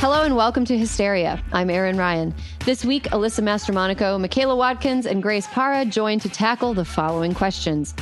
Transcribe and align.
Hello 0.00 0.22
and 0.22 0.34
welcome 0.34 0.64
to 0.64 0.78
Hysteria. 0.78 1.44
I'm 1.52 1.68
Erin 1.68 1.98
Ryan. 1.98 2.34
This 2.64 2.86
week, 2.86 3.02
Alyssa 3.10 3.42
Mastromonaco, 3.42 4.18
Michaela 4.18 4.56
Watkins, 4.56 5.04
and 5.04 5.22
Grace 5.22 5.46
Parra 5.48 5.84
join 5.84 6.18
to 6.20 6.28
tackle 6.30 6.72
the 6.72 6.86
following 6.86 7.34
questions. 7.34 7.94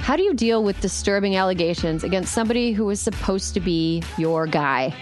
How 0.00 0.16
do 0.16 0.22
you 0.22 0.34
deal 0.34 0.62
with 0.62 0.78
disturbing 0.82 1.34
allegations 1.36 2.04
against 2.04 2.34
somebody 2.34 2.72
who 2.72 2.90
is 2.90 3.00
supposed 3.00 3.54
to 3.54 3.60
be 3.60 4.02
your 4.18 4.46
guy? 4.46 4.94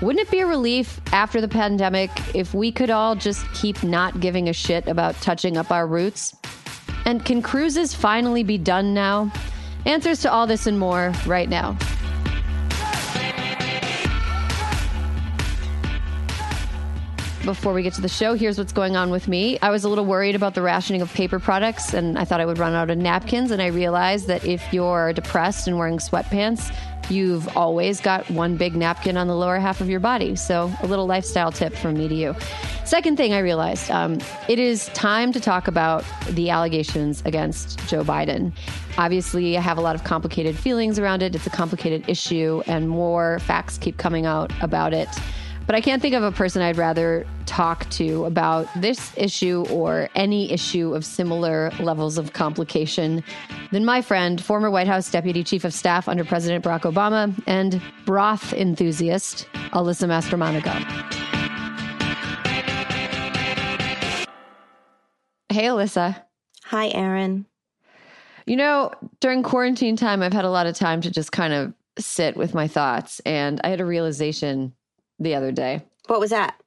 Wouldn't 0.00 0.26
it 0.26 0.30
be 0.30 0.40
a 0.40 0.46
relief 0.46 0.98
after 1.12 1.42
the 1.42 1.46
pandemic 1.46 2.10
if 2.34 2.54
we 2.54 2.72
could 2.72 2.88
all 2.88 3.14
just 3.14 3.44
keep 3.52 3.82
not 3.82 4.18
giving 4.18 4.48
a 4.48 4.54
shit 4.54 4.88
about 4.88 5.14
touching 5.16 5.58
up 5.58 5.70
our 5.70 5.86
roots? 5.86 6.34
And 7.04 7.22
can 7.22 7.42
cruises 7.42 7.92
finally 7.92 8.44
be 8.44 8.56
done 8.56 8.94
now? 8.94 9.30
Answers 9.84 10.22
to 10.22 10.32
all 10.32 10.46
this 10.46 10.66
and 10.66 10.78
more 10.78 11.12
right 11.26 11.50
now. 11.50 11.76
Before 17.44 17.72
we 17.72 17.82
get 17.82 17.94
to 17.94 18.00
the 18.00 18.08
show, 18.08 18.34
here's 18.34 18.58
what's 18.58 18.72
going 18.72 18.96
on 18.96 19.10
with 19.10 19.26
me. 19.26 19.58
I 19.60 19.70
was 19.70 19.84
a 19.84 19.88
little 19.88 20.04
worried 20.04 20.34
about 20.34 20.54
the 20.54 20.62
rationing 20.62 21.02
of 21.02 21.12
paper 21.12 21.38
products, 21.40 21.92
and 21.92 22.18
I 22.18 22.24
thought 22.24 22.40
I 22.40 22.46
would 22.46 22.58
run 22.58 22.72
out 22.72 22.90
of 22.90 22.98
napkins. 22.98 23.50
And 23.50 23.60
I 23.60 23.66
realized 23.66 24.28
that 24.28 24.44
if 24.44 24.72
you're 24.72 25.12
depressed 25.12 25.66
and 25.66 25.76
wearing 25.76 25.98
sweatpants, 25.98 26.74
you've 27.10 27.54
always 27.56 28.00
got 28.00 28.30
one 28.30 28.56
big 28.56 28.76
napkin 28.76 29.16
on 29.16 29.26
the 29.26 29.34
lower 29.34 29.58
half 29.58 29.80
of 29.80 29.88
your 29.88 30.00
body. 30.00 30.36
So, 30.36 30.72
a 30.82 30.86
little 30.86 31.06
lifestyle 31.06 31.50
tip 31.50 31.74
from 31.74 31.94
me 31.94 32.06
to 32.08 32.14
you. 32.14 32.36
Second 32.84 33.16
thing 33.16 33.32
I 33.32 33.40
realized 33.40 33.90
um, 33.90 34.20
it 34.48 34.58
is 34.58 34.86
time 34.88 35.32
to 35.32 35.40
talk 35.40 35.66
about 35.66 36.04
the 36.30 36.50
allegations 36.50 37.22
against 37.24 37.78
Joe 37.88 38.04
Biden. 38.04 38.52
Obviously, 38.98 39.56
I 39.56 39.60
have 39.60 39.78
a 39.78 39.80
lot 39.80 39.96
of 39.96 40.04
complicated 40.04 40.56
feelings 40.56 40.98
around 40.98 41.22
it. 41.22 41.34
It's 41.34 41.46
a 41.46 41.50
complicated 41.50 42.08
issue, 42.08 42.62
and 42.66 42.88
more 42.88 43.40
facts 43.40 43.78
keep 43.78 43.96
coming 43.96 44.26
out 44.26 44.52
about 44.62 44.92
it. 44.92 45.08
But 45.66 45.76
I 45.76 45.80
can't 45.80 46.02
think 46.02 46.14
of 46.14 46.22
a 46.22 46.32
person 46.32 46.60
I'd 46.60 46.76
rather 46.76 47.24
talk 47.46 47.88
to 47.90 48.24
about 48.24 48.66
this 48.76 49.12
issue 49.16 49.64
or 49.70 50.08
any 50.14 50.50
issue 50.50 50.94
of 50.94 51.04
similar 51.04 51.70
levels 51.78 52.18
of 52.18 52.32
complication 52.32 53.22
than 53.70 53.84
my 53.84 54.02
friend, 54.02 54.42
former 54.42 54.70
White 54.70 54.88
House 54.88 55.10
Deputy 55.10 55.44
Chief 55.44 55.64
of 55.64 55.72
Staff 55.72 56.08
under 56.08 56.24
President 56.24 56.64
Barack 56.64 56.82
Obama, 56.82 57.32
and 57.46 57.80
broth 58.04 58.52
enthusiast, 58.52 59.46
Alyssa 59.72 60.08
Mastromonaco. 60.08 60.72
Hey, 65.48 65.64
Alyssa. 65.64 66.22
Hi, 66.64 66.88
Erin. 66.88 67.46
You 68.46 68.56
know, 68.56 68.90
during 69.20 69.42
quarantine 69.42 69.96
time, 69.96 70.22
I've 70.22 70.32
had 70.32 70.44
a 70.44 70.50
lot 70.50 70.66
of 70.66 70.74
time 70.74 71.00
to 71.02 71.10
just 71.10 71.30
kind 71.30 71.52
of 71.52 71.72
sit 71.98 72.36
with 72.36 72.54
my 72.54 72.66
thoughts. 72.66 73.20
And 73.20 73.60
I 73.62 73.68
had 73.68 73.80
a 73.80 73.84
realization 73.84 74.72
the 75.18 75.34
other 75.34 75.52
day. 75.52 75.82
What 76.06 76.20
was 76.20 76.30
that? 76.30 76.60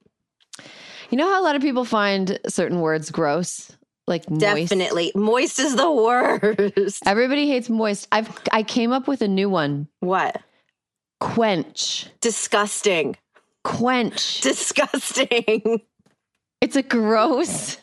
You 1.10 1.18
know 1.18 1.28
how 1.28 1.40
a 1.40 1.44
lot 1.44 1.56
of 1.56 1.62
people 1.62 1.84
find 1.84 2.38
certain 2.48 2.80
words 2.80 3.10
gross? 3.10 3.70
Like 4.06 4.28
moist? 4.30 4.40
Definitely. 4.40 5.12
Moist 5.14 5.58
is 5.58 5.76
the 5.76 5.90
worst. 5.90 7.02
Everybody 7.06 7.48
hates 7.48 7.68
moist. 7.68 8.06
I've 8.12 8.30
I 8.52 8.62
came 8.62 8.92
up 8.92 9.08
with 9.08 9.20
a 9.20 9.28
new 9.28 9.50
one. 9.50 9.88
What? 10.00 10.40
Quench. 11.20 12.08
Disgusting. 12.20 13.16
Quench. 13.64 14.40
Disgusting. 14.42 15.82
It's 16.60 16.76
a 16.76 16.82
gross 16.82 17.78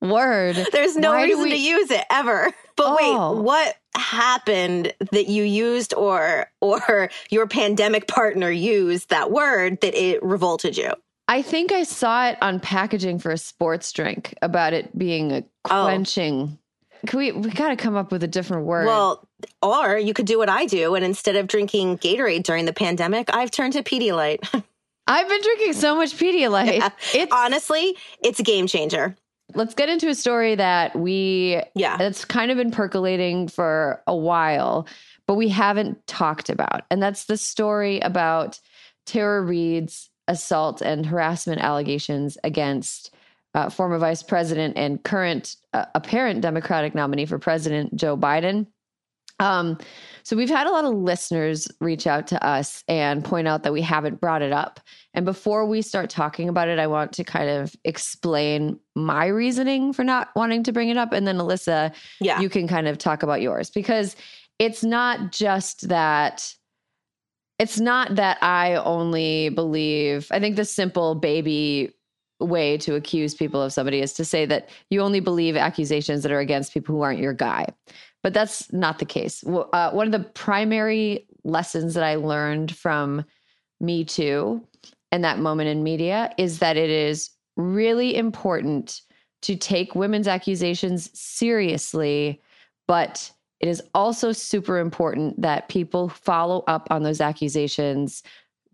word. 0.00 0.56
There's 0.72 0.96
no 0.96 1.12
Why 1.12 1.24
reason 1.24 1.44
we... 1.44 1.50
to 1.50 1.60
use 1.60 1.90
it 1.90 2.04
ever. 2.10 2.52
But 2.76 2.86
oh. 2.88 3.34
wait, 3.34 3.42
what 3.42 3.76
happened 3.96 4.92
that 5.10 5.28
you 5.28 5.42
used 5.42 5.94
or 5.94 6.46
or 6.60 7.10
your 7.30 7.46
pandemic 7.46 8.08
partner 8.08 8.50
used 8.50 9.10
that 9.10 9.30
word 9.30 9.80
that 9.80 9.94
it 9.94 10.22
revolted 10.22 10.76
you? 10.76 10.92
I 11.28 11.42
think 11.42 11.72
I 11.72 11.84
saw 11.84 12.28
it 12.28 12.38
on 12.42 12.60
packaging 12.60 13.18
for 13.18 13.30
a 13.30 13.38
sports 13.38 13.92
drink 13.92 14.34
about 14.42 14.72
it 14.72 14.96
being 14.96 15.32
a 15.32 15.44
oh. 15.70 15.84
quenching. 15.84 16.58
Oh. 16.58 16.58
Can 17.06 17.18
we 17.18 17.32
we 17.32 17.50
got 17.50 17.70
to 17.70 17.76
come 17.76 17.96
up 17.96 18.12
with 18.12 18.22
a 18.22 18.28
different 18.28 18.64
word. 18.66 18.86
Well, 18.86 19.26
or 19.60 19.98
you 19.98 20.14
could 20.14 20.26
do 20.26 20.38
what 20.38 20.48
I 20.48 20.66
do 20.66 20.94
and 20.94 21.04
instead 21.04 21.36
of 21.36 21.48
drinking 21.48 21.98
Gatorade 21.98 22.44
during 22.44 22.64
the 22.64 22.72
pandemic, 22.72 23.34
I've 23.34 23.50
turned 23.50 23.72
to 23.72 23.82
Pedialyte. 23.82 24.40
I've 25.06 25.28
been 25.28 25.42
drinking 25.42 25.72
so 25.72 25.96
much 25.96 26.16
Pedialyte. 26.16 26.78
Yeah. 26.78 26.90
It's, 27.12 27.32
Honestly, 27.32 27.96
it's 28.22 28.38
a 28.38 28.44
game 28.44 28.68
changer. 28.68 29.16
Let's 29.54 29.74
get 29.74 29.88
into 29.88 30.08
a 30.08 30.14
story 30.14 30.54
that 30.54 30.96
we 30.96 31.62
yeah 31.74 31.96
that's 31.96 32.24
kind 32.24 32.50
of 32.50 32.56
been 32.56 32.70
percolating 32.70 33.48
for 33.48 34.02
a 34.06 34.16
while, 34.16 34.86
but 35.26 35.34
we 35.34 35.48
haven't 35.48 36.06
talked 36.06 36.50
about, 36.50 36.82
and 36.90 37.02
that's 37.02 37.24
the 37.24 37.36
story 37.36 38.00
about 38.00 38.60
Tara 39.06 39.42
Reade's 39.42 40.10
assault 40.28 40.80
and 40.80 41.04
harassment 41.04 41.60
allegations 41.60 42.38
against 42.44 43.14
uh, 43.54 43.68
former 43.68 43.98
Vice 43.98 44.22
President 44.22 44.76
and 44.76 45.02
current 45.02 45.56
uh, 45.72 45.86
apparent 45.94 46.40
Democratic 46.40 46.94
nominee 46.94 47.26
for 47.26 47.38
President 47.38 47.94
Joe 47.94 48.16
Biden. 48.16 48.66
Um, 49.40 49.78
so 50.24 50.36
we've 50.36 50.48
had 50.48 50.66
a 50.66 50.70
lot 50.70 50.84
of 50.84 50.94
listeners 50.94 51.68
reach 51.80 52.06
out 52.06 52.26
to 52.28 52.46
us 52.46 52.84
and 52.88 53.24
point 53.24 53.48
out 53.48 53.62
that 53.62 53.72
we 53.72 53.82
haven't 53.82 54.20
brought 54.20 54.42
it 54.42 54.52
up. 54.52 54.80
And 55.14 55.24
before 55.24 55.66
we 55.66 55.82
start 55.82 56.10
talking 56.10 56.48
about 56.48 56.68
it, 56.68 56.78
I 56.78 56.86
want 56.86 57.12
to 57.14 57.24
kind 57.24 57.48
of 57.48 57.74
explain 57.84 58.78
my 58.94 59.26
reasoning 59.26 59.92
for 59.92 60.04
not 60.04 60.28
wanting 60.36 60.62
to 60.64 60.72
bring 60.72 60.88
it 60.88 60.96
up. 60.96 61.12
And 61.12 61.26
then 61.26 61.38
Alyssa, 61.38 61.94
yeah. 62.20 62.40
you 62.40 62.48
can 62.48 62.68
kind 62.68 62.88
of 62.88 62.98
talk 62.98 63.22
about 63.22 63.42
yours 63.42 63.70
because 63.70 64.16
it's 64.58 64.84
not 64.84 65.32
just 65.32 65.88
that 65.88 66.54
it's 67.58 67.78
not 67.78 68.16
that 68.16 68.42
I 68.42 68.74
only 68.74 69.50
believe, 69.50 70.26
I 70.30 70.40
think 70.40 70.56
the 70.56 70.64
simple 70.64 71.14
baby 71.14 71.92
way 72.44 72.76
to 72.78 72.94
accuse 72.94 73.34
people 73.34 73.62
of 73.62 73.72
somebody 73.72 74.00
is 74.00 74.12
to 74.14 74.24
say 74.24 74.44
that 74.46 74.68
you 74.90 75.00
only 75.00 75.20
believe 75.20 75.56
accusations 75.56 76.22
that 76.22 76.32
are 76.32 76.40
against 76.40 76.74
people 76.74 76.94
who 76.94 77.02
aren't 77.02 77.20
your 77.20 77.32
guy. 77.32 77.66
But 78.22 78.34
that's 78.34 78.72
not 78.72 78.98
the 78.98 79.04
case. 79.04 79.44
Uh, 79.44 79.90
one 79.90 80.06
of 80.06 80.12
the 80.12 80.28
primary 80.30 81.26
lessons 81.44 81.94
that 81.94 82.04
I 82.04 82.14
learned 82.14 82.74
from 82.76 83.24
Me 83.80 84.04
Too 84.04 84.66
and 85.10 85.24
that 85.24 85.38
moment 85.38 85.68
in 85.68 85.82
media 85.82 86.32
is 86.38 86.60
that 86.60 86.76
it 86.76 86.90
is 86.90 87.30
really 87.56 88.16
important 88.16 89.02
to 89.42 89.56
take 89.56 89.94
women's 89.94 90.28
accusations 90.28 91.10
seriously, 91.18 92.40
but 92.86 93.30
it 93.60 93.68
is 93.68 93.82
also 93.94 94.32
super 94.32 94.78
important 94.78 95.40
that 95.40 95.68
people 95.68 96.08
follow 96.08 96.64
up 96.66 96.88
on 96.90 97.02
those 97.02 97.20
accusations 97.20 98.22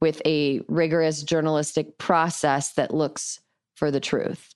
with 0.01 0.23
a 0.25 0.61
rigorous 0.69 1.23
journalistic 1.23 1.99
process 1.99 2.73
that 2.75 2.95
looks 2.95 3.41
for 3.79 3.91
the 3.91 4.01
truth. 4.01 4.55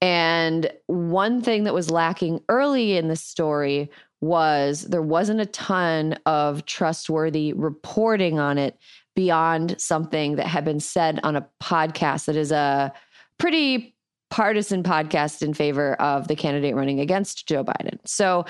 And 0.00 0.70
one 0.86 1.42
thing 1.42 1.64
that 1.64 1.74
was 1.74 1.90
lacking 1.90 2.40
early 2.48 2.96
in 2.96 3.08
the 3.08 3.16
story 3.16 3.90
was 4.20 4.82
there 4.82 5.02
wasn't 5.02 5.40
a 5.40 5.46
ton 5.46 6.18
of 6.26 6.64
trustworthy 6.66 7.52
reporting 7.52 8.38
on 8.38 8.58
it 8.58 8.78
beyond 9.14 9.78
something 9.80 10.36
that 10.36 10.46
had 10.46 10.64
been 10.64 10.80
said 10.80 11.20
on 11.22 11.36
a 11.36 11.46
podcast 11.62 12.26
that 12.26 12.36
is 12.36 12.52
a 12.52 12.92
pretty 13.38 13.94
partisan 14.30 14.82
podcast 14.82 15.42
in 15.42 15.52
favor 15.52 15.94
of 15.94 16.28
the 16.28 16.36
candidate 16.36 16.76
running 16.76 17.00
against 17.00 17.48
Joe 17.48 17.64
Biden. 17.64 17.98
So 18.04 18.46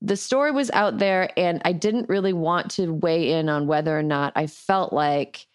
the 0.00 0.16
story 0.16 0.52
was 0.52 0.70
out 0.70 0.98
there, 0.98 1.30
and 1.36 1.60
I 1.64 1.72
didn't 1.72 2.08
really 2.08 2.32
want 2.32 2.70
to 2.72 2.92
weigh 2.92 3.32
in 3.32 3.48
on 3.48 3.66
whether 3.66 3.98
or 3.98 4.04
not 4.04 4.32
I 4.36 4.46
felt 4.46 4.92
like 4.92 5.46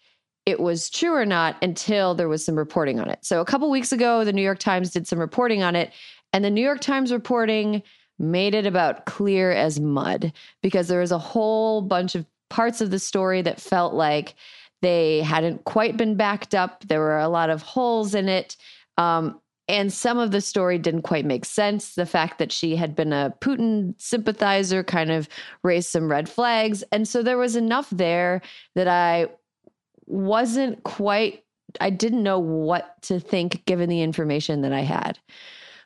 it 0.44 0.60
was 0.60 0.90
true 0.90 1.14
or 1.14 1.26
not 1.26 1.56
until 1.62 2.14
there 2.14 2.28
was 2.28 2.44
some 2.44 2.56
reporting 2.56 2.98
on 2.98 3.08
it. 3.08 3.24
So 3.24 3.40
a 3.40 3.44
couple 3.44 3.70
weeks 3.70 3.92
ago, 3.92 4.24
the 4.24 4.32
New 4.32 4.42
York 4.42 4.58
Times 4.58 4.90
did 4.90 5.06
some 5.06 5.18
reporting 5.18 5.62
on 5.62 5.76
it, 5.76 5.92
and 6.32 6.44
the 6.44 6.50
New 6.50 6.62
York 6.62 6.80
Times 6.80 7.12
reporting 7.12 7.82
made 8.18 8.54
it 8.54 8.66
about 8.66 9.06
clear 9.06 9.52
as 9.52 9.80
mud 9.80 10.32
because 10.62 10.88
there 10.88 11.00
was 11.00 11.12
a 11.12 11.18
whole 11.18 11.82
bunch 11.82 12.14
of 12.14 12.26
parts 12.50 12.80
of 12.80 12.90
the 12.90 12.98
story 12.98 13.42
that 13.42 13.60
felt 13.60 13.94
like 13.94 14.34
they 14.80 15.20
hadn't 15.20 15.64
quite 15.64 15.96
been 15.96 16.16
backed 16.16 16.54
up. 16.54 16.84
There 16.86 17.00
were 17.00 17.18
a 17.18 17.28
lot 17.28 17.50
of 17.50 17.62
holes 17.62 18.14
in 18.14 18.28
it. 18.28 18.56
Um, 18.98 19.40
and 19.68 19.92
some 19.92 20.18
of 20.18 20.32
the 20.32 20.40
story 20.40 20.76
didn't 20.78 21.02
quite 21.02 21.24
make 21.24 21.44
sense. 21.44 21.94
The 21.94 22.04
fact 22.04 22.38
that 22.38 22.52
she 22.52 22.76
had 22.76 22.94
been 22.94 23.12
a 23.12 23.32
Putin 23.40 23.94
sympathizer 23.98 24.82
kind 24.82 25.10
of 25.10 25.28
raised 25.62 25.88
some 25.88 26.10
red 26.10 26.28
flags. 26.28 26.82
And 26.92 27.06
so 27.06 27.22
there 27.22 27.38
was 27.38 27.56
enough 27.56 27.88
there 27.90 28.42
that 28.74 28.88
I 28.88 29.28
wasn't 30.06 30.82
quite, 30.84 31.44
I 31.80 31.90
didn't 31.90 32.22
know 32.22 32.38
what 32.38 33.00
to 33.02 33.20
think 33.20 33.64
given 33.64 33.88
the 33.88 34.02
information 34.02 34.62
that 34.62 34.72
I 34.72 34.80
had. 34.80 35.18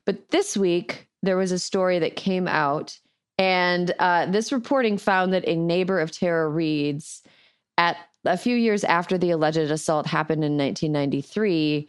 But 0.05 0.31
this 0.31 0.57
week, 0.57 1.09
there 1.23 1.37
was 1.37 1.53
a 1.53 1.59
story 1.59 1.99
that 1.99 2.17
came 2.17 2.47
out, 2.47 2.99
and 3.39 3.93
uh, 3.99 4.27
this 4.27 4.53
reporting 4.53 4.99
found 4.99 5.33
that 5.33 5.47
a 5.47 5.57
neighbor 5.57 6.01
of 6.01 6.11
Tara 6.11 6.49
Reade's, 6.49 7.23
at 7.77 7.97
a 8.25 8.37
few 8.37 8.57
years 8.57 8.85
after 8.85 9.19
the 9.19 9.31
alleged 9.31 9.59
assault 9.59 10.07
happened 10.07 10.45
in 10.45 10.57
1993, 10.57 11.89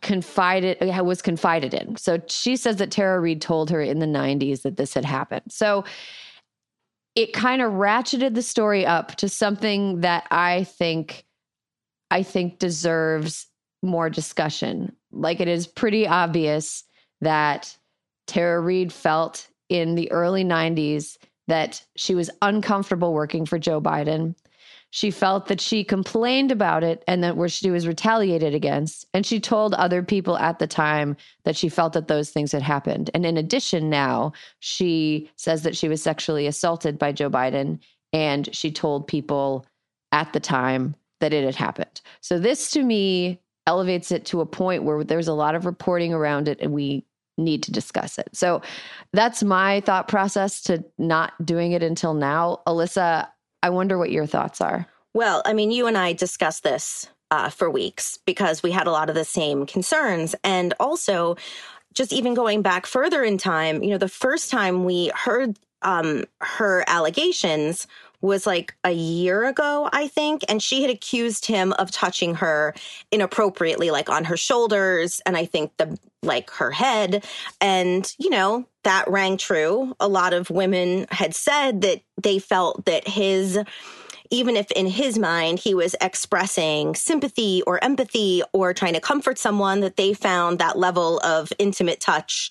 confided 0.00 0.78
was 1.04 1.22
confided 1.22 1.74
in. 1.74 1.96
So 1.96 2.20
she 2.28 2.56
says 2.56 2.76
that 2.76 2.90
Tara 2.90 3.20
Reade 3.20 3.42
told 3.42 3.70
her 3.70 3.80
in 3.80 3.98
the 3.98 4.06
90s 4.06 4.62
that 4.62 4.76
this 4.76 4.94
had 4.94 5.04
happened. 5.04 5.50
So 5.50 5.84
it 7.14 7.32
kind 7.32 7.62
of 7.62 7.72
ratcheted 7.72 8.34
the 8.34 8.42
story 8.42 8.86
up 8.86 9.16
to 9.16 9.28
something 9.28 10.00
that 10.00 10.26
I 10.30 10.64
think 10.64 11.24
I 12.10 12.22
think 12.22 12.58
deserves 12.58 13.46
more 13.82 14.10
discussion. 14.10 14.94
Like 15.12 15.40
it 15.40 15.48
is 15.48 15.66
pretty 15.66 16.06
obvious 16.06 16.84
that 17.20 17.76
Tara 18.26 18.60
Reade 18.60 18.92
felt 18.92 19.48
in 19.68 19.94
the 19.94 20.10
early 20.10 20.44
90s 20.44 21.18
that 21.48 21.82
she 21.96 22.14
was 22.14 22.30
uncomfortable 22.42 23.12
working 23.12 23.46
for 23.46 23.58
Joe 23.58 23.80
Biden. 23.80 24.34
She 24.90 25.10
felt 25.10 25.46
that 25.48 25.60
she 25.60 25.84
complained 25.84 26.50
about 26.50 26.82
it 26.82 27.04
and 27.06 27.22
that 27.22 27.36
where 27.36 27.48
she 27.48 27.70
was 27.70 27.86
retaliated 27.86 28.54
against. 28.54 29.06
And 29.12 29.26
she 29.26 29.38
told 29.38 29.74
other 29.74 30.02
people 30.02 30.38
at 30.38 30.58
the 30.58 30.66
time 30.66 31.16
that 31.44 31.56
she 31.56 31.68
felt 31.68 31.92
that 31.92 32.08
those 32.08 32.30
things 32.30 32.52
had 32.52 32.62
happened. 32.62 33.10
And 33.12 33.26
in 33.26 33.36
addition, 33.36 33.90
now 33.90 34.32
she 34.60 35.30
says 35.36 35.62
that 35.62 35.76
she 35.76 35.88
was 35.88 36.02
sexually 36.02 36.46
assaulted 36.46 36.98
by 36.98 37.12
Joe 37.12 37.28
Biden. 37.28 37.80
And 38.14 38.54
she 38.54 38.70
told 38.70 39.06
people 39.06 39.66
at 40.12 40.32
the 40.32 40.40
time 40.40 40.94
that 41.20 41.32
it 41.32 41.44
had 41.44 41.56
happened. 41.56 42.00
So 42.20 42.38
this 42.38 42.70
to 42.72 42.82
me 42.82 43.40
elevates 43.66 44.10
it 44.10 44.24
to 44.26 44.40
a 44.40 44.46
point 44.46 44.84
where 44.84 45.04
there's 45.04 45.28
a 45.28 45.34
lot 45.34 45.54
of 45.54 45.66
reporting 45.66 46.14
around 46.14 46.48
it 46.48 46.58
and 46.60 46.72
we 46.72 47.04
need 47.36 47.62
to 47.62 47.72
discuss 47.72 48.18
it. 48.18 48.28
So 48.32 48.62
that's 49.12 49.42
my 49.42 49.80
thought 49.82 50.08
process 50.08 50.62
to 50.62 50.84
not 50.98 51.32
doing 51.44 51.72
it 51.72 51.82
until 51.82 52.14
now. 52.14 52.60
Alyssa, 52.66 53.28
I 53.62 53.70
wonder 53.70 53.98
what 53.98 54.10
your 54.10 54.26
thoughts 54.26 54.60
are. 54.60 54.86
Well, 55.14 55.42
I 55.44 55.52
mean, 55.52 55.70
you 55.70 55.86
and 55.86 55.96
I 55.96 56.12
discussed 56.12 56.62
this 56.62 57.08
uh, 57.30 57.50
for 57.50 57.70
weeks 57.70 58.18
because 58.24 58.62
we 58.62 58.70
had 58.70 58.86
a 58.86 58.90
lot 58.90 59.08
of 59.08 59.14
the 59.14 59.24
same 59.24 59.66
concerns. 59.66 60.34
And 60.44 60.74
also, 60.80 61.36
just 61.94 62.12
even 62.12 62.34
going 62.34 62.62
back 62.62 62.86
further 62.86 63.24
in 63.24 63.38
time, 63.38 63.82
you 63.82 63.90
know, 63.90 63.98
the 63.98 64.08
first 64.08 64.50
time 64.50 64.84
we 64.84 65.10
heard 65.14 65.58
um, 65.82 66.24
her 66.40 66.84
allegations 66.86 67.86
was 68.20 68.46
like 68.46 68.74
a 68.84 68.90
year 68.90 69.44
ago, 69.44 69.88
I 69.92 70.08
think. 70.08 70.44
And 70.48 70.62
she 70.62 70.82
had 70.82 70.90
accused 70.90 71.46
him 71.46 71.72
of 71.74 71.90
touching 71.90 72.36
her 72.36 72.74
inappropriately, 73.10 73.90
like 73.90 74.08
on 74.08 74.24
her 74.24 74.36
shoulders 74.36 75.20
and 75.24 75.36
I 75.36 75.44
think 75.44 75.76
the 75.76 75.98
like 76.22 76.50
her 76.50 76.70
head. 76.70 77.24
And, 77.60 78.12
you 78.18 78.30
know, 78.30 78.66
that 78.82 79.08
rang 79.08 79.36
true. 79.36 79.94
A 80.00 80.08
lot 80.08 80.32
of 80.32 80.50
women 80.50 81.06
had 81.10 81.34
said 81.34 81.82
that 81.82 82.02
they 82.20 82.38
felt 82.38 82.84
that 82.86 83.06
his 83.06 83.58
even 84.30 84.56
if 84.56 84.70
in 84.72 84.86
his 84.86 85.18
mind 85.18 85.58
he 85.58 85.74
was 85.74 85.96
expressing 86.02 86.94
sympathy 86.94 87.62
or 87.66 87.82
empathy 87.82 88.42
or 88.52 88.74
trying 88.74 88.92
to 88.92 89.00
comfort 89.00 89.38
someone, 89.38 89.80
that 89.80 89.96
they 89.96 90.12
found 90.12 90.58
that 90.58 90.78
level 90.78 91.18
of 91.20 91.50
intimate 91.58 91.98
touch 91.98 92.50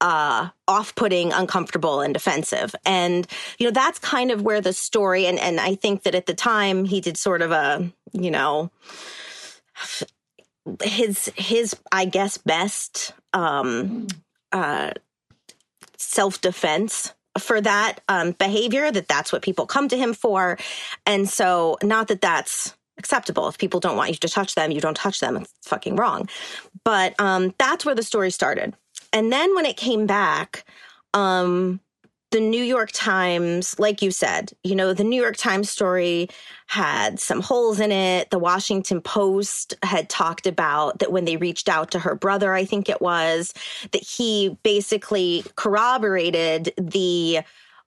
uh, 0.00 0.48
off-putting, 0.68 1.32
uncomfortable, 1.32 2.00
and 2.00 2.12
defensive. 2.12 2.74
And 2.84 3.26
you 3.58 3.66
know 3.66 3.70
that's 3.70 3.98
kind 3.98 4.30
of 4.30 4.42
where 4.42 4.60
the 4.60 4.72
story 4.72 5.26
and 5.26 5.38
and 5.38 5.60
I 5.60 5.74
think 5.74 6.02
that 6.02 6.14
at 6.14 6.26
the 6.26 6.34
time 6.34 6.84
he 6.84 7.00
did 7.00 7.16
sort 7.16 7.42
of 7.42 7.50
a 7.50 7.90
you 8.12 8.30
know 8.30 8.70
his 10.82 11.30
his 11.36 11.76
I 11.92 12.04
guess 12.04 12.38
best 12.38 13.12
um, 13.32 14.06
uh, 14.52 14.92
self-defense 15.96 17.14
for 17.38 17.60
that 17.60 18.00
um, 18.08 18.32
behavior 18.32 18.90
that 18.90 19.08
that's 19.08 19.30
what 19.30 19.42
people 19.42 19.66
come 19.66 19.88
to 19.88 19.96
him 19.96 20.14
for. 20.14 20.58
And 21.04 21.28
so 21.28 21.76
not 21.82 22.08
that 22.08 22.22
that's 22.22 22.74
acceptable. 22.98 23.46
If 23.48 23.58
people 23.58 23.78
don't 23.78 23.96
want 23.96 24.10
you 24.10 24.16
to 24.16 24.28
touch 24.28 24.54
them 24.54 24.70
you 24.70 24.80
don't 24.80 24.96
touch 24.96 25.20
them. 25.20 25.36
It's 25.36 25.68
fucking 25.68 25.96
wrong. 25.96 26.28
But 26.84 27.14
um, 27.18 27.54
that's 27.58 27.84
where 27.84 27.94
the 27.94 28.02
story 28.02 28.30
started 28.30 28.74
and 29.12 29.32
then 29.32 29.54
when 29.54 29.66
it 29.66 29.76
came 29.76 30.06
back, 30.06 30.64
um, 31.14 31.80
the 32.32 32.40
New 32.40 32.62
York 32.62 32.90
Times, 32.92 33.78
like 33.78 34.02
you 34.02 34.10
said, 34.10 34.52
you 34.64 34.74
know, 34.74 34.92
the 34.92 35.04
New 35.04 35.20
York 35.20 35.36
Times 35.36 35.70
story 35.70 36.28
had 36.66 37.20
some 37.20 37.40
holes 37.40 37.78
in 37.78 37.92
it. 37.92 38.30
The 38.30 38.38
Washington 38.38 39.00
Post 39.00 39.74
had 39.82 40.08
talked 40.08 40.46
about 40.46 40.98
that 40.98 41.12
when 41.12 41.24
they 41.24 41.36
reached 41.36 41.68
out 41.68 41.92
to 41.92 42.00
her 42.00 42.14
brother, 42.16 42.52
I 42.52 42.64
think 42.64 42.88
it 42.88 43.00
was, 43.00 43.54
that 43.92 44.02
he 44.02 44.58
basically 44.64 45.44
corroborated 45.54 46.74
the 46.76 47.40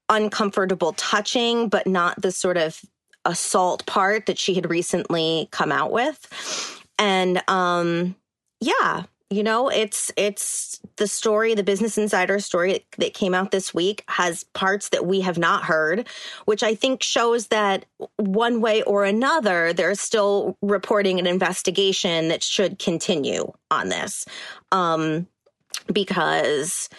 uncomfortable 0.08 0.94
touching, 0.94 1.68
but 1.68 1.86
not 1.86 2.22
the 2.22 2.32
sort 2.32 2.58
of 2.58 2.82
assault 3.26 3.86
part 3.86 4.26
that 4.26 4.40
she 4.40 4.56
had 4.56 4.70
recently 4.70 5.50
come 5.52 5.72
out 5.72 5.92
with. 5.92 6.82
And 6.98 7.44
um, 7.50 8.16
yeah, 8.62 9.04
you 9.30 9.44
know 9.44 9.70
it's 9.70 10.12
it's 10.18 10.80
the 10.96 11.08
story 11.08 11.54
the 11.54 11.64
business 11.64 11.98
insider 11.98 12.40
story 12.40 12.86
that 12.98 13.14
came 13.14 13.34
out 13.34 13.52
this 13.52 13.74
week 13.74 14.04
has 14.08 14.44
parts 14.44 14.90
that 14.90 15.06
we 15.06 15.22
have 15.22 15.38
not 15.38 15.64
heard 15.64 16.08
which 16.46 16.64
i 16.64 16.74
think 16.74 17.04
shows 17.04 17.48
that 17.48 17.86
one 18.18 18.60
way 18.60 18.82
or 18.84 19.04
another 19.04 19.72
they're 19.74 19.96
still 19.96 20.58
reporting 20.62 21.20
an 21.20 21.28
investigation 21.28 22.30
that 22.30 22.44
should 22.44 22.80
continue 22.80 23.52
on 23.72 23.90
this. 23.90 24.26
Um 24.72 25.28
because 25.94 26.90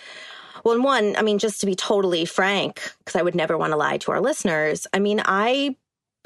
well 0.64 0.80
one 0.80 1.16
i 1.16 1.22
mean 1.22 1.38
just 1.38 1.60
to 1.60 1.66
be 1.66 1.74
totally 1.74 2.24
frank 2.24 2.92
because 2.98 3.16
i 3.16 3.22
would 3.22 3.34
never 3.34 3.56
want 3.56 3.72
to 3.72 3.76
lie 3.76 3.98
to 3.98 4.10
our 4.12 4.20
listeners 4.20 4.86
i 4.92 4.98
mean 4.98 5.20
i 5.24 5.74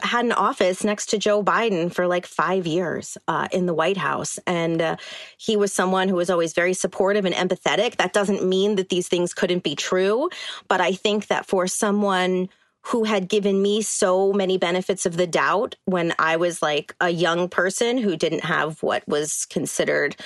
had 0.03 0.25
an 0.25 0.33
office 0.33 0.83
next 0.83 1.07
to 1.07 1.19
Joe 1.19 1.43
Biden 1.43 1.93
for 1.93 2.07
like 2.07 2.27
five 2.27 2.67
years 2.67 3.17
uh, 3.29 3.49
in 3.53 3.67
the 3.67 3.75
White 3.75 3.97
House. 3.97 4.39
And 4.47 4.83
uh, 4.83 4.97
he 5.39 5.57
was 5.57 5.73
someone 5.73 6.09
who 6.09 6.17
was 6.17 6.31
always 6.31 6.53
very 6.53 6.75
supportive 6.75 7.25
and 7.25 7.35
empathetic. 7.35 7.97
That 7.97 8.13
doesn't 8.13 8.47
mean 8.47 8.75
that 8.77 8.89
these 8.89 9.09
things 9.09 9.33
couldn't 9.33 9.63
be 9.63 9.77
true. 9.77 10.31
But 10.69 10.81
I 10.81 10.93
think 10.93 11.29
that 11.29 11.47
for 11.47 11.67
someone 11.67 12.49
who 12.87 13.05
had 13.05 13.29
given 13.29 13.63
me 13.63 13.81
so 13.81 14.33
many 14.33 14.59
benefits 14.59 15.07
of 15.07 15.17
the 15.17 15.27
doubt 15.27 15.77
when 15.87 16.13
I 16.19 16.37
was 16.37 16.61
like 16.61 16.95
a 17.01 17.09
young 17.09 17.49
person 17.49 17.97
who 17.97 18.17
didn't 18.17 18.45
have 18.45 18.83
what 18.83 19.07
was 19.09 19.47
considered 19.47 20.17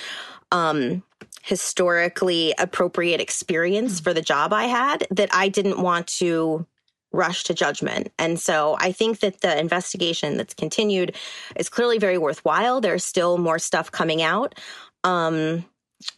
um, 0.51 1.03
historically 1.41 2.53
appropriate 2.57 3.21
experience 3.21 3.99
for 3.99 4.13
the 4.13 4.21
job 4.21 4.51
I 4.51 4.65
had, 4.65 5.07
that 5.11 5.29
I 5.33 5.47
didn't 5.47 5.81
want 5.81 6.07
to 6.19 6.65
rush 7.11 7.43
to 7.45 7.53
judgment. 7.53 8.11
And 8.19 8.39
so 8.39 8.77
I 8.79 8.91
think 8.91 9.19
that 9.19 9.41
the 9.41 9.59
investigation 9.59 10.37
that's 10.37 10.53
continued 10.53 11.15
is 11.55 11.69
clearly 11.69 11.97
very 11.97 12.17
worthwhile. 12.17 12.81
There's 12.81 13.03
still 13.03 13.37
more 13.37 13.59
stuff 13.59 13.91
coming 13.91 14.21
out. 14.21 14.55
Um, 15.03 15.65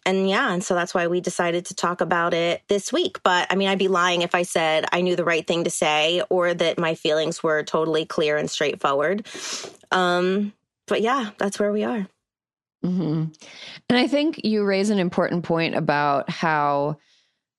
and 0.06 0.30
yeah, 0.30 0.54
and 0.54 0.64
so 0.64 0.76
that's 0.76 0.94
why 0.94 1.08
we 1.08 1.22
decided 1.22 1.66
to 1.66 1.76
talk 1.76 2.02
about 2.02 2.34
it 2.34 2.62
this 2.68 2.94
week. 2.94 3.20
But 3.24 3.48
I 3.50 3.56
mean, 3.56 3.68
I'd 3.68 3.80
be 3.80 3.88
lying 3.88 4.22
if 4.22 4.36
I 4.36 4.44
said 4.44 4.86
I 4.92 5.02
knew 5.02 5.16
the 5.16 5.26
right 5.26 5.46
thing 5.46 5.64
to 5.64 5.70
say 5.70 6.22
or 6.30 6.54
that 6.54 6.78
my 6.78 6.94
feelings 6.94 7.42
were 7.42 7.64
totally 7.64 8.06
clear 8.06 8.38
and 8.38 8.50
straightforward. 8.50 9.26
Um, 9.92 10.54
but 10.88 11.02
yeah, 11.02 11.32
that's 11.38 11.60
where 11.60 11.72
we 11.72 11.84
are. 11.84 12.08
Mm-hmm. 12.86 13.26
And 13.90 13.98
I 14.00 14.08
think 14.08 14.44
you 14.44 14.64
raise 14.64 14.90
an 14.90 15.00
important 15.00 15.44
point 15.44 15.76
about 15.76 16.30
how 16.30 16.98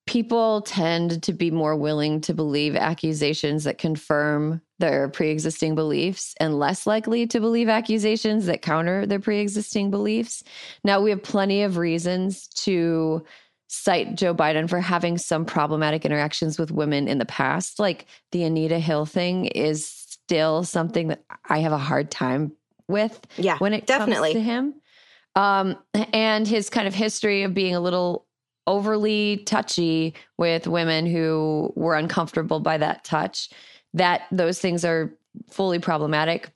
people 0.07 0.63
tend 0.63 1.23
to 1.23 1.33
be 1.33 1.51
more 1.51 1.77
willing 1.77 2.21
to 2.23 2.35
believe 2.35 2.75
accusations 2.75 3.65
that 3.65 3.79
confirm 3.79 4.61
their 4.79 5.09
pre-existing 5.09 5.75
beliefs 5.75 6.35
and 6.41 6.59
less 6.59 6.87
likely 6.87 7.27
to 7.29 7.41
believe 7.41 7.69
accusations 7.69 8.47
that 8.47 8.63
counter 8.63 9.07
their 9.07 9.21
pre-existing 9.21 9.91
beliefs. 9.91 10.43
Now 10.83 11.01
we 11.01 11.11
have 11.11 11.23
plenty 11.23 11.63
of 11.63 11.77
reasons 11.77 12.49
to 12.49 13.25
cite 13.69 14.17
Joe 14.17 14.35
Biden 14.35 14.69
for 14.69 14.81
having 14.81 15.17
some 15.19 15.45
problematic 15.45 16.05
interactions 16.05 16.59
with 16.59 16.71
women 16.71 17.07
in 17.09 17.19
the 17.19 17.25
past. 17.25 17.79
Like 17.79 18.07
the 18.33 18.43
Anita 18.43 18.79
Hill 18.79 19.07
thing 19.07 19.47
is 19.47 19.89
still 19.89 20.65
something 20.65 21.09
that 21.09 21.23
I 21.49 21.61
have 21.61 21.73
a 21.73 21.79
hard 21.79 22.11
time 22.11 22.53
with 22.89 23.25
yeah, 23.37 23.57
when 23.59 23.73
it 23.73 23.87
definitely. 23.87 24.35
comes 24.35 24.45
to 24.45 24.51
him. 24.51 24.75
Um, 25.35 25.79
and 26.13 26.47
his 26.47 26.69
kind 26.69 26.87
of 26.87 26.95
history 26.95 27.45
of 27.45 27.55
being 27.55 27.75
a 27.75 27.81
little 27.81 28.27
overly 28.67 29.39
touchy 29.45 30.15
with 30.39 30.67
women 30.67 31.07
who 31.07 31.73
were 31.77 31.97
uncomfortable 31.97 32.61
by 32.61 32.79
that 32.79 33.05
touch, 33.05 33.51
that 33.95 34.23
those 34.31 34.59
things 34.59 34.85
are 34.85 35.13
fully 35.51 35.79
problematic. 35.79 36.51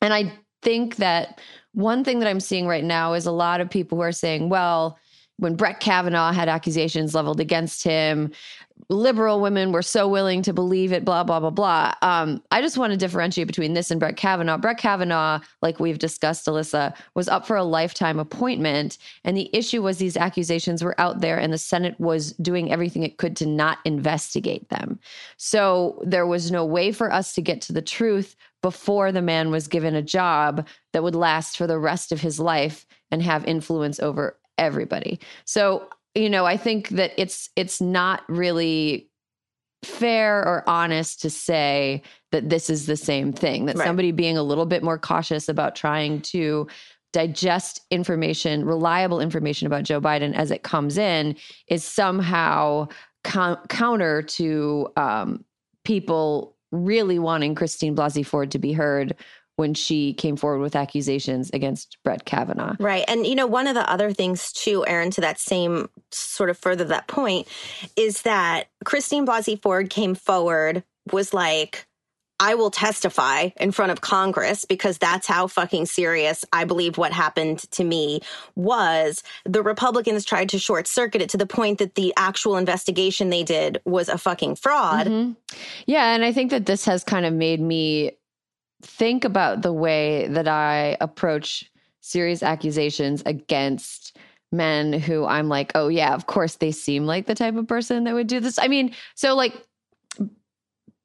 And 0.00 0.12
I 0.12 0.32
think 0.62 0.96
that 0.96 1.40
one 1.72 2.04
thing 2.04 2.18
that 2.18 2.28
I'm 2.28 2.40
seeing 2.40 2.66
right 2.66 2.84
now 2.84 3.12
is 3.12 3.26
a 3.26 3.32
lot 3.32 3.60
of 3.60 3.70
people 3.70 3.98
who 3.98 4.02
are 4.02 4.12
saying, 4.12 4.48
well, 4.48 4.98
when 5.38 5.54
Brett 5.54 5.80
Kavanaugh 5.80 6.32
had 6.32 6.48
accusations 6.48 7.14
leveled 7.14 7.40
against 7.40 7.84
him, 7.84 8.32
liberal 8.88 9.40
women 9.40 9.72
were 9.72 9.82
so 9.82 10.08
willing 10.08 10.42
to 10.42 10.52
believe 10.52 10.92
it, 10.92 11.04
blah, 11.04 11.22
blah, 11.22 11.40
blah, 11.40 11.50
blah. 11.50 11.92
Um, 12.02 12.42
I 12.50 12.60
just 12.60 12.78
want 12.78 12.92
to 12.92 12.96
differentiate 12.96 13.46
between 13.46 13.74
this 13.74 13.90
and 13.90 14.00
Brett 14.00 14.16
Kavanaugh. 14.16 14.56
Brett 14.56 14.78
Kavanaugh, 14.78 15.40
like 15.62 15.78
we've 15.78 15.98
discussed, 15.98 16.46
Alyssa, 16.46 16.96
was 17.14 17.28
up 17.28 17.46
for 17.46 17.56
a 17.56 17.64
lifetime 17.64 18.18
appointment. 18.18 18.98
And 19.24 19.36
the 19.36 19.50
issue 19.52 19.82
was 19.82 19.98
these 19.98 20.16
accusations 20.16 20.82
were 20.82 21.00
out 21.00 21.20
there, 21.20 21.38
and 21.38 21.52
the 21.52 21.58
Senate 21.58 21.98
was 21.98 22.32
doing 22.34 22.72
everything 22.72 23.02
it 23.02 23.18
could 23.18 23.36
to 23.36 23.46
not 23.46 23.78
investigate 23.84 24.68
them. 24.70 24.98
So 25.36 26.02
there 26.04 26.26
was 26.26 26.50
no 26.50 26.64
way 26.64 26.92
for 26.92 27.12
us 27.12 27.32
to 27.34 27.42
get 27.42 27.60
to 27.62 27.72
the 27.72 27.82
truth 27.82 28.36
before 28.62 29.12
the 29.12 29.22
man 29.22 29.50
was 29.50 29.68
given 29.68 29.94
a 29.94 30.02
job 30.02 30.66
that 30.92 31.02
would 31.02 31.14
last 31.14 31.56
for 31.56 31.66
the 31.66 31.78
rest 31.78 32.10
of 32.10 32.20
his 32.20 32.40
life 32.40 32.86
and 33.10 33.22
have 33.22 33.44
influence 33.44 34.00
over 34.00 34.36
everybody. 34.58 35.20
So 35.44 35.88
you 36.14 36.28
know, 36.28 36.46
I 36.46 36.56
think 36.56 36.88
that 36.90 37.12
it's 37.16 37.50
it's 37.54 37.80
not 37.80 38.22
really 38.28 39.08
fair 39.84 40.40
or 40.40 40.68
honest 40.68 41.20
to 41.22 41.30
say 41.30 42.02
that 42.32 42.48
this 42.48 42.68
is 42.68 42.86
the 42.86 42.96
same 42.96 43.32
thing. 43.32 43.66
That 43.66 43.76
right. 43.76 43.86
somebody 43.86 44.10
being 44.10 44.36
a 44.36 44.42
little 44.42 44.66
bit 44.66 44.82
more 44.82 44.98
cautious 44.98 45.48
about 45.48 45.76
trying 45.76 46.20
to 46.22 46.66
digest 47.12 47.80
information, 47.90 48.64
reliable 48.64 49.20
information 49.20 49.66
about 49.66 49.84
Joe 49.84 50.00
Biden 50.00 50.34
as 50.34 50.50
it 50.50 50.62
comes 50.62 50.98
in, 50.98 51.36
is 51.68 51.84
somehow 51.84 52.88
co- 53.24 53.58
counter 53.68 54.22
to 54.22 54.88
um, 54.96 55.44
people 55.84 56.56
really 56.70 57.18
wanting 57.18 57.54
Christine 57.54 57.96
Blasey 57.96 58.26
Ford 58.26 58.50
to 58.50 58.58
be 58.58 58.72
heard 58.72 59.14
when 59.58 59.74
she 59.74 60.14
came 60.14 60.36
forward 60.36 60.60
with 60.60 60.76
accusations 60.76 61.50
against 61.52 61.98
Brett 62.04 62.24
Kavanaugh. 62.24 62.76
Right. 62.78 63.04
And, 63.08 63.26
you 63.26 63.34
know, 63.34 63.48
one 63.48 63.66
of 63.66 63.74
the 63.74 63.90
other 63.90 64.12
things, 64.12 64.52
too, 64.52 64.86
Erin, 64.86 65.10
to 65.10 65.20
that 65.20 65.40
same 65.40 65.88
sort 66.12 66.48
of 66.48 66.56
further 66.56 66.84
that 66.84 67.08
point, 67.08 67.48
is 67.96 68.22
that 68.22 68.68
Christine 68.84 69.26
Blasey 69.26 69.60
Ford 69.60 69.90
came 69.90 70.14
forward, 70.14 70.84
was 71.10 71.34
like, 71.34 71.88
I 72.38 72.54
will 72.54 72.70
testify 72.70 73.48
in 73.56 73.72
front 73.72 73.90
of 73.90 74.00
Congress 74.00 74.64
because 74.64 74.96
that's 74.96 75.26
how 75.26 75.48
fucking 75.48 75.86
serious 75.86 76.44
I 76.52 76.62
believe 76.62 76.96
what 76.96 77.12
happened 77.12 77.58
to 77.72 77.82
me 77.82 78.20
was. 78.54 79.24
The 79.44 79.64
Republicans 79.64 80.24
tried 80.24 80.50
to 80.50 80.58
short 80.60 80.86
circuit 80.86 81.20
it 81.20 81.30
to 81.30 81.36
the 81.36 81.46
point 81.46 81.78
that 81.78 81.96
the 81.96 82.14
actual 82.16 82.56
investigation 82.56 83.30
they 83.30 83.42
did 83.42 83.80
was 83.84 84.08
a 84.08 84.18
fucking 84.18 84.54
fraud. 84.54 85.08
Mm-hmm. 85.08 85.32
Yeah. 85.86 86.14
And 86.14 86.24
I 86.24 86.30
think 86.30 86.52
that 86.52 86.66
this 86.66 86.84
has 86.84 87.02
kind 87.02 87.26
of 87.26 87.32
made 87.32 87.60
me 87.60 88.12
think 88.82 89.24
about 89.24 89.62
the 89.62 89.72
way 89.72 90.28
that 90.28 90.48
I 90.48 90.96
approach 91.00 91.70
serious 92.00 92.42
accusations 92.42 93.22
against 93.26 94.16
men 94.50 94.92
who 94.92 95.26
I'm 95.26 95.48
like, 95.48 95.72
oh, 95.74 95.88
yeah, 95.88 96.14
of 96.14 96.26
course 96.26 96.56
they 96.56 96.72
seem 96.72 97.06
like 97.06 97.26
the 97.26 97.34
type 97.34 97.56
of 97.56 97.66
person 97.66 98.04
that 98.04 98.14
would 98.14 98.28
do 98.28 98.40
this. 98.40 98.58
I 98.58 98.68
mean, 98.68 98.94
so 99.14 99.34
like 99.34 99.54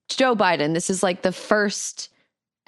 Joe 0.09 0.35
Biden, 0.35 0.73
this 0.73 0.89
is 0.89 1.03
like 1.03 1.23
the 1.23 1.31
first 1.31 2.09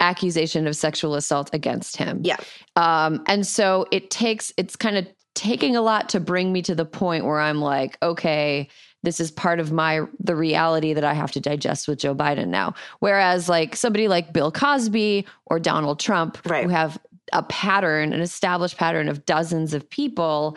accusation 0.00 0.66
of 0.66 0.76
sexual 0.76 1.14
assault 1.14 1.48
against 1.54 1.96
him. 1.96 2.20
Yeah. 2.22 2.36
Um, 2.74 3.22
and 3.26 3.46
so 3.46 3.86
it 3.90 4.10
takes, 4.10 4.52
it's 4.58 4.76
kind 4.76 4.98
of 4.98 5.06
taking 5.34 5.76
a 5.76 5.82
lot 5.82 6.10
to 6.10 6.20
bring 6.20 6.52
me 6.52 6.62
to 6.62 6.74
the 6.74 6.84
point 6.84 7.24
where 7.24 7.40
I'm 7.40 7.60
like, 7.60 7.96
okay, 8.02 8.68
this 9.02 9.20
is 9.20 9.30
part 9.30 9.60
of 9.60 9.72
my 9.72 10.00
the 10.18 10.34
reality 10.34 10.92
that 10.92 11.04
I 11.04 11.14
have 11.14 11.30
to 11.32 11.40
digest 11.40 11.86
with 11.86 11.98
Joe 11.98 12.14
Biden 12.14 12.48
now. 12.48 12.74
Whereas 12.98 13.48
like 13.48 13.76
somebody 13.76 14.08
like 14.08 14.32
Bill 14.32 14.50
Cosby 14.50 15.26
or 15.46 15.60
Donald 15.60 16.00
Trump 16.00 16.38
right. 16.46 16.64
who 16.64 16.70
have 16.70 16.98
a 17.32 17.42
pattern, 17.44 18.12
an 18.12 18.20
established 18.20 18.76
pattern 18.76 19.08
of 19.08 19.24
dozens 19.24 19.74
of 19.74 19.88
people, 19.88 20.56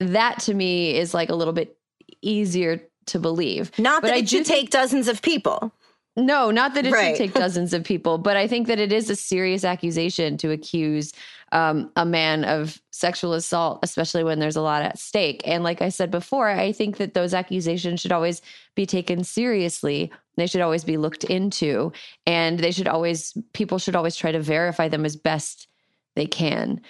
that 0.00 0.38
to 0.40 0.54
me 0.54 0.96
is 0.96 1.14
like 1.14 1.30
a 1.30 1.34
little 1.34 1.54
bit 1.54 1.76
easier 2.22 2.82
to 3.06 3.18
believe. 3.18 3.70
Not 3.78 4.02
but 4.02 4.08
that 4.08 4.14
I 4.14 4.18
it 4.18 4.28
should 4.28 4.46
take 4.46 4.70
dozens 4.70 5.08
of 5.08 5.22
people. 5.22 5.72
No, 6.16 6.50
not 6.50 6.72
that 6.74 6.86
it 6.86 6.92
right. 6.92 7.14
should 7.14 7.18
take 7.18 7.34
dozens 7.34 7.74
of 7.74 7.84
people, 7.84 8.16
but 8.16 8.38
I 8.38 8.46
think 8.46 8.68
that 8.68 8.78
it 8.78 8.90
is 8.90 9.10
a 9.10 9.16
serious 9.16 9.64
accusation 9.64 10.38
to 10.38 10.50
accuse 10.50 11.12
um, 11.52 11.90
a 11.94 12.06
man 12.06 12.44
of 12.44 12.80
sexual 12.90 13.34
assault, 13.34 13.80
especially 13.82 14.24
when 14.24 14.38
there's 14.38 14.56
a 14.56 14.62
lot 14.62 14.82
at 14.82 14.98
stake. 14.98 15.42
And 15.44 15.62
like 15.62 15.82
I 15.82 15.90
said 15.90 16.10
before, 16.10 16.48
I 16.48 16.72
think 16.72 16.96
that 16.96 17.12
those 17.12 17.34
accusations 17.34 18.00
should 18.00 18.12
always 18.12 18.40
be 18.74 18.86
taken 18.86 19.24
seriously. 19.24 20.10
They 20.36 20.46
should 20.46 20.62
always 20.62 20.84
be 20.84 20.96
looked 20.96 21.24
into, 21.24 21.92
and 22.26 22.58
they 22.58 22.72
should 22.72 22.88
always, 22.88 23.36
people 23.52 23.78
should 23.78 23.96
always 23.96 24.16
try 24.16 24.32
to 24.32 24.40
verify 24.40 24.88
them 24.88 25.04
as 25.04 25.16
best 25.16 25.68
they 26.14 26.26
can. 26.26 26.80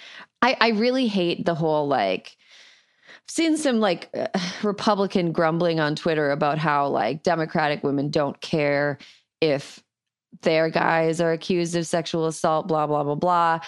I, 0.41 0.55
I 0.61 0.69
really 0.69 1.07
hate 1.07 1.45
the 1.45 1.55
whole 1.55 1.87
like, 1.87 2.37
seen 3.27 3.57
some 3.57 3.81
like 3.81 4.09
uh, 4.15 4.27
Republican 4.63 5.33
grumbling 5.33 5.81
on 5.81 5.95
Twitter 5.95 6.31
about 6.31 6.57
how 6.57 6.87
like 6.87 7.23
Democratic 7.23 7.83
women 7.83 8.09
don't 8.09 8.39
care 8.41 8.97
if 9.41 9.83
their 10.41 10.69
guys 10.69 11.21
are 11.21 11.31
accused 11.31 11.75
of 11.75 11.87
sexual 11.87 12.25
assault, 12.25 12.67
blah, 12.67 12.87
blah, 12.87 13.03
blah, 13.03 13.15
blah. 13.15 13.59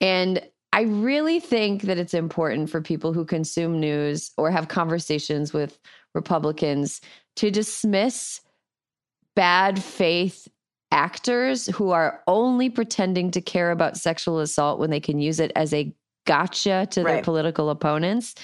And 0.00 0.42
I 0.72 0.82
really 0.82 1.40
think 1.40 1.82
that 1.82 1.98
it's 1.98 2.14
important 2.14 2.70
for 2.70 2.80
people 2.80 3.12
who 3.12 3.24
consume 3.24 3.80
news 3.80 4.30
or 4.36 4.50
have 4.50 4.68
conversations 4.68 5.52
with 5.52 5.78
Republicans 6.14 7.00
to 7.36 7.50
dismiss 7.50 8.40
bad 9.34 9.82
faith 9.82 10.48
actors 10.92 11.66
who 11.66 11.90
are 11.90 12.22
only 12.26 12.70
pretending 12.70 13.30
to 13.30 13.40
care 13.40 13.70
about 13.70 13.96
sexual 13.96 14.40
assault 14.40 14.78
when 14.78 14.90
they 14.90 15.00
can 15.00 15.18
use 15.18 15.40
it 15.40 15.52
as 15.56 15.72
a 15.72 15.94
gotcha 16.26 16.86
to 16.90 17.02
right. 17.02 17.14
their 17.14 17.22
political 17.22 17.70
opponents. 17.70 18.34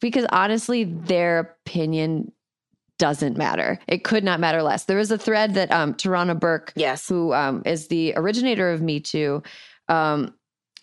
Because 0.00 0.26
honestly, 0.30 0.84
their 0.84 1.56
opinion 1.66 2.32
doesn't 3.04 3.36
matter. 3.36 3.78
It 3.86 4.02
could 4.02 4.24
not 4.24 4.40
matter 4.40 4.62
less. 4.62 4.86
There 4.86 4.96
was 4.96 5.10
a 5.10 5.18
thread 5.18 5.52
that 5.56 5.70
um, 5.70 5.92
Tarana 5.92 6.40
Burke, 6.40 6.72
yes, 6.74 7.06
who 7.06 7.34
um, 7.34 7.60
is 7.66 7.88
the 7.88 8.14
originator 8.16 8.70
of 8.70 8.80
Me 8.80 8.98
Too, 8.98 9.42
um, 9.90 10.32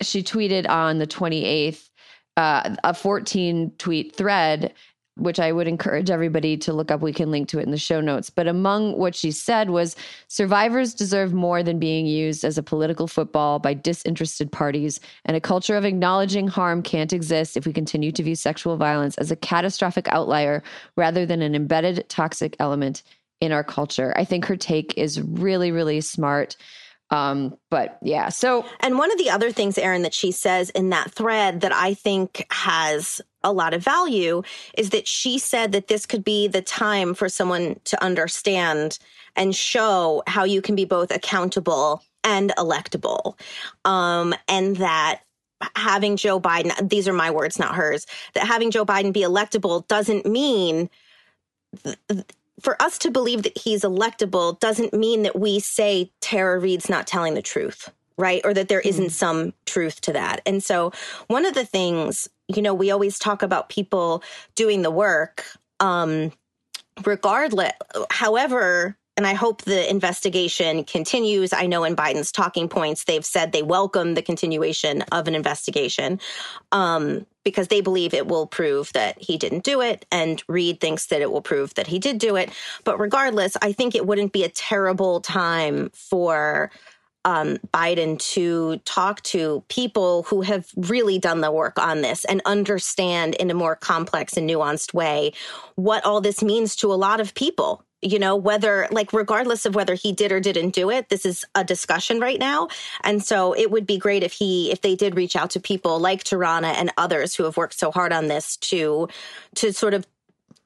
she 0.00 0.22
tweeted 0.22 0.68
on 0.68 0.98
the 0.98 1.06
28th 1.08 1.88
uh, 2.36 2.76
a 2.84 2.94
14 2.94 3.72
tweet 3.76 4.14
thread 4.14 4.72
which 5.16 5.38
I 5.38 5.52
would 5.52 5.68
encourage 5.68 6.10
everybody 6.10 6.56
to 6.58 6.72
look 6.72 6.90
up. 6.90 7.02
We 7.02 7.12
can 7.12 7.30
link 7.30 7.48
to 7.48 7.58
it 7.58 7.64
in 7.64 7.70
the 7.70 7.76
show 7.76 8.00
notes. 8.00 8.30
But 8.30 8.48
among 8.48 8.96
what 8.96 9.14
she 9.14 9.30
said 9.30 9.70
was 9.70 9.94
survivors 10.28 10.94
deserve 10.94 11.32
more 11.32 11.62
than 11.62 11.78
being 11.78 12.06
used 12.06 12.44
as 12.44 12.56
a 12.56 12.62
political 12.62 13.06
football 13.06 13.58
by 13.58 13.74
disinterested 13.74 14.50
parties, 14.50 15.00
and 15.24 15.36
a 15.36 15.40
culture 15.40 15.76
of 15.76 15.84
acknowledging 15.84 16.48
harm 16.48 16.82
can't 16.82 17.12
exist 17.12 17.56
if 17.56 17.66
we 17.66 17.72
continue 17.72 18.12
to 18.12 18.22
view 18.22 18.34
sexual 18.34 18.76
violence 18.76 19.18
as 19.18 19.30
a 19.30 19.36
catastrophic 19.36 20.08
outlier 20.08 20.62
rather 20.96 21.26
than 21.26 21.42
an 21.42 21.54
embedded 21.54 22.08
toxic 22.08 22.56
element 22.58 23.02
in 23.40 23.52
our 23.52 23.64
culture. 23.64 24.12
I 24.16 24.24
think 24.24 24.44
her 24.46 24.56
take 24.56 24.96
is 24.96 25.20
really, 25.20 25.72
really 25.72 26.00
smart. 26.00 26.56
Um, 27.12 27.58
but 27.70 27.98
yeah, 28.02 28.30
so. 28.30 28.64
And 28.80 28.98
one 28.98 29.12
of 29.12 29.18
the 29.18 29.30
other 29.30 29.52
things, 29.52 29.76
Erin, 29.76 30.02
that 30.02 30.14
she 30.14 30.32
says 30.32 30.70
in 30.70 30.88
that 30.90 31.12
thread 31.12 31.60
that 31.60 31.72
I 31.72 31.92
think 31.92 32.46
has 32.50 33.20
a 33.44 33.52
lot 33.52 33.74
of 33.74 33.84
value 33.84 34.42
is 34.78 34.90
that 34.90 35.06
she 35.06 35.38
said 35.38 35.72
that 35.72 35.88
this 35.88 36.06
could 36.06 36.24
be 36.24 36.48
the 36.48 36.62
time 36.62 37.12
for 37.12 37.28
someone 37.28 37.78
to 37.84 38.02
understand 38.02 38.98
and 39.36 39.54
show 39.54 40.22
how 40.26 40.44
you 40.44 40.62
can 40.62 40.74
be 40.74 40.86
both 40.86 41.10
accountable 41.14 42.02
and 42.24 42.52
electable. 42.56 43.38
Um, 43.84 44.34
and 44.48 44.76
that 44.76 45.20
having 45.76 46.16
Joe 46.16 46.40
Biden, 46.40 46.88
these 46.88 47.06
are 47.08 47.12
my 47.12 47.30
words, 47.30 47.58
not 47.58 47.74
hers, 47.74 48.06
that 48.32 48.46
having 48.46 48.70
Joe 48.70 48.86
Biden 48.86 49.12
be 49.12 49.20
electable 49.20 49.86
doesn't 49.86 50.24
mean 50.24 50.88
for 52.60 52.80
us 52.80 52.98
to 52.98 53.10
believe 53.10 53.42
that 53.42 53.56
he's 53.56 53.82
electable 53.82 54.58
doesn't 54.60 54.94
mean 54.94 55.22
that 55.22 55.38
we 55.38 55.58
say 55.60 56.10
Tara 56.20 56.58
Reade's 56.58 56.88
not 56.88 57.06
telling 57.06 57.34
the 57.34 57.42
truth, 57.42 57.90
right? 58.16 58.40
Or 58.44 58.54
that 58.54 58.68
there 58.68 58.80
isn't 58.80 59.06
mm. 59.06 59.10
some 59.10 59.52
truth 59.66 60.00
to 60.02 60.12
that. 60.12 60.40
And 60.46 60.62
so, 60.62 60.92
one 61.28 61.44
of 61.44 61.54
the 61.54 61.64
things, 61.64 62.28
you 62.48 62.62
know, 62.62 62.74
we 62.74 62.90
always 62.90 63.18
talk 63.18 63.42
about 63.42 63.68
people 63.68 64.22
doing 64.54 64.82
the 64.82 64.90
work. 64.90 65.44
Um, 65.80 66.32
regardless, 67.04 67.72
however, 68.10 68.96
and 69.16 69.26
I 69.26 69.34
hope 69.34 69.62
the 69.62 69.88
investigation 69.90 70.84
continues. 70.84 71.52
I 71.52 71.66
know 71.66 71.84
in 71.84 71.94
Biden's 71.94 72.32
talking 72.32 72.68
points, 72.68 73.04
they've 73.04 73.24
said 73.24 73.52
they 73.52 73.62
welcome 73.62 74.14
the 74.14 74.22
continuation 74.22 75.02
of 75.12 75.28
an 75.28 75.34
investigation 75.34 76.18
um, 76.72 77.26
because 77.44 77.68
they 77.68 77.82
believe 77.82 78.14
it 78.14 78.26
will 78.26 78.46
prove 78.46 78.90
that 78.94 79.20
he 79.20 79.36
didn't 79.36 79.64
do 79.64 79.82
it. 79.82 80.06
And 80.10 80.42
Reade 80.48 80.80
thinks 80.80 81.06
that 81.06 81.20
it 81.20 81.30
will 81.30 81.42
prove 81.42 81.74
that 81.74 81.86
he 81.86 81.98
did 81.98 82.18
do 82.18 82.36
it. 82.36 82.50
But 82.84 82.98
regardless, 82.98 83.54
I 83.60 83.72
think 83.72 83.94
it 83.94 84.06
wouldn't 84.06 84.32
be 84.32 84.44
a 84.44 84.48
terrible 84.48 85.20
time 85.20 85.90
for 85.92 86.70
um, 87.24 87.58
Biden 87.72 88.18
to 88.32 88.78
talk 88.78 89.22
to 89.22 89.62
people 89.68 90.24
who 90.24 90.40
have 90.40 90.66
really 90.76 91.18
done 91.18 91.40
the 91.40 91.52
work 91.52 91.78
on 91.78 92.00
this 92.00 92.24
and 92.24 92.40
understand 92.46 93.34
in 93.34 93.50
a 93.50 93.54
more 93.54 93.76
complex 93.76 94.36
and 94.36 94.48
nuanced 94.48 94.92
way 94.94 95.32
what 95.76 96.04
all 96.04 96.20
this 96.20 96.42
means 96.42 96.74
to 96.76 96.92
a 96.92 96.94
lot 96.94 97.20
of 97.20 97.34
people 97.34 97.84
you 98.02 98.18
know, 98.18 98.34
whether 98.34 98.88
like 98.90 99.12
regardless 99.12 99.64
of 99.64 99.76
whether 99.76 99.94
he 99.94 100.12
did 100.12 100.32
or 100.32 100.40
didn't 100.40 100.70
do 100.70 100.90
it, 100.90 101.08
this 101.08 101.24
is 101.24 101.44
a 101.54 101.62
discussion 101.62 102.18
right 102.18 102.38
now. 102.38 102.68
And 103.04 103.24
so 103.24 103.54
it 103.54 103.70
would 103.70 103.86
be 103.86 103.96
great 103.96 104.24
if 104.24 104.32
he 104.32 104.72
if 104.72 104.80
they 104.82 104.96
did 104.96 105.14
reach 105.14 105.36
out 105.36 105.50
to 105.50 105.60
people 105.60 106.00
like 106.00 106.24
Tarana 106.24 106.74
and 106.74 106.92
others 106.96 107.34
who 107.34 107.44
have 107.44 107.56
worked 107.56 107.78
so 107.78 107.92
hard 107.92 108.12
on 108.12 108.26
this 108.26 108.56
to 108.58 109.08
to 109.54 109.72
sort 109.72 109.94
of 109.94 110.04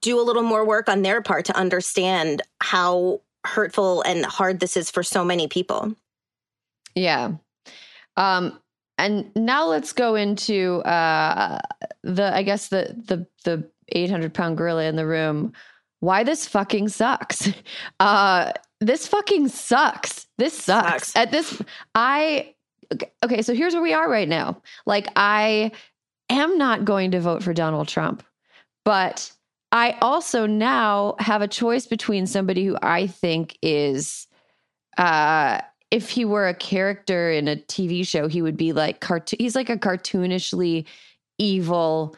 do 0.01 0.19
a 0.19 0.25
little 0.25 0.43
more 0.43 0.65
work 0.65 0.89
on 0.89 1.03
their 1.03 1.21
part 1.21 1.45
to 1.45 1.57
understand 1.57 2.41
how 2.61 3.21
hurtful 3.45 4.03
and 4.03 4.25
hard 4.25 4.59
this 4.59 4.77
is 4.77 4.91
for 4.91 5.03
so 5.03 5.25
many 5.25 5.47
people. 5.47 5.95
Yeah. 6.95 7.33
Um 8.17 8.59
and 8.99 9.31
now 9.37 9.67
let's 9.67 9.93
go 9.93 10.15
into 10.15 10.79
uh 10.87 11.61
the 12.03 12.35
I 12.35 12.43
guess 12.43 12.69
the 12.69 12.97
the 13.07 13.27
the 13.45 13.69
800 13.91 14.33
pound 14.33 14.57
gorilla 14.57 14.85
in 14.85 14.97
the 14.97 15.07
room 15.07 15.53
why 16.01 16.25
this 16.25 16.47
fucking 16.47 16.89
sucks. 16.89 17.49
Uh, 18.01 18.53
this 18.81 19.09
fucking 19.09 19.49
sucks. 19.49 20.27
This 20.37 20.53
sucks. 20.53 21.13
sucks. 21.13 21.17
At 21.17 21.31
this, 21.31 21.63
I, 21.95 22.55
okay, 23.25 23.41
so 23.41 23.55
here's 23.55 23.73
where 23.73 23.83
we 23.83 23.95
are 23.95 24.11
right 24.11 24.29
now. 24.29 24.61
Like, 24.85 25.09
I 25.17 25.73
am 26.29 26.59
not 26.59 26.85
going 26.85 27.13
to 27.13 27.21
vote 27.21 27.43
for 27.43 27.55
Donald 27.55 27.89
Trump, 27.89 28.23
but 28.85 29.33
I 29.73 29.97
also 30.03 30.47
now 30.47 31.17
have 31.19 31.43
a 31.43 31.49
choice 31.49 31.87
between 31.87 32.27
somebody 32.27 32.67
who 32.67 32.77
I 32.83 33.07
think 33.07 33.59
is, 33.63 34.27
uh, 34.99 35.61
if 35.91 36.11
he 36.11 36.25
were 36.25 36.49
a 36.49 36.55
character 36.55 37.31
in 37.31 37.49
a 37.49 37.57
TV 37.57 38.07
show, 38.07 38.29
he 38.29 38.43
would 38.43 38.57
be 38.57 38.73
like 38.73 39.01
cartoon. 39.01 39.39
He's 39.41 39.57
like 39.57 39.71
a 39.71 39.77
cartoonishly 39.77 40.85
evil 41.39 42.17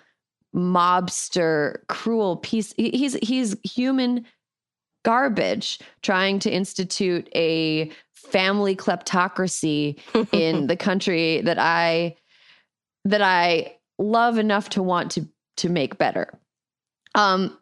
mobster, 0.55 1.87
cruel 1.89 2.37
piece. 2.37 2.75
He's 2.77 3.15
he's 3.15 3.57
human 3.63 4.27
garbage 5.05 5.79
trying 6.03 6.39
to 6.41 6.51
institute 6.51 7.29
a 7.35 7.91
family 8.15 8.75
kleptocracy 8.75 9.99
in 10.33 10.67
the 10.67 10.77
country 10.77 11.41
that 11.43 11.59
I 11.59 12.17
that 13.05 13.23
I 13.23 13.77
love 13.99 14.39
enough 14.39 14.71
to 14.71 14.83
want 14.83 15.13
to 15.13 15.29
to 15.59 15.69
make 15.69 15.99
better. 15.99 16.39
Um 17.15 17.57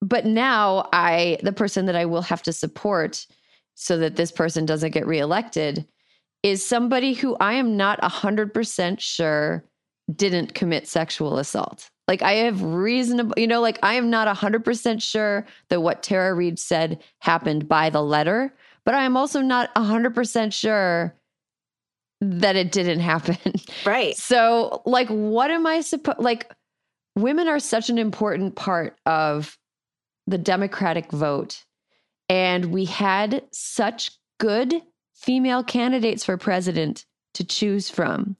but 0.00 0.26
now 0.26 0.88
I 0.92 1.38
the 1.42 1.52
person 1.52 1.86
that 1.86 1.96
I 1.96 2.04
will 2.04 2.22
have 2.22 2.42
to 2.42 2.52
support 2.52 3.26
so 3.74 3.98
that 3.98 4.16
this 4.16 4.32
person 4.32 4.66
doesn't 4.66 4.90
get 4.92 5.06
reelected 5.06 5.86
is 6.42 6.64
somebody 6.64 7.14
who 7.14 7.36
I 7.36 7.54
am 7.54 7.76
not 7.76 8.00
100% 8.00 9.00
sure 9.00 9.64
didn't 10.14 10.54
commit 10.54 10.88
sexual 10.88 11.38
assault. 11.38 11.90
Like 12.08 12.22
I 12.22 12.32
have 12.32 12.62
reasonable, 12.62 13.34
you 13.36 13.46
know, 13.46 13.60
like 13.60 13.78
I 13.82 13.94
am 13.94 14.08
not 14.08 14.34
100% 14.34 15.02
sure 15.02 15.46
that 15.68 15.82
what 15.82 16.02
Tara 16.02 16.34
Reade 16.34 16.58
said 16.58 17.02
happened 17.18 17.68
by 17.68 17.90
the 17.90 18.02
letter, 18.02 18.52
but 18.84 18.94
I 18.94 19.04
am 19.04 19.16
also 19.16 19.42
not 19.42 19.72
100% 19.74 20.52
sure 20.52 21.14
that 22.22 22.56
it 22.56 22.72
didn't 22.72 23.00
happen. 23.00 23.36
Right. 23.84 24.16
So, 24.16 24.82
like 24.84 25.08
what 25.08 25.50
am 25.50 25.66
I 25.66 25.80
supposed 25.80 26.18
like 26.18 26.52
women 27.16 27.48
are 27.48 27.60
such 27.60 27.88
an 27.88 27.96
important 27.96 28.54
part 28.54 28.98
of 29.06 29.56
the 30.26 30.36
democratic 30.36 31.10
vote 31.10 31.64
and 32.28 32.66
we 32.66 32.84
had 32.84 33.44
such 33.50 34.10
good 34.38 34.74
female 35.14 35.62
candidates 35.62 36.24
for 36.24 36.36
president 36.36 37.06
to 37.34 37.44
choose 37.44 37.88
from 37.88 38.36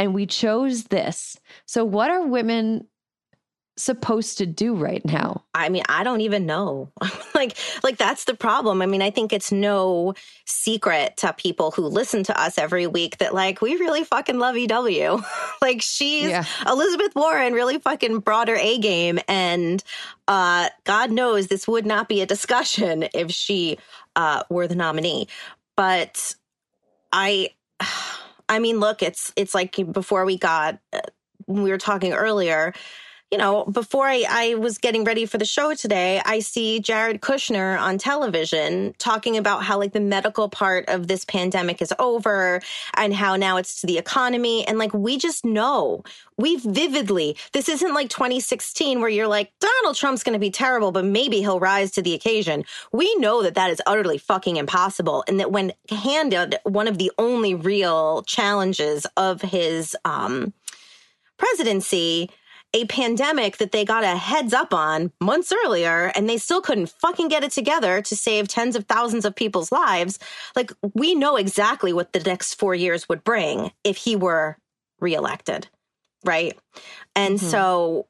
and 0.00 0.14
we 0.14 0.24
chose 0.24 0.84
this. 0.84 1.38
So, 1.66 1.84
what 1.84 2.10
are 2.10 2.26
women 2.26 2.86
supposed 3.76 4.38
to 4.38 4.46
do 4.46 4.74
right 4.74 5.04
now? 5.04 5.44
I 5.52 5.68
mean, 5.68 5.82
I 5.90 6.04
don't 6.04 6.22
even 6.22 6.46
know. 6.46 6.90
like 7.34 7.54
like 7.82 7.98
that's 7.98 8.24
the 8.24 8.32
problem. 8.32 8.80
I 8.80 8.86
mean, 8.86 9.02
I 9.02 9.10
think 9.10 9.30
it's 9.30 9.52
no 9.52 10.14
secret 10.46 11.18
to 11.18 11.34
people 11.34 11.70
who 11.70 11.82
listen 11.82 12.24
to 12.24 12.40
us 12.40 12.56
every 12.56 12.86
week 12.86 13.18
that 13.18 13.34
like 13.34 13.60
we 13.60 13.76
really 13.76 14.02
fucking 14.02 14.38
love 14.38 14.56
EW. 14.56 15.22
like 15.62 15.82
she's 15.82 16.30
yeah. 16.30 16.44
Elizabeth 16.66 17.14
Warren 17.14 17.52
really 17.52 17.78
fucking 17.78 18.20
brought 18.20 18.48
her 18.48 18.56
A 18.56 18.78
game 18.78 19.18
and 19.28 19.84
uh 20.28 20.70
God 20.84 21.10
knows 21.10 21.48
this 21.48 21.68
would 21.68 21.84
not 21.84 22.08
be 22.08 22.22
a 22.22 22.26
discussion 22.26 23.06
if 23.14 23.30
she 23.30 23.76
uh 24.16 24.44
were 24.48 24.66
the 24.66 24.76
nominee. 24.76 25.28
But 25.76 26.34
I 27.12 27.50
I 28.50 28.58
mean, 28.58 28.80
look, 28.80 29.02
it's 29.02 29.32
it's 29.36 29.54
like 29.54 29.76
before 29.92 30.24
we 30.26 30.36
got 30.36 30.80
uh, 30.92 31.00
we 31.46 31.70
were 31.70 31.78
talking 31.78 32.12
earlier 32.12 32.74
you 33.30 33.38
know, 33.38 33.64
before 33.64 34.06
I, 34.06 34.24
I, 34.28 34.54
was 34.54 34.78
getting 34.78 35.04
ready 35.04 35.24
for 35.24 35.38
the 35.38 35.44
show 35.44 35.72
today, 35.74 36.20
I 36.24 36.40
see 36.40 36.80
Jared 36.80 37.20
Kushner 37.20 37.80
on 37.80 37.96
television 37.96 38.92
talking 38.98 39.36
about 39.36 39.62
how 39.62 39.78
like 39.78 39.92
the 39.92 40.00
medical 40.00 40.48
part 40.48 40.88
of 40.88 41.06
this 41.06 41.24
pandemic 41.24 41.80
is 41.80 41.94
over 42.00 42.60
and 42.94 43.14
how 43.14 43.36
now 43.36 43.56
it's 43.56 43.80
to 43.82 43.86
the 43.86 43.98
economy. 43.98 44.66
And 44.66 44.78
like, 44.78 44.92
we 44.92 45.16
just 45.16 45.44
know, 45.44 46.02
we 46.38 46.56
vividly, 46.56 47.36
this 47.52 47.68
isn't 47.68 47.94
like 47.94 48.08
2016 48.08 49.00
where 49.00 49.08
you're 49.08 49.28
like, 49.28 49.52
Donald 49.60 49.94
Trump's 49.94 50.24
going 50.24 50.32
to 50.32 50.40
be 50.40 50.50
terrible, 50.50 50.90
but 50.90 51.04
maybe 51.04 51.38
he'll 51.38 51.60
rise 51.60 51.92
to 51.92 52.02
the 52.02 52.14
occasion. 52.14 52.64
We 52.90 53.14
know 53.16 53.44
that 53.44 53.54
that 53.54 53.70
is 53.70 53.80
utterly 53.86 54.18
fucking 54.18 54.56
impossible. 54.56 55.22
And 55.28 55.38
that 55.38 55.52
when 55.52 55.72
handed 55.88 56.56
one 56.64 56.88
of 56.88 56.98
the 56.98 57.12
only 57.16 57.54
real 57.54 58.22
challenges 58.24 59.06
of 59.16 59.40
his, 59.40 59.96
um, 60.04 60.52
presidency, 61.40 62.28
a 62.72 62.84
pandemic 62.86 63.56
that 63.56 63.72
they 63.72 63.84
got 63.84 64.04
a 64.04 64.16
heads 64.16 64.54
up 64.54 64.72
on 64.72 65.10
months 65.20 65.52
earlier 65.64 66.12
and 66.14 66.28
they 66.28 66.36
still 66.36 66.60
couldn't 66.60 66.88
fucking 66.88 67.28
get 67.28 67.42
it 67.42 67.50
together 67.50 68.00
to 68.02 68.14
save 68.14 68.46
tens 68.46 68.76
of 68.76 68.84
thousands 68.84 69.24
of 69.24 69.34
people's 69.34 69.72
lives. 69.72 70.18
Like, 70.54 70.72
we 70.94 71.14
know 71.14 71.36
exactly 71.36 71.92
what 71.92 72.12
the 72.12 72.20
next 72.20 72.54
four 72.54 72.74
years 72.74 73.08
would 73.08 73.24
bring 73.24 73.72
if 73.82 73.96
he 73.96 74.14
were 74.14 74.56
reelected. 75.00 75.66
Right. 76.24 76.56
And 77.16 77.38
mm-hmm. 77.38 77.46
so, 77.46 78.06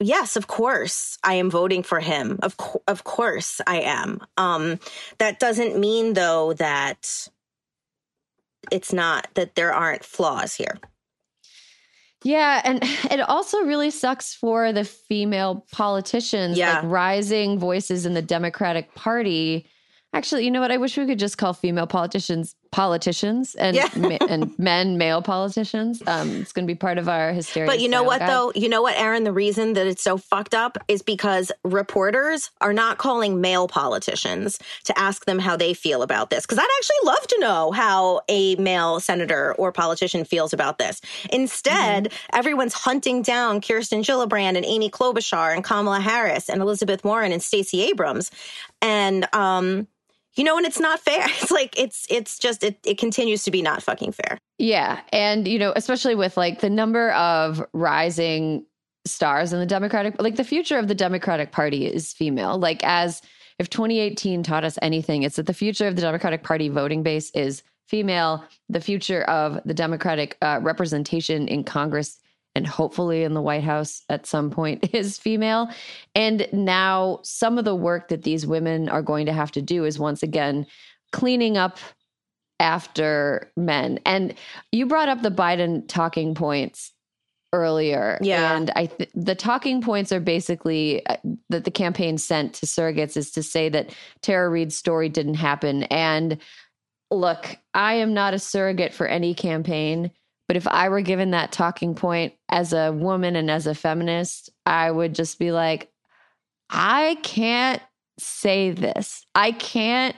yes, 0.00 0.36
of 0.36 0.46
course, 0.46 1.18
I 1.22 1.34
am 1.34 1.50
voting 1.50 1.82
for 1.82 2.00
him. 2.00 2.38
Of, 2.42 2.56
co- 2.56 2.82
of 2.86 3.04
course, 3.04 3.60
I 3.66 3.80
am. 3.80 4.20
Um, 4.36 4.78
that 5.18 5.40
doesn't 5.40 5.78
mean, 5.78 6.14
though, 6.14 6.54
that 6.54 7.28
it's 8.70 8.92
not 8.92 9.28
that 9.34 9.56
there 9.56 9.74
aren't 9.74 10.04
flaws 10.04 10.54
here. 10.54 10.78
Yeah, 12.24 12.60
and 12.64 12.80
it 13.10 13.20
also 13.20 13.62
really 13.62 13.90
sucks 13.90 14.34
for 14.34 14.72
the 14.72 14.84
female 14.84 15.66
politicians, 15.72 16.56
yeah. 16.56 16.80
like 16.80 16.84
rising 16.84 17.58
voices 17.58 18.06
in 18.06 18.14
the 18.14 18.22
Democratic 18.22 18.94
Party. 18.94 19.66
Actually, 20.12 20.44
you 20.44 20.50
know 20.50 20.60
what? 20.60 20.72
I 20.72 20.76
wish 20.76 20.96
we 20.96 21.06
could 21.06 21.18
just 21.18 21.38
call 21.38 21.52
female 21.52 21.86
politicians 21.86 22.54
politicians 22.72 23.54
and 23.54 23.76
yeah. 23.76 23.88
ma- 23.94 24.18
and 24.28 24.58
men 24.58 24.98
male 24.98 25.22
politicians. 25.22 26.02
Um, 26.06 26.30
it's 26.36 26.52
going 26.52 26.66
to 26.66 26.74
be 26.74 26.76
part 26.76 26.98
of 26.98 27.08
our 27.08 27.32
hysteria. 27.32 27.70
But 27.70 27.80
you 27.80 27.88
know 27.88 28.02
what 28.02 28.18
guide. 28.18 28.30
though? 28.30 28.52
You 28.54 28.68
know 28.68 28.82
what, 28.82 28.98
Erin, 28.98 29.24
The 29.24 29.32
reason 29.32 29.74
that 29.74 29.86
it's 29.86 30.02
so 30.02 30.16
fucked 30.16 30.54
up 30.54 30.78
is 30.88 31.02
because 31.02 31.52
reporters 31.62 32.50
are 32.60 32.72
not 32.72 32.98
calling 32.98 33.40
male 33.40 33.68
politicians 33.68 34.58
to 34.84 34.98
ask 34.98 35.26
them 35.26 35.38
how 35.38 35.56
they 35.56 35.74
feel 35.74 36.02
about 36.02 36.30
this. 36.30 36.44
Because 36.44 36.58
I'd 36.58 36.68
actually 36.78 36.96
love 37.04 37.26
to 37.28 37.38
know 37.40 37.70
how 37.70 38.22
a 38.28 38.56
male 38.56 38.98
senator 38.98 39.54
or 39.54 39.70
politician 39.70 40.24
feels 40.24 40.52
about 40.52 40.78
this. 40.78 41.00
Instead, 41.30 42.04
mm-hmm. 42.04 42.36
everyone's 42.36 42.74
hunting 42.74 43.22
down 43.22 43.60
Kirsten 43.60 44.02
Gillibrand 44.02 44.56
and 44.56 44.64
Amy 44.64 44.90
Klobuchar 44.90 45.54
and 45.54 45.62
Kamala 45.62 46.00
Harris 46.00 46.48
and 46.48 46.62
Elizabeth 46.62 47.04
Warren 47.04 47.32
and 47.32 47.42
Stacey 47.42 47.82
Abrams, 47.82 48.30
and 48.80 49.28
um 49.34 49.86
you 50.36 50.44
know, 50.44 50.56
and 50.56 50.66
it's 50.66 50.80
not 50.80 51.00
fair. 51.00 51.26
It's 51.42 51.50
like 51.50 51.78
it's 51.78 52.06
it's 52.10 52.38
just 52.38 52.62
it 52.62 52.78
it 52.84 52.98
continues 52.98 53.42
to 53.44 53.50
be 53.50 53.62
not 53.62 53.82
fucking 53.82 54.12
fair. 54.12 54.38
Yeah, 54.58 55.00
and 55.12 55.46
you 55.46 55.58
know, 55.58 55.72
especially 55.76 56.14
with 56.14 56.36
like 56.36 56.60
the 56.60 56.70
number 56.70 57.12
of 57.12 57.64
rising 57.72 58.64
stars 59.04 59.52
in 59.52 59.58
the 59.58 59.66
Democratic, 59.66 60.20
like 60.22 60.36
the 60.36 60.44
future 60.44 60.78
of 60.78 60.88
the 60.88 60.94
Democratic 60.94 61.52
Party 61.52 61.86
is 61.86 62.12
female. 62.12 62.58
Like 62.58 62.84
as 62.84 63.20
if 63.58 63.68
2018 63.68 64.42
taught 64.42 64.64
us 64.64 64.78
anything, 64.82 65.22
it's 65.22 65.36
that 65.36 65.46
the 65.46 65.54
future 65.54 65.86
of 65.86 65.96
the 65.96 66.02
Democratic 66.02 66.42
Party 66.42 66.68
voting 66.68 67.02
base 67.02 67.30
is 67.30 67.62
female. 67.88 68.44
The 68.68 68.80
future 68.80 69.22
of 69.24 69.60
the 69.64 69.74
Democratic 69.74 70.38
uh, 70.40 70.60
representation 70.62 71.48
in 71.48 71.64
Congress 71.64 72.18
and 72.54 72.66
hopefully 72.66 73.22
in 73.22 73.34
the 73.34 73.42
White 73.42 73.64
House 73.64 74.02
at 74.08 74.26
some 74.26 74.50
point 74.50 74.90
is 74.94 75.18
female. 75.18 75.68
And 76.14 76.46
now 76.52 77.20
some 77.22 77.58
of 77.58 77.64
the 77.64 77.74
work 77.74 78.08
that 78.08 78.22
these 78.22 78.46
women 78.46 78.88
are 78.88 79.02
going 79.02 79.26
to 79.26 79.32
have 79.32 79.52
to 79.52 79.62
do 79.62 79.84
is 79.84 79.98
once 79.98 80.22
again 80.22 80.66
cleaning 81.12 81.56
up 81.56 81.78
after 82.60 83.50
men. 83.56 83.98
And 84.06 84.34
you 84.70 84.86
brought 84.86 85.08
up 85.08 85.22
the 85.22 85.30
Biden 85.30 85.86
talking 85.88 86.34
points 86.34 86.92
earlier. 87.52 88.18
Yeah. 88.22 88.56
And 88.56 88.70
I 88.76 88.86
th- 88.86 89.10
the 89.14 89.34
talking 89.34 89.82
points 89.82 90.10
are 90.12 90.20
basically 90.20 91.04
uh, 91.06 91.16
that 91.50 91.64
the 91.64 91.70
campaign 91.70 92.16
sent 92.18 92.54
to 92.54 92.66
surrogates 92.66 93.16
is 93.16 93.30
to 93.32 93.42
say 93.42 93.68
that 93.68 93.94
Tara 94.22 94.48
Reade's 94.48 94.76
story 94.76 95.08
didn't 95.08 95.34
happen. 95.34 95.82
And 95.84 96.38
look, 97.10 97.56
I 97.74 97.94
am 97.94 98.14
not 98.14 98.32
a 98.32 98.38
surrogate 98.38 98.94
for 98.94 99.06
any 99.06 99.34
campaign. 99.34 100.12
But 100.52 100.58
if 100.58 100.68
I 100.68 100.90
were 100.90 101.00
given 101.00 101.30
that 101.30 101.50
talking 101.50 101.94
point 101.94 102.34
as 102.50 102.74
a 102.74 102.92
woman 102.92 103.36
and 103.36 103.50
as 103.50 103.66
a 103.66 103.74
feminist, 103.74 104.50
I 104.66 104.90
would 104.90 105.14
just 105.14 105.38
be 105.38 105.50
like, 105.50 105.90
I 106.68 107.16
can't 107.22 107.80
say 108.18 108.70
this. 108.70 109.24
I 109.34 109.52
can't 109.52 110.14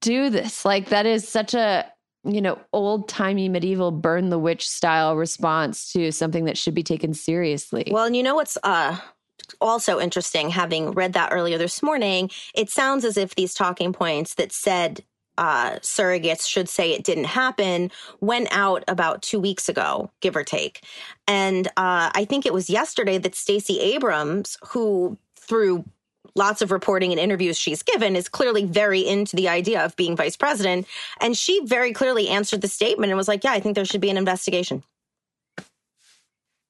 do 0.00 0.30
this. 0.30 0.64
Like, 0.64 0.90
that 0.90 1.04
is 1.04 1.26
such 1.26 1.52
a, 1.52 1.90
you 2.22 2.40
know, 2.40 2.60
old 2.72 3.08
timey 3.08 3.48
medieval 3.48 3.90
burn 3.90 4.28
the 4.28 4.38
witch 4.38 4.68
style 4.68 5.16
response 5.16 5.92
to 5.94 6.12
something 6.12 6.44
that 6.44 6.56
should 6.56 6.74
be 6.74 6.84
taken 6.84 7.12
seriously. 7.12 7.88
Well, 7.90 8.04
and 8.04 8.14
you 8.14 8.22
know 8.22 8.36
what's 8.36 8.56
uh 8.62 9.00
also 9.60 9.98
interesting 9.98 10.50
having 10.50 10.92
read 10.92 11.14
that 11.14 11.32
earlier 11.32 11.58
this 11.58 11.82
morning 11.82 12.28
it 12.54 12.68
sounds 12.68 13.04
as 13.04 13.16
if 13.16 13.34
these 13.34 13.54
talking 13.54 13.92
points 13.92 14.34
that 14.34 14.52
said 14.52 15.02
uh, 15.38 15.78
surrogates 15.78 16.46
should 16.46 16.68
say 16.68 16.92
it 16.92 17.04
didn't 17.04 17.24
happen 17.24 17.90
went 18.20 18.48
out 18.50 18.84
about 18.88 19.22
two 19.22 19.40
weeks 19.40 19.68
ago, 19.68 20.10
give 20.20 20.36
or 20.36 20.44
take. 20.44 20.82
And 21.26 21.68
uh, 21.68 22.10
I 22.14 22.26
think 22.28 22.44
it 22.44 22.52
was 22.52 22.68
yesterday 22.68 23.18
that 23.18 23.34
Stacey 23.34 23.78
Abrams, 23.80 24.58
who 24.66 25.16
through 25.36 25.84
lots 26.34 26.60
of 26.60 26.70
reporting 26.70 27.12
and 27.12 27.20
interviews 27.20 27.56
she's 27.56 27.82
given, 27.82 28.16
is 28.16 28.28
clearly 28.28 28.64
very 28.64 29.00
into 29.00 29.36
the 29.36 29.48
idea 29.48 29.84
of 29.84 29.96
being 29.96 30.16
vice 30.16 30.36
president. 30.36 30.86
And 31.20 31.36
she 31.36 31.64
very 31.64 31.92
clearly 31.92 32.28
answered 32.28 32.60
the 32.60 32.68
statement 32.68 33.10
and 33.10 33.16
was 33.16 33.28
like, 33.28 33.44
Yeah, 33.44 33.52
I 33.52 33.60
think 33.60 33.76
there 33.76 33.84
should 33.84 34.00
be 34.00 34.10
an 34.10 34.18
investigation. 34.18 34.82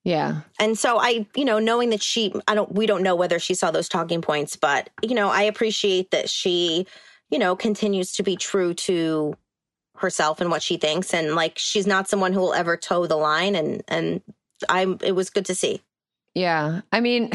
Yeah. 0.04 0.40
And 0.58 0.78
so 0.78 0.98
I, 0.98 1.26
you 1.34 1.44
know, 1.44 1.58
knowing 1.58 1.90
that 1.90 2.02
she, 2.02 2.32
I 2.46 2.54
don't, 2.54 2.72
we 2.72 2.86
don't 2.86 3.02
know 3.02 3.16
whether 3.16 3.38
she 3.38 3.54
saw 3.54 3.70
those 3.70 3.88
talking 3.88 4.22
points, 4.22 4.56
but, 4.56 4.88
you 5.02 5.14
know, 5.14 5.28
I 5.28 5.42
appreciate 5.42 6.12
that 6.12 6.30
she 6.30 6.86
you 7.30 7.38
know, 7.38 7.56
continues 7.56 8.12
to 8.12 8.22
be 8.22 8.36
true 8.36 8.74
to 8.74 9.34
herself 9.96 10.40
and 10.40 10.50
what 10.50 10.62
she 10.62 10.76
thinks. 10.76 11.12
And 11.12 11.34
like, 11.34 11.58
she's 11.58 11.86
not 11.86 12.08
someone 12.08 12.32
who 12.32 12.40
will 12.40 12.54
ever 12.54 12.76
toe 12.76 13.06
the 13.06 13.16
line. 13.16 13.54
And, 13.54 13.82
and 13.88 14.22
I, 14.68 14.96
it 15.02 15.12
was 15.12 15.30
good 15.30 15.46
to 15.46 15.54
see. 15.54 15.82
Yeah. 16.34 16.82
I 16.92 17.00
mean, 17.00 17.32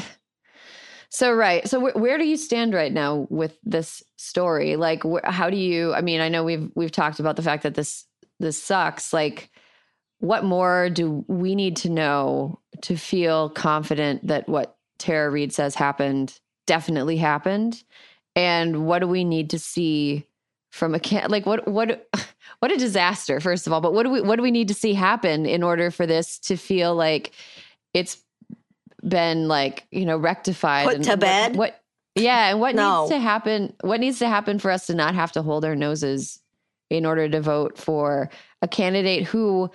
so 1.10 1.32
right. 1.32 1.67
So 1.67 1.79
wh- 1.79 1.95
where 1.95 2.17
do 2.17 2.25
you 2.25 2.38
stand 2.38 2.73
right 2.73 2.91
now 2.91 3.27
with 3.29 3.58
this 3.63 4.03
story? 4.15 4.75
Like, 4.75 5.03
wh- 5.03 5.25
how 5.25 5.49
do 5.49 5.58
you? 5.58 5.93
I 5.93 6.01
mean, 6.01 6.21
I 6.21 6.29
know 6.29 6.43
we've 6.43 6.71
we've 6.75 6.91
talked 6.91 7.19
about 7.19 7.36
the 7.36 7.41
fact 7.41 7.63
that 7.63 7.75
this 7.75 8.06
this 8.39 8.62
sucks. 8.62 9.13
Like, 9.13 9.49
what 10.19 10.43
more 10.43 10.89
do 10.89 11.25
we 11.27 11.56
need 11.56 11.75
to 11.77 11.89
know 11.89 12.60
to 12.84 12.95
feel 12.95 13.49
confident 13.49 14.25
that 14.27 14.47
what 14.47 14.77
Tara 14.97 15.29
Reade 15.29 15.53
says 15.53 15.75
happened 15.75 16.39
definitely 16.65 17.17
happened? 17.17 17.84
And 18.36 18.86
what 18.86 19.00
do 19.00 19.08
we 19.08 19.24
need 19.24 19.50
to 19.52 19.60
see 19.60 20.26
from 20.72 20.96
a 20.96 21.00
can 21.00 21.30
like 21.30 21.46
what 21.46 21.67
what 21.67 22.08
what 22.60 22.72
a 22.72 22.78
disaster 22.78 23.39
first 23.39 23.67
of 23.67 23.74
all 23.74 23.82
but 23.82 23.93
what 23.93 24.04
do 24.04 24.10
we 24.10 24.22
what 24.22 24.38
do 24.38 24.41
we 24.41 24.52
need 24.52 24.67
to 24.67 24.74
see 24.74 24.93
happen 24.93 25.46
in 25.46 25.63
order 25.63 25.91
for 25.91 26.06
this 26.08 26.39
to 26.39 26.56
feel 26.56 26.96
like 26.96 27.32
it's 27.93 28.17
been 29.08 29.48
like 29.48 29.86
you 29.91 30.06
know 30.06 30.17
rectified 30.17 30.88
put 30.88 31.04
to 31.04 31.17
bed 31.17 31.56
what, 31.56 31.58
what 31.58 31.82
yeah 32.15 32.50
and 32.50 32.60
what 32.60 32.74
no. 32.74 33.02
needs 33.02 33.12
to 33.12 33.19
happen 33.19 33.74
what 33.82 34.00
needs 34.00 34.19
to 34.19 34.28
happen 34.28 34.58
for 34.58 34.72
us 34.72 34.88
to 34.88 34.96
not 34.96 35.13
have 35.13 35.32
to 35.32 35.41
hold 35.41 35.63
our 35.63 35.76
noses 35.76 36.39
in 36.89 37.06
order 37.06 37.28
to 37.30 37.41
vote 37.41 37.78
for 37.78 38.30
a 38.62 38.67
candidate 38.67 39.26
who 39.26 39.69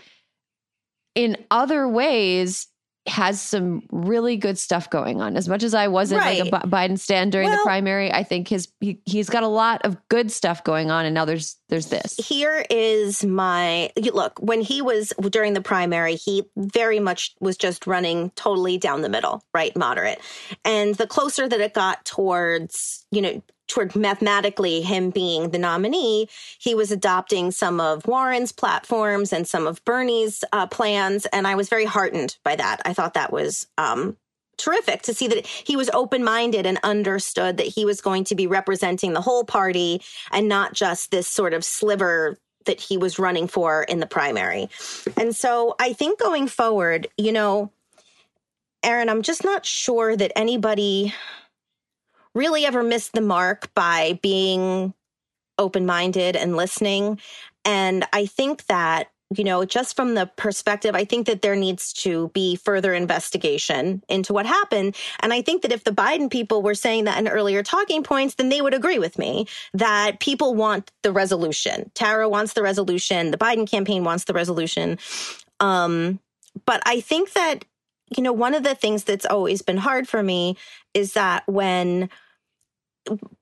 in 1.14 1.36
other 1.50 1.86
ways 1.88 2.68
has 3.08 3.40
some 3.40 3.82
really 3.90 4.36
good 4.36 4.58
stuff 4.58 4.88
going 4.90 5.20
on. 5.20 5.36
As 5.36 5.48
much 5.48 5.62
as 5.62 5.74
I 5.74 5.88
wasn't 5.88 6.20
right. 6.20 6.38
like 6.38 6.52
a 6.52 6.66
B- 6.66 6.70
Biden 6.70 6.98
stand 6.98 7.32
during 7.32 7.48
well, 7.48 7.58
the 7.58 7.62
primary, 7.64 8.12
I 8.12 8.22
think 8.22 8.48
his 8.48 8.68
he, 8.80 9.00
he's 9.04 9.28
got 9.28 9.42
a 9.42 9.48
lot 9.48 9.84
of 9.84 9.96
good 10.08 10.30
stuff 10.30 10.62
going 10.64 10.90
on. 10.90 11.04
And 11.04 11.14
now 11.14 11.24
there's 11.24 11.56
there's 11.68 11.86
this. 11.86 12.16
Here 12.16 12.64
is 12.70 13.24
my 13.24 13.90
look. 14.12 14.38
When 14.40 14.60
he 14.60 14.82
was 14.82 15.12
during 15.30 15.54
the 15.54 15.60
primary, 15.60 16.14
he 16.14 16.44
very 16.56 17.00
much 17.00 17.34
was 17.40 17.56
just 17.56 17.86
running 17.86 18.30
totally 18.36 18.78
down 18.78 19.02
the 19.02 19.08
middle, 19.08 19.42
right, 19.54 19.76
moderate. 19.76 20.20
And 20.64 20.94
the 20.94 21.06
closer 21.06 21.48
that 21.48 21.60
it 21.60 21.74
got 21.74 22.04
towards 22.04 23.06
you 23.10 23.22
know 23.22 23.42
toward 23.68 23.94
mathematically 23.94 24.80
him 24.80 25.10
being 25.10 25.50
the 25.50 25.58
nominee, 25.58 26.28
he 26.58 26.74
was 26.74 26.90
adopting 26.90 27.50
some 27.50 27.80
of 27.80 28.06
Warren's 28.06 28.50
platforms 28.50 29.32
and 29.32 29.46
some 29.46 29.66
of 29.66 29.84
Bernie's 29.84 30.42
uh, 30.52 30.66
plans. 30.66 31.26
And 31.26 31.46
I 31.46 31.54
was 31.54 31.68
very 31.68 31.84
heartened 31.84 32.36
by 32.42 32.56
that. 32.56 32.80
I 32.84 32.94
thought 32.94 33.14
that 33.14 33.32
was 33.32 33.66
um, 33.76 34.16
terrific 34.56 35.02
to 35.02 35.14
see 35.14 35.28
that 35.28 35.46
he 35.46 35.76
was 35.76 35.90
open 35.90 36.24
minded 36.24 36.66
and 36.66 36.78
understood 36.82 37.56
that 37.58 37.66
he 37.66 37.84
was 37.84 38.00
going 38.00 38.24
to 38.24 38.34
be 38.34 38.46
representing 38.46 39.12
the 39.12 39.20
whole 39.20 39.44
party 39.44 40.02
and 40.32 40.48
not 40.48 40.74
just 40.74 41.10
this 41.10 41.28
sort 41.28 41.54
of 41.54 41.64
sliver 41.64 42.38
that 42.64 42.80
he 42.80 42.98
was 42.98 43.18
running 43.18 43.48
for 43.48 43.84
in 43.84 44.00
the 44.00 44.06
primary. 44.06 44.68
And 45.16 45.34
so 45.34 45.74
I 45.78 45.92
think 45.92 46.18
going 46.18 46.48
forward, 46.48 47.08
you 47.16 47.32
know, 47.32 47.70
Erin, 48.82 49.08
I'm 49.08 49.22
just 49.22 49.42
not 49.42 49.64
sure 49.64 50.16
that 50.16 50.32
anybody 50.36 51.14
really 52.34 52.64
ever 52.66 52.82
missed 52.82 53.12
the 53.12 53.20
mark 53.20 53.72
by 53.74 54.18
being 54.22 54.94
open 55.58 55.86
minded 55.86 56.36
and 56.36 56.56
listening. 56.56 57.20
And 57.64 58.06
I 58.12 58.26
think 58.26 58.66
that, 58.66 59.10
you 59.36 59.44
know, 59.44 59.64
just 59.64 59.94
from 59.94 60.14
the 60.14 60.30
perspective, 60.36 60.94
I 60.94 61.04
think 61.04 61.26
that 61.26 61.42
there 61.42 61.56
needs 61.56 61.92
to 62.04 62.28
be 62.28 62.56
further 62.56 62.94
investigation 62.94 64.02
into 64.08 64.32
what 64.32 64.46
happened. 64.46 64.96
And 65.20 65.32
I 65.32 65.42
think 65.42 65.62
that 65.62 65.72
if 65.72 65.84
the 65.84 65.90
Biden 65.90 66.30
people 66.30 66.62
were 66.62 66.74
saying 66.74 67.04
that 67.04 67.18
in 67.18 67.28
earlier 67.28 67.62
talking 67.62 68.02
points, 68.02 68.36
then 68.36 68.48
they 68.48 68.62
would 68.62 68.72
agree 68.72 68.98
with 68.98 69.18
me 69.18 69.46
that 69.74 70.20
people 70.20 70.54
want 70.54 70.90
the 71.02 71.12
resolution. 71.12 71.90
Tara 71.94 72.28
wants 72.28 72.54
the 72.54 72.62
resolution. 72.62 73.30
The 73.30 73.36
Biden 73.36 73.68
campaign 73.68 74.04
wants 74.04 74.24
the 74.24 74.32
resolution. 74.32 74.98
Um, 75.60 76.20
but 76.64 76.80
I 76.86 77.00
think 77.00 77.32
that, 77.34 77.64
you 78.16 78.22
know, 78.22 78.32
one 78.32 78.54
of 78.54 78.62
the 78.62 78.74
things 78.74 79.04
that's 79.04 79.26
always 79.26 79.62
been 79.62 79.76
hard 79.76 80.08
for 80.08 80.22
me 80.22 80.56
is 80.94 81.14
that 81.14 81.46
when 81.46 82.10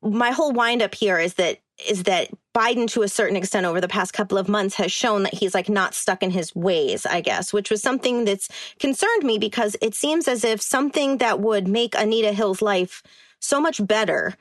my 0.02 0.30
whole 0.30 0.52
windup 0.52 0.94
here 0.94 1.18
is 1.18 1.34
that 1.34 1.58
is 1.88 2.04
that 2.04 2.30
Biden, 2.56 2.88
to 2.92 3.02
a 3.02 3.08
certain 3.08 3.36
extent, 3.36 3.66
over 3.66 3.82
the 3.82 3.88
past 3.88 4.14
couple 4.14 4.38
of 4.38 4.48
months, 4.48 4.76
has 4.76 4.90
shown 4.90 5.24
that 5.24 5.34
he's 5.34 5.54
like 5.54 5.68
not 5.68 5.94
stuck 5.94 6.22
in 6.22 6.30
his 6.30 6.54
ways, 6.54 7.04
I 7.04 7.20
guess, 7.20 7.52
which 7.52 7.70
was 7.70 7.82
something 7.82 8.24
that's 8.24 8.48
concerned 8.78 9.24
me 9.24 9.38
because 9.38 9.76
it 9.82 9.94
seems 9.94 10.26
as 10.26 10.42
if 10.42 10.62
something 10.62 11.18
that 11.18 11.40
would 11.40 11.68
make 11.68 11.94
Anita 11.94 12.32
Hill's 12.32 12.62
life 12.62 13.02
so 13.40 13.60
much 13.60 13.86
better 13.86 14.34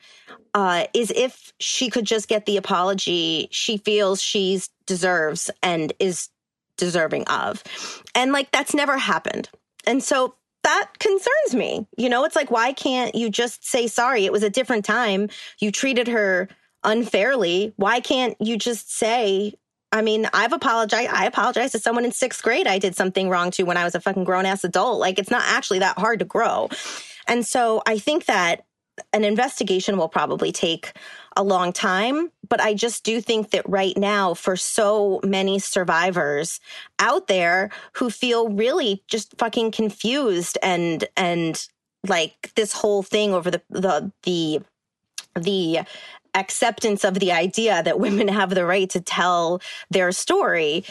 uh, 0.54 0.86
is 0.94 1.12
if 1.14 1.52
she 1.60 1.90
could 1.90 2.06
just 2.06 2.30
get 2.30 2.46
the 2.46 2.56
apology 2.56 3.50
she 3.52 3.78
feels 3.78 4.22
she 4.22 4.62
deserves 4.86 5.52
and 5.62 5.92
is 6.00 6.30
deserving 6.78 7.26
of. 7.28 7.64
And 8.14 8.32
like 8.32 8.52
that's 8.52 8.74
never 8.74 8.98
happened. 8.98 9.50
And 9.88 10.04
so 10.04 10.36
that 10.64 10.92
concerns 11.00 11.54
me. 11.54 11.88
You 11.98 12.10
know, 12.10 12.24
it's 12.24 12.36
like, 12.36 12.50
why 12.50 12.74
can't 12.74 13.14
you 13.16 13.30
just 13.30 13.66
say 13.66 13.88
sorry? 13.88 14.26
It 14.26 14.32
was 14.32 14.44
a 14.44 14.50
different 14.50 14.86
time. 14.86 15.30
You 15.60 15.72
treated 15.72 16.08
her 16.08 16.50
unfairly. 16.84 17.74
Why 17.78 18.00
can't 18.00 18.36
you 18.40 18.58
just 18.58 18.96
say, 18.96 19.54
I 19.92 20.02
mean, 20.02 20.28
I've 20.34 20.54
apologized. 20.54 21.12
I 21.12 21.26
apologized 21.26 21.74
to 21.74 21.80
someone 21.80 22.06
in 22.06 22.12
sixth 22.12 22.42
grade 22.42 22.68
I 22.68 22.80
did 22.80 22.96
something 22.96 23.30
wrong 23.30 23.52
to 23.52 23.64
when 23.64 23.78
I 23.78 23.84
was 23.84 23.96
a 23.96 24.02
fucking 24.02 24.24
grown 24.24 24.46
ass 24.46 24.64
adult. 24.64 25.00
Like, 25.00 25.20
it's 25.20 25.32
not 25.32 25.44
actually 25.46 25.80
that 25.80 25.98
hard 25.98 26.20
to 26.20 26.26
grow. 26.26 26.70
And 27.28 27.46
so 27.46 27.82
I 27.86 27.98
think 27.98 28.26
that 28.26 28.66
an 29.14 29.24
investigation 29.24 29.98
will 29.98 30.10
probably 30.10 30.52
take 30.52 30.94
a 31.36 31.44
long 31.44 31.74
time. 31.74 32.32
But 32.48 32.62
I 32.62 32.74
just 32.74 33.04
do 33.04 33.22
think 33.22 33.52
that 33.52 33.68
right 33.68 33.98
now, 33.98 34.34
for 34.34 34.56
so 34.56 35.20
many 35.24 35.60
survivors 35.60 36.60
out 37.00 37.28
there 37.28 37.72
who 37.94 38.10
feel 38.10 38.50
really 38.50 39.04
just 39.08 39.38
fucking 39.38 39.72
confused 39.72 40.58
and, 40.62 41.06
and 41.18 41.68
like 42.08 42.54
this 42.56 42.72
whole 42.72 43.04
thing 43.04 43.34
over 43.34 43.52
the, 43.52 43.62
the, 43.70 44.12
the, 44.24 44.60
the 45.36 45.80
acceptance 46.36 47.04
of 47.04 47.16
the 47.16 47.32
idea 47.32 47.82
that 47.84 48.00
women 48.00 48.28
have 48.28 48.54
the 48.54 48.66
right 48.66 48.90
to 48.92 49.02
tell 49.02 49.62
their 49.90 50.12
story 50.12 50.84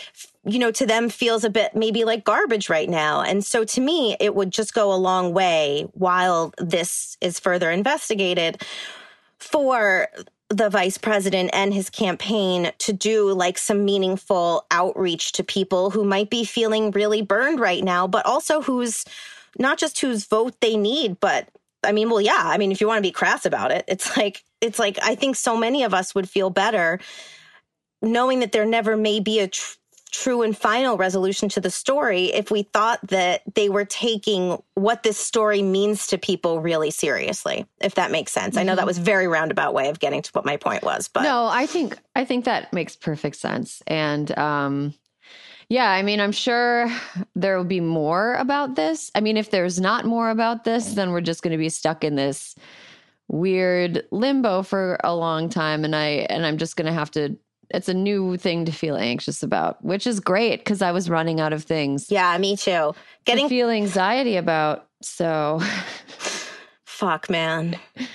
you 0.46 0.59
know 0.59 0.70
to 0.70 0.87
them 0.87 1.09
feels 1.09 1.44
a 1.44 1.50
bit 1.50 1.74
maybe 1.74 2.04
like 2.04 2.24
garbage 2.24 2.68
right 2.68 2.90
now. 2.90 3.22
And 3.22 3.44
so 3.44 3.64
to 3.64 3.80
me 3.80 4.16
it 4.20 4.35
would 4.35 4.50
just 4.50 4.74
go 4.74 4.92
a 4.92 4.96
long 4.96 5.33
way 5.33 5.87
while 5.92 6.52
this 6.59 7.16
is 7.20 7.40
further 7.40 7.70
investigated 7.70 8.62
for 9.38 10.09
the 10.50 10.68
vice 10.68 10.98
president 10.98 11.50
and 11.52 11.72
his 11.72 11.90
campaign 11.90 12.70
to 12.78 12.92
do 12.92 13.33
like 13.33 13.59
some 13.59 13.85
meaningful 13.85 14.66
outreach 14.70 15.33
to 15.33 15.42
people 15.44 15.90
who 15.90 16.04
might 16.04 16.30
be 16.30 16.44
feeling 16.44 16.90
really 16.90 17.22
burned 17.22 17.59
right 17.59 17.83
now, 17.83 18.07
but 18.07 18.24
also 18.26 18.61
who's 18.61 19.04
not 19.59 19.78
just 19.78 20.00
whose 20.00 20.26
vote 20.26 20.54
they 20.61 20.76
need, 20.76 21.18
but 21.20 21.48
I 21.83 21.92
mean, 21.92 22.09
well, 22.09 22.20
yeah, 22.20 22.42
I 22.44 22.59
mean, 22.59 22.72
if 22.72 22.80
you 22.80 22.87
want 22.87 22.98
to 22.98 23.02
be 23.02 23.11
crass 23.11 23.44
about 23.44 23.70
it, 23.70 23.85
it's 23.88 24.16
like, 24.16 24.42
it's 24.64 24.79
like, 24.79 24.98
I 25.03 25.14
think 25.14 25.37
so 25.37 25.57
many 25.57 25.85
of 25.85 25.94
us 25.94 26.14
would 26.14 26.29
feel 26.29 26.50
better 26.50 26.98
knowing 28.03 28.40
that 28.40 28.53
there 28.53 28.66
never 28.66 28.96
may 28.96 29.20
be 29.20 29.40
a 29.40 29.48
tr- 29.48 29.77
true 30.14 30.42
and 30.42 30.57
final 30.57 30.96
resolution 30.96 31.48
to 31.48 31.61
the 31.61 31.70
story 31.70 32.27
if 32.27 32.48
we 32.48 32.62
thought 32.62 33.00
that 33.09 33.42
they 33.55 33.68
were 33.68 33.85
taking 33.85 34.57
what 34.74 35.03
this 35.03 35.18
story 35.18 35.61
means 35.61 36.07
to 36.07 36.16
people 36.16 36.61
really 36.61 36.92
seriously 36.92 37.66
if 37.81 37.96
that 37.96 38.12
makes 38.12 38.31
sense 38.31 38.50
mm-hmm. 38.50 38.61
i 38.61 38.62
know 38.62 38.77
that 38.77 38.83
mm-hmm. 38.83 38.87
was 38.87 38.98
very 38.98 39.27
roundabout 39.27 39.74
way 39.74 39.88
of 39.88 39.98
getting 39.98 40.22
to 40.22 40.31
what 40.31 40.44
my 40.44 40.57
point 40.57 40.85
was 40.85 41.09
but 41.09 41.22
no 41.22 41.46
i 41.46 41.66
think 41.66 41.98
i 42.14 42.24
think 42.24 42.44
that 42.44 42.72
makes 42.72 42.94
perfect 42.94 43.35
sense 43.35 43.83
and 43.88 44.37
um 44.38 44.94
yeah, 45.70 45.90
I 45.90 46.03
mean, 46.03 46.20
I'm 46.20 46.31
sure 46.31 46.90
there 47.35 47.57
will 47.57 47.64
be 47.64 47.81
more 47.81 48.35
about 48.35 48.77
this. 48.77 49.11
I 49.14 49.20
mean, 49.20 49.38
if 49.38 49.50
there's 49.50 49.81
not 49.81 50.05
more 50.05 50.29
about 50.29 50.64
this, 50.64 50.92
then 50.92 51.11
we're 51.11 51.22
just 51.22 51.42
going 51.42 51.53
to 51.53 51.59
be 51.59 51.70
stuck 51.70 52.05
in 52.05 52.16
this 52.16 52.55
weird 53.29 54.05
limbo 54.11 54.63
for 54.63 54.99
a 55.03 55.15
long 55.15 55.49
time 55.49 55.85
and 55.85 55.97
I 55.97 56.27
and 56.29 56.45
I'm 56.45 56.59
just 56.59 56.77
going 56.77 56.87
to 56.87 56.93
have 56.93 57.11
to 57.13 57.37
it's 57.71 57.89
a 57.89 57.95
new 57.95 58.37
thing 58.37 58.65
to 58.67 58.73
feel 58.73 58.97
anxious 58.97 59.43
about, 59.43 59.83
which 59.85 60.07
is 60.07 60.21
great 60.21 60.61
because 60.61 60.83
I 60.83 60.93
was 60.93 61.09
running 61.09 61.41
out 61.41 61.53
of 61.53 61.65
things. 61.65 62.11
Yeah, 62.11 62.37
me 62.39 62.57
too. 62.57 62.95
Getting 63.25 63.47
to 63.47 63.49
feel 63.49 63.71
anxiety 63.71 64.37
about. 64.37 64.87
So 65.03 65.61
fuck, 66.85 67.29
man. 67.29 67.79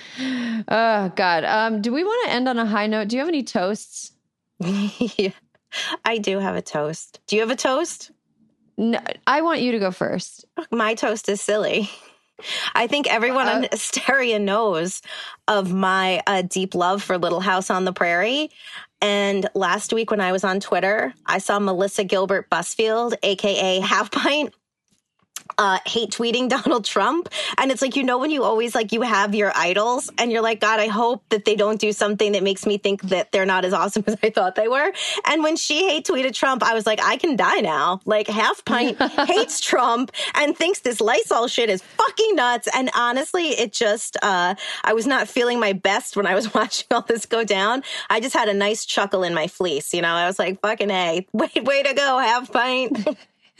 Oh 0.68 1.10
God. 1.16 1.44
Um, 1.44 1.80
do 1.80 1.90
we 1.90 2.04
want 2.04 2.26
to 2.26 2.34
end 2.34 2.46
on 2.46 2.58
a 2.58 2.66
high 2.66 2.86
note? 2.86 3.08
Do 3.08 3.16
you 3.16 3.20
have 3.20 3.28
any 3.28 3.42
toasts? 3.42 4.12
yeah, 4.60 5.30
I 6.04 6.18
do 6.18 6.38
have 6.38 6.54
a 6.54 6.60
toast. 6.60 7.20
Do 7.26 7.36
you 7.36 7.40
have 7.40 7.50
a 7.50 7.56
toast? 7.56 8.10
No, 8.76 9.00
I 9.26 9.40
want 9.40 9.62
you 9.62 9.72
to 9.72 9.78
go 9.78 9.90
first. 9.90 10.44
My 10.70 10.94
toast 10.94 11.30
is 11.30 11.40
silly. 11.40 11.88
I 12.74 12.86
think 12.86 13.06
everyone 13.06 13.48
uh, 13.48 13.52
on 13.52 13.66
Hysteria 13.72 14.38
knows 14.38 15.02
of 15.48 15.72
my 15.72 16.22
uh, 16.26 16.42
deep 16.42 16.74
love 16.74 17.02
for 17.02 17.18
Little 17.18 17.40
House 17.40 17.70
on 17.70 17.84
the 17.84 17.92
Prairie. 17.92 18.50
And 19.02 19.48
last 19.54 19.92
week 19.92 20.10
when 20.10 20.20
I 20.20 20.32
was 20.32 20.44
on 20.44 20.60
Twitter, 20.60 21.14
I 21.24 21.38
saw 21.38 21.58
Melissa 21.58 22.04
Gilbert 22.04 22.50
Busfield, 22.50 23.14
aka 23.22 23.80
Half 23.80 24.10
Pint, 24.10 24.54
uh, 25.60 25.78
hate 25.86 26.10
tweeting 26.10 26.48
Donald 26.64 26.84
Trump. 26.84 27.28
And 27.58 27.70
it's 27.70 27.82
like, 27.82 27.94
you 27.94 28.02
know, 28.02 28.18
when 28.18 28.30
you 28.30 28.42
always 28.42 28.74
like, 28.74 28.92
you 28.92 29.02
have 29.02 29.34
your 29.34 29.52
idols 29.54 30.10
and 30.18 30.32
you're 30.32 30.42
like, 30.42 30.60
God, 30.60 30.80
I 30.80 30.88
hope 30.88 31.22
that 31.28 31.44
they 31.44 31.54
don't 31.54 31.78
do 31.78 31.92
something 31.92 32.32
that 32.32 32.42
makes 32.42 32.66
me 32.66 32.78
think 32.78 33.02
that 33.02 33.30
they're 33.30 33.46
not 33.46 33.64
as 33.64 33.72
awesome 33.72 34.02
as 34.08 34.16
I 34.22 34.30
thought 34.30 34.54
they 34.54 34.68
were. 34.68 34.92
And 35.26 35.44
when 35.44 35.56
she 35.56 35.86
hate 35.86 36.06
tweeted 36.06 36.34
Trump, 36.34 36.62
I 36.62 36.74
was 36.74 36.86
like, 36.86 37.00
I 37.00 37.18
can 37.18 37.36
die 37.36 37.60
now. 37.60 38.00
Like 38.06 38.26
half 38.26 38.64
pint 38.64 39.00
hates 39.28 39.60
Trump 39.60 40.12
and 40.34 40.56
thinks 40.56 40.80
this 40.80 41.00
Lysol 41.00 41.46
shit 41.46 41.68
is 41.68 41.82
fucking 41.82 42.34
nuts. 42.34 42.68
And 42.74 42.90
honestly, 42.96 43.48
it 43.48 43.72
just, 43.72 44.16
uh, 44.22 44.54
I 44.82 44.94
was 44.94 45.06
not 45.06 45.28
feeling 45.28 45.60
my 45.60 45.74
best 45.74 46.16
when 46.16 46.26
I 46.26 46.34
was 46.34 46.54
watching 46.54 46.86
all 46.90 47.02
this 47.02 47.26
go 47.26 47.44
down. 47.44 47.82
I 48.08 48.20
just 48.20 48.34
had 48.34 48.48
a 48.48 48.54
nice 48.54 48.86
chuckle 48.86 49.22
in 49.22 49.34
my 49.34 49.46
fleece. 49.46 49.92
You 49.92 50.00
know, 50.00 50.08
I 50.08 50.26
was 50.26 50.38
like, 50.38 50.60
fucking 50.62 50.90
A, 50.90 51.26
wait, 51.32 51.64
way 51.64 51.82
to 51.82 51.92
go, 51.92 52.18
half 52.18 52.50
pint. 52.50 53.06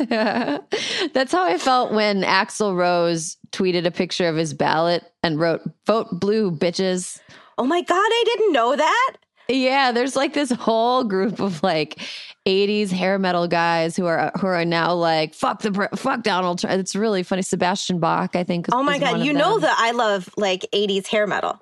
That's 1.13 1.33
how 1.33 1.45
I 1.45 1.59
felt 1.59 1.93
when 1.93 2.23
Axl 2.23 2.77
Rose 2.77 3.37
tweeted 3.53 3.87
a 3.87 3.91
picture 3.91 4.29
of 4.29 4.37
his 4.37 4.55
ballot 4.55 5.05
and 5.23 5.39
wrote, 5.39 5.61
Vote 5.87 6.09
blue, 6.13 6.51
bitches. 6.51 7.21
Oh 7.59 7.65
my 7.65 7.83
God, 7.83 7.97
I 7.97 8.23
didn't 8.27 8.53
know 8.53 8.77
that. 8.77 9.17
Yeah, 9.49 9.93
there's 9.93 10.17
like 10.17 10.33
this 10.33 10.51
whole 10.51 11.05
group 11.05 11.41
of 11.41 11.63
like 11.63 11.99
80s 12.47 12.91
hair 12.91 13.19
metal 13.19 13.49
guys 13.49 13.97
who 13.97 14.07
are 14.07 14.33
who 14.41 14.47
are 14.47 14.65
now 14.65 14.95
like 14.95 15.35
fuck 15.35 15.61
the 15.61 15.89
fuck 15.97 16.23
Donald 16.23 16.61
Trump. 16.61 16.79
It's 16.79 16.97
really 16.97 17.23
funny. 17.23 17.43
Sebastian 17.43 17.99
Bach, 17.99 18.37
I 18.37 18.45
think. 18.45 18.67
Oh 18.73 18.83
my 18.83 18.99
god, 18.99 19.21
you 19.21 19.33
know 19.33 19.59
that 19.59 19.77
I 19.79 19.91
love 19.91 20.31
like 20.37 20.67
80s 20.73 21.07
hair 21.09 21.27
metal. 21.27 21.61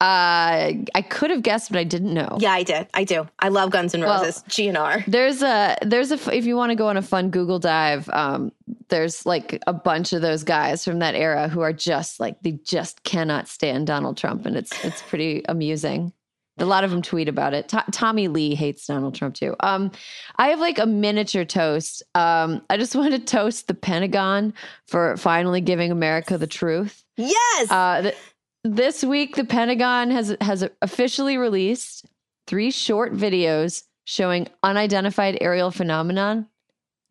Uh, 0.00 0.84
I 0.94 1.02
could 1.08 1.30
have 1.30 1.42
guessed, 1.42 1.70
but 1.70 1.78
I 1.78 1.84
didn't 1.84 2.12
know. 2.12 2.36
Yeah, 2.40 2.52
I 2.52 2.62
did. 2.62 2.88
I 2.94 3.04
do. 3.04 3.26
I 3.38 3.48
love 3.48 3.70
Guns 3.70 3.94
N' 3.94 4.02
Roses. 4.02 4.42
Well, 4.44 4.50
GNR. 4.50 5.06
There's 5.06 5.42
a 5.42 5.76
there's 5.82 6.10
a 6.10 6.36
if 6.36 6.44
you 6.44 6.56
want 6.56 6.70
to 6.70 6.76
go 6.76 6.88
on 6.88 6.96
a 6.96 7.02
fun 7.02 7.30
Google 7.30 7.58
dive, 7.58 8.08
um, 8.10 8.52
there's 8.88 9.24
like 9.24 9.62
a 9.66 9.72
bunch 9.72 10.12
of 10.12 10.20
those 10.20 10.42
guys 10.42 10.84
from 10.84 10.98
that 10.98 11.14
era 11.14 11.48
who 11.48 11.60
are 11.60 11.72
just 11.72 12.20
like 12.20 12.42
they 12.42 12.52
just 12.64 13.02
cannot 13.04 13.48
stand 13.48 13.86
Donald 13.86 14.16
Trump, 14.16 14.46
and 14.46 14.56
it's 14.56 14.84
it's 14.84 15.00
pretty 15.02 15.42
amusing. 15.48 16.12
A 16.58 16.64
lot 16.64 16.84
of 16.84 16.90
them 16.90 17.02
tweet 17.02 17.28
about 17.28 17.52
it. 17.52 17.68
T- 17.68 17.78
Tommy 17.90 18.28
Lee 18.28 18.54
hates 18.54 18.86
Donald 18.86 19.14
Trump 19.14 19.34
too. 19.34 19.56
Um, 19.60 19.90
I 20.36 20.48
have 20.48 20.60
like 20.60 20.78
a 20.78 20.86
miniature 20.86 21.44
toast. 21.44 22.02
Um, 22.14 22.62
I 22.70 22.76
just 22.76 22.94
want 22.96 23.12
to 23.12 23.18
toast 23.18 23.68
the 23.68 23.74
Pentagon 23.74 24.54
for 24.86 25.16
finally 25.16 25.60
giving 25.60 25.90
America 25.90 26.36
the 26.38 26.46
truth. 26.46 27.02
Yes. 27.16 27.70
Uh, 27.70 28.02
th- 28.02 28.16
this 28.64 29.04
week, 29.04 29.36
the 29.36 29.44
Pentagon 29.44 30.10
has 30.10 30.36
has 30.40 30.66
officially 30.80 31.36
released 31.36 32.06
three 32.46 32.70
short 32.70 33.12
videos 33.12 33.84
showing 34.04 34.48
unidentified 34.62 35.38
aerial 35.40 35.70
phenomenon. 35.70 36.46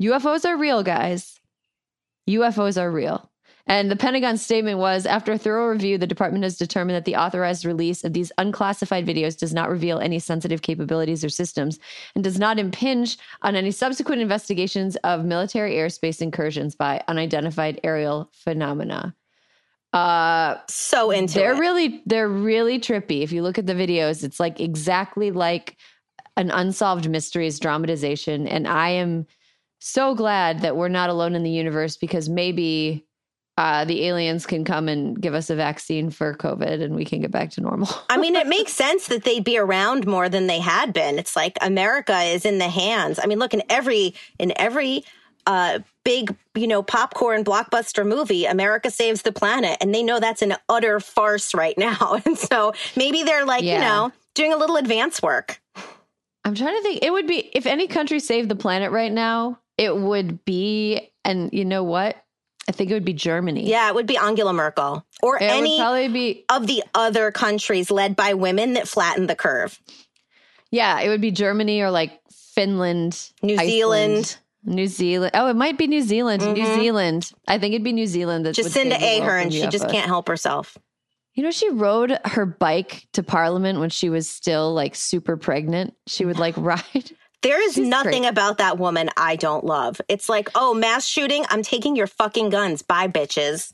UFOs 0.02 0.46
are 0.46 0.58
real, 0.58 0.84
guys. 0.84 1.40
UFOs 2.30 2.82
are 2.82 2.92
real. 2.92 3.30
And 3.66 3.90
the 3.90 3.96
Pentagon 3.96 4.38
statement 4.38 4.80
was 4.80 5.06
after 5.06 5.32
a 5.32 5.38
thorough 5.38 5.70
review, 5.70 5.98
the 5.98 6.06
department 6.06 6.44
has 6.44 6.58
determined 6.58 6.98
that 6.98 7.06
the 7.06 7.16
authorized 7.16 7.64
release 7.64 8.04
of 8.04 8.12
these 8.12 8.32
unclassified 8.38 9.06
videos 9.06 9.38
does 9.38 9.54
not 9.54 9.70
reveal 9.70 10.00
any 10.00 10.20
sensitive 10.20 10.62
capabilities 10.62 11.24
or 11.24 11.30
systems 11.30 11.80
and 12.14 12.24
does 12.24 12.38
not 12.38 12.60
impinge 12.60 13.18
on 13.42 13.56
any 13.56 13.72
subsequent 13.72 14.22
investigations 14.22 14.98
of 14.98 15.24
military 15.24 15.76
airspace 15.76 16.22
incursions 16.22 16.76
by 16.76 17.02
unidentified 17.08 17.80
aerial 17.84 18.30
phenomena. 18.34 19.16
Uh, 19.94 20.58
so 20.68 21.12
into 21.12 21.36
they're 21.36 21.54
it. 21.54 21.60
really 21.60 22.02
they're 22.06 22.28
really 22.30 22.80
trippy. 22.80 23.22
If 23.22 23.32
you 23.32 23.44
look 23.44 23.58
at 23.58 23.68
the 23.68 23.76
videos, 23.76 24.24
it's 24.24 24.40
like 24.40 24.60
exactly 24.60 25.32
like 25.32 25.78
an 26.36 26.50
unsolved 26.50 27.08
mysteries 27.10 27.60
dramatization, 27.60 28.48
and 28.48 28.68
I 28.68 28.90
am 28.90 29.28
so 29.80 30.16
glad 30.16 30.62
that 30.62 30.76
we're 30.76 30.88
not 30.88 31.10
alone 31.10 31.36
in 31.36 31.44
the 31.44 31.52
universe 31.52 31.98
because 31.98 32.28
maybe 32.28 33.06
uh, 33.58 33.86
the 33.86 34.06
aliens 34.06 34.46
can 34.46 34.64
come 34.64 34.88
and 34.88 35.22
give 35.22 35.34
us 35.34 35.50
a 35.50 35.56
vaccine 35.56 36.10
for 36.10 36.34
COVID 36.34 36.82
and 36.82 36.96
we 36.96 37.06
can 37.06 37.22
get 37.22 37.32
back 37.32 37.52
to 37.52 37.62
normal. 37.62 37.88
I 38.10 38.18
mean, 38.18 38.36
it 38.36 38.48
makes 38.48 38.74
sense 38.74 39.08
that 39.08 39.26
they'd 39.26 39.44
be 39.44 39.58
around 39.58 40.08
more 40.08 40.28
than 40.28 40.48
they 40.48 40.60
had 40.60 40.92
been. 40.94 41.20
It's 41.20 41.36
like 41.36 41.58
America 41.62 42.18
is 42.22 42.46
in 42.46 42.58
the 42.58 42.70
hands. 42.70 43.20
I 43.22 43.28
mean, 43.28 43.40
look 43.40 43.54
in 43.54 43.62
every 43.70 44.16
in 44.40 44.54
every 44.56 45.04
uh, 45.46 45.80
big, 46.04 46.36
you 46.56 46.68
know, 46.68 46.84
popcorn 46.84 47.44
blockbuster 47.44 48.06
movie, 48.06 48.46
America 48.46 48.92
Saves 48.92 49.22
the 49.22 49.32
Planet. 49.32 49.78
And 49.82 49.94
they 49.94 50.04
know 50.04 50.20
that's 50.20 50.42
an 50.42 50.56
utter 50.70 51.00
farce 51.00 51.54
right 51.54 51.78
now. 51.78 52.20
And 52.26 52.38
so 52.38 52.74
maybe 52.96 53.24
they're 53.24 53.46
like, 53.46 53.64
yeah. 53.64 53.76
you 53.76 53.80
know, 53.82 54.12
doing 54.34 54.54
a 54.54 54.58
little 54.58 54.78
advance 54.78 55.22
work. 55.22 55.62
I'm 56.46 56.56
trying 56.56 56.76
to 56.76 56.82
think. 56.82 57.04
It 57.04 57.12
would 57.12 57.28
be, 57.28 57.50
if 57.54 57.66
any 57.66 57.88
country 57.88 58.20
saved 58.20 58.50
the 58.50 58.56
planet 58.56 58.92
right 58.92 59.12
now, 59.12 59.60
it 59.78 59.96
would 59.96 60.44
be, 60.46 61.12
and 61.24 61.50
you 61.54 61.66
know 61.66 61.84
what? 61.84 62.18
I 62.68 62.72
think 62.72 62.92
it 62.92 62.94
would 62.94 63.06
be 63.06 63.14
Germany. 63.14 63.68
Yeah, 63.70 63.90
it 63.90 63.96
would 63.96 64.08
be 64.08 64.18
Angela 64.18 64.54
Merkel 64.54 65.06
or 65.22 65.38
it 65.38 65.44
any 65.44 65.78
probably 65.78 66.08
be, 66.08 66.46
of 66.50 66.68
the 66.68 66.84
other 66.94 67.32
countries 67.32 67.92
led 67.92 68.16
by 68.16 68.34
women 68.36 68.74
that 68.74 68.88
flattened 68.88 69.30
the 69.30 69.36
curve. 69.36 69.80
Yeah, 70.72 71.02
it 71.02 71.10
would 71.10 71.22
be 71.22 71.32
Germany 71.32 71.82
or 71.82 71.92
like 71.92 72.20
Finland, 72.32 73.32
New 73.42 73.56
Iceland. 73.56 73.70
Zealand. 73.70 74.38
New 74.66 74.88
Zealand. 74.88 75.32
Oh, 75.34 75.48
it 75.48 75.56
might 75.56 75.78
be 75.78 75.88
New 75.88 76.02
Zealand. 76.02 76.42
Mm-hmm. 76.42 76.54
New 76.54 76.76
Zealand. 76.76 77.32
I 77.48 77.58
think 77.58 77.74
it'd 77.74 77.84
be 77.84 77.94
New 77.94 78.08
Zealand. 78.08 78.46
That 78.46 78.56
Jacinda 78.56 78.98
Ardern. 78.98 79.52
She 79.52 79.68
just 79.68 79.90
can't 79.90 80.08
help 80.08 80.28
herself. 80.28 80.78
You 81.34 81.44
know, 81.44 81.52
she 81.52 81.70
rode 81.70 82.18
her 82.26 82.46
bike 82.46 83.08
to 83.14 83.24
Parliament 83.24 83.80
when 83.80 83.90
she 83.90 84.10
was 84.10 84.30
still 84.30 84.74
like 84.74 84.96
super 84.96 85.36
pregnant. 85.36 85.96
She 86.08 86.26
would 86.26 86.38
like 86.40 86.56
ride. 86.58 87.12
There 87.42 87.62
is 87.62 87.74
She's 87.74 87.88
nothing 87.88 88.22
great. 88.22 88.30
about 88.30 88.60
that 88.60 88.78
woman 88.78 89.10
I 89.18 89.36
don't 89.36 89.66
love. 89.66 90.00
It's 90.08 90.30
like, 90.30 90.50
oh, 90.56 90.74
mass 90.74 91.06
shooting. 91.06 91.44
I'm 91.50 91.62
taking 91.62 91.96
your 91.96 92.08
fucking 92.08 92.50
guns. 92.50 92.82
Bye, 92.84 93.10
bitches. 93.10 93.74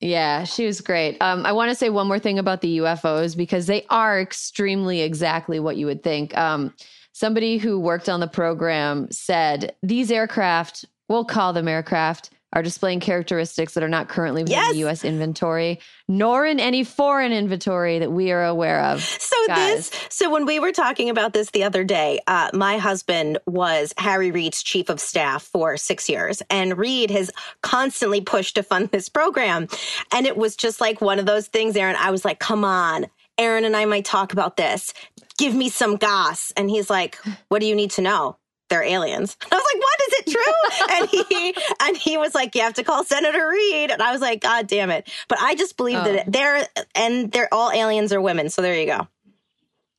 Yeah, 0.00 0.44
she 0.44 0.66
was 0.66 0.80
great. 0.80 1.20
Um, 1.20 1.44
I 1.46 1.52
want 1.52 1.68
to 1.68 1.74
say 1.74 1.88
one 1.90 2.08
more 2.08 2.18
thing 2.18 2.38
about 2.38 2.60
the 2.60 2.78
UFOs 2.78 3.36
because 3.36 3.66
they 3.66 3.84
are 3.88 4.20
extremely 4.20 5.02
exactly 5.02 5.60
what 5.60 5.76
you 5.76 5.86
would 5.86 6.02
think. 6.02 6.36
Um, 6.36 6.74
somebody 7.12 7.58
who 7.58 7.78
worked 7.78 8.08
on 8.08 8.20
the 8.20 8.26
program 8.28 9.10
said 9.10 9.74
these 9.82 10.10
aircraft, 10.10 10.84
we'll 11.08 11.24
call 11.24 11.52
them 11.52 11.68
aircraft, 11.68 12.30
are 12.54 12.62
displaying 12.62 13.00
characteristics 13.00 13.72
that 13.72 13.82
are 13.82 13.88
not 13.88 14.08
currently 14.10 14.42
within 14.42 14.58
Yes. 14.58 14.72
the 14.72 14.84
US 14.86 15.04
inventory, 15.06 15.80
nor 16.06 16.44
in 16.44 16.60
any 16.60 16.84
foreign 16.84 17.32
inventory 17.32 17.98
that 17.98 18.12
we 18.12 18.30
are 18.30 18.44
aware 18.44 18.82
of. 18.84 19.02
So 19.02 19.46
Guys. 19.46 19.88
this, 19.88 20.00
so 20.10 20.30
when 20.30 20.44
we 20.44 20.60
were 20.60 20.70
talking 20.72 21.08
about 21.08 21.32
this 21.32 21.50
the 21.50 21.64
other 21.64 21.82
day, 21.82 22.20
uh, 22.26 22.50
my 22.52 22.76
husband 22.76 23.38
was 23.46 23.94
Harry 23.96 24.30
Reid's 24.30 24.62
chief 24.62 24.90
of 24.90 25.00
staff 25.00 25.42
for 25.44 25.78
six 25.78 26.08
years, 26.10 26.42
and 26.50 26.76
Reid 26.76 27.10
has 27.10 27.30
constantly 27.62 28.20
pushed 28.20 28.56
to 28.56 28.62
fund 28.62 28.90
this 28.90 29.08
program, 29.08 29.66
and 30.12 30.26
it 30.26 30.36
was 30.36 30.54
just 30.54 30.78
like 30.80 31.00
one 31.00 31.18
of 31.18 31.24
those 31.24 31.46
things. 31.46 31.74
Erin, 31.74 31.96
I 31.98 32.10
was 32.10 32.22
like, 32.24 32.38
"Come 32.38 32.64
on, 32.66 33.06
Erin 33.38 33.64
and 33.64 33.76
I 33.76 33.84
might 33.84 34.04
talk 34.04 34.32
about 34.32 34.56
this. 34.56 34.92
Give 35.38 35.54
me 35.54 35.68
some 35.68 35.96
goss," 35.96 36.52
and 36.56 36.68
he's 36.70 36.90
like, 36.90 37.18
"What 37.48 37.60
do 37.60 37.66
you 37.66 37.74
need 37.74 37.90
to 37.92 38.02
know?" 38.02 38.36
They're 38.70 38.82
aliens. 38.84 39.36
I 39.52 39.54
was 39.54 39.64
like, 39.74 39.82
"What 39.82 40.00
is 40.00 40.14
it 40.18 40.32
true?" 40.32 40.96
and 40.96 41.28
he 41.28 41.54
and 41.80 41.96
he 41.96 42.16
was 42.18 42.34
like, 42.34 42.54
"You 42.54 42.62
have 42.62 42.74
to 42.74 42.84
call 42.84 43.04
Senator 43.04 43.48
Reid," 43.48 43.90
and 43.90 44.02
I 44.02 44.12
was 44.12 44.20
like, 44.20 44.40
"God 44.42 44.66
damn 44.66 44.90
it!" 44.90 45.10
But 45.28 45.38
I 45.40 45.54
just 45.54 45.76
believe 45.76 45.98
Oh. 45.98 46.04
that 46.12 46.30
they're 46.32 46.66
and 46.94 47.30
they're 47.32 47.52
all 47.52 47.70
aliens 47.72 48.12
are 48.12 48.20
women. 48.20 48.48
So 48.50 48.62
there 48.62 48.78
you 48.78 48.86
go. 48.86 49.08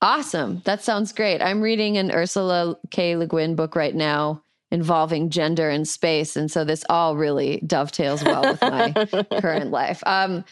Awesome. 0.02 0.62
That 0.66 0.84
sounds 0.84 1.14
great. 1.14 1.42
I'm 1.42 1.62
reading 1.62 1.98
an 1.98 2.12
Ursula 2.12 2.76
K. 2.92 3.16
Le 3.16 3.26
Guin 3.26 3.56
book 3.56 3.76
right 3.76 3.96
now 3.96 4.44
involving 4.70 5.30
gender 5.30 5.70
and 5.70 5.88
space. 5.88 6.36
And 6.36 6.52
so 6.52 6.66
this 6.66 6.84
all 6.90 7.16
really 7.16 7.62
dovetails 7.66 8.24
well 8.24 8.42
with 8.42 8.62
my 8.62 8.92
current 9.40 9.72
life. 9.72 10.04
Um, 10.06 10.44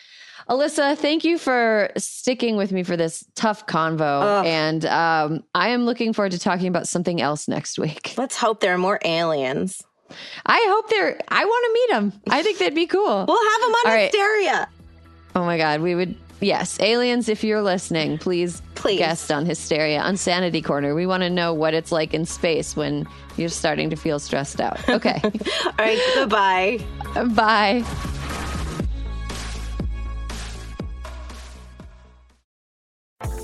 Alyssa, 0.51 0.97
thank 0.97 1.23
you 1.23 1.37
for 1.37 1.89
sticking 1.95 2.57
with 2.57 2.73
me 2.73 2.83
for 2.83 2.97
this 2.97 3.25
tough 3.35 3.65
convo. 3.67 4.21
Ugh. 4.41 4.45
And 4.45 4.85
um, 4.85 5.43
I 5.55 5.69
am 5.69 5.85
looking 5.85 6.11
forward 6.11 6.33
to 6.33 6.39
talking 6.39 6.67
about 6.67 6.89
something 6.89 7.21
else 7.21 7.47
next 7.47 7.79
week. 7.79 8.15
Let's 8.17 8.35
hope 8.35 8.59
there 8.59 8.73
are 8.73 8.77
more 8.77 8.99
aliens. 9.05 9.81
I 10.45 10.61
hope 10.67 10.89
they're, 10.89 11.17
I 11.29 11.45
want 11.45 11.65
to 11.65 11.73
meet 11.73 11.89
them. 12.11 12.21
I 12.29 12.43
think 12.43 12.57
that'd 12.57 12.75
be 12.75 12.85
cool. 12.85 13.25
We'll 13.29 13.51
have 13.51 13.61
them 13.61 13.71
on 13.71 13.87
All 13.87 13.93
right. 13.93 14.01
Hysteria. 14.13 14.67
Oh 15.37 15.45
my 15.45 15.57
God. 15.57 15.79
We 15.79 15.95
would, 15.95 16.17
yes, 16.41 16.77
aliens, 16.81 17.29
if 17.29 17.45
you're 17.45 17.61
listening, 17.61 18.17
please, 18.17 18.61
Please. 18.75 18.97
guest 18.97 19.31
on 19.31 19.45
Hysteria, 19.45 20.01
on 20.01 20.17
Sanity 20.17 20.61
Corner. 20.61 20.93
We 20.93 21.05
want 21.05 21.23
to 21.23 21.29
know 21.29 21.53
what 21.53 21.73
it's 21.73 21.93
like 21.93 22.13
in 22.13 22.25
space 22.25 22.75
when 22.75 23.07
you're 23.37 23.47
starting 23.47 23.89
to 23.91 23.95
feel 23.95 24.19
stressed 24.19 24.59
out. 24.59 24.89
Okay. 24.89 25.21
All 25.23 25.73
right, 25.79 26.11
goodbye. 26.13 26.79
Bye. 27.33 27.85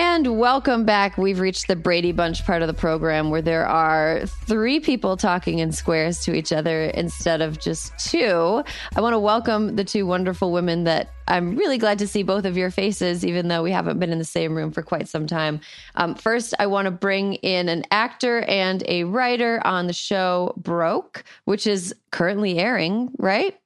And 0.00 0.38
welcome 0.38 0.84
back. 0.84 1.18
We've 1.18 1.40
reached 1.40 1.66
the 1.66 1.74
Brady 1.74 2.12
Bunch 2.12 2.46
part 2.46 2.62
of 2.62 2.68
the 2.68 2.72
program 2.72 3.30
where 3.30 3.42
there 3.42 3.66
are 3.66 4.24
three 4.26 4.78
people 4.78 5.16
talking 5.16 5.58
in 5.58 5.72
squares 5.72 6.20
to 6.20 6.34
each 6.34 6.52
other 6.52 6.84
instead 6.84 7.42
of 7.42 7.58
just 7.58 7.98
two. 7.98 8.62
I 8.94 9.00
want 9.00 9.14
to 9.14 9.18
welcome 9.18 9.74
the 9.74 9.82
two 9.82 10.06
wonderful 10.06 10.52
women 10.52 10.84
that 10.84 11.10
I'm 11.26 11.56
really 11.56 11.78
glad 11.78 11.98
to 11.98 12.06
see 12.06 12.22
both 12.22 12.44
of 12.44 12.56
your 12.56 12.70
faces, 12.70 13.26
even 13.26 13.48
though 13.48 13.64
we 13.64 13.72
haven't 13.72 13.98
been 13.98 14.12
in 14.12 14.20
the 14.20 14.24
same 14.24 14.54
room 14.54 14.70
for 14.70 14.82
quite 14.82 15.08
some 15.08 15.26
time. 15.26 15.60
Um, 15.96 16.14
first, 16.14 16.54
I 16.60 16.68
want 16.68 16.86
to 16.86 16.92
bring 16.92 17.34
in 17.34 17.68
an 17.68 17.82
actor 17.90 18.42
and 18.42 18.84
a 18.86 19.02
writer 19.02 19.60
on 19.66 19.88
the 19.88 19.92
show 19.92 20.54
Broke, 20.58 21.24
which 21.44 21.66
is 21.66 21.92
currently 22.12 22.60
airing, 22.60 23.10
right? 23.18 23.58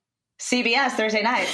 CBS 0.43 0.91
Thursday 0.93 1.23
night. 1.23 1.47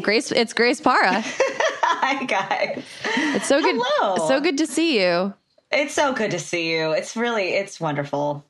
Grace, 0.02 0.32
it's 0.32 0.52
Grace 0.52 0.80
Parra. 0.80 1.22
Hi 1.24 2.24
guys. 2.24 2.82
It's 3.04 3.46
so 3.46 3.62
good. 3.62 3.76
Hello. 3.78 4.26
So 4.26 4.40
good 4.40 4.58
to 4.58 4.66
see 4.66 5.00
you. 5.00 5.32
It's 5.70 5.94
so 5.94 6.12
good 6.12 6.32
to 6.32 6.38
see 6.40 6.72
you. 6.72 6.90
It's 6.90 7.16
really 7.16 7.50
it's 7.50 7.80
wonderful. 7.80 8.44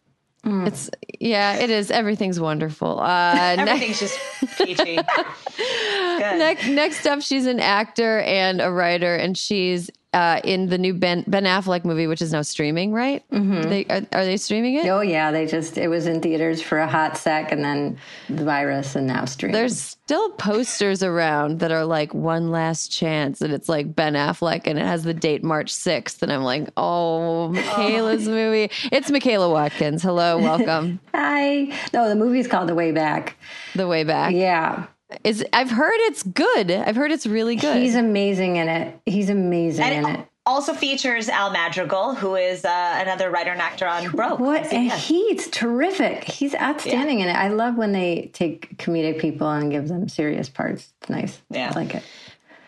It's 0.44 0.88
yeah, 1.20 1.56
it 1.56 1.70
is. 1.70 1.90
Everything's 1.90 2.40
wonderful. 2.40 3.00
Uh, 3.00 3.56
Everything's 3.58 4.00
just 4.00 4.18
peachy. 4.56 4.96
Good. 4.96 6.38
next, 6.38 6.68
next 6.68 7.06
up, 7.06 7.20
she's 7.20 7.46
an 7.46 7.58
actor 7.58 8.20
and 8.20 8.60
a 8.60 8.70
writer, 8.70 9.14
and 9.16 9.36
she's 9.36 9.90
uh, 10.16 10.40
in 10.44 10.68
the 10.68 10.78
new 10.78 10.94
Ben 10.94 11.24
Ben 11.26 11.44
Affleck 11.44 11.84
movie, 11.84 12.06
which 12.06 12.22
is 12.22 12.32
now 12.32 12.40
streaming. 12.40 12.92
Right? 12.92 13.22
Mm-hmm. 13.30 13.68
They 13.68 13.84
are, 13.84 14.00
are 14.12 14.24
they 14.24 14.38
streaming 14.38 14.76
it? 14.76 14.86
Oh 14.86 15.02
yeah, 15.02 15.30
they 15.30 15.46
just 15.46 15.76
it 15.76 15.88
was 15.88 16.06
in 16.06 16.22
theaters 16.22 16.62
for 16.62 16.78
a 16.78 16.86
hot 16.88 17.18
sec, 17.18 17.52
and 17.52 17.62
then 17.62 17.98
the 18.30 18.42
virus, 18.44 18.96
and 18.96 19.06
now 19.06 19.26
streaming. 19.26 19.52
There's 19.52 19.78
still 19.78 20.30
posters 20.30 21.02
around 21.02 21.58
that 21.60 21.70
are 21.70 21.84
like 21.84 22.14
one 22.14 22.50
last 22.50 22.90
chance, 22.90 23.42
and 23.42 23.52
it's 23.52 23.68
like 23.68 23.94
Ben 23.94 24.14
Affleck, 24.14 24.62
and 24.64 24.78
it 24.78 24.86
has 24.86 25.04
the 25.04 25.12
date 25.12 25.44
March 25.44 25.70
6th, 25.70 26.22
and 26.22 26.32
I'm 26.32 26.42
like, 26.44 26.70
oh, 26.78 27.48
Michaela's 27.48 28.26
movie. 28.26 28.70
It's 28.90 29.10
Michaela 29.10 29.50
Watkins. 29.50 30.02
Hello, 30.02 30.38
welcome. 30.38 30.98
hi. 31.14 31.76
No, 31.92 32.08
the 32.08 32.16
movie's 32.16 32.46
called 32.48 32.68
The 32.70 32.74
Way 32.74 32.92
Back. 32.92 33.36
the 33.74 33.86
way 33.86 34.04
back. 34.04 34.32
Yeah, 34.32 34.86
Is 35.22 35.44
I've 35.52 35.70
heard 35.70 35.98
it's 35.98 36.22
good. 36.22 36.70
I've 36.70 36.96
heard 36.96 37.12
it's 37.12 37.26
really 37.26 37.56
good. 37.56 37.76
he's 37.76 37.94
amazing 37.94 38.56
in 38.56 38.68
it. 38.68 39.00
He's 39.06 39.30
amazing 39.30 39.86
in 39.86 39.92
and 40.04 40.16
it. 40.16 40.20
it 40.20 40.26
also 40.44 40.74
features 40.74 41.28
Al 41.28 41.50
Madrigal, 41.50 42.14
who 42.14 42.34
is 42.36 42.64
uh, 42.64 42.98
another 43.00 43.30
writer 43.30 43.50
and 43.50 43.60
actor 43.60 43.86
on 43.86 44.10
Broke. 44.10 44.38
What 44.40 44.72
and 44.72 44.90
CBS. 44.90 44.96
he's 44.96 45.48
terrific. 45.48 46.24
He's 46.24 46.54
outstanding 46.54 47.20
in 47.20 47.28
it. 47.28 47.34
I 47.36 47.48
love 47.48 47.76
when 47.76 47.92
they 47.92 48.30
take 48.32 48.76
comedic 48.78 49.20
people 49.20 49.48
and 49.50 49.70
give 49.70 49.88
them 49.88 50.08
serious 50.08 50.48
parts. 50.48 50.92
It's 51.00 51.10
nice. 51.10 51.42
Yeah. 51.50 51.72
I 51.74 51.78
like 51.78 51.94
it. 51.94 52.02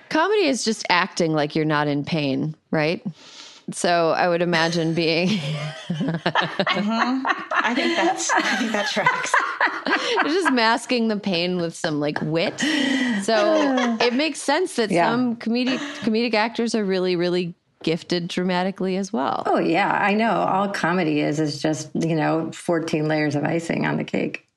Comedy 0.09 0.46
is 0.46 0.64
just 0.64 0.87
acting 0.88 1.33
like 1.33 1.55
you're 1.55 1.64
not 1.64 1.87
in 1.87 2.05
pain, 2.05 2.55
right? 2.70 3.05
So 3.72 4.11
I 4.11 4.28
would 4.28 4.40
imagine 4.42 4.94
being 4.94 5.28
mm-hmm. 5.28 7.26
I 7.52 7.74
think 7.74 7.96
that's 7.96 8.31
I 8.31 8.57
think 8.57 8.72
that 8.72 8.88
tracks. 8.90 9.35
you're 10.24 10.24
just 10.42 10.52
masking 10.52 11.09
the 11.09 11.18
pain 11.18 11.59
with 11.59 11.74
some 11.74 12.00
like 12.00 12.18
wit. 12.22 12.59
So 13.22 13.96
it 14.00 14.14
makes 14.14 14.40
sense 14.40 14.76
that 14.76 14.90
Yeah. 14.90 15.11
some 15.11 15.37
comedic 15.37 15.78
comedic 16.00 16.35
actors 16.35 16.74
are 16.74 16.85
really, 16.85 17.14
really 17.16 17.54
gifted 17.83 18.28
dramatically 18.28 18.96
as 18.96 19.12
well. 19.12 19.42
Oh 19.46 19.59
yeah, 19.59 19.92
I 20.02 20.14
know. 20.14 20.31
All 20.33 20.68
comedy 20.68 21.20
is 21.20 21.38
is 21.38 21.61
just 21.61 21.90
you 21.94 22.14
know 22.16 22.50
fourteen 22.52 23.07
layers 23.07 23.35
of 23.35 23.44
icing 23.44 23.87
on 23.87 23.96
the 23.98 24.04
cake. 24.04 24.47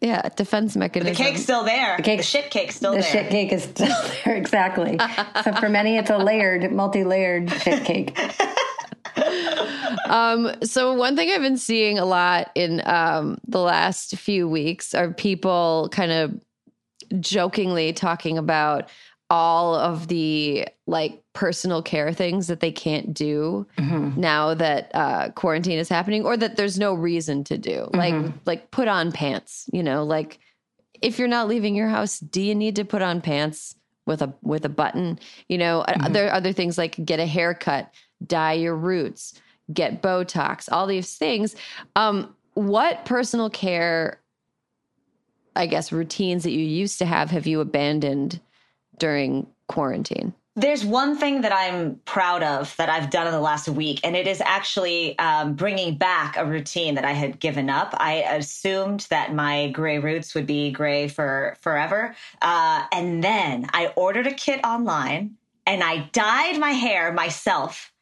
Yeah, 0.00 0.28
defense 0.30 0.76
mechanism. 0.76 1.12
The 1.14 1.30
cake's 1.30 1.42
still 1.42 1.62
there. 1.64 1.96
The, 1.98 2.02
cake- 2.02 2.22
shit 2.22 2.50
cake's 2.50 2.76
still 2.76 2.92
The 2.92 3.00
there. 3.00 3.12
The 3.12 3.18
shit 3.18 3.30
cake 3.30 3.52
is 3.52 3.64
still 3.64 3.94
there, 4.24 4.36
exactly. 4.36 4.98
so 5.44 5.52
for 5.54 5.68
many, 5.68 5.96
it's 5.98 6.08
a 6.10 6.16
layered, 6.18 6.72
multi-layered 6.72 7.50
shit 7.62 7.84
cake. 7.84 8.18
Um, 10.06 10.52
so 10.64 10.94
one 10.94 11.14
thing 11.14 11.30
I've 11.30 11.40
been 11.42 11.58
seeing 11.58 11.98
a 11.98 12.04
lot 12.04 12.50
in 12.56 12.82
um, 12.84 13.38
the 13.46 13.60
last 13.60 14.16
few 14.16 14.48
weeks 14.48 14.94
are 14.94 15.12
people 15.12 15.88
kind 15.92 16.10
of 16.10 16.40
jokingly 17.20 17.92
talking 17.92 18.38
about 18.38 18.88
all 19.28 19.74
of 19.76 20.08
the 20.08 20.66
like 20.86 21.22
personal 21.40 21.80
care 21.80 22.12
things 22.12 22.48
that 22.48 22.60
they 22.60 22.70
can't 22.70 23.14
do 23.14 23.66
now 24.20 24.52
that 24.52 24.90
uh, 24.92 25.30
quarantine 25.30 25.78
is 25.78 25.88
happening, 25.88 26.22
or 26.22 26.36
that 26.36 26.56
there's 26.56 26.78
no 26.78 26.92
reason 26.92 27.44
to 27.44 27.56
do, 27.56 27.88
like 27.94 28.12
like 28.44 28.70
put 28.70 28.88
on 28.88 29.10
pants. 29.10 29.64
You 29.72 29.82
know, 29.82 30.04
like 30.04 30.38
if 31.00 31.18
you're 31.18 31.28
not 31.28 31.48
leaving 31.48 31.74
your 31.74 31.88
house, 31.88 32.20
do 32.20 32.42
you 32.42 32.54
need 32.54 32.76
to 32.76 32.84
put 32.84 33.00
on 33.00 33.22
pants 33.22 33.74
with 34.04 34.20
a 34.20 34.34
with 34.42 34.66
a 34.66 34.68
button? 34.68 35.18
You 35.48 35.56
know, 35.56 35.80
uh 35.80 36.08
there 36.10 36.28
are 36.28 36.34
other 36.34 36.52
things 36.52 36.76
like 36.76 37.02
get 37.02 37.20
a 37.20 37.26
haircut, 37.26 37.90
dye 38.26 38.52
your 38.52 38.76
roots, 38.76 39.32
get 39.72 40.02
Botox, 40.02 40.68
all 40.70 40.86
these 40.86 41.16
things. 41.16 41.56
Um, 41.96 42.34
what 42.52 43.06
personal 43.06 43.48
care, 43.48 44.20
I 45.56 45.64
guess, 45.64 45.90
routines 45.90 46.42
that 46.42 46.52
you 46.52 46.66
used 46.82 46.98
to 46.98 47.06
have 47.06 47.30
have 47.30 47.46
you 47.46 47.62
abandoned 47.62 48.40
during 48.98 49.46
quarantine? 49.68 50.34
There's 50.56 50.84
one 50.84 51.16
thing 51.16 51.42
that 51.42 51.52
I'm 51.52 52.00
proud 52.04 52.42
of 52.42 52.76
that 52.76 52.88
I've 52.90 53.10
done 53.10 53.26
in 53.26 53.32
the 53.32 53.40
last 53.40 53.68
week, 53.68 54.00
and 54.02 54.16
it 54.16 54.26
is 54.26 54.40
actually 54.40 55.16
um, 55.18 55.54
bringing 55.54 55.96
back 55.96 56.36
a 56.36 56.44
routine 56.44 56.96
that 56.96 57.04
I 57.04 57.12
had 57.12 57.38
given 57.38 57.70
up. 57.70 57.94
I 57.98 58.24
assumed 58.28 59.06
that 59.10 59.32
my 59.32 59.68
gray 59.70 59.98
roots 59.98 60.34
would 60.34 60.46
be 60.46 60.72
gray 60.72 61.06
for 61.06 61.56
forever, 61.60 62.16
uh, 62.42 62.84
and 62.92 63.22
then 63.22 63.66
I 63.72 63.92
ordered 63.96 64.26
a 64.26 64.34
kit 64.34 64.60
online 64.64 65.36
and 65.66 65.84
I 65.84 66.08
dyed 66.12 66.58
my 66.58 66.72
hair 66.72 67.12
myself, 67.12 67.92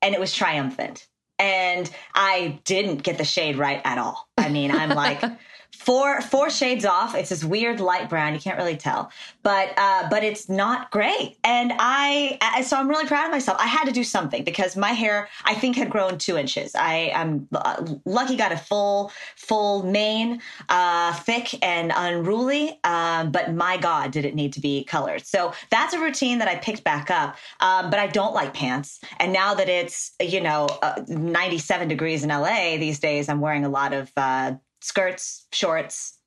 and 0.00 0.14
it 0.14 0.20
was 0.20 0.34
triumphant. 0.34 1.06
And 1.38 1.90
I 2.14 2.58
didn't 2.64 3.02
get 3.02 3.18
the 3.18 3.24
shade 3.24 3.58
right 3.58 3.82
at 3.84 3.98
all. 3.98 4.28
I 4.38 4.48
mean, 4.48 4.70
I'm 4.70 4.88
like 4.90 5.22
four 5.88 6.20
four 6.20 6.50
shades 6.50 6.84
off. 6.84 7.14
It's 7.14 7.30
this 7.30 7.42
weird 7.42 7.80
light 7.80 8.10
brown. 8.10 8.34
You 8.34 8.40
can't 8.40 8.58
really 8.58 8.76
tell, 8.76 9.10
but 9.42 9.72
uh, 9.78 10.06
but 10.10 10.22
it's 10.22 10.46
not 10.46 10.90
gray. 10.90 11.38
And 11.42 11.72
I, 11.78 12.36
I 12.42 12.60
so 12.60 12.76
I'm 12.76 12.90
really 12.90 13.06
proud 13.06 13.24
of 13.24 13.30
myself. 13.30 13.56
I 13.58 13.66
had 13.66 13.86
to 13.86 13.90
do 13.90 14.04
something 14.04 14.44
because 14.44 14.76
my 14.76 14.90
hair 14.90 15.30
I 15.46 15.54
think 15.54 15.76
had 15.76 15.88
grown 15.88 16.18
two 16.18 16.36
inches. 16.36 16.74
I 16.74 17.10
am 17.14 17.48
uh, 17.54 17.86
lucky 18.04 18.36
got 18.36 18.52
a 18.52 18.58
full 18.58 19.10
full 19.36 19.82
mane, 19.82 20.42
uh, 20.68 21.14
thick 21.14 21.54
and 21.64 21.90
unruly. 21.96 22.78
Um, 22.84 23.32
but 23.32 23.54
my 23.54 23.78
God, 23.78 24.10
did 24.10 24.26
it 24.26 24.34
need 24.34 24.52
to 24.52 24.60
be 24.60 24.84
colored? 24.84 25.24
So 25.24 25.54
that's 25.70 25.94
a 25.94 26.00
routine 26.00 26.36
that 26.40 26.48
I 26.48 26.56
picked 26.56 26.84
back 26.84 27.10
up. 27.10 27.38
Um, 27.60 27.88
but 27.88 27.98
I 27.98 28.08
don't 28.08 28.34
like 28.34 28.52
pants. 28.52 29.00
And 29.20 29.32
now 29.32 29.54
that 29.54 29.70
it's 29.70 30.12
you 30.20 30.42
know 30.42 30.66
uh, 30.82 31.00
97 31.08 31.88
degrees 31.88 32.24
in 32.24 32.28
LA 32.28 32.76
these 32.76 32.98
days, 32.98 33.30
I'm 33.30 33.40
wearing 33.40 33.64
a 33.64 33.70
lot 33.70 33.94
of 33.94 34.12
uh, 34.18 34.52
skirts, 34.80 35.46
shorts, 35.52 36.18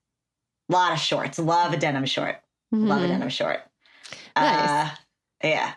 a 0.69 0.73
lot 0.73 0.93
of 0.93 0.99
shorts. 0.99 1.39
Love 1.39 1.73
a 1.73 1.77
denim 1.77 2.05
short. 2.05 2.37
Mm-hmm. 2.73 2.87
Love 2.87 3.03
a 3.03 3.07
denim 3.07 3.29
short. 3.29 3.59
Nice. 4.35 4.69
Uh, 4.69 4.89
yeah. 5.43 5.73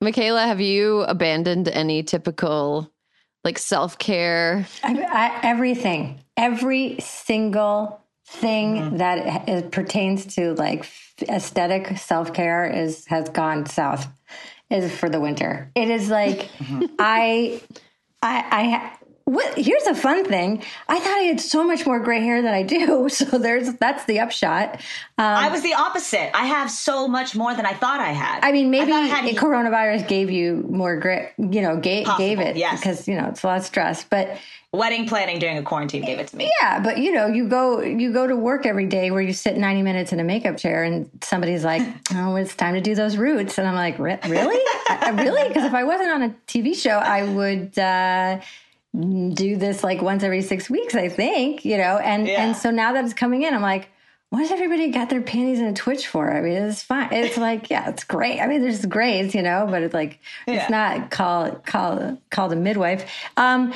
Michaela, 0.00 0.42
have 0.46 0.60
you 0.60 1.00
abandoned 1.02 1.68
any 1.68 2.02
typical 2.02 2.90
like 3.44 3.58
self 3.58 3.98
care? 3.98 4.66
everything, 4.82 6.20
every 6.36 6.98
single 7.00 8.00
thing 8.26 8.76
mm-hmm. 8.76 8.96
that 8.96 9.48
is, 9.48 9.62
pertains 9.70 10.34
to 10.34 10.54
like 10.54 10.90
aesthetic 11.28 11.96
self 11.96 12.34
care 12.34 12.66
is 12.66 13.06
has 13.06 13.28
gone 13.30 13.66
south. 13.66 14.06
Is 14.68 14.92
for 14.92 15.08
the 15.08 15.20
winter. 15.20 15.70
It 15.76 15.88
is 15.90 16.10
like 16.10 16.50
mm-hmm. 16.58 16.86
I, 16.98 17.60
I, 18.20 18.44
I 18.50 18.92
what, 19.26 19.58
here's 19.58 19.86
a 19.88 19.94
fun 19.94 20.24
thing. 20.24 20.62
I 20.88 21.00
thought 21.00 21.18
I 21.18 21.22
had 21.22 21.40
so 21.40 21.64
much 21.64 21.84
more 21.84 21.98
gray 21.98 22.20
hair 22.20 22.42
than 22.42 22.54
I 22.54 22.62
do. 22.62 23.08
So 23.16 23.38
there's 23.38 23.72
that's 23.74 24.04
the 24.04 24.20
upshot. 24.20 24.74
Um, 25.16 25.24
I 25.24 25.48
was 25.48 25.62
the 25.62 25.72
opposite. 25.72 26.36
I 26.36 26.46
have 26.46 26.70
so 26.70 27.08
much 27.08 27.34
more 27.34 27.54
than 27.54 27.64
I 27.64 27.72
thought 27.72 27.98
I 27.98 28.10
had. 28.10 28.44
I 28.44 28.52
mean, 28.52 28.70
maybe 28.70 28.92
I 28.92 29.02
had, 29.02 29.34
coronavirus 29.36 30.06
gave 30.06 30.30
you 30.30 30.66
more 30.68 30.96
gray. 30.96 31.32
You 31.38 31.62
know, 31.62 31.78
gave, 31.78 32.06
gave 32.18 32.40
it 32.40 32.56
yes. 32.56 32.78
because 32.78 33.08
you 33.08 33.16
know 33.16 33.28
it's 33.28 33.42
a 33.42 33.46
lot 33.46 33.58
of 33.58 33.64
stress. 33.64 34.04
But 34.04 34.38
wedding 34.72 35.08
planning 35.08 35.38
during 35.38 35.56
a 35.56 35.62
quarantine 35.62 36.04
gave 36.04 36.18
it 36.18 36.28
to 36.28 36.36
me. 36.36 36.50
Yeah, 36.60 36.80
but 36.80 36.98
you 36.98 37.12
know, 37.12 37.26
you 37.26 37.48
go 37.48 37.80
you 37.80 38.12
go 38.12 38.26
to 38.26 38.36
work 38.36 38.66
every 38.66 38.86
day 38.86 39.10
where 39.10 39.22
you 39.22 39.32
sit 39.32 39.56
90 39.56 39.82
minutes 39.82 40.12
in 40.12 40.20
a 40.20 40.24
makeup 40.24 40.58
chair 40.58 40.84
and 40.84 41.08
somebody's 41.22 41.64
like, 41.64 41.82
"Oh, 42.14 42.36
it's 42.36 42.54
time 42.54 42.74
to 42.74 42.82
do 42.82 42.94
those 42.94 43.16
roots." 43.16 43.56
And 43.58 43.66
I'm 43.66 43.74
like, 43.74 43.98
"Really? 43.98 44.28
Really?" 44.28 45.48
Because 45.48 45.64
if 45.64 45.74
I 45.74 45.84
wasn't 45.84 46.10
on 46.10 46.22
a 46.22 46.34
TV 46.46 46.74
show, 46.76 46.98
I 46.98 47.24
would 47.24 47.78
uh 47.78 48.40
do 48.96 49.56
this 49.56 49.84
like 49.84 50.00
once 50.00 50.22
every 50.22 50.42
six 50.42 50.70
weeks, 50.70 50.94
I 50.94 51.08
think, 51.08 51.64
you 51.64 51.76
know, 51.76 51.98
and, 51.98 52.26
yeah. 52.26 52.44
and 52.44 52.56
so 52.56 52.70
now 52.70 52.92
that 52.92 53.04
it's 53.04 53.14
coming 53.14 53.42
in, 53.42 53.52
I'm 53.52 53.62
like, 53.62 53.88
what 54.30 54.40
has 54.40 54.50
everybody 54.50 54.90
got 54.90 55.08
their 55.08 55.20
panties 55.20 55.60
in 55.60 55.66
a 55.66 55.72
twitch 55.72 56.08
for? 56.08 56.32
I 56.32 56.40
mean, 56.40 56.54
it's 56.54 56.82
fine. 56.82 57.12
It's 57.12 57.36
like, 57.48 57.70
yeah, 57.70 57.88
it's 57.88 58.02
great. 58.02 58.40
I 58.40 58.48
mean, 58.48 58.60
there's 58.60 58.84
grays, 58.84 59.34
you 59.34 59.42
know, 59.42 59.68
but 59.70 59.82
it's 59.82 59.94
like, 59.94 60.18
yeah. 60.46 60.54
it's 60.54 60.70
not 60.70 61.10
call 61.10 61.52
call 61.64 62.18
called 62.30 62.52
a 62.52 62.56
midwife. 62.56 63.08
Um, 63.36 63.72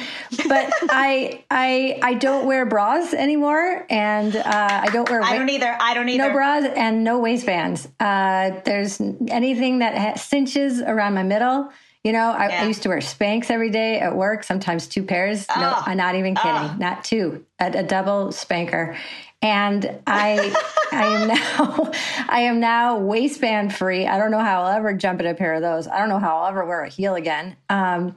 but 0.49 0.73
I, 0.91 1.45
I, 1.51 2.01
I 2.03 2.15
don't 2.15 2.47
wear 2.47 2.67
bras 2.67 3.15
anymore 3.15 3.87
and, 3.89 4.35
uh, 4.35 4.43
I 4.45 4.89
don't 4.93 5.09
wear, 5.09 5.23
I 5.23 5.39
don't 5.39 5.49
either. 5.49 5.77
I 5.81 5.95
don't 5.95 6.09
either. 6.09 6.29
No 6.29 6.33
bras 6.33 6.65
and 6.77 7.05
no 7.05 7.21
waistbands. 7.21 7.87
Uh, 8.01 8.61
there's 8.65 9.01
anything 9.29 9.79
that 9.79 10.19
cinches 10.19 10.81
around 10.81 11.15
my 11.15 11.23
middle 11.23 11.71
you 12.05 12.13
know, 12.13 12.31
I, 12.31 12.49
yeah. 12.49 12.63
I, 12.63 12.67
used 12.67 12.83
to 12.85 12.89
wear 12.89 12.99
Spanx 12.99 13.51
every 13.51 13.71
day 13.71 13.99
at 14.01 14.17
work, 14.17 14.43
sometimes 14.43 14.87
two 14.87 15.03
pairs. 15.03 15.45
Oh. 15.55 15.61
No, 15.61 15.75
I'm 15.79 15.99
not 15.99 16.15
even 16.15 16.35
kidding. 16.35 16.51
Oh. 16.51 16.77
Not 16.79 17.05
two, 17.05 17.45
a, 17.59 17.67
a, 17.67 17.83
double 17.83 18.33
spanker. 18.33 18.97
And 19.43 20.01
I, 20.07 20.55
I 20.93 21.07
am 21.07 21.29
now, 21.29 21.93
I 22.29 22.41
am 22.41 22.61
now 22.61 22.99
waistband 22.99 23.75
free. 23.75 24.07
I 24.07 24.17
don't 24.19 24.31
know 24.31 24.41
how 24.41 24.63
I'll 24.63 24.77
ever 24.77 24.95
jump 24.95 25.21
in 25.21 25.27
a 25.27 25.35
pair 25.35 25.55
of 25.55 25.61
those. 25.61 25.89
I 25.89 25.99
don't 25.99 26.09
know 26.09 26.19
how 26.19 26.39
I'll 26.39 26.49
ever 26.49 26.65
wear 26.65 26.83
a 26.83 26.89
heel 26.89 27.17
again. 27.17 27.57
Um, 27.69 28.17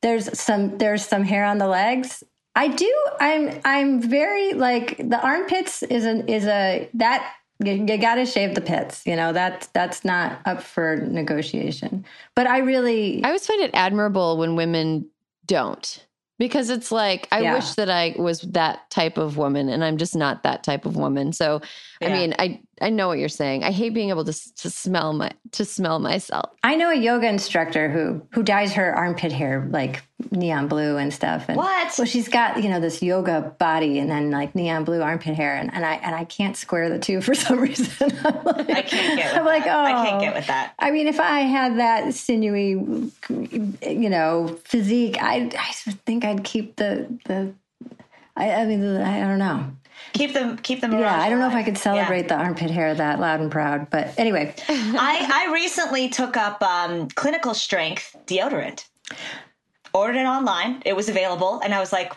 there's 0.00 0.38
some, 0.38 0.78
there's 0.78 1.04
some 1.04 1.24
hair 1.24 1.44
on 1.44 1.58
the 1.58 1.68
legs. 1.68 2.24
I 2.54 2.68
do. 2.68 2.92
I'm, 3.20 3.60
I'm 3.64 4.00
very 4.00 4.54
like 4.54 4.96
the 4.96 5.20
armpits 5.20 5.82
is 5.82 6.06
an, 6.06 6.28
is 6.28 6.46
a, 6.46 6.88
that 6.94 7.30
you, 7.64 7.72
you 7.72 7.98
got 7.98 8.16
to 8.16 8.26
shave 8.26 8.54
the 8.54 8.60
pits. 8.60 9.02
You 9.06 9.16
know 9.16 9.32
that's 9.32 9.66
that's 9.68 10.04
not 10.04 10.40
up 10.44 10.62
for 10.62 10.96
negotiation. 10.96 12.04
But 12.34 12.46
I 12.46 12.58
really, 12.58 13.22
I 13.24 13.28
always 13.28 13.46
find 13.46 13.62
it 13.62 13.70
admirable 13.74 14.36
when 14.36 14.56
women 14.56 15.08
don't 15.46 16.06
because 16.38 16.70
it's 16.70 16.92
like 16.92 17.28
I 17.32 17.40
yeah. 17.40 17.54
wish 17.54 17.74
that 17.74 17.90
I 17.90 18.14
was 18.16 18.42
that 18.42 18.88
type 18.90 19.18
of 19.18 19.36
woman, 19.36 19.68
and 19.68 19.84
I'm 19.84 19.96
just 19.96 20.14
not 20.14 20.44
that 20.44 20.62
type 20.62 20.86
of 20.86 20.96
woman. 20.96 21.32
So, 21.32 21.60
yeah. 22.00 22.08
I 22.08 22.12
mean, 22.12 22.34
I 22.38 22.60
I 22.80 22.90
know 22.90 23.08
what 23.08 23.18
you're 23.18 23.28
saying. 23.28 23.64
I 23.64 23.72
hate 23.72 23.92
being 23.92 24.10
able 24.10 24.24
to 24.24 24.54
to 24.56 24.70
smell 24.70 25.12
my 25.12 25.32
to 25.52 25.64
smell 25.64 25.98
myself. 25.98 26.50
I 26.62 26.76
know 26.76 26.90
a 26.90 26.96
yoga 26.96 27.28
instructor 27.28 27.90
who 27.90 28.22
who 28.30 28.42
dyes 28.42 28.72
her 28.74 28.94
armpit 28.94 29.32
hair 29.32 29.66
like 29.70 30.02
neon 30.30 30.68
blue 30.68 30.96
and 30.96 31.12
stuff. 31.12 31.46
And, 31.48 31.56
what? 31.56 31.94
Well, 31.98 32.06
she's 32.06 32.28
got 32.28 32.62
you 32.62 32.68
know 32.68 32.78
this 32.78 33.02
yoga 33.02 33.54
body 33.58 33.98
and 33.98 34.08
then 34.08 34.30
like 34.30 34.54
neon 34.54 34.84
blue 34.84 35.02
armpit 35.02 35.34
hair, 35.34 35.56
and, 35.56 35.72
and 35.74 35.84
I 35.84 35.94
and 35.94 36.14
I 36.14 36.24
can't 36.24 36.56
square 36.56 36.88
the 36.88 36.98
two 36.98 37.20
for 37.22 37.34
some 37.34 37.58
reason. 37.58 38.08
like, 38.44 38.70
I 38.70 38.82
can't 38.82 39.18
get. 39.18 39.36
I'm 39.36 39.44
like, 39.44 39.66
oh, 39.66 39.70
I 39.70 39.92
can't 40.06 40.16
oh. 40.16 40.20
get 40.20 40.34
with 40.34 40.46
that. 40.46 40.74
I 40.78 40.92
mean, 40.92 41.08
if 41.08 41.18
I 41.18 41.40
had 41.40 41.78
that 41.78 42.14
sinewy, 42.14 42.70
you 43.28 44.10
know, 44.10 44.58
physique, 44.64 45.16
I 45.20 45.50
I 45.58 45.72
think 46.06 46.24
I'd 46.24 46.44
keep 46.44 46.76
the 46.76 47.08
the. 47.24 47.52
I, 48.36 48.52
I 48.52 48.66
mean, 48.66 48.96
I 48.98 49.20
don't 49.20 49.40
know 49.40 49.72
keep 50.12 50.32
them 50.32 50.56
keep 50.58 50.80
them 50.80 50.92
yeah 50.92 51.20
i 51.20 51.28
don't 51.28 51.38
know 51.38 51.48
if 51.48 51.54
i 51.54 51.62
could 51.62 51.78
celebrate 51.78 52.22
yeah. 52.22 52.28
the 52.28 52.34
armpit 52.36 52.70
hair 52.70 52.94
that 52.94 53.20
loud 53.20 53.40
and 53.40 53.50
proud 53.50 53.88
but 53.90 54.12
anyway. 54.18 54.54
I 54.68 55.46
i 55.48 55.52
recently 55.52 56.08
took 56.08 56.36
up 56.36 56.62
um, 56.62 57.08
clinical 57.08 57.54
strength 57.54 58.16
deodorant. 58.26 58.86
Ordered 59.94 60.16
it 60.16 60.26
online. 60.26 60.82
It 60.84 60.94
was 60.94 61.08
available 61.08 61.60
and 61.60 61.74
i 61.74 61.80
was 61.80 61.92
like 61.92 62.12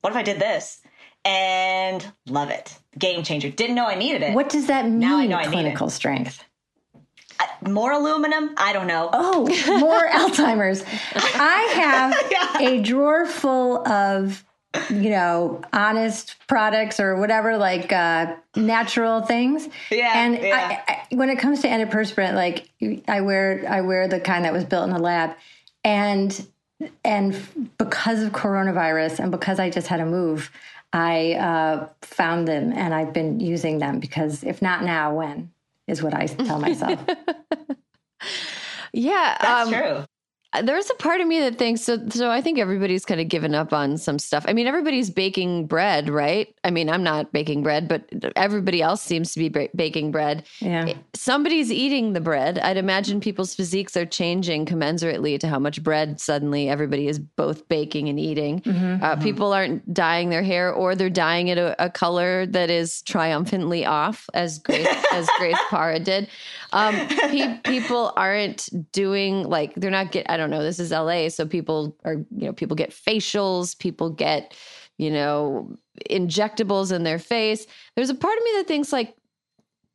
what 0.00 0.10
if 0.10 0.16
i 0.16 0.22
did 0.22 0.38
this? 0.38 0.80
And 1.24 2.06
love 2.26 2.50
it. 2.50 2.78
Game 2.96 3.22
changer. 3.22 3.50
Didn't 3.50 3.76
know 3.76 3.86
i 3.86 3.94
needed 3.94 4.22
it. 4.22 4.34
What 4.34 4.48
does 4.48 4.66
that 4.66 4.86
mean 4.86 4.98
now 5.00 5.18
I 5.18 5.26
know 5.26 5.42
clinical 5.50 5.90
strength? 5.90 6.44
Uh, 7.40 7.68
more 7.68 7.92
aluminum? 7.92 8.54
I 8.56 8.72
don't 8.72 8.86
know. 8.86 9.10
Oh 9.12 9.40
more 9.80 10.08
alzheimer's. 10.08 10.84
I 11.14 11.60
have 11.74 12.60
yeah. 12.60 12.68
a 12.68 12.82
drawer 12.82 13.26
full 13.26 13.86
of 13.86 14.44
you 14.90 15.10
know, 15.10 15.62
honest 15.72 16.36
products 16.46 17.00
or 17.00 17.16
whatever, 17.16 17.56
like 17.56 17.92
uh, 17.92 18.34
natural 18.56 19.22
things. 19.22 19.68
Yeah. 19.90 20.12
And 20.14 20.42
yeah. 20.42 20.82
I, 20.88 20.92
I, 20.92 21.14
when 21.14 21.30
it 21.30 21.38
comes 21.38 21.60
to 21.62 21.68
antiperspirant, 21.68 22.34
like 22.34 22.70
I 23.08 23.20
wear, 23.20 23.64
I 23.68 23.80
wear 23.82 24.08
the 24.08 24.20
kind 24.20 24.44
that 24.44 24.52
was 24.52 24.64
built 24.64 24.88
in 24.88 24.94
a 24.94 24.98
lab, 24.98 25.36
and 25.84 26.46
and 27.04 27.70
because 27.78 28.22
of 28.22 28.32
coronavirus 28.32 29.18
and 29.18 29.30
because 29.30 29.58
I 29.58 29.70
just 29.70 29.88
had 29.88 29.96
to 29.96 30.06
move, 30.06 30.50
I 30.92 31.34
uh, 31.34 31.88
found 32.02 32.46
them 32.46 32.72
and 32.72 32.94
I've 32.94 33.12
been 33.12 33.40
using 33.40 33.78
them 33.78 33.98
because 33.98 34.44
if 34.44 34.62
not 34.62 34.84
now, 34.84 35.14
when 35.14 35.50
is 35.86 36.02
what 36.02 36.14
I 36.14 36.26
tell 36.26 36.60
myself. 36.60 37.00
yeah, 38.92 39.36
that's 39.40 39.66
um, 39.66 39.72
true 39.72 40.04
there's 40.62 40.88
a 40.88 40.94
part 40.94 41.20
of 41.20 41.26
me 41.26 41.40
that 41.40 41.58
thinks 41.58 41.82
so 41.82 41.98
so 42.08 42.30
i 42.30 42.40
think 42.40 42.58
everybody's 42.58 43.04
kind 43.04 43.20
of 43.20 43.28
given 43.28 43.54
up 43.54 43.72
on 43.72 43.98
some 43.98 44.18
stuff. 44.18 44.44
I 44.48 44.52
mean 44.52 44.66
everybody's 44.66 45.10
baking 45.10 45.66
bread 45.66 46.08
right? 46.08 46.54
I 46.64 46.70
mean 46.70 46.88
i'm 46.88 47.02
not 47.02 47.32
baking 47.32 47.62
bread 47.62 47.86
but 47.86 48.04
everybody 48.34 48.80
else 48.80 49.02
seems 49.02 49.32
to 49.34 49.38
be 49.38 49.68
baking 49.74 50.10
bread. 50.10 50.44
Yeah. 50.60 50.94
Somebody's 51.14 51.70
eating 51.70 52.14
the 52.14 52.20
bread. 52.20 52.58
I'd 52.58 52.78
imagine 52.78 53.20
people's 53.20 53.54
physiques 53.54 53.96
are 53.96 54.06
changing 54.06 54.64
commensurately 54.64 55.38
to 55.40 55.48
how 55.48 55.58
much 55.58 55.82
bread 55.82 56.20
suddenly 56.20 56.68
everybody 56.68 57.08
is 57.08 57.18
both 57.18 57.68
baking 57.68 58.08
and 58.08 58.18
eating. 58.18 58.60
Mm-hmm, 58.60 59.04
uh, 59.04 59.12
mm-hmm. 59.12 59.22
people 59.22 59.52
aren't 59.52 59.92
dyeing 59.92 60.30
their 60.30 60.42
hair 60.42 60.72
or 60.72 60.94
they're 60.94 61.10
dyeing 61.10 61.48
it 61.48 61.58
a, 61.58 61.84
a 61.84 61.90
color 61.90 62.46
that 62.46 62.70
is 62.70 63.02
triumphantly 63.02 63.84
off 63.84 64.28
as 64.32 64.58
grace 64.58 64.88
as 65.12 65.28
grace 65.38 65.58
parra 65.70 65.98
did 65.98 66.28
um, 66.72 66.94
pe- 67.08 67.58
people 67.64 68.12
aren't 68.16 68.68
doing 68.92 69.44
like 69.44 69.74
they're 69.74 69.90
not 69.90 70.12
get. 70.12 70.30
I 70.30 70.36
don't 70.36 70.50
know. 70.50 70.62
This 70.62 70.78
is 70.78 70.90
LA, 70.90 71.28
so 71.28 71.46
people 71.46 71.96
are 72.04 72.14
you 72.14 72.46
know 72.46 72.52
people 72.52 72.76
get 72.76 72.90
facials, 72.90 73.78
people 73.78 74.10
get 74.10 74.54
you 74.96 75.10
know 75.10 75.76
injectables 76.10 76.92
in 76.92 77.04
their 77.04 77.18
face. 77.18 77.66
There's 77.96 78.10
a 78.10 78.14
part 78.14 78.36
of 78.36 78.44
me 78.44 78.50
that 78.56 78.66
thinks 78.66 78.92
like 78.92 79.14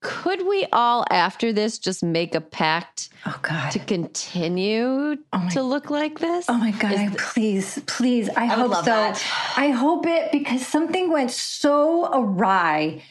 could 0.04 0.46
we 0.46 0.68
all 0.74 1.06
after 1.10 1.54
this 1.54 1.80
just 1.80 2.04
make 2.04 2.36
a 2.36 2.42
pact 2.42 3.08
oh 3.26 3.40
god 3.42 3.72
to 3.72 3.80
continue 3.80 5.16
oh 5.32 5.50
to 5.50 5.64
look 5.64 5.90
like 5.90 6.20
this 6.20 6.46
oh 6.50 6.58
my 6.58 6.72
god 6.72 6.92
I, 6.92 7.10
please 7.18 7.82
please 7.88 8.30
i, 8.36 8.44
I 8.44 8.46
hope 8.48 8.76
so 8.76 8.84
that. 8.84 9.24
i 9.56 9.70
hope 9.70 10.06
it 10.06 10.32
because 10.34 10.68
something 10.68 11.10
went 11.10 11.32
so 11.32 12.10
awry 12.14 13.02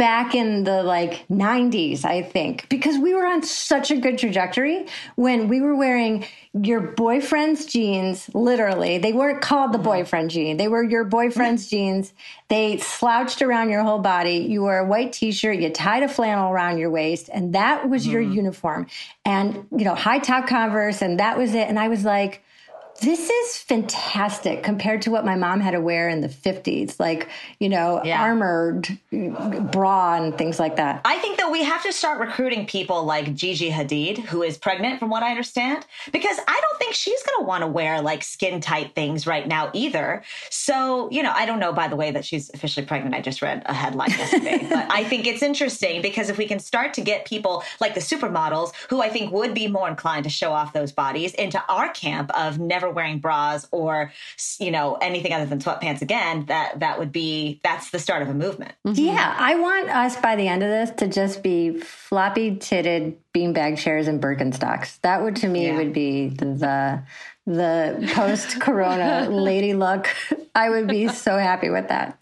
back 0.00 0.34
in 0.34 0.64
the 0.64 0.82
like 0.82 1.28
90s, 1.28 2.06
I 2.06 2.22
think, 2.22 2.66
because 2.70 2.96
we 2.96 3.12
were 3.12 3.26
on 3.26 3.42
such 3.42 3.90
a 3.90 3.96
good 3.98 4.16
trajectory 4.16 4.86
when 5.16 5.46
we 5.46 5.60
were 5.60 5.76
wearing 5.76 6.24
your 6.54 6.80
boyfriend's 6.80 7.66
jeans, 7.66 8.30
literally. 8.32 8.96
They 8.96 9.12
weren't 9.12 9.42
called 9.42 9.74
the 9.74 9.76
mm-hmm. 9.76 9.84
boyfriend 9.88 10.30
jean, 10.30 10.56
they 10.56 10.68
were 10.68 10.82
your 10.82 11.04
boyfriend's 11.04 11.68
jeans. 11.70 12.14
They 12.48 12.78
slouched 12.78 13.42
around 13.42 13.68
your 13.68 13.82
whole 13.82 13.98
body. 13.98 14.38
You 14.38 14.62
wore 14.62 14.78
a 14.78 14.86
white 14.86 15.12
t 15.12 15.32
shirt, 15.32 15.58
you 15.58 15.68
tied 15.68 16.02
a 16.02 16.08
flannel 16.08 16.50
around 16.50 16.78
your 16.78 16.88
waist, 16.88 17.28
and 17.30 17.54
that 17.54 17.90
was 17.90 18.04
mm-hmm. 18.04 18.12
your 18.12 18.22
uniform. 18.22 18.86
And, 19.26 19.66
you 19.70 19.84
know, 19.84 19.94
high 19.94 20.18
top 20.18 20.46
Converse, 20.46 21.02
and 21.02 21.20
that 21.20 21.36
was 21.36 21.54
it. 21.54 21.68
And 21.68 21.78
I 21.78 21.88
was 21.88 22.06
like, 22.06 22.42
this 23.00 23.30
is 23.30 23.56
fantastic 23.56 24.62
compared 24.62 25.02
to 25.02 25.10
what 25.10 25.24
my 25.24 25.34
mom 25.34 25.60
had 25.60 25.70
to 25.70 25.80
wear 25.80 26.08
in 26.08 26.20
the 26.20 26.28
50s, 26.28 27.00
like, 27.00 27.28
you 27.58 27.68
know, 27.68 28.02
yeah. 28.04 28.20
armored 28.20 28.88
bra 29.10 30.16
and 30.16 30.36
things 30.36 30.58
like 30.58 30.76
that. 30.76 31.00
I 31.04 31.18
think 31.18 31.38
that 31.38 31.50
we 31.50 31.64
have 31.64 31.82
to 31.84 31.92
start 31.92 32.20
recruiting 32.20 32.66
people 32.66 33.04
like 33.04 33.34
Gigi 33.34 33.70
Hadid, 33.70 34.18
who 34.18 34.42
is 34.42 34.58
pregnant, 34.58 34.98
from 34.98 35.08
what 35.08 35.22
I 35.22 35.30
understand, 35.30 35.86
because 36.12 36.38
I 36.46 36.60
don't 36.60 36.78
think 36.78 36.94
she's 36.94 37.22
going 37.22 37.40
to 37.40 37.46
want 37.46 37.62
to 37.62 37.68
wear 37.68 38.02
like 38.02 38.22
skin 38.22 38.60
tight 38.60 38.94
things 38.94 39.26
right 39.26 39.48
now 39.48 39.70
either. 39.72 40.22
So, 40.50 41.10
you 41.10 41.22
know, 41.22 41.32
I 41.34 41.46
don't 41.46 41.58
know, 41.58 41.72
by 41.72 41.88
the 41.88 41.96
way, 41.96 42.10
that 42.10 42.24
she's 42.24 42.50
officially 42.52 42.84
pregnant. 42.84 43.14
I 43.14 43.22
just 43.22 43.40
read 43.40 43.62
a 43.64 43.72
headline 43.72 44.10
yesterday, 44.10 44.66
but 44.70 44.92
I 44.92 45.04
think 45.04 45.26
it's 45.26 45.42
interesting 45.42 46.02
because 46.02 46.28
if 46.28 46.36
we 46.36 46.46
can 46.46 46.58
start 46.58 46.92
to 46.94 47.00
get 47.00 47.24
people 47.24 47.64
like 47.80 47.94
the 47.94 48.00
supermodels, 48.00 48.72
who 48.90 49.00
I 49.00 49.08
think 49.08 49.32
would 49.32 49.54
be 49.54 49.68
more 49.68 49.88
inclined 49.88 50.24
to 50.24 50.30
show 50.30 50.52
off 50.52 50.74
those 50.74 50.92
bodies, 50.92 51.32
into 51.34 51.62
our 51.68 51.88
camp 51.88 52.30
of 52.36 52.58
never 52.58 52.89
wearing 52.94 53.18
bras 53.18 53.66
or 53.72 54.12
you 54.58 54.70
know 54.70 54.96
anything 55.00 55.32
other 55.32 55.46
than 55.46 55.58
sweatpants 55.58 56.02
again 56.02 56.44
that 56.46 56.78
that 56.80 56.98
would 56.98 57.12
be 57.12 57.60
that's 57.62 57.90
the 57.90 57.98
start 57.98 58.22
of 58.22 58.28
a 58.28 58.34
movement 58.34 58.72
mm-hmm. 58.86 59.02
yeah 59.02 59.34
i 59.38 59.54
want 59.54 59.88
us 59.88 60.16
by 60.16 60.36
the 60.36 60.46
end 60.46 60.62
of 60.62 60.68
this 60.68 60.90
to 60.90 61.08
just 61.08 61.42
be 61.42 61.78
floppy 61.78 62.56
titted 62.56 63.16
beanbag 63.34 63.78
chairs 63.78 64.06
and 64.06 64.22
birkenstocks 64.22 65.00
that 65.00 65.22
would 65.22 65.36
to 65.36 65.48
me 65.48 65.66
yeah. 65.66 65.76
would 65.76 65.92
be 65.92 66.28
the 66.28 67.02
the 67.46 68.10
post 68.14 68.60
corona 68.60 69.28
lady 69.30 69.74
look 69.74 70.08
i 70.54 70.68
would 70.68 70.86
be 70.86 71.08
so 71.08 71.38
happy 71.38 71.70
with 71.70 71.88
that 71.88 72.19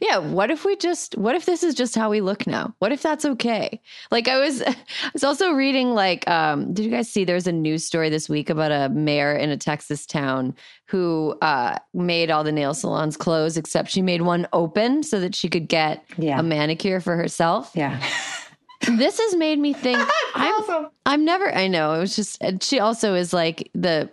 yeah 0.00 0.18
what 0.18 0.50
if 0.50 0.64
we 0.64 0.76
just 0.76 1.16
what 1.18 1.34
if 1.34 1.46
this 1.46 1.62
is 1.62 1.74
just 1.74 1.94
how 1.94 2.10
we 2.10 2.20
look 2.20 2.46
now 2.46 2.74
what 2.78 2.92
if 2.92 3.02
that's 3.02 3.24
okay 3.24 3.80
like 4.10 4.28
i 4.28 4.38
was 4.38 4.62
i 4.66 4.74
was 5.12 5.24
also 5.24 5.52
reading 5.52 5.90
like 5.94 6.28
um 6.28 6.72
did 6.72 6.84
you 6.84 6.90
guys 6.90 7.10
see 7.10 7.24
there's 7.24 7.46
a 7.46 7.52
news 7.52 7.84
story 7.84 8.08
this 8.08 8.28
week 8.28 8.50
about 8.50 8.72
a 8.72 8.88
mayor 8.90 9.34
in 9.34 9.50
a 9.50 9.56
texas 9.56 10.06
town 10.06 10.54
who 10.86 11.36
uh 11.42 11.78
made 11.94 12.30
all 12.30 12.44
the 12.44 12.52
nail 12.52 12.74
salons 12.74 13.16
close 13.16 13.56
except 13.56 13.90
she 13.90 14.02
made 14.02 14.22
one 14.22 14.46
open 14.52 15.02
so 15.02 15.20
that 15.20 15.34
she 15.34 15.48
could 15.48 15.68
get 15.68 16.04
yeah. 16.16 16.38
a 16.38 16.42
manicure 16.42 17.00
for 17.00 17.16
herself 17.16 17.72
yeah 17.74 18.02
this 18.92 19.18
has 19.18 19.34
made 19.36 19.58
me 19.58 19.72
think 19.72 19.98
I'm, 20.34 20.52
awesome. 20.62 20.90
I'm 21.06 21.24
never 21.24 21.54
i 21.54 21.66
know 21.66 21.94
it 21.94 21.98
was 21.98 22.16
just 22.16 22.42
she 22.62 22.80
also 22.80 23.14
is 23.14 23.32
like 23.32 23.70
the 23.74 24.10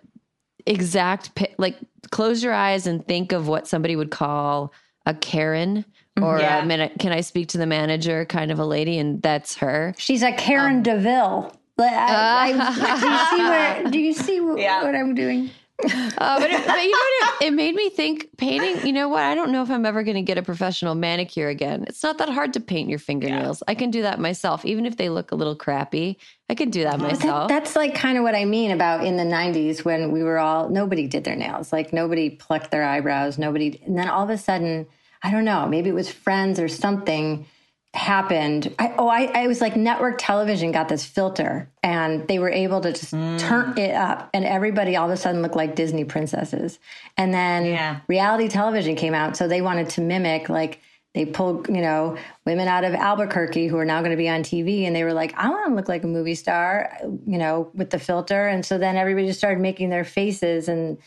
exact 0.65 1.37
like 1.57 1.77
close 2.11 2.43
your 2.43 2.53
eyes 2.53 2.87
and 2.87 3.05
think 3.05 3.31
of 3.31 3.47
what 3.47 3.67
somebody 3.67 3.95
would 3.95 4.11
call 4.11 4.73
a 5.05 5.13
Karen 5.13 5.85
or 6.21 6.39
yeah. 6.39 6.61
a 6.61 6.65
minute. 6.65 6.93
Can 6.99 7.11
I 7.11 7.21
speak 7.21 7.49
to 7.49 7.57
the 7.57 7.65
manager? 7.65 8.25
Kind 8.25 8.51
of 8.51 8.59
a 8.59 8.65
lady, 8.65 8.97
and 8.97 9.21
that's 9.21 9.55
her. 9.57 9.93
She's 9.97 10.23
a 10.23 10.31
Karen 10.31 10.77
um, 10.77 10.83
Deville. 10.83 11.57
I, 11.79 12.53
I, 12.55 12.99
do 12.99 13.09
you 13.09 13.25
see 13.29 13.43
where? 13.43 13.91
Do 13.91 13.99
you 13.99 14.13
see 14.13 14.61
yeah. 14.61 14.83
what 14.83 14.95
I'm 14.95 15.15
doing? 15.15 15.49
Uh, 15.83 16.39
but, 16.39 16.51
it, 16.51 16.65
but 16.65 16.83
you 16.83 16.91
know 16.91 16.97
what? 16.97 17.41
It, 17.41 17.47
it, 17.47 17.53
made 17.53 17.75
me 17.75 17.89
think 17.89 18.29
painting. 18.37 18.85
You 18.85 18.93
know 18.93 19.09
what? 19.09 19.23
I 19.23 19.35
don't 19.35 19.51
know 19.51 19.63
if 19.63 19.69
I'm 19.69 19.85
ever 19.85 20.03
going 20.03 20.15
to 20.15 20.21
get 20.21 20.37
a 20.37 20.41
professional 20.41 20.95
manicure 20.95 21.49
again. 21.49 21.85
It's 21.87 22.03
not 22.03 22.17
that 22.19 22.29
hard 22.29 22.53
to 22.53 22.59
paint 22.59 22.89
your 22.89 22.99
fingernails. 22.99 23.61
Yeah. 23.65 23.71
I 23.71 23.75
can 23.75 23.91
do 23.91 24.01
that 24.03 24.19
myself, 24.19 24.65
even 24.65 24.85
if 24.85 24.97
they 24.97 25.09
look 25.09 25.31
a 25.31 25.35
little 25.35 25.55
crappy. 25.55 26.17
I 26.49 26.55
can 26.55 26.69
do 26.69 26.83
that 26.83 26.99
myself. 26.99 27.47
That, 27.47 27.63
that's 27.63 27.75
like 27.75 27.95
kind 27.95 28.17
of 28.17 28.23
what 28.23 28.35
I 28.35 28.45
mean 28.45 28.71
about 28.71 29.05
in 29.05 29.17
the 29.17 29.23
90s 29.23 29.83
when 29.83 30.11
we 30.11 30.23
were 30.23 30.37
all, 30.37 30.69
nobody 30.69 31.07
did 31.07 31.23
their 31.23 31.35
nails. 31.35 31.73
Like 31.73 31.93
nobody 31.93 32.29
plucked 32.29 32.71
their 32.71 32.83
eyebrows. 32.83 33.37
Nobody, 33.37 33.81
and 33.85 33.97
then 33.97 34.09
all 34.09 34.23
of 34.23 34.29
a 34.29 34.37
sudden, 34.37 34.85
I 35.21 35.31
don't 35.31 35.45
know, 35.45 35.67
maybe 35.67 35.89
it 35.89 35.95
was 35.95 36.09
friends 36.09 36.59
or 36.59 36.67
something 36.67 37.45
happened. 37.93 38.73
I, 38.79 38.93
oh, 38.97 39.07
I, 39.07 39.25
I 39.33 39.47
was 39.47 39.61
like 39.61 39.75
network 39.75 40.15
television 40.17 40.71
got 40.71 40.89
this 40.89 41.05
filter 41.05 41.69
and 41.83 42.27
they 42.27 42.39
were 42.39 42.49
able 42.49 42.81
to 42.81 42.91
just 42.91 43.13
mm. 43.13 43.39
turn 43.39 43.77
it 43.77 43.93
up 43.93 44.29
and 44.33 44.45
everybody 44.45 44.95
all 44.95 45.05
of 45.07 45.13
a 45.13 45.17
sudden 45.17 45.41
looked 45.41 45.55
like 45.55 45.75
Disney 45.75 46.03
princesses. 46.03 46.79
And 47.17 47.33
then 47.33 47.65
yeah. 47.65 47.99
reality 48.07 48.47
television 48.47 48.95
came 48.95 49.13
out. 49.13 49.37
So 49.37 49.47
they 49.47 49.61
wanted 49.61 49.89
to 49.89 50.01
mimic 50.01 50.49
like, 50.49 50.79
they 51.13 51.25
pulled, 51.27 51.67
you 51.67 51.81
know, 51.81 52.17
women 52.43 52.67
out 52.67 52.83
of 52.83 52.95
Albuquerque 52.95 53.67
who 53.67 53.77
are 53.77 53.85
now 53.85 53.99
going 53.99 54.09
to 54.09 54.17
be 54.17 54.27
on 54.27 54.41
TV, 54.41 54.87
and 54.87 54.95
they 54.95 55.03
were 55.03 55.13
like, 55.13 55.31
"I 55.37 55.47
want 55.47 55.67
to 55.67 55.75
look 55.75 55.87
like 55.87 56.03
a 56.03 56.07
movie 56.07 56.33
star," 56.33 56.91
you 57.27 57.37
know, 57.37 57.69
with 57.75 57.91
the 57.91 57.99
filter. 57.99 58.47
And 58.47 58.65
so 58.65 58.79
then 58.79 58.97
everybody 58.97 59.27
just 59.27 59.37
started 59.37 59.61
making 59.61 59.91
their 59.91 60.05
faces 60.05 60.67
and 60.67 60.97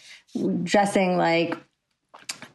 dressing 0.62 1.16
like 1.16 1.57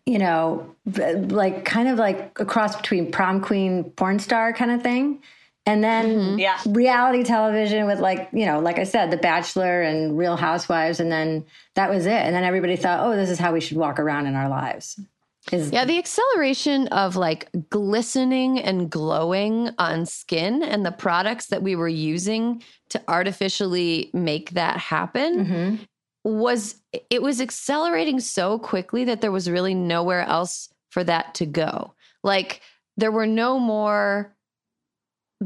you 0.06 0.18
know, 0.18 0.76
like 0.86 1.66
kind 1.66 1.88
of 1.88 1.98
like 1.98 2.40
a 2.40 2.46
cross 2.46 2.76
between 2.76 3.12
prom 3.12 3.42
queen, 3.42 3.86
porn 3.92 4.20
star 4.20 4.54
kind 4.54 4.72
of 4.72 4.82
thing. 4.82 5.22
And 5.66 5.84
then 5.84 6.06
mm-hmm. 6.08 6.40
yeah. 6.40 6.60
reality 6.66 7.24
television 7.24 7.86
with 7.86 8.00
like, 8.00 8.30
you 8.34 8.48
know, 8.48 8.60
like 8.60 8.80
I 8.80 8.84
said, 8.84 9.12
The 9.12 9.18
Bachelor 9.18 9.84
and 9.84 10.18
Real 10.18 10.36
Housewives. 10.36 11.00
And 11.00 11.12
then 11.12 11.46
that 11.76 11.90
was 11.90 12.08
it. 12.08 12.14
And 12.14 12.36
then 12.36 12.44
everybody 12.44 12.76
thought, 12.76 13.06
oh, 13.06 13.16
this 13.16 13.30
is 13.30 13.38
how 13.38 13.54
we 13.54 13.62
should 13.62 13.78
walk 13.78 14.00
around 14.00 14.26
in 14.26 14.36
our 14.36 14.50
lives. 14.50 15.00
Is- 15.52 15.72
yeah, 15.72 15.86
the 15.86 15.98
acceleration 15.98 16.88
of 16.88 17.16
like 17.16 17.50
glistening 17.70 18.60
and 18.60 18.90
glowing 18.90 19.70
on 19.78 20.06
skin 20.06 20.64
and 20.64 20.86
the 20.86 20.92
products 20.92 21.48
that 21.48 21.62
we 21.62 21.76
were 21.76 21.88
using 21.88 22.64
to 22.90 23.02
artificially 23.08 24.10
make 24.14 24.52
that 24.52 24.78
happen 24.78 25.46
mm-hmm 25.46 25.84
was 26.24 26.76
it 27.10 27.22
was 27.22 27.42
accelerating 27.42 28.20
so 28.20 28.60
quickly 28.60 29.06
that 29.06 29.22
there 29.22 29.32
was 29.32 29.50
really 29.50 29.74
nowhere 29.74 30.22
else 30.22 30.70
for 30.90 31.04
that 31.04 31.36
to 31.36 31.46
go. 31.46 31.94
Like 32.24 32.62
there 32.98 33.12
were 33.12 33.28
no 33.28 33.58
more 33.58 34.36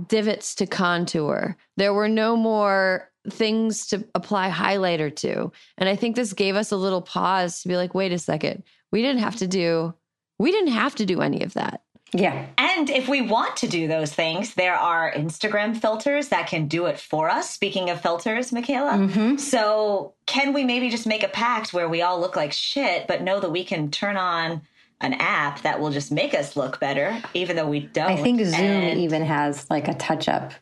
divots 0.08 0.56
to 0.56 0.66
contour. 0.66 1.56
There 1.78 1.94
were 1.94 2.10
no 2.10 2.36
more 2.36 3.10
things 3.30 3.88
to 3.88 4.06
apply 4.14 4.52
highlighter 4.52 5.16
to. 5.16 5.52
And 5.78 5.88
I 5.88 5.96
think 5.96 6.16
this 6.16 6.34
gave 6.34 6.56
us 6.56 6.72
a 6.72 6.78
little 6.78 7.02
pause 7.02 7.62
to 7.62 7.68
be 7.68 7.78
like, 7.78 7.96
wait 7.96 8.12
a 8.12 8.20
second. 8.20 8.64
We 8.92 9.02
didn't 9.02 9.22
have 9.22 9.38
to 9.38 9.48
do 9.48 9.94
we 10.38 10.52
didn't 10.52 10.74
have 10.74 10.96
to 10.96 11.06
do 11.06 11.22
any 11.22 11.44
of 11.44 11.54
that. 11.54 11.82
Yeah. 12.14 12.46
And 12.58 12.90
if 12.90 13.08
we 13.10 13.22
want 13.22 13.58
to 13.58 13.68
do 13.68 13.88
those 13.88 14.14
things, 14.14 14.54
there 14.54 14.76
are 14.76 15.12
Instagram 15.12 15.76
filters 15.76 16.30
that 16.30 16.48
can 16.48 16.68
do 16.68 16.86
it 16.86 17.00
for 17.00 17.30
us. 17.30 17.50
Speaking 17.50 17.90
of 17.90 18.02
filters, 18.02 18.52
Michaela. 18.52 18.94
Mm-hmm. 18.94 19.38
So, 19.38 20.14
can 20.26 20.54
we 20.54 20.64
maybe 20.64 20.90
just 20.90 21.08
make 21.08 21.24
a 21.24 21.28
pact 21.28 21.74
where 21.74 21.90
we 21.90 22.02
all 22.02 22.20
look 22.20 22.36
like 22.36 22.54
shit, 22.54 23.08
but 23.08 23.22
know 23.22 23.40
that 23.40 23.52
we 23.52 23.64
can 23.64 23.92
turn 23.92 24.18
on 24.18 24.62
an 25.02 25.14
app 25.14 25.62
that 25.64 25.80
will 25.80 25.92
just 25.92 26.12
make 26.12 26.34
us 26.34 26.56
look 26.56 26.80
better, 26.80 27.22
even 27.34 27.56
though 27.56 27.68
we 27.68 27.82
don't? 27.82 28.12
I 28.12 28.18
think 28.18 28.40
Zoom 28.42 28.60
and 28.60 29.00
even 29.00 29.24
has 29.24 29.70
like 29.70 29.88
a 29.88 29.94
touch 29.96 30.30
up. 30.30 30.54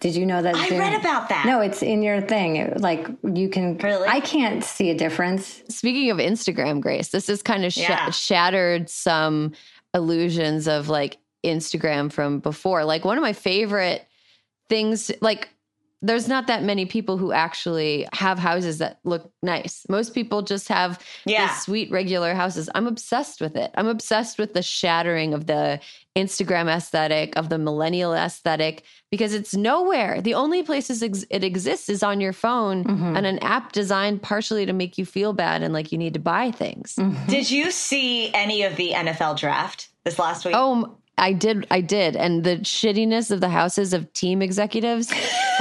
Did 0.00 0.16
you 0.16 0.26
know 0.26 0.42
that? 0.42 0.56
I 0.56 0.68
read 0.76 0.98
about 0.98 1.28
that. 1.28 1.46
No, 1.46 1.60
it's 1.60 1.80
in 1.80 2.02
your 2.02 2.20
thing. 2.20 2.56
It, 2.56 2.80
like 2.80 3.06
you 3.22 3.48
can. 3.48 3.78
Really? 3.78 4.08
I 4.08 4.18
can't 4.18 4.64
see 4.64 4.90
a 4.90 4.96
difference. 4.96 5.62
Speaking 5.68 6.10
of 6.10 6.18
Instagram, 6.18 6.80
Grace, 6.80 7.10
this 7.10 7.28
has 7.28 7.40
kind 7.40 7.64
of 7.64 7.72
sh- 7.72 7.88
yeah. 7.88 8.10
shattered 8.10 8.90
some 8.90 9.52
illusions 9.96 10.68
of 10.68 10.88
like 10.88 11.18
Instagram 11.44 12.12
from 12.12 12.38
before. 12.38 12.84
Like 12.84 13.04
one 13.04 13.18
of 13.18 13.22
my 13.22 13.32
favorite 13.32 14.06
things, 14.68 15.10
like 15.20 15.48
there's 16.02 16.28
not 16.28 16.46
that 16.46 16.62
many 16.62 16.84
people 16.84 17.16
who 17.16 17.32
actually 17.32 18.06
have 18.12 18.38
houses 18.38 18.78
that 18.78 18.98
look 19.04 19.32
nice. 19.42 19.86
Most 19.88 20.14
people 20.14 20.42
just 20.42 20.68
have 20.68 21.02
yeah. 21.24 21.46
these 21.46 21.62
sweet 21.62 21.90
regular 21.90 22.34
houses. 22.34 22.68
I'm 22.74 22.86
obsessed 22.86 23.40
with 23.40 23.56
it. 23.56 23.70
I'm 23.74 23.88
obsessed 23.88 24.38
with 24.38 24.52
the 24.52 24.62
shattering 24.62 25.32
of 25.32 25.46
the 25.46 25.80
Instagram 26.14 26.68
aesthetic, 26.68 27.36
of 27.36 27.48
the 27.48 27.58
millennial 27.58 28.12
aesthetic, 28.12 28.82
because 29.10 29.32
it's 29.32 29.54
nowhere. 29.54 30.20
The 30.20 30.34
only 30.34 30.62
places 30.62 31.02
ex- 31.02 31.24
it 31.30 31.42
exists 31.42 31.88
is 31.88 32.02
on 32.02 32.20
your 32.20 32.32
phone 32.34 32.84
mm-hmm. 32.84 33.16
and 33.16 33.26
an 33.26 33.38
app 33.40 33.72
designed 33.72 34.22
partially 34.22 34.66
to 34.66 34.72
make 34.74 34.98
you 34.98 35.06
feel 35.06 35.32
bad 35.32 35.62
and 35.62 35.72
like 35.72 35.92
you 35.92 35.98
need 35.98 36.14
to 36.14 36.20
buy 36.20 36.50
things. 36.50 36.96
Mm-hmm. 36.96 37.26
Did 37.30 37.50
you 37.56 37.70
see 37.70 38.32
any 38.34 38.62
of 38.64 38.76
the 38.76 38.92
NFL 38.92 39.38
draft 39.38 39.88
this 40.04 40.18
last 40.18 40.44
week? 40.44 40.54
Oh, 40.56 40.98
I 41.18 41.32
did. 41.32 41.66
I 41.70 41.80
did. 41.80 42.16
And 42.16 42.44
the 42.44 42.58
shittiness 42.58 43.30
of 43.30 43.40
the 43.40 43.48
houses 43.48 43.92
of 43.92 44.12
team 44.12 44.42
executives. 44.42 45.10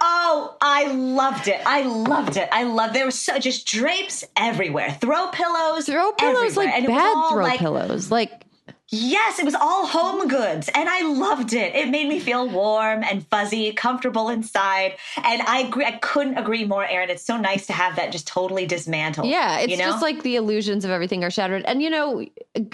oh, 0.00 0.56
I 0.60 0.86
loved 0.92 1.48
it. 1.48 1.60
I 1.66 1.82
loved 1.82 2.36
it. 2.36 2.48
I 2.50 2.62
loved 2.62 2.94
there 2.94 3.06
was 3.06 3.18
so 3.18 3.38
just 3.38 3.66
drapes 3.66 4.24
everywhere. 4.36 4.96
Throw 5.00 5.28
pillows. 5.28 5.86
Throw 5.86 6.12
pillows 6.12 6.56
everywhere. 6.56 6.66
like 6.66 6.74
and 6.74 6.86
bad 6.86 7.28
throw 7.30 7.42
like, 7.42 7.58
pillows. 7.58 8.10
Like 8.10 8.46
Yes, 8.90 9.38
it 9.38 9.46
was 9.46 9.54
all 9.54 9.86
home 9.86 10.28
goods 10.28 10.68
and 10.74 10.88
I 10.88 11.02
loved 11.02 11.54
it. 11.54 11.74
It 11.74 11.88
made 11.88 12.06
me 12.06 12.20
feel 12.20 12.48
warm 12.48 13.02
and 13.02 13.26
fuzzy, 13.28 13.72
comfortable 13.72 14.28
inside. 14.28 14.96
And 15.22 15.40
I 15.42 15.60
agree, 15.60 15.86
I 15.86 15.92
couldn't 15.92 16.36
agree 16.36 16.64
more, 16.64 16.86
Erin. 16.86 17.08
It's 17.08 17.24
so 17.24 17.38
nice 17.38 17.66
to 17.68 17.72
have 17.72 17.96
that 17.96 18.12
just 18.12 18.26
totally 18.26 18.66
dismantled. 18.66 19.28
Yeah, 19.28 19.58
it's 19.58 19.70
you 19.70 19.78
know? 19.78 19.84
just 19.84 20.02
like 20.02 20.22
the 20.22 20.36
illusions 20.36 20.84
of 20.84 20.90
everything 20.90 21.24
are 21.24 21.30
shattered. 21.30 21.64
And 21.64 21.82
you 21.82 21.88
know, 21.88 22.26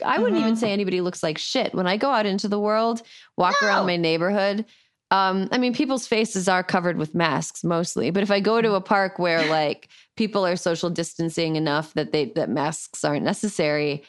I 0.05 0.19
wouldn't 0.19 0.37
mm-hmm. 0.37 0.47
even 0.47 0.57
say 0.57 0.73
anybody 0.73 1.01
looks 1.01 1.23
like 1.23 1.39
shit. 1.39 1.75
When 1.75 1.87
I 1.87 1.97
go 1.97 2.11
out 2.11 2.27
into 2.27 2.49
the 2.49 2.59
world, 2.59 3.03
walk 3.37 3.55
no. 3.63 3.69
around 3.69 3.87
my 3.87 3.97
neighborhood, 3.97 4.65
um, 5.13 5.49
I 5.53 5.59
mean, 5.59 5.75
people's 5.75 6.07
faces 6.07 6.49
are 6.49 6.63
covered 6.63 6.97
with 6.97 7.15
masks 7.15 7.65
mostly, 7.65 8.11
but 8.11 8.23
if 8.23 8.31
I 8.31 8.41
go 8.41 8.61
to 8.61 8.75
a 8.75 8.81
park 8.81 9.19
where 9.19 9.47
like 9.51 9.89
people 10.17 10.45
are 10.45 10.57
social 10.57 10.91
distancing 10.91 11.55
enough 11.55 11.95
that 11.95 12.13
they 12.13 12.27
that 12.37 12.51
masks 12.51 13.05
aren't 13.05 13.25
necessary, 13.25 14.03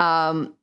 um, 0.00 0.54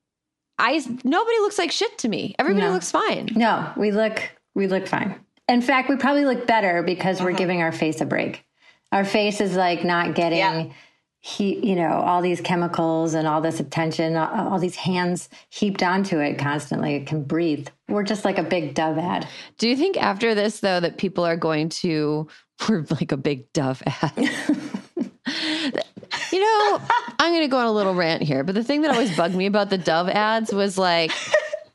I 0.57 0.77
nobody 1.03 1.37
looks 1.39 1.57
like 1.57 1.71
shit 1.71 1.97
to 1.99 2.07
me. 2.07 2.35
Everybody 2.39 2.67
no. 2.67 2.73
looks 2.73 2.91
fine. 2.91 3.29
No, 3.35 3.71
we 3.75 3.91
look 3.91 4.21
we 4.53 4.67
look 4.67 4.87
fine. 4.87 5.19
In 5.47 5.61
fact, 5.61 5.89
we 5.89 5.95
probably 5.97 6.25
look 6.25 6.47
better 6.47 6.81
because 6.81 7.17
uh-huh. 7.17 7.25
we're 7.25 7.37
giving 7.37 7.61
our 7.61 7.71
face 7.71 8.01
a 8.01 8.05
break. 8.05 8.43
Our 8.91 9.05
face 9.05 9.41
is 9.41 9.55
like 9.55 9.83
not 9.83 10.15
getting 10.15 10.39
yeah. 10.39 10.73
he, 11.19 11.67
you 11.67 11.75
know, 11.75 11.91
all 11.91 12.21
these 12.21 12.41
chemicals 12.41 13.13
and 13.13 13.27
all 13.27 13.41
this 13.41 13.59
attention, 13.59 14.15
all, 14.15 14.53
all 14.53 14.59
these 14.59 14.75
hands 14.75 15.29
heaped 15.49 15.83
onto 15.83 16.19
it 16.19 16.37
constantly. 16.37 16.95
It 16.95 17.05
can 17.05 17.23
breathe. 17.23 17.67
We're 17.89 18.03
just 18.03 18.25
like 18.25 18.37
a 18.37 18.43
big 18.43 18.73
Dove 18.73 18.97
ad. 18.97 19.27
Do 19.57 19.67
you 19.67 19.75
think 19.75 19.97
after 19.97 20.33
this 20.33 20.61
though 20.61 20.79
that 20.79 20.97
people 20.97 21.25
are 21.25 21.37
going 21.37 21.69
to 21.69 22.27
we're 22.69 22.85
like 22.89 23.11
a 23.11 23.17
big 23.17 23.51
Dove 23.53 23.83
ad? 23.85 24.29
You 26.35 26.41
know, 26.41 26.81
I'm 27.17 27.31
going 27.31 27.43
to 27.43 27.47
go 27.47 27.59
on 27.59 27.65
a 27.65 27.71
little 27.71 27.95
rant 27.95 28.21
here, 28.21 28.43
but 28.43 28.55
the 28.55 28.63
thing 28.63 28.81
that 28.81 28.91
always 28.91 29.15
bugged 29.15 29.35
me 29.35 29.45
about 29.45 29.69
the 29.69 29.77
Dove 29.77 30.09
ads 30.09 30.53
was 30.53 30.77
like 30.77 31.13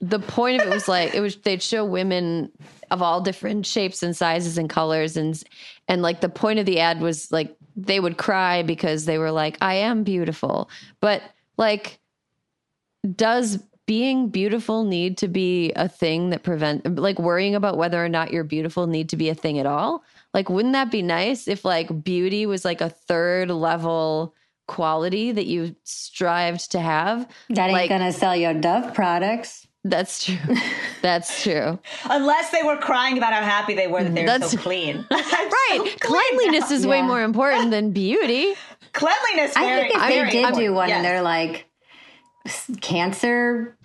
the 0.03 0.19
point 0.19 0.61
of 0.61 0.69
it 0.69 0.71
was 0.71 0.87
like 0.87 1.15
it 1.15 1.21
was 1.21 1.37
they'd 1.37 1.63
show 1.63 1.83
women 1.83 2.53
of 2.91 3.01
all 3.01 3.23
different 3.23 3.65
shapes 3.65 4.03
and 4.03 4.15
sizes 4.15 4.59
and 4.59 4.69
colors 4.69 5.17
and 5.17 5.43
and 5.89 6.03
like 6.03 6.21
the 6.21 6.29
point 6.29 6.59
of 6.59 6.67
the 6.67 6.79
ad 6.79 7.01
was 7.01 7.33
like 7.33 7.57
they 7.75 8.01
would 8.01 8.19
cry 8.19 8.63
because 8.63 9.07
they 9.07 9.17
were 9.17 9.31
like 9.31 9.57
I 9.63 9.77
am 9.77 10.05
beautiful. 10.05 10.69
But 11.01 11.23
like 11.57 11.99
does 13.17 13.65
being 13.87 14.29
beautiful 14.29 14.85
need 14.85 15.17
to 15.17 15.29
be 15.29 15.73
a 15.75 15.89
thing 15.89 16.29
that 16.31 16.43
prevent 16.43 16.99
like 16.99 17.19
worrying 17.19 17.55
about 17.55 17.79
whether 17.79 18.05
or 18.05 18.11
not 18.11 18.31
you're 18.31 18.45
beautiful 18.45 18.87
need 18.87 19.09
to 19.09 19.17
be 19.17 19.31
a 19.31 19.35
thing 19.35 19.59
at 19.59 19.65
all? 19.65 20.05
Like 20.35 20.51
wouldn't 20.51 20.75
that 20.75 20.91
be 20.91 21.01
nice 21.01 21.49
if 21.49 21.65
like 21.65 22.05
beauty 22.05 22.45
was 22.45 22.63
like 22.63 22.83
a 22.83 22.91
third 22.91 23.49
level 23.49 24.35
quality 24.71 25.33
that 25.33 25.47
you 25.47 25.75
strived 25.83 26.71
to 26.71 26.79
have. 26.79 27.29
That 27.49 27.65
ain't 27.65 27.73
like, 27.73 27.89
gonna 27.91 28.13
sell 28.13 28.37
your 28.37 28.55
Dove 28.55 28.95
products. 28.95 29.67
That's 29.83 30.25
true. 30.25 30.37
That's 31.03 31.43
true. 31.43 31.81
Unless 32.05 32.51
they 32.53 32.63
were 32.63 32.77
crying 32.77 33.19
about 33.19 33.33
how 33.33 33.43
happy 33.43 33.75
they 33.75 33.89
were 33.89 34.05
that 34.05 34.15
they 34.15 34.23
were 34.23 34.27
That's, 34.27 34.53
so 34.53 34.59
clean. 34.59 35.05
right. 35.11 35.57
So 35.71 35.87
Cleanliness 36.01 36.71
now. 36.71 36.77
is 36.77 36.85
yeah. 36.85 36.91
way 36.91 37.03
more 37.03 37.23
important 37.23 37.71
than 37.71 37.93
beauty. 37.93 38.55
Cleanliness. 38.93 39.57
I 39.57 39.81
think 39.81 39.95
if 39.95 40.33
they 40.33 40.43
did 40.43 40.55
do 40.55 40.73
one 40.73 40.89
yes. 40.89 40.97
and 40.97 41.05
they're 41.05 41.23
like 41.23 41.67
cancer 42.81 43.77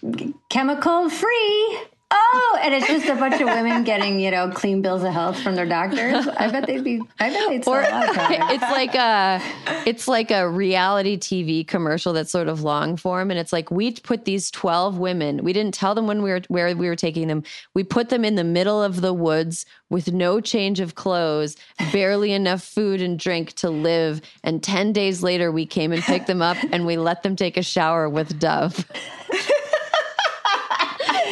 chemical 0.50 1.10
free 1.10 1.80
Oh, 2.12 2.60
and 2.62 2.74
it's 2.74 2.86
just 2.86 3.08
a 3.08 3.16
bunch 3.16 3.42
of 3.42 3.48
women 3.48 3.84
getting, 3.84 4.20
you 4.20 4.30
know, 4.30 4.52
clean 4.52 4.84
bills 4.84 5.04
of 5.04 5.12
health 5.12 5.40
from 5.42 5.56
their 5.56 5.66
doctors. 5.66 6.28
I 6.28 6.52
bet 6.52 6.68
they'd 6.68 6.84
be. 6.84 7.02
I 7.20 7.30
bet 7.30 7.50
they'd 7.50 7.64
sell 7.64 7.74
or, 7.74 7.82
a 7.82 7.90
lot 7.90 8.10
of 8.10 8.16
It's 8.52 8.62
like 8.62 8.94
a, 8.94 9.42
it's 9.88 10.08
like 10.08 10.30
a 10.30 10.48
reality 10.48 11.18
TV 11.18 11.68
commercial 11.68 12.14
that's 12.14 12.32
sort 12.32 12.48
of 12.48 12.62
long 12.62 12.96
form, 12.96 13.32
and 13.32 13.40
it's 13.40 13.52
like 13.52 13.72
we 13.72 13.92
put 13.92 14.26
these 14.26 14.52
twelve 14.52 15.00
women. 15.00 15.44
We 15.44 15.52
didn't 15.52 15.74
tell 15.74 15.96
them 15.96 16.06
when 16.06 16.22
we 16.22 16.30
were 16.30 16.42
where 16.48 16.76
we 16.76 16.88
were 16.88 16.96
taking 16.96 17.28
them. 17.28 17.44
We 17.74 17.84
put 17.84 18.10
them 18.10 18.24
in 18.24 18.36
the 18.36 18.44
middle 18.44 18.84
of 18.84 19.02
the 19.02 19.14
woods 19.14 19.66
with 19.90 20.14
no 20.14 20.40
change 20.40 20.80
of 20.80 20.94
clothes, 20.94 21.56
barely 21.92 22.34
enough 22.34 22.64
food 22.64 23.02
and 23.02 23.18
drink 23.18 23.54
to 23.54 23.72
live. 23.72 24.22
And 24.44 24.62
ten 24.62 24.94
days 24.94 25.24
later, 25.24 25.52
we 25.52 25.66
came 25.66 25.92
and 25.92 26.04
picked 26.04 26.28
them 26.28 26.44
up, 26.44 26.58
and 26.72 26.86
we 26.86 26.98
let 26.98 27.24
them 27.24 27.36
take 27.36 27.58
a 27.58 27.64
shower 27.64 28.08
with 28.08 28.38
Dove 28.40 28.86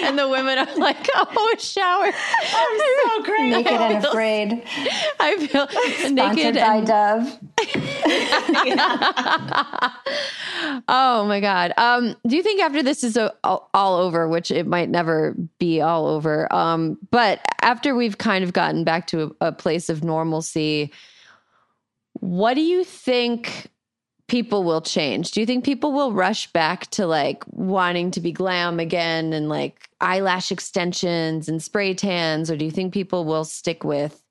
and 0.04 0.20
the 0.20 0.28
women 0.28 0.58
are 0.58 0.76
like, 0.78 1.10
"Oh, 1.16 1.54
a 1.56 1.60
shower! 1.60 2.06
I'm 2.06 2.80
so 3.10 3.24
great, 3.24 3.50
naked 3.50 3.74
and 3.74 4.06
afraid." 4.06 4.64
I 5.20 5.48
feel 5.48 5.68
Sponsored 5.68 6.14
naked 6.14 6.56
by 6.56 6.76
and, 6.76 6.88
Dove. 6.88 7.40
oh 10.88 11.26
my 11.26 11.40
god! 11.40 11.74
Um, 11.78 12.16
do 12.28 12.36
you 12.36 12.44
think 12.44 12.62
after 12.62 12.84
this 12.84 13.04
is 13.04 13.18
a, 13.18 13.34
all, 13.44 13.70
all, 13.74 13.96
over, 13.96 14.28
which 14.28 14.52
it 14.52 14.68
might 14.68 14.90
never 14.90 15.36
be 15.60 15.82
all 15.82 16.08
over, 16.08 16.52
um, 16.54 16.98
but 17.12 17.42
after 17.62 17.96
we've 17.96 18.18
kind 18.18 18.44
of 18.44 18.54
gotten 18.54 18.84
back 18.84 19.08
to 19.08 19.36
a, 19.42 19.48
a 19.48 19.52
place 19.52 19.90
of 19.90 20.04
normalcy, 20.04 20.92
what 22.20 22.56
do 22.56 22.62
you 22.62 22.84
think? 22.84 23.68
People 24.28 24.64
will 24.64 24.82
change? 24.82 25.32
Do 25.32 25.40
you 25.40 25.46
think 25.46 25.66
people 25.66 25.92
will 25.92 26.14
rush 26.14 26.52
back 26.52 26.90
to 26.92 27.06
like 27.06 27.44
wanting 27.48 28.12
to 28.12 28.22
be 28.22 28.32
glam 28.32 28.80
again 28.80 29.34
and 29.34 29.50
like 29.50 29.90
eyelash 30.00 30.52
extensions 30.52 31.50
and 31.50 31.62
spray 31.62 31.94
tans? 31.94 32.50
Or 32.50 32.58
do 32.58 32.66
you 32.66 32.72
think 32.72 32.94
people 32.94 33.26
will 33.26 33.46
stick 33.46 33.84
with 33.84 34.24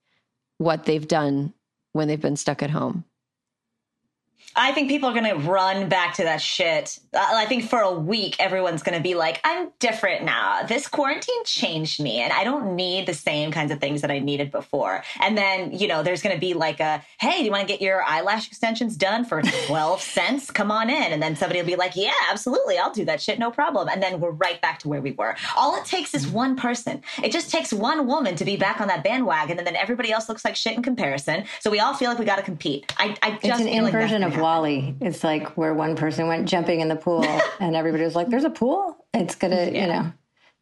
what 0.59 0.84
they've 0.84 1.07
done 1.07 1.53
when 1.93 2.09
they've 2.09 2.20
been 2.20 2.36
stuck 2.36 2.62
at 2.62 2.70
home? 2.70 3.05
I 4.55 4.72
think 4.72 4.88
people 4.88 5.09
are 5.09 5.14
going 5.14 5.30
to 5.30 5.48
run 5.48 5.88
back 5.88 6.14
to 6.14 6.24
that 6.24 6.40
shit. 6.40 6.98
Uh, 7.14 7.24
I 7.32 7.46
think 7.46 7.68
for 7.68 7.80
a 7.80 7.92
week, 7.92 8.36
everyone's 8.38 8.82
going 8.82 8.96
to 8.96 9.03
be 9.03 9.14
like, 9.14 9.40
I'm 9.44 9.70
different 9.78 10.24
now. 10.24 10.62
This 10.62 10.88
quarantine 10.88 11.44
changed 11.44 12.00
me, 12.00 12.20
and 12.20 12.32
I 12.32 12.44
don't 12.44 12.76
need 12.76 13.07
the 13.07 13.14
same 13.14 13.50
kinds 13.50 13.72
of 13.72 13.80
things 13.80 14.03
that 14.03 14.11
I 14.11 14.18
needed 14.18 14.50
before. 14.50 15.05
And 15.20 15.36
then, 15.38 15.72
you 15.72 15.88
know, 15.88 16.03
there's 16.03 16.22
going 16.22 16.34
to 16.34 16.40
be 16.40 16.55
like 16.55 16.80
a, 16.80 17.03
hey, 17.18 17.38
do 17.38 17.44
you 17.44 17.50
want 17.50 17.62
to 17.62 17.66
get 17.66 17.80
your 17.80 18.03
eyelash 18.03 18.46
extensions 18.46 18.96
done 18.96 19.24
for 19.24 19.40
12 19.40 20.00
cents? 20.03 20.50
Come 20.50 20.70
on 20.70 20.90
in. 20.90 21.12
And 21.12 21.22
then 21.22 21.34
somebody 21.36 21.61
will 21.61 21.66
be 21.66 21.76
like, 21.76 21.96
yeah, 21.96 22.12
absolutely. 22.30 22.78
I'll 22.78 22.92
do 22.92 23.05
that 23.07 23.22
shit. 23.22 23.38
No 23.38 23.50
problem. 23.50 23.88
And 23.88 24.03
then 24.03 24.20
we're 24.20 24.30
right 24.30 24.61
back 24.61 24.78
to 24.80 24.88
where 24.88 25.00
we 25.00 25.12
were. 25.12 25.34
All 25.57 25.76
it 25.76 25.86
takes 25.86 26.14
is 26.14 26.26
one 26.26 26.57
person. 26.57 27.03
It 27.22 27.32
just 27.32 27.50
takes 27.50 27.72
one 27.72 28.07
woman 28.07 28.36
to 28.36 28.44
be 28.44 28.57
back 28.57 28.80
on 28.80 28.88
that 28.88 29.03
bandwagon, 29.03 29.59
and 29.59 29.66
then 29.66 29.76
everybody 29.76 30.12
else 30.12 30.28
looks 30.28 30.44
like 30.44 30.57
shit 30.57 30.76
in 30.76 30.82
comparison. 30.82 31.44
So 31.61 31.70
we 31.70 31.80
all 31.80 31.94
feel 31.94 32.11
like 32.11 32.18
we 32.18 32.24
got 32.24 32.36
to 32.36 32.42
compete. 32.42 32.92
I, 32.98 33.16
I 33.22 33.30
just 33.32 33.44
it's 33.44 33.61
an 33.61 33.68
inversion 33.68 34.22
like 34.22 34.32
of 34.32 34.41
WALL-E. 34.43 34.97
It's 35.01 35.24
like 35.24 35.57
where 35.57 35.72
one 35.72 35.97
person 35.97 36.26
went 36.28 36.49
jumping 36.49 36.80
in 36.80 36.88
the 36.88 36.97
pool 36.97 37.24
and 37.61 37.74
everybody 37.76 38.05
was 38.05 38.14
like, 38.14 38.28
"There's 38.28 38.45
a 38.45 38.51
pool." 38.51 38.97
It's 39.14 39.34
gonna, 39.34 39.70
yeah. 39.70 39.80
you 39.80 39.86
know. 39.86 40.12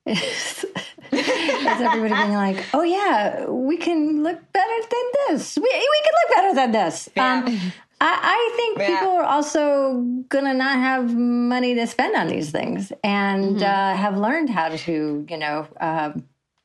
It's, 0.06 0.64
it's 1.12 1.80
everybody 1.80 2.14
being 2.14 2.34
like, 2.34 2.64
"Oh 2.72 2.82
yeah, 2.82 3.46
we 3.46 3.76
can 3.76 4.22
look 4.22 4.40
better 4.52 4.82
than 4.90 5.04
this. 5.28 5.56
We 5.56 5.62
we 5.62 6.00
can 6.04 6.12
look 6.22 6.36
better 6.36 6.54
than 6.54 6.72
this." 6.72 7.08
Yeah. 7.16 7.42
Um, 7.44 7.72
I, 8.02 8.18
I, 8.22 8.56
think 8.56 8.78
yeah. 8.78 8.98
people 8.98 9.12
are 9.16 9.24
also 9.24 10.00
gonna 10.28 10.54
not 10.54 10.78
have 10.78 11.14
money 11.14 11.74
to 11.74 11.86
spend 11.86 12.16
on 12.16 12.28
these 12.28 12.50
things, 12.50 12.92
and 13.04 13.56
mm-hmm. 13.56 13.62
uh, 13.62 13.96
have 13.96 14.16
learned 14.16 14.48
how 14.48 14.70
to, 14.70 15.26
you 15.28 15.36
know, 15.36 15.68
uh, 15.78 16.12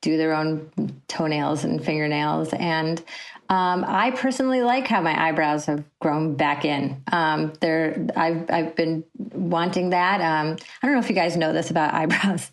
do 0.01 0.17
their 0.17 0.33
own 0.33 0.71
toenails 1.07 1.65
and 1.65 1.83
fingernails, 1.83 2.53
and 2.53 3.03
um, 3.49 3.85
I 3.87 4.11
personally 4.11 4.61
like 4.61 4.87
how 4.87 5.01
my 5.01 5.27
eyebrows 5.27 5.65
have 5.65 5.83
grown 5.99 6.35
back 6.35 6.65
in. 6.65 7.03
Um, 7.11 7.53
they're, 7.61 8.07
I've, 8.15 8.49
I've 8.49 8.75
been 8.75 9.03
wanting 9.17 9.91
that. 9.91 10.21
Um, 10.21 10.57
I 10.81 10.87
don't 10.87 10.95
know 10.95 11.01
if 11.01 11.09
you 11.09 11.15
guys 11.15 11.37
know 11.37 11.53
this 11.53 11.69
about 11.69 11.93
eyebrows. 11.93 12.51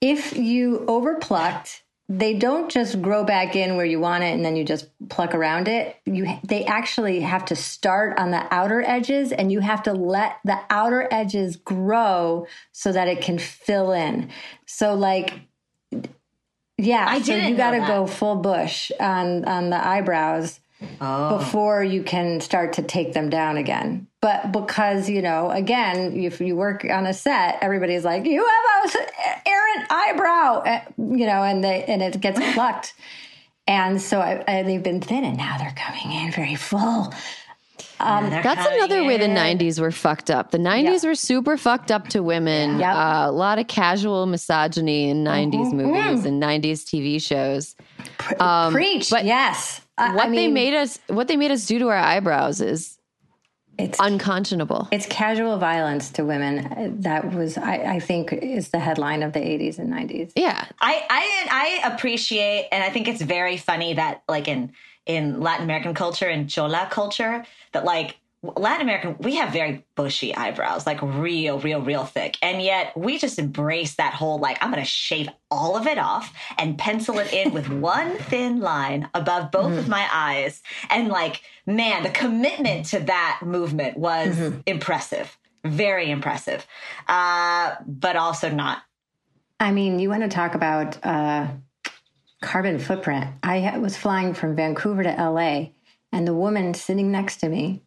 If 0.00 0.36
you 0.36 0.84
overplucked, 0.88 1.82
they 2.08 2.34
don't 2.34 2.70
just 2.70 3.00
grow 3.00 3.24
back 3.24 3.56
in 3.56 3.76
where 3.76 3.86
you 3.86 4.00
want 4.00 4.24
it 4.24 4.34
and 4.34 4.44
then 4.44 4.56
you 4.56 4.64
just 4.64 4.88
pluck 5.08 5.34
around 5.34 5.68
it. 5.68 5.96
You, 6.04 6.38
they 6.44 6.64
actually 6.64 7.20
have 7.20 7.44
to 7.46 7.56
start 7.56 8.18
on 8.18 8.30
the 8.30 8.44
outer 8.52 8.82
edges 8.82 9.32
and 9.32 9.52
you 9.52 9.60
have 9.60 9.82
to 9.84 9.92
let 9.92 10.38
the 10.44 10.58
outer 10.68 11.08
edges 11.10 11.56
grow 11.56 12.46
so 12.72 12.92
that 12.92 13.08
it 13.08 13.22
can 13.22 13.38
fill 13.38 13.92
in. 13.92 14.30
So 14.66 14.94
like 14.94 15.40
yeah, 16.82 17.06
I 17.08 17.22
so 17.22 17.34
you 17.34 17.56
got 17.56 17.72
to 17.72 17.80
go 17.80 18.06
full 18.06 18.36
bush 18.36 18.90
on 18.98 19.44
on 19.44 19.70
the 19.70 19.86
eyebrows 19.86 20.60
oh. 21.00 21.38
before 21.38 21.82
you 21.82 22.02
can 22.02 22.40
start 22.40 22.74
to 22.74 22.82
take 22.82 23.12
them 23.12 23.30
down 23.30 23.56
again. 23.56 24.08
But 24.20 24.52
because 24.52 25.08
you 25.08 25.22
know, 25.22 25.50
again, 25.50 26.16
if 26.16 26.40
you 26.40 26.56
work 26.56 26.84
on 26.84 27.06
a 27.06 27.14
set, 27.14 27.58
everybody's 27.60 28.04
like, 28.04 28.24
"You 28.24 28.46
have 28.46 28.94
a 28.94 29.48
errant 29.48 29.92
eyebrow," 29.92 30.62
eh, 30.66 30.80
you 30.98 31.26
know, 31.26 31.42
and 31.42 31.62
they 31.62 31.84
and 31.84 32.02
it 32.02 32.20
gets 32.20 32.40
plucked. 32.54 32.94
And 33.68 34.02
so 34.02 34.20
I, 34.20 34.42
I, 34.48 34.62
they've 34.64 34.82
been 34.82 35.00
thin, 35.00 35.24
and 35.24 35.36
now 35.36 35.56
they're 35.58 35.74
coming 35.76 36.12
in 36.12 36.32
very 36.32 36.56
full. 36.56 37.12
Um, 38.02 38.30
that's 38.30 38.66
another 38.66 39.04
way 39.04 39.16
the 39.16 39.26
90s 39.26 39.80
were 39.80 39.90
fucked 39.90 40.30
up. 40.30 40.50
The 40.50 40.58
90s 40.58 40.82
yep. 40.82 41.02
were 41.04 41.14
super 41.14 41.56
fucked 41.56 41.90
up 41.90 42.08
to 42.08 42.22
women. 42.22 42.78
Yep. 42.78 42.94
Uh, 42.94 43.24
a 43.26 43.32
lot 43.32 43.58
of 43.58 43.68
casual 43.68 44.26
misogyny 44.26 45.08
in 45.08 45.24
90s 45.24 45.52
mm-hmm. 45.52 45.76
movies 45.76 46.24
and 46.24 46.42
90s 46.42 46.84
TV 46.84 47.22
shows. 47.22 47.76
Um, 48.40 48.72
Preach, 48.72 49.10
but 49.10 49.24
yes. 49.24 49.80
what 49.96 50.26
I 50.26 50.28
mean, 50.28 50.32
they 50.34 50.48
made 50.48 50.74
us 50.74 50.98
what 51.08 51.28
they 51.28 51.36
made 51.36 51.50
us 51.50 51.66
do 51.66 51.78
to 51.78 51.88
our 51.88 51.96
eyebrows 51.96 52.60
is 52.60 52.98
it's 53.78 53.98
unconscionable. 54.00 54.88
It's 54.92 55.06
casual 55.06 55.56
violence 55.56 56.10
to 56.10 56.24
women. 56.24 57.00
That 57.00 57.32
was, 57.32 57.56
I, 57.56 57.76
I, 57.76 58.00
think, 58.00 58.32
is 58.32 58.68
the 58.68 58.78
headline 58.78 59.22
of 59.22 59.32
the 59.32 59.40
80s 59.40 59.78
and 59.78 59.92
90s. 59.92 60.32
Yeah, 60.36 60.66
I, 60.80 61.04
I, 61.08 61.82
I 61.84 61.94
appreciate, 61.94 62.68
and 62.70 62.84
I 62.84 62.90
think 62.90 63.08
it's 63.08 63.22
very 63.22 63.56
funny 63.56 63.94
that, 63.94 64.22
like 64.28 64.46
in 64.46 64.72
in 65.06 65.40
Latin 65.40 65.64
American 65.64 65.94
culture 65.94 66.28
and 66.28 66.48
Chola 66.48 66.88
culture, 66.90 67.44
that 67.72 67.84
like 67.84 68.18
Latin 68.42 68.82
American, 68.82 69.16
we 69.20 69.36
have 69.36 69.52
very 69.52 69.84
bushy 69.94 70.34
eyebrows, 70.34 70.84
like 70.84 71.00
real, 71.00 71.60
real, 71.60 71.80
real 71.80 72.04
thick. 72.04 72.36
And 72.42 72.60
yet 72.60 72.96
we 72.96 73.16
just 73.16 73.38
embrace 73.38 73.94
that 73.94 74.14
whole, 74.14 74.40
like, 74.40 74.58
I'm 74.60 74.72
going 74.72 74.82
to 74.82 74.88
shave 74.88 75.28
all 75.48 75.76
of 75.76 75.86
it 75.86 75.96
off 75.96 76.34
and 76.58 76.76
pencil 76.76 77.20
it 77.20 77.32
in 77.32 77.52
with 77.52 77.68
one 77.80 78.16
thin 78.16 78.60
line 78.60 79.08
above 79.14 79.52
both 79.52 79.70
mm-hmm. 79.70 79.78
of 79.78 79.88
my 79.88 80.08
eyes. 80.12 80.60
And 80.90 81.06
like, 81.06 81.42
man, 81.66 82.02
the 82.02 82.10
commitment 82.10 82.86
to 82.86 82.98
that 83.00 83.40
movement 83.44 83.96
was 83.96 84.36
mm-hmm. 84.36 84.58
impressive, 84.66 85.38
very 85.64 86.10
impressive, 86.10 86.66
uh, 87.06 87.76
but 87.86 88.16
also 88.16 88.50
not. 88.50 88.82
I 89.60 89.70
mean, 89.70 90.00
you 90.00 90.08
want 90.08 90.22
to 90.24 90.28
talk 90.28 90.56
about 90.56 90.98
uh, 91.06 91.46
carbon 92.42 92.78
footprint. 92.78 93.28
I 93.42 93.78
was 93.78 93.96
flying 93.96 94.34
from 94.34 94.54
Vancouver 94.54 95.02
to 95.04 95.10
LA, 95.10 95.70
and 96.12 96.26
the 96.28 96.34
woman 96.34 96.74
sitting 96.74 97.10
next 97.10 97.38
to 97.38 97.48
me, 97.48 97.82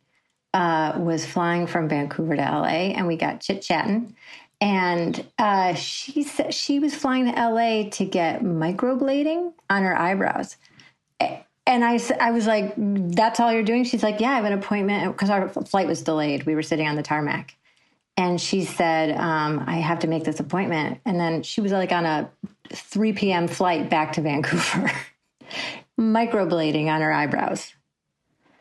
uh, 0.55 0.93
was 0.97 1.25
flying 1.25 1.67
from 1.67 1.89
Vancouver 1.89 2.37
to 2.37 2.41
LA, 2.41 2.93
and 2.95 3.05
we 3.05 3.17
got 3.17 3.41
chit 3.41 3.61
chatting. 3.61 4.15
And 4.61 5.25
uh, 5.37 5.73
she 5.73 6.23
said 6.23 6.53
she 6.53 6.79
was 6.79 6.95
flying 6.95 7.25
to 7.25 7.31
LA 7.31 7.89
to 7.89 8.05
get 8.05 8.41
microblading 8.41 9.53
on 9.69 9.83
her 9.83 9.99
eyebrows. 9.99 10.55
And 11.19 11.83
I, 11.83 11.99
I 12.21 12.31
was 12.31 12.47
like, 12.47 12.73
"That's 12.77 13.39
all 13.39 13.51
you're 13.51 13.63
doing?" 13.63 13.83
She's 13.83 14.03
like, 14.03 14.21
"Yeah, 14.21 14.31
I 14.31 14.35
have 14.35 14.45
an 14.45 14.53
appointment 14.53 15.11
because 15.11 15.29
our 15.29 15.49
flight 15.49 15.87
was 15.87 16.03
delayed. 16.03 16.45
We 16.45 16.55
were 16.55 16.63
sitting 16.63 16.87
on 16.87 16.95
the 16.95 17.03
tarmac." 17.03 17.55
And 18.15 18.39
she 18.39 18.63
said, 18.63 19.17
um, 19.17 19.63
"I 19.67 19.77
have 19.77 19.99
to 19.99 20.07
make 20.07 20.23
this 20.23 20.39
appointment." 20.39 20.99
And 21.05 21.19
then 21.19 21.43
she 21.43 21.59
was 21.59 21.73
like 21.73 21.91
on 21.91 22.05
a 22.05 22.29
3 22.71 23.13
p.m. 23.13 23.47
flight 23.47 23.89
back 23.89 24.13
to 24.13 24.21
Vancouver, 24.21 24.91
microblading 25.99 26.87
on 26.87 27.01
her 27.01 27.11
eyebrows. 27.11 27.73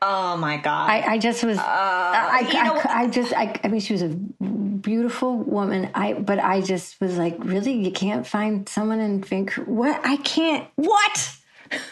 Oh 0.03 0.37
my 0.37 0.59
god! 0.59 0.91
I, 0.91 1.15
I 1.15 1.19
just 1.19 1.43
was. 1.45 1.57
Uh, 1.57 1.63
I, 1.67 2.83
I, 2.87 3.03
I, 3.03 3.07
just. 3.09 3.33
I, 3.33 3.59
I 3.65 3.69
mean, 3.69 3.81
she 3.81 3.95
was 3.95 4.03
a 4.03 4.09
beautiful 4.09 5.39
woman. 5.39 5.91
I 5.95 6.13
but 6.13 6.39
I 6.39 6.61
just 6.61 7.01
was 7.01 7.17
like, 7.17 7.37
really, 7.43 7.73
you 7.73 7.91
can't 7.91 8.27
find 8.27 8.69
someone 8.69 9.01
in 9.01 9.23
Vancouver. 9.23 9.71
What? 9.71 10.01
I 10.05 10.17
can't. 10.19 10.69
What? 10.77 11.37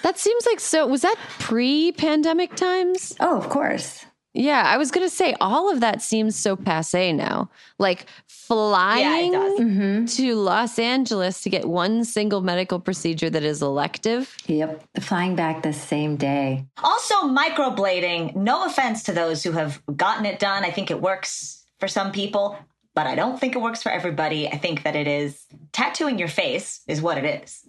That 0.02 0.18
seems 0.18 0.44
like 0.46 0.60
so. 0.60 0.86
Was 0.86 1.02
that 1.02 1.16
pre-pandemic 1.38 2.54
times? 2.54 3.14
Oh, 3.18 3.38
of 3.38 3.48
course. 3.48 4.04
Yeah, 4.34 4.62
I 4.66 4.78
was 4.78 4.90
going 4.90 5.06
to 5.06 5.14
say 5.14 5.34
all 5.40 5.70
of 5.70 5.80
that 5.80 6.00
seems 6.00 6.36
so 6.36 6.56
passe 6.56 7.12
now. 7.12 7.50
Like 7.78 8.06
flying 8.26 9.32
yeah, 9.32 9.56
mm-hmm. 9.58 10.04
to 10.06 10.34
Los 10.36 10.78
Angeles 10.78 11.42
to 11.42 11.50
get 11.50 11.66
one 11.66 12.04
single 12.04 12.40
medical 12.40 12.80
procedure 12.80 13.28
that 13.28 13.42
is 13.42 13.60
elective. 13.60 14.34
Yep, 14.46 14.84
flying 15.00 15.36
back 15.36 15.62
the 15.62 15.72
same 15.72 16.16
day. 16.16 16.66
Also, 16.82 17.14
microblading, 17.28 18.34
no 18.34 18.64
offense 18.64 19.02
to 19.04 19.12
those 19.12 19.42
who 19.42 19.52
have 19.52 19.82
gotten 19.96 20.24
it 20.24 20.38
done. 20.38 20.64
I 20.64 20.70
think 20.70 20.90
it 20.90 21.02
works 21.02 21.66
for 21.78 21.88
some 21.88 22.10
people, 22.10 22.56
but 22.94 23.06
I 23.06 23.14
don't 23.14 23.38
think 23.38 23.54
it 23.54 23.60
works 23.60 23.82
for 23.82 23.92
everybody. 23.92 24.48
I 24.48 24.56
think 24.56 24.82
that 24.84 24.96
it 24.96 25.06
is 25.06 25.46
tattooing 25.72 26.18
your 26.18 26.28
face 26.28 26.80
is 26.86 27.02
what 27.02 27.18
it 27.18 27.42
is. 27.42 27.66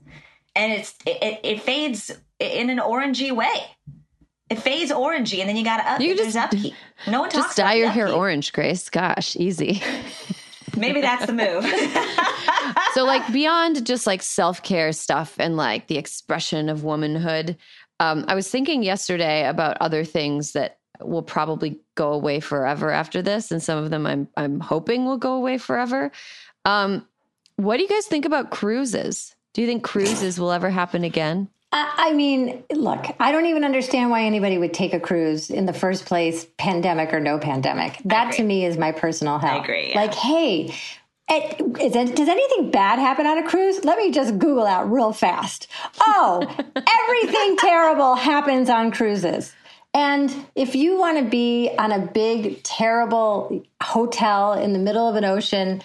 And 0.56 0.72
it's 0.72 0.96
it, 1.06 1.40
it 1.44 1.62
fades 1.62 2.12
in 2.40 2.70
an 2.70 2.78
orangey 2.78 3.32
way. 3.32 3.66
It 4.50 4.60
fades 4.60 4.92
orangey, 4.92 5.40
and 5.40 5.50
then 5.50 5.56
you 5.56 5.64
got 5.64 5.78
to 5.78 5.92
up. 5.92 6.02
You 6.02 6.16
just 6.16 6.36
upkeep. 6.36 6.74
No 7.08 7.22
one 7.22 7.30
talks 7.30 7.48
just 7.48 7.58
dye 7.58 7.74
your 7.74 7.90
hair 7.90 8.08
orange, 8.08 8.54
Grace. 8.54 8.90
Gosh, 8.90 9.36
easy. 9.36 9.82
Maybe 10.78 11.02
that's 11.02 11.26
the 11.26 11.34
move. 11.34 11.66
so, 12.94 13.04
like 13.04 13.32
beyond 13.32 13.86
just 13.86 14.08
like 14.08 14.22
self 14.22 14.64
care 14.64 14.92
stuff 14.94 15.36
and 15.38 15.58
like 15.58 15.88
the 15.88 15.98
expression 15.98 16.70
of 16.70 16.84
womanhood, 16.84 17.58
um, 18.00 18.26
I 18.28 18.36
was 18.36 18.50
thinking 18.50 18.84
yesterday 18.84 19.46
about 19.48 19.78
other 19.82 20.04
things 20.04 20.54
that 20.54 20.80
will 21.02 21.24
probably 21.24 21.80
go 21.96 22.14
away 22.14 22.40
forever 22.40 22.90
after 22.90 23.22
this, 23.22 23.52
and 23.52 23.62
some 23.62 23.84
of 23.84 23.90
them 23.90 24.06
I'm 24.06 24.28
I'm 24.38 24.60
hoping 24.60 25.06
will 25.06 25.18
go 25.18 25.34
away 25.34 25.58
forever. 25.58 26.12
Um, 26.66 27.08
what 27.58 27.78
do 27.78 27.84
you 27.84 27.90
guys 27.90 28.06
think 28.06 28.26
about 28.26 28.50
cruises? 28.50 29.36
Do 29.54 29.62
you 29.62 29.68
think 29.68 29.84
cruises 29.84 30.40
will 30.40 30.52
ever 30.52 30.70
happen 30.70 31.04
again? 31.04 31.50
I 31.76 32.14
mean, 32.14 32.64
look, 32.72 33.06
I 33.20 33.32
don't 33.32 33.48
even 33.48 33.64
understand 33.64 34.12
why 34.12 34.24
anybody 34.24 34.60
would 34.60 34.74
take 34.74 34.94
a 34.94 35.00
cruise 35.00 35.50
in 35.50 35.66
the 35.66 35.74
first 35.74 36.06
place, 36.06 36.46
pandemic 36.58 37.12
or 37.14 37.20
no 37.20 37.40
pandemic. 37.40 38.00
That 38.06 38.34
to 38.34 38.44
me 38.44 38.66
is 38.66 38.78
my 38.78 38.92
personal 38.92 39.40
hell. 39.40 39.60
I 39.60 39.64
agree. 39.64 39.90
Yeah. 39.90 40.02
Like, 40.02 40.14
hey, 40.14 40.76
it, 41.30 41.56
it, 41.60 42.16
does 42.16 42.30
anything 42.30 42.70
bad 42.70 43.00
happen 43.00 43.26
on 43.26 43.40
a 43.40 43.50
cruise? 43.50 43.84
Let 43.84 43.98
me 43.98 44.12
just 44.12 44.38
Google 44.38 44.68
out 44.68 44.92
real 44.92 45.14
fast. 45.14 45.68
Oh, 46.00 46.42
everything 46.76 47.58
terrible 47.58 48.16
happens 48.16 48.70
on 48.70 48.92
cruises. 48.92 49.54
And 49.96 50.48
if 50.56 50.76
you 50.76 51.00
want 51.00 51.20
to 51.20 51.26
be 51.26 51.72
on 51.78 51.92
a 51.92 52.00
big, 52.00 52.62
terrible 52.64 53.64
hotel 53.82 54.54
in 54.54 54.74
the 54.74 54.80
middle 54.80 55.08
of 55.08 55.16
an 55.16 55.24
ocean, 55.24 55.82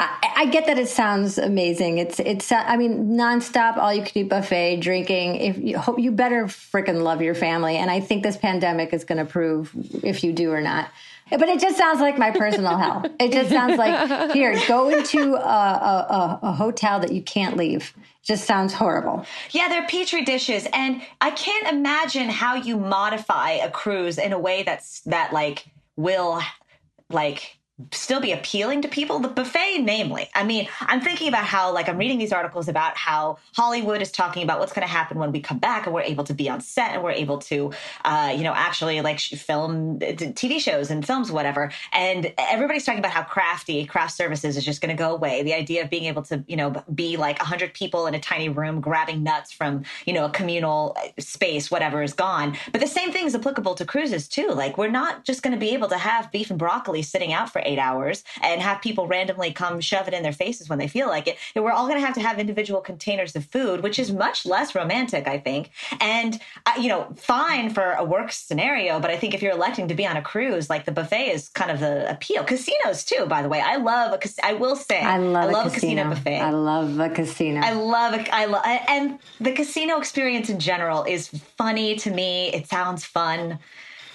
I, 0.00 0.46
get 0.46 0.66
that 0.66 0.78
it 0.78 0.88
sounds 0.88 1.36
amazing. 1.36 1.98
It's 1.98 2.18
it's 2.20 2.50
I 2.50 2.76
mean 2.76 3.10
nonstop 3.10 3.76
all 3.76 3.92
you 3.92 4.02
can 4.02 4.24
eat 4.24 4.28
buffet 4.28 4.78
drinking. 4.80 5.36
If 5.36 5.58
you 5.58 5.78
hope 5.78 5.98
you 5.98 6.10
better 6.10 6.44
freaking 6.46 7.02
love 7.02 7.20
your 7.20 7.34
family, 7.34 7.76
and 7.76 7.90
I 7.90 8.00
think 8.00 8.22
this 8.22 8.36
pandemic 8.36 8.92
is 8.94 9.04
going 9.04 9.18
to 9.18 9.24
prove 9.24 9.72
if 10.02 10.24
you 10.24 10.32
do 10.32 10.52
or 10.52 10.60
not. 10.60 10.90
But 11.30 11.48
it 11.48 11.60
just 11.60 11.76
sounds 11.76 12.00
like 12.00 12.18
my 12.18 12.30
personal 12.30 12.76
hell. 12.76 13.04
It 13.20 13.32
just 13.32 13.50
sounds 13.50 13.78
like 13.78 14.32
here 14.32 14.58
go 14.66 14.88
into 14.88 15.34
a, 15.34 15.38
a, 15.38 16.38
a 16.42 16.52
hotel 16.52 17.00
that 17.00 17.12
you 17.12 17.22
can't 17.22 17.56
leave. 17.56 17.94
Just 18.22 18.44
sounds 18.44 18.72
horrible. 18.72 19.24
Yeah, 19.50 19.68
they're 19.68 19.86
petri 19.86 20.24
dishes, 20.24 20.66
and 20.72 21.02
I 21.20 21.30
can't 21.30 21.72
imagine 21.72 22.28
how 22.28 22.54
you 22.54 22.78
modify 22.78 23.52
a 23.52 23.70
cruise 23.70 24.18
in 24.18 24.32
a 24.32 24.38
way 24.38 24.62
that's 24.62 25.00
that 25.02 25.32
like 25.32 25.66
will 25.96 26.40
like 27.10 27.59
still 27.92 28.20
be 28.20 28.32
appealing 28.32 28.82
to 28.82 28.88
people? 28.88 29.18
The 29.18 29.28
buffet 29.28 29.78
namely. 29.82 30.28
I 30.34 30.44
mean 30.44 30.68
i'm 30.80 31.00
thinking 31.00 31.28
about 31.28 31.44
how 31.44 31.72
like 31.72 31.88
i'm 31.88 31.98
reading 31.98 32.18
these 32.18 32.32
articles 32.32 32.68
about 32.68 32.96
how 32.96 33.38
hollywood 33.54 34.02
is 34.02 34.10
talking 34.10 34.42
about 34.42 34.58
what's 34.58 34.72
going 34.72 34.86
to 34.86 34.92
happen 34.92 35.18
when 35.18 35.32
we 35.32 35.40
come 35.40 35.58
back 35.58 35.86
and 35.86 35.94
we're 35.94 36.02
able 36.02 36.24
to 36.24 36.34
be 36.34 36.48
on 36.48 36.60
set 36.60 36.92
and 36.94 37.02
we're 37.02 37.10
able 37.12 37.38
to 37.38 37.72
uh, 38.04 38.32
you 38.36 38.42
know 38.42 38.52
actually 38.54 39.00
like 39.00 39.18
film 39.20 39.98
tv 39.98 40.60
shows 40.60 40.90
and 40.90 41.06
films 41.06 41.30
whatever. 41.32 41.72
And 41.92 42.32
everybody's 42.38 42.84
talking 42.84 42.98
about 42.98 43.12
how 43.12 43.22
crafty 43.22 43.84
craft 43.84 44.14
services 44.14 44.56
is 44.56 44.64
just 44.64 44.80
going 44.80 44.94
to 44.94 45.00
go 45.00 45.14
away. 45.14 45.42
The 45.42 45.54
idea 45.54 45.82
of 45.82 45.90
being 45.90 46.04
able 46.04 46.22
to 46.22 46.44
you 46.46 46.56
know 46.56 46.82
be 46.94 47.16
like 47.16 47.38
100 47.38 47.74
people 47.74 48.06
in 48.06 48.14
a 48.14 48.20
tiny 48.20 48.48
room 48.48 48.80
grabbing 48.80 49.22
nuts 49.22 49.52
from 49.52 49.84
you 50.06 50.12
know 50.12 50.26
a 50.26 50.30
communal 50.30 50.96
uh, 50.96 51.08
space 51.18 51.70
whatever 51.70 52.02
is 52.02 52.12
gone. 52.12 52.56
But 52.72 52.80
the 52.80 52.86
same 52.86 53.12
thing 53.12 53.26
is 53.26 53.34
applicable 53.34 53.74
to 53.76 53.84
cruises 53.84 54.28
too. 54.28 54.48
Like 54.48 54.78
we're 54.78 54.90
not 54.90 55.24
just 55.24 55.42
going 55.42 55.54
to 55.54 55.60
be 55.60 55.70
able 55.70 55.88
to 55.88 55.98
have 55.98 56.30
beef 56.30 56.50
and 56.50 56.58
broccoli 56.58 57.02
sitting 57.02 57.32
out 57.32 57.50
for 57.50 57.60
eight 57.70 57.78
hours 57.78 58.24
and 58.42 58.60
have 58.60 58.80
people 58.80 59.06
randomly 59.06 59.52
come 59.52 59.80
shove 59.80 60.08
it 60.08 60.14
in 60.14 60.22
their 60.22 60.32
faces 60.32 60.68
when 60.68 60.78
they 60.78 60.88
feel 60.88 61.08
like 61.08 61.26
it. 61.26 61.36
And 61.54 61.64
we're 61.64 61.72
all 61.72 61.86
going 61.86 62.00
to 62.00 62.06
have 62.06 62.14
to 62.14 62.20
have 62.20 62.38
individual 62.38 62.80
containers 62.80 63.34
of 63.36 63.44
food, 63.46 63.82
which 63.82 63.98
is 63.98 64.12
much 64.12 64.44
less 64.44 64.74
romantic, 64.74 65.26
I 65.26 65.38
think. 65.38 65.70
And, 66.00 66.40
uh, 66.66 66.72
you 66.78 66.88
know, 66.88 67.08
fine 67.16 67.70
for 67.70 67.92
a 67.92 68.04
work 68.04 68.32
scenario, 68.32 69.00
but 69.00 69.10
I 69.10 69.16
think 69.16 69.34
if 69.34 69.42
you're 69.42 69.52
electing 69.52 69.88
to 69.88 69.94
be 69.94 70.06
on 70.06 70.16
a 70.16 70.22
cruise, 70.22 70.68
like 70.68 70.84
the 70.84 70.92
buffet 70.92 71.30
is 71.30 71.48
kind 71.50 71.70
of 71.70 71.80
the 71.80 72.10
appeal. 72.10 72.44
Casinos, 72.44 73.04
too, 73.04 73.26
by 73.26 73.42
the 73.42 73.48
way. 73.48 73.60
I 73.60 73.76
love 73.76 74.12
a 74.12 74.18
casino. 74.18 74.48
I 74.48 74.52
will 74.54 74.76
say, 74.76 75.00
I 75.00 75.18
love, 75.18 75.48
I 75.48 75.52
love 75.52 75.66
a, 75.66 75.70
casino. 75.70 76.02
casino 76.02 76.14
buffet. 76.14 76.40
I 76.40 76.50
love 76.50 76.98
a 76.98 77.10
casino. 77.10 77.60
I 77.60 77.72
love 77.72 78.14
it. 78.14 78.28
I 78.32 78.44
love, 78.46 78.62
and 78.64 79.18
the 79.40 79.52
casino 79.52 79.98
experience 79.98 80.48
in 80.48 80.58
general 80.58 81.04
is 81.04 81.28
funny 81.56 81.96
to 81.96 82.10
me. 82.10 82.48
It 82.52 82.66
sounds 82.66 83.04
fun. 83.04 83.58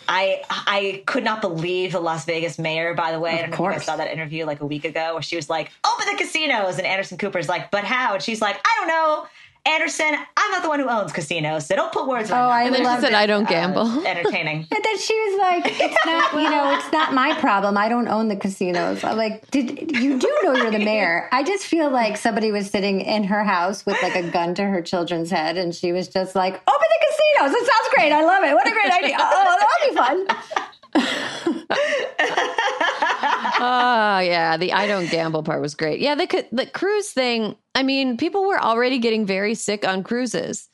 I 0.08 0.42
I 0.50 1.04
could 1.06 1.24
not 1.24 1.42
believe 1.42 1.92
the 1.94 2.00
Las 2.00 2.26
Vegas 2.26 2.58
mayor, 2.60 2.94
by 2.94 3.12
the 3.12 3.20
way. 3.20 3.34
Of 3.34 3.40
I 3.40 3.42
don't 3.44 3.52
course. 3.54 3.74
know 3.74 3.78
if 3.78 3.82
I 3.84 3.86
saw 3.86 3.98
that 3.98 4.12
interview 4.12 4.46
like 4.46 4.62
a 4.62 4.66
week 4.66 4.86
ago 4.86 5.14
where 5.14 5.22
she 5.22 5.36
was 5.36 5.50
like, 5.50 5.72
open 5.86 6.06
the 6.12 6.18
casinos. 6.18 6.78
And 6.78 6.86
Anderson 6.88 7.18
Cooper's 7.18 7.50
like, 7.50 7.72
but 7.72 7.84
how? 7.84 8.14
And 8.14 8.24
she's 8.24 8.42
like, 8.42 8.58
I 8.64 8.76
don't 8.80 8.88
know. 8.88 9.28
Anderson, 9.68 10.14
I'm 10.38 10.52
not 10.52 10.62
the 10.62 10.70
one 10.70 10.80
who 10.80 10.88
owns 10.88 11.12
casinos, 11.12 11.66
so 11.66 11.76
don't 11.76 11.92
put 11.92 12.08
words. 12.08 12.30
Oh, 12.30 12.36
I 12.36 12.70
love 12.70 13.02
said 13.02 13.14
I 13.14 13.26
don't 13.26 13.50
gamble. 13.50 13.82
Uh, 13.82 14.04
entertaining. 14.06 14.68
and 14.72 14.84
then 14.84 14.98
she 15.00 15.14
was 15.14 15.40
like, 15.40 15.64
"It's 15.66 16.06
not, 16.06 16.34
you 16.34 16.50
know, 16.50 16.72
it's 16.78 16.92
not 16.92 17.14
my 17.14 17.34
problem. 17.40 17.76
I 17.78 17.90
don't 17.90 18.08
own 18.08 18.28
the 18.28 18.36
casinos." 18.36 19.04
I'm 19.04 19.18
like, 19.18 19.50
"Did 19.50 19.92
you 19.92 20.20
do 20.20 20.40
know 20.44 20.54
you're 20.56 20.72
the 20.72 20.78
mayor?" 20.80 21.30
I 21.32 21.44
just 21.44 21.66
feel 21.66 21.90
like 21.90 22.16
somebody 22.18 22.52
was 22.52 22.70
sitting 22.70 23.02
in 23.02 23.24
her 23.24 23.44
house 23.44 23.86
with 23.88 24.02
like 24.04 24.16
a 24.16 24.30
gun 24.30 24.54
to 24.56 24.64
her 24.64 24.82
children's 24.84 25.32
head, 25.32 25.58
and 25.58 25.74
she 25.74 25.92
was 25.92 26.08
just 26.10 26.36
like, 26.36 26.54
"Open 26.54 26.88
the 26.90 27.06
casinos! 27.08 27.60
It 27.62 27.66
sounds 27.66 27.90
great. 27.96 28.12
I 28.12 28.24
love 28.24 28.44
it. 28.44 28.54
What 28.54 28.68
a 28.68 28.72
great 28.72 28.92
idea! 28.92 29.18
Oh, 29.20 29.58
that'll 29.60 29.90
be 29.90 29.96
fun." 30.26 30.68
Oh 30.96 31.02
yeah, 34.20 34.58
the 34.58 34.74
I 34.74 34.88
don't 34.88 35.10
gamble 35.10 35.44
part 35.44 35.62
was 35.62 35.76
great. 35.76 36.00
Yeah, 36.00 36.16
the 36.16 36.46
the 36.52 36.66
cruise 36.66 37.12
thing. 37.12 37.56
I 37.74 37.84
mean, 37.84 38.18
people 38.18 38.48
were 38.48 38.60
already 38.60 39.00
getting 39.00 39.26
very 39.26 39.56
sick 39.56 39.86
on 39.86 40.04
cruises. 40.04 40.70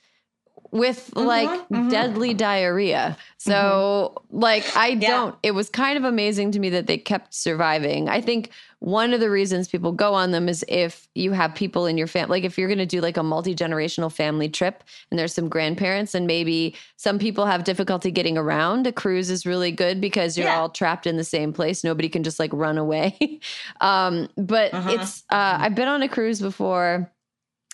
with 0.72 1.12
mm-hmm, 1.12 1.28
like 1.28 1.50
mm-hmm. 1.50 1.90
deadly 1.90 2.34
diarrhea. 2.34 3.18
So, 3.38 4.14
mm-hmm. 4.16 4.40
like, 4.40 4.78
I 4.78 4.90
yeah. 4.90 5.10
don't, 5.10 5.36
it 5.44 5.52
was 5.52 5.70
kind 5.70 5.98
of 5.98 6.04
amazing 6.04 6.52
to 6.52 6.60
me 6.60 6.70
that 6.70 6.88
they 6.88 6.98
kept 6.98 7.34
surviving. 7.34 8.10
I 8.10 8.22
think 8.22 8.52
one 8.82 9.14
of 9.14 9.20
the 9.20 9.30
reasons 9.30 9.68
people 9.68 9.92
go 9.92 10.16
on 10.16 10.32
them 10.32 10.50
is 10.50 10.66
if 10.68 11.08
you 11.14 11.34
have 11.34 11.54
people 11.54 11.86
in 11.86 12.00
your 12.00 12.08
family, 12.08 12.40
like 12.40 12.44
if 12.44 12.58
you're 12.58 12.68
going 12.68 12.80
to 12.80 12.86
do 12.88 13.00
like 13.00 13.16
a 13.16 13.22
multi 13.22 13.54
generational 13.54 14.12
family 14.12 14.50
trip 14.50 14.84
and 15.12 15.20
there's 15.20 15.36
some 15.36 15.50
grandparents, 15.50 16.16
and 16.16 16.26
maybe 16.26 16.76
some 16.96 17.20
people 17.20 17.46
have 17.46 17.64
difficulty 17.64 18.10
getting 18.10 18.40
around, 18.40 18.88
a 18.88 18.92
cruise 18.92 19.30
is 19.30 19.46
really 19.46 19.72
good 19.72 20.02
because 20.02 20.36
you're 20.36 20.48
yeah. 20.48 20.60
all 20.60 20.68
trapped 20.68 21.06
in 21.06 21.16
the 21.16 21.24
same 21.24 21.54
place. 21.54 21.84
Nobody 21.84 22.10
can 22.10 22.24
just 22.24 22.40
like 22.40 22.52
run 22.54 22.80
away. 22.80 23.40
um, 23.82 24.28
but 24.36 24.74
uh-huh. 24.74 24.98
it's, 25.00 25.24
uh, 25.30 25.60
I've 25.60 25.76
been 25.76 25.88
on 25.88 26.02
a 26.02 26.10
cruise 26.10 26.42
before. 26.42 27.12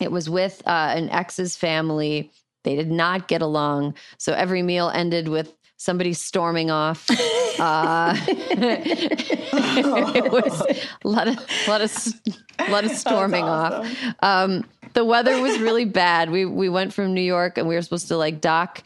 It 0.02 0.12
was 0.12 0.30
with 0.30 0.62
uh, 0.66 0.92
an 0.94 1.10
ex's 1.10 1.56
family. 1.56 2.32
They 2.66 2.76
did 2.76 2.92
not 2.92 3.30
get 3.30 3.42
along. 3.42 3.96
So 4.18 4.34
every 4.34 4.62
meal 4.62 4.90
ended 4.90 5.30
with 5.30 5.56
somebody 5.78 6.14
storming 6.14 6.72
off. 6.72 7.08
Uh, 7.58 8.16
it 8.30 10.32
was 10.32 10.62
a 11.04 11.08
lot 11.08 11.28
of, 11.28 11.36
a 11.66 11.70
lot 11.72 11.82
of, 11.82 12.14
a 12.60 12.70
lot 12.70 12.86
of 12.86 12.92
storming 12.92 13.46
awesome. 13.46 13.82
off. 13.82 14.16
Um, 14.22 14.64
the 14.94 15.04
weather 15.04 15.42
was 15.42 15.58
really 15.58 15.86
bad. 15.86 16.30
We 16.30 16.46
we 16.46 16.70
went 16.70 16.94
from 16.94 17.16
New 17.16 17.22
York 17.22 17.58
and 17.58 17.68
we 17.68 17.74
were 17.74 17.82
supposed 17.82 18.10
to 18.10 18.18
like 18.18 18.42
dock 18.42 18.84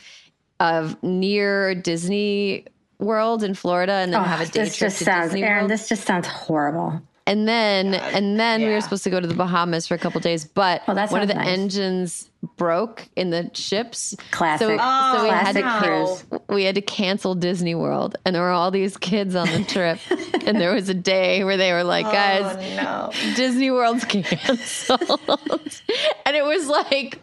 of 0.61 1.03
near 1.03 1.75
Disney 1.75 2.65
World 2.97 3.43
in 3.43 3.55
Florida 3.55 3.91
and 3.91 4.13
then 4.13 4.21
oh, 4.21 4.23
have 4.23 4.39
a 4.39 4.45
day 4.45 4.63
this 4.63 4.77
trip 4.77 4.87
just 4.87 4.99
to 4.99 5.03
sounds, 5.03 5.31
Disney 5.31 5.43
Erin, 5.43 5.63
World. 5.63 5.71
This 5.71 5.89
just 5.89 6.05
sounds 6.05 6.27
horrible. 6.27 7.01
And 7.31 7.47
then 7.47 7.93
and 7.93 8.37
then 8.37 8.59
yeah. 8.59 8.67
we 8.67 8.73
were 8.73 8.81
supposed 8.81 9.05
to 9.05 9.09
go 9.09 9.21
to 9.21 9.25
the 9.25 9.33
Bahamas 9.33 9.87
for 9.87 9.95
a 9.95 9.97
couple 9.97 10.19
days, 10.19 10.43
but 10.43 10.81
well, 10.85 10.97
one 11.07 11.21
of 11.21 11.29
the 11.29 11.35
nice. 11.35 11.47
engines 11.47 12.29
broke 12.57 13.07
in 13.15 13.29
the 13.29 13.49
ships. 13.53 14.17
Classic. 14.31 14.67
So, 14.67 14.77
oh, 14.77 15.13
so 15.15 15.23
we 15.23 15.29
classic 15.29 15.63
had 15.63 15.79
to 15.79 15.87
oh, 15.87 16.17
cruise. 16.27 16.41
we 16.49 16.63
had 16.65 16.75
to 16.75 16.81
cancel 16.81 17.33
Disney 17.33 17.73
World, 17.73 18.17
and 18.25 18.35
there 18.35 18.41
were 18.41 18.51
all 18.51 18.69
these 18.69 18.97
kids 18.97 19.33
on 19.33 19.47
the 19.47 19.63
trip, 19.67 19.99
and 20.45 20.59
there 20.59 20.73
was 20.73 20.89
a 20.89 20.93
day 20.93 21.45
where 21.45 21.55
they 21.55 21.71
were 21.71 21.85
like, 21.85 22.05
oh, 22.05 22.11
"Guys, 22.11 22.75
no. 22.75 23.11
Disney 23.37 23.71
World's 23.71 24.03
canceled," 24.09 25.21
and 26.25 26.35
it 26.35 26.43
was 26.43 26.67
like 26.67 27.17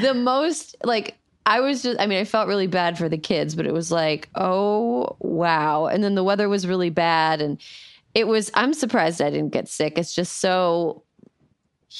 the 0.00 0.14
most 0.14 0.74
like 0.84 1.18
I 1.44 1.60
was 1.60 1.82
just, 1.82 2.00
I 2.00 2.06
mean, 2.06 2.18
I 2.18 2.24
felt 2.24 2.48
really 2.48 2.66
bad 2.66 2.96
for 2.96 3.10
the 3.10 3.18
kids, 3.18 3.54
but 3.54 3.66
it 3.66 3.74
was 3.74 3.92
like, 3.92 4.30
oh, 4.34 5.16
wow. 5.18 5.84
And 5.84 6.02
then 6.02 6.14
the 6.14 6.24
weather 6.24 6.48
was 6.48 6.66
really 6.66 6.88
bad. 6.88 7.42
And 7.42 7.60
it 8.14 8.26
was 8.26 8.50
i'm 8.54 8.72
surprised 8.72 9.20
i 9.20 9.30
didn't 9.30 9.50
get 9.50 9.68
sick 9.68 9.98
it's 9.98 10.14
just 10.14 10.38
so 10.40 11.02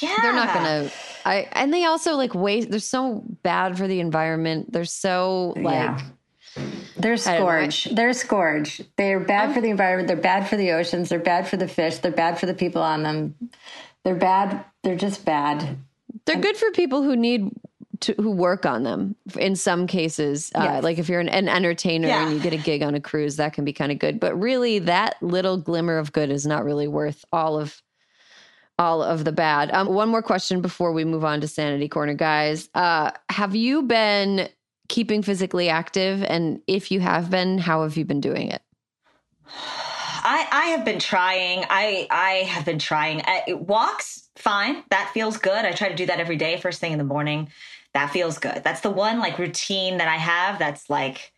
yeah 0.00 0.16
they're 0.22 0.32
not 0.32 0.52
gonna 0.54 0.90
i 1.24 1.48
and 1.52 1.72
they 1.72 1.84
also 1.84 2.14
like 2.14 2.34
waste 2.34 2.70
they're 2.70 2.80
so 2.80 3.22
bad 3.42 3.76
for 3.76 3.86
the 3.86 4.00
environment 4.00 4.72
they're 4.72 4.84
so 4.84 5.52
like 5.56 5.74
yeah. 5.74 6.00
They're 6.96 7.16
scourge. 7.16 7.84
They're 7.86 8.12
scourge. 8.12 8.82
They're 8.96 9.20
bad 9.20 9.48
I'm, 9.48 9.54
for 9.54 9.60
the 9.60 9.70
environment. 9.70 10.06
They're 10.08 10.16
bad 10.16 10.48
for 10.48 10.56
the 10.56 10.72
oceans. 10.72 11.08
They're 11.08 11.18
bad 11.18 11.48
for 11.48 11.56
the 11.56 11.66
fish. 11.66 11.98
They're 11.98 12.12
bad 12.12 12.38
for 12.38 12.46
the 12.46 12.54
people 12.54 12.80
on 12.80 13.02
them. 13.02 13.34
They're 14.04 14.14
bad. 14.14 14.64
They're 14.82 14.96
just 14.96 15.24
bad. 15.24 15.78
They're 16.26 16.40
good 16.40 16.56
for 16.56 16.70
people 16.70 17.02
who 17.02 17.16
need 17.16 17.50
to, 18.01 18.14
who 18.14 18.30
work 18.30 18.66
on 18.66 18.82
them 18.82 19.16
in 19.38 19.57
some 19.57 19.86
cases. 19.86 20.51
Uh, 20.55 20.62
yes. 20.64 20.82
Like 20.84 20.99
if 20.99 21.09
you're 21.09 21.20
an, 21.20 21.28
an 21.28 21.49
entertainer 21.49 22.09
yeah. 22.09 22.26
and 22.26 22.34
you 22.34 22.42
get 22.42 22.53
a 22.53 22.59
gig 22.59 22.82
on 22.82 22.95
a 22.95 23.01
cruise, 23.01 23.36
that 23.36 23.53
can 23.53 23.64
be 23.64 23.72
kind 23.72 23.92
of 23.92 23.99
good. 23.99 24.20
But 24.20 24.38
really, 24.40 24.78
that 24.80 25.16
little 25.22 25.57
glimmer 25.57 25.99
of 25.99 26.12
good 26.12 26.30
is 26.30 26.47
not 26.47 26.64
really 26.64 26.88
worth 26.88 27.24
all 27.32 27.59
of 27.59 27.80
all 28.78 29.03
of 29.03 29.24
the 29.24 29.32
bad. 29.32 29.70
Um, 29.70 29.88
one 29.88 30.09
more 30.09 30.22
question 30.22 30.61
before 30.61 30.92
we 30.92 31.05
move 31.05 31.24
on 31.24 31.40
to 31.40 31.49
Sanity 31.49 31.88
Corner, 31.88 32.14
guys. 32.14 32.68
Uh, 32.74 33.12
have 33.30 33.55
you 33.55 33.82
been 33.82 34.49
keeping 34.88 35.22
physically 35.22 35.68
active? 35.68 36.24
And 36.24 36.61
if 36.66 36.90
you 36.90 37.01
have 37.01 37.30
been, 37.30 37.59
how 37.59 37.82
have 37.82 37.97
you 37.97 38.05
been 38.05 38.20
doing 38.20 38.49
it? 38.49 38.62
I, 40.26 40.49
I 40.51 40.64
have 40.70 40.84
been 40.84 40.99
trying. 40.99 41.64
I 41.68 42.07
I 42.11 42.30
have 42.49 42.64
been 42.64 42.78
trying. 42.78 43.20
Uh, 43.20 43.57
walks, 43.57 44.28
fine. 44.36 44.82
That 44.90 45.11
feels 45.12 45.36
good. 45.36 45.64
I 45.64 45.72
try 45.72 45.90
to 45.90 45.95
do 45.95 46.07
that 46.07 46.18
every 46.18 46.36
day, 46.36 46.57
first 46.57 46.80
thing 46.80 46.92
in 46.92 46.99
the 46.99 47.05
morning 47.05 47.51
that 47.95 48.11
feels 48.11 48.38
good. 48.38 48.62
That's 48.64 48.80
the 48.80 48.90
one 48.90 49.18
like 49.20 49.38
routine 49.38 49.99
that 49.99 50.09
I 50.09 50.16
have 50.16 50.59
that's 50.59 50.90
like 50.90 51.32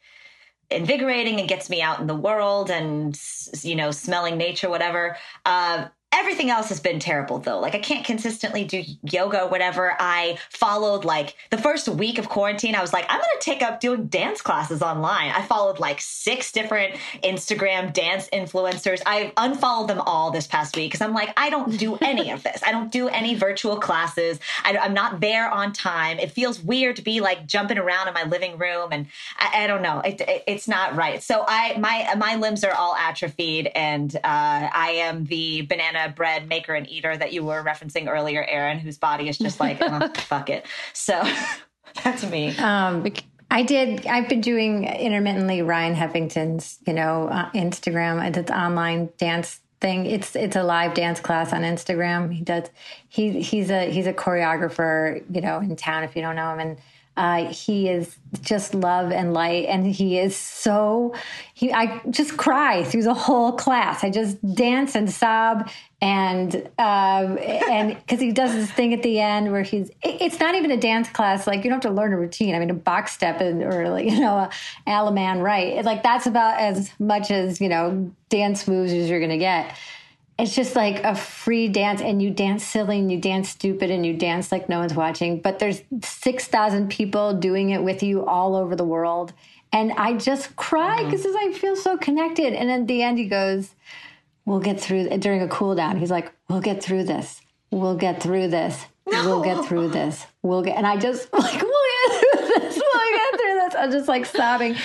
invigorating 0.70 1.38
and 1.38 1.48
gets 1.48 1.70
me 1.70 1.80
out 1.80 2.00
in 2.00 2.06
the 2.06 2.14
world 2.14 2.70
and 2.70 3.18
you 3.62 3.76
know 3.76 3.92
smelling 3.92 4.36
nature 4.36 4.68
whatever 4.68 5.16
uh, 5.44 5.86
Everything 6.18 6.48
else 6.50 6.70
has 6.70 6.80
been 6.80 6.98
terrible 6.98 7.38
though. 7.38 7.58
Like 7.60 7.74
I 7.74 7.78
can't 7.78 8.04
consistently 8.04 8.64
do 8.64 8.82
yoga 9.02 9.42
or 9.42 9.48
whatever. 9.48 9.94
I 10.00 10.38
followed 10.48 11.04
like 11.04 11.36
the 11.50 11.58
first 11.58 11.88
week 11.88 12.16
of 12.16 12.30
quarantine, 12.30 12.74
I 12.74 12.80
was 12.80 12.92
like, 12.92 13.04
I'm 13.10 13.18
gonna 13.18 13.30
take 13.40 13.60
up 13.62 13.80
doing 13.80 14.06
dance 14.06 14.40
classes 14.40 14.80
online. 14.80 15.30
I 15.30 15.42
followed 15.42 15.78
like 15.78 16.00
six 16.00 16.52
different 16.52 16.94
Instagram 17.22 17.92
dance 17.92 18.30
influencers. 18.32 19.02
I 19.04 19.30
unfollowed 19.36 19.90
them 19.90 20.00
all 20.00 20.30
this 20.30 20.46
past 20.46 20.74
week 20.74 20.90
because 20.90 21.02
I'm 21.02 21.12
like, 21.12 21.34
I 21.36 21.50
don't 21.50 21.78
do 21.78 21.96
any 22.00 22.30
of 22.30 22.42
this. 22.42 22.62
I 22.64 22.72
don't 22.72 22.90
do 22.90 23.08
any 23.08 23.34
virtual 23.34 23.76
classes. 23.76 24.40
I, 24.64 24.72
am 24.72 24.94
not 24.94 25.20
there 25.20 25.50
on 25.50 25.74
time. 25.74 26.18
It 26.18 26.30
feels 26.30 26.62
weird 26.62 26.96
to 26.96 27.02
be 27.02 27.20
like 27.20 27.46
jumping 27.46 27.76
around 27.76 28.08
in 28.08 28.14
my 28.14 28.24
living 28.24 28.56
room, 28.56 28.88
and 28.90 29.06
I, 29.38 29.64
I 29.64 29.66
don't 29.66 29.82
know. 29.82 30.00
It, 30.00 30.22
it, 30.22 30.44
it's 30.46 30.66
not 30.66 30.96
right. 30.96 31.22
So 31.22 31.44
I 31.46 31.76
my 31.78 32.14
my 32.16 32.36
limbs 32.36 32.64
are 32.64 32.72
all 32.72 32.96
atrophied, 32.96 33.70
and 33.74 34.16
uh, 34.16 34.20
I 34.24 34.94
am 34.96 35.26
the 35.26 35.62
banana 35.62 36.05
bread 36.08 36.48
maker 36.48 36.74
and 36.74 36.88
eater 36.88 37.16
that 37.16 37.32
you 37.32 37.44
were 37.44 37.62
referencing 37.62 38.08
earlier, 38.08 38.44
Erin, 38.44 38.78
whose 38.78 38.98
body 38.98 39.28
is 39.28 39.38
just 39.38 39.60
like, 39.60 39.78
oh, 39.80 40.08
fuck 40.16 40.50
it. 40.50 40.66
So 40.92 41.22
that's 42.04 42.24
me. 42.28 42.56
Um, 42.58 43.04
I 43.50 43.62
did. 43.62 44.06
I've 44.06 44.28
been 44.28 44.40
doing 44.40 44.84
intermittently 44.84 45.62
Ryan 45.62 45.94
Heffington's, 45.94 46.78
you 46.86 46.92
know, 46.92 47.28
uh, 47.28 47.50
Instagram. 47.52 48.36
It's 48.36 48.50
online 48.50 49.10
dance 49.18 49.60
thing. 49.80 50.06
It's 50.06 50.34
it's 50.34 50.56
a 50.56 50.62
live 50.62 50.94
dance 50.94 51.20
class 51.20 51.52
on 51.52 51.62
Instagram. 51.62 52.32
He 52.32 52.42
does. 52.42 52.68
He 53.08 53.40
he's 53.40 53.70
a 53.70 53.90
he's 53.90 54.06
a 54.06 54.12
choreographer, 54.12 55.22
you 55.30 55.40
know, 55.40 55.60
in 55.60 55.76
town. 55.76 56.02
If 56.02 56.16
you 56.16 56.22
don't 56.22 56.36
know 56.36 56.52
him, 56.52 56.60
and 56.60 56.78
uh, 57.16 57.50
he 57.50 57.88
is 57.88 58.16
just 58.42 58.74
love 58.74 59.10
and 59.10 59.32
light, 59.32 59.66
and 59.66 59.86
he 59.86 60.18
is 60.18 60.36
so. 60.36 61.14
He, 61.54 61.72
I 61.72 62.00
just 62.10 62.36
cry 62.36 62.84
through 62.84 63.04
the 63.04 63.14
whole 63.14 63.52
class. 63.52 64.04
I 64.04 64.10
just 64.10 64.36
dance 64.54 64.94
and 64.94 65.10
sob, 65.10 65.70
and 66.02 66.54
uh, 66.78 67.36
and 67.70 67.96
because 67.96 68.20
he 68.20 68.32
does 68.32 68.52
this 68.52 68.70
thing 68.70 68.92
at 68.92 69.02
the 69.02 69.18
end 69.18 69.50
where 69.50 69.62
he's. 69.62 69.90
It's 70.02 70.38
not 70.38 70.54
even 70.54 70.70
a 70.70 70.76
dance 70.76 71.08
class. 71.08 71.46
Like 71.46 71.64
you 71.64 71.70
don't 71.70 71.82
have 71.82 71.90
to 71.90 71.96
learn 71.96 72.12
a 72.12 72.18
routine. 72.18 72.54
I 72.54 72.58
mean, 72.58 72.70
a 72.70 72.74
box 72.74 73.12
step 73.12 73.40
and, 73.40 73.62
or 73.62 73.88
like 73.88 74.04
you 74.10 74.20
know, 74.20 74.36
a 74.36 74.50
Allemande 74.86 75.42
right. 75.42 75.82
Like 75.84 76.02
that's 76.02 76.26
about 76.26 76.60
as 76.60 76.90
much 76.98 77.30
as 77.30 77.60
you 77.60 77.70
know 77.70 78.12
dance 78.28 78.68
moves 78.68 78.92
as 78.92 79.08
you're 79.08 79.20
going 79.20 79.30
to 79.30 79.38
get 79.38 79.74
it's 80.38 80.54
just 80.54 80.76
like 80.76 81.02
a 81.02 81.14
free 81.14 81.68
dance 81.68 82.02
and 82.02 82.20
you 82.20 82.30
dance 82.30 82.62
silly 82.62 82.98
and 82.98 83.10
you 83.10 83.18
dance 83.18 83.48
stupid 83.48 83.90
and 83.90 84.04
you 84.04 84.12
dance 84.12 84.52
like 84.52 84.68
no 84.68 84.80
one's 84.80 84.94
watching 84.94 85.40
but 85.40 85.58
there's 85.58 85.82
6000 86.02 86.90
people 86.90 87.32
doing 87.34 87.70
it 87.70 87.82
with 87.82 88.02
you 88.02 88.24
all 88.26 88.54
over 88.54 88.76
the 88.76 88.84
world. 88.84 89.32
And 89.72 89.92
i 89.92 90.14
just 90.14 90.54
cry 90.56 91.04
because 91.04 91.24
mm-hmm. 91.24 91.50
i 91.50 91.58
feel 91.58 91.76
so 91.76 91.96
connected. 91.96 92.52
And 92.52 92.70
at 92.70 92.86
the 92.86 93.02
end 93.02 93.18
he 93.18 93.26
goes 93.26 93.74
we'll 94.44 94.60
get 94.60 94.80
through 94.80 95.08
during 95.18 95.42
a 95.42 95.48
cool 95.48 95.74
down 95.74 95.96
he's 95.96 96.10
like 96.10 96.32
we'll 96.48 96.60
get 96.60 96.82
through 96.82 97.04
this. 97.04 97.40
We'll 97.70 97.96
get 97.96 98.22
through 98.22 98.48
this. 98.48 98.86
No. 99.08 99.24
we'll 99.24 99.42
get 99.42 99.64
through 99.64 99.88
this. 99.88 100.26
We'll 100.42 100.62
get 100.62 100.76
and 100.76 100.86
i 100.86 100.96
just 100.98 101.32
like 101.32 101.62
we'll 101.62 102.10
get 102.10 102.20
through 102.20 102.46
this. 102.60 102.76
We'll 102.76 103.12
get 103.12 103.40
through 103.40 103.54
this. 103.54 103.74
I'm 103.78 103.90
just 103.90 104.08
like 104.08 104.26
sobbing 104.26 104.76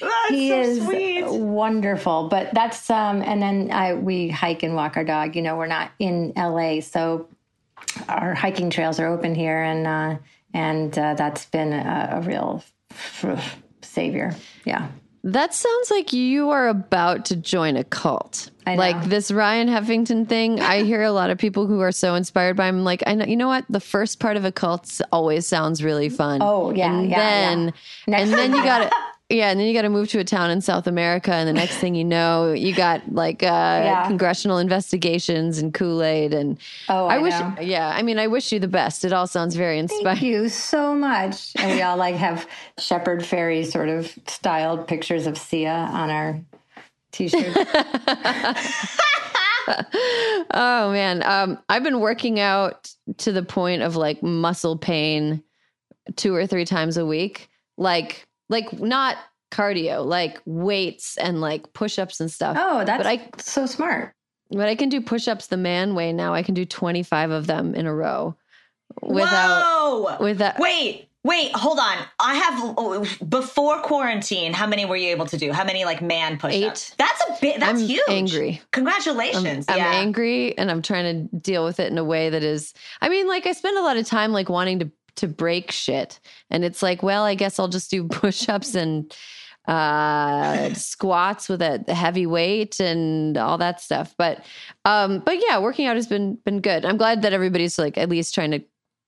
that's 0.00 0.30
he 0.30 0.48
so 0.48 0.60
is 0.60 0.82
sweet. 0.82 1.24
wonderful. 1.26 2.28
But 2.28 2.52
that's 2.54 2.88
um, 2.90 3.22
and 3.22 3.42
then 3.42 3.70
I 3.70 3.94
we 3.94 4.28
hike 4.28 4.62
and 4.62 4.74
walk 4.74 4.96
our 4.96 5.04
dog. 5.04 5.36
You 5.36 5.42
know, 5.42 5.56
we're 5.56 5.66
not 5.66 5.90
in 5.98 6.32
LA, 6.36 6.80
so 6.80 7.28
our 8.08 8.34
hiking 8.34 8.70
trails 8.70 8.98
are 9.00 9.06
open 9.06 9.34
here, 9.34 9.62
and 9.62 9.86
uh, 9.86 10.18
and 10.54 10.98
uh, 10.98 11.14
that's 11.14 11.44
been 11.46 11.72
a, 11.72 12.10
a 12.12 12.20
real 12.22 12.64
savior. 13.82 14.34
Yeah. 14.64 14.88
That 15.24 15.52
sounds 15.52 15.90
like 15.90 16.12
you 16.12 16.50
are 16.50 16.68
about 16.68 17.26
to 17.26 17.36
join 17.36 17.76
a 17.76 17.84
cult. 17.84 18.50
Like 18.66 19.04
this 19.04 19.30
Ryan 19.30 19.68
Heffington 19.68 20.28
thing. 20.28 20.60
I 20.60 20.84
hear 20.84 21.02
a 21.02 21.10
lot 21.10 21.30
of 21.30 21.38
people 21.38 21.66
who 21.66 21.80
are 21.80 21.92
so 21.92 22.14
inspired 22.14 22.56
by 22.56 22.68
him. 22.68 22.84
Like, 22.84 23.02
I 23.06 23.14
know, 23.14 23.24
you 23.24 23.36
know 23.36 23.48
what? 23.48 23.64
The 23.70 23.80
first 23.80 24.20
part 24.20 24.36
of 24.36 24.44
a 24.44 24.52
cult 24.52 25.00
always 25.10 25.46
sounds 25.46 25.82
really 25.82 26.10
fun. 26.10 26.40
Oh 26.42 26.70
yeah, 26.72 26.92
and 26.92 27.10
yeah, 27.10 27.16
then 27.18 27.72
yeah. 28.06 28.18
and 28.18 28.32
then 28.32 28.54
you 28.54 28.62
got 28.62 28.90
to 28.90 28.96
Yeah, 29.30 29.50
and 29.50 29.60
then 29.60 29.66
you 29.66 29.74
got 29.74 29.82
to 29.82 29.90
move 29.90 30.08
to 30.08 30.18
a 30.20 30.24
town 30.24 30.50
in 30.50 30.62
South 30.62 30.86
America, 30.86 31.34
and 31.34 31.46
the 31.46 31.52
next 31.52 31.76
thing 31.76 31.94
you 31.94 32.04
know, 32.04 32.52
you 32.52 32.74
got 32.74 33.12
like 33.12 33.42
uh, 33.42 33.46
yeah. 33.46 34.06
congressional 34.06 34.56
investigations 34.56 35.58
and 35.58 35.74
Kool 35.74 36.02
Aid, 36.02 36.32
and 36.32 36.56
oh, 36.88 37.08
I, 37.08 37.16
I 37.16 37.18
wish, 37.18 37.34
know. 37.34 37.54
yeah, 37.60 37.92
I 37.94 38.00
mean, 38.00 38.18
I 38.18 38.26
wish 38.26 38.52
you 38.52 38.58
the 38.58 38.68
best. 38.68 39.04
It 39.04 39.12
all 39.12 39.26
sounds 39.26 39.54
very 39.54 39.78
inspiring. 39.78 40.04
Thank 40.04 40.22
you 40.22 40.48
so 40.48 40.94
much. 40.94 41.52
And 41.56 41.72
we 41.72 41.82
all 41.82 41.98
like 41.98 42.14
have 42.14 42.48
Shepard 42.78 43.20
Fairey 43.20 43.70
sort 43.70 43.90
of 43.90 44.16
styled 44.26 44.88
pictures 44.88 45.26
of 45.26 45.36
Sia 45.36 45.90
on 45.92 46.08
our 46.08 46.40
t-shirts. 47.12 47.54
oh 50.54 50.90
man, 50.90 51.22
um, 51.24 51.58
I've 51.68 51.82
been 51.82 52.00
working 52.00 52.40
out 52.40 52.90
to 53.18 53.32
the 53.32 53.42
point 53.42 53.82
of 53.82 53.94
like 53.94 54.22
muscle 54.22 54.78
pain 54.78 55.42
two 56.16 56.34
or 56.34 56.46
three 56.46 56.64
times 56.64 56.96
a 56.96 57.04
week. 57.04 57.50
Like 57.76 58.26
like 58.48 58.72
not 58.80 59.16
cardio, 59.50 60.04
like 60.04 60.40
weights 60.44 61.16
and 61.16 61.40
like 61.40 61.72
push-ups 61.72 62.20
and 62.20 62.30
stuff. 62.30 62.56
Oh, 62.58 62.84
that's 62.84 63.02
but 63.02 63.06
I, 63.06 63.30
so 63.38 63.66
smart. 63.66 64.14
But 64.50 64.68
I 64.68 64.74
can 64.74 64.88
do 64.88 65.00
push-ups 65.00 65.48
the 65.48 65.56
man 65.56 65.94
way 65.94 66.12
now. 66.12 66.34
I 66.34 66.42
can 66.42 66.54
do 66.54 66.64
25 66.64 67.30
of 67.30 67.46
them 67.46 67.74
in 67.74 67.86
a 67.86 67.94
row 67.94 68.36
without 69.02 69.62
Whoa! 69.62 70.16
without 70.20 70.58
Wait, 70.58 71.08
Wait, 71.24 71.50
hold 71.52 71.78
on. 71.78 71.98
I 72.20 72.36
have 72.36 72.74
oh, 72.78 73.04
before 73.28 73.82
quarantine. 73.82 74.54
How 74.54 74.66
many 74.66 74.84
were 74.84 74.96
you 74.96 75.10
able 75.10 75.26
to 75.26 75.36
do? 75.36 75.52
How 75.52 75.64
many 75.64 75.84
like 75.84 76.00
man 76.00 76.38
push-ups? 76.38 76.90
Eight. 76.92 76.94
That's 76.96 77.22
a 77.22 77.36
bit. 77.40 77.60
That's 77.60 77.80
I'm 77.80 77.86
huge. 77.86 78.08
Angry. 78.08 78.62
Congratulations. 78.70 79.66
I'm, 79.68 79.76
yeah. 79.76 79.88
I'm 79.88 79.94
angry, 79.94 80.56
and 80.56 80.70
I'm 80.70 80.80
trying 80.80 81.28
to 81.28 81.36
deal 81.36 81.64
with 81.64 81.80
it 81.80 81.90
in 81.90 81.98
a 81.98 82.04
way 82.04 82.30
that 82.30 82.44
is. 82.44 82.72
I 83.02 83.08
mean, 83.08 83.26
like 83.26 83.46
I 83.46 83.52
spend 83.52 83.76
a 83.76 83.82
lot 83.82 83.96
of 83.96 84.06
time 84.06 84.32
like 84.32 84.48
wanting 84.48 84.78
to 84.78 84.90
to 85.18 85.28
break 85.28 85.70
shit, 85.70 86.20
and 86.50 86.64
it's 86.64 86.82
like, 86.82 87.02
well, 87.02 87.24
I 87.24 87.34
guess 87.34 87.58
I'll 87.58 87.68
just 87.68 87.90
do 87.90 88.08
push-ups 88.08 88.74
and 88.74 89.14
uh 89.66 90.72
squats 90.72 91.46
with 91.46 91.60
a 91.60 91.84
heavy 91.88 92.24
weight 92.24 92.80
and 92.80 93.36
all 93.36 93.58
that 93.58 93.82
stuff 93.82 94.14
but 94.16 94.42
um 94.86 95.18
but 95.18 95.36
yeah 95.46 95.58
working 95.58 95.84
out 95.84 95.94
has 95.94 96.06
been 96.06 96.36
been 96.46 96.62
good 96.62 96.86
i'm 96.86 96.96
glad 96.96 97.20
that 97.20 97.34
everybody's 97.34 97.78
like 97.78 97.98
at 97.98 98.08
least 98.08 98.34
trying 98.34 98.50
to 98.50 98.62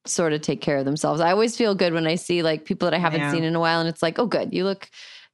sort 0.06 0.32
of 0.32 0.40
take 0.40 0.60
care 0.60 0.78
of 0.78 0.84
themselves. 0.84 1.20
I 1.20 1.30
always 1.30 1.56
feel 1.56 1.74
good 1.74 1.92
when 1.92 2.06
I 2.06 2.14
see 2.14 2.42
like 2.42 2.64
people 2.64 2.86
that 2.86 2.94
I 2.94 2.98
haven't 2.98 3.20
yeah. 3.20 3.32
seen 3.32 3.44
in 3.44 3.54
a 3.54 3.60
while, 3.60 3.80
and 3.80 3.88
it's 3.88 4.02
like, 4.02 4.18
oh, 4.18 4.26
good, 4.26 4.54
you 4.54 4.64
look. 4.64 4.88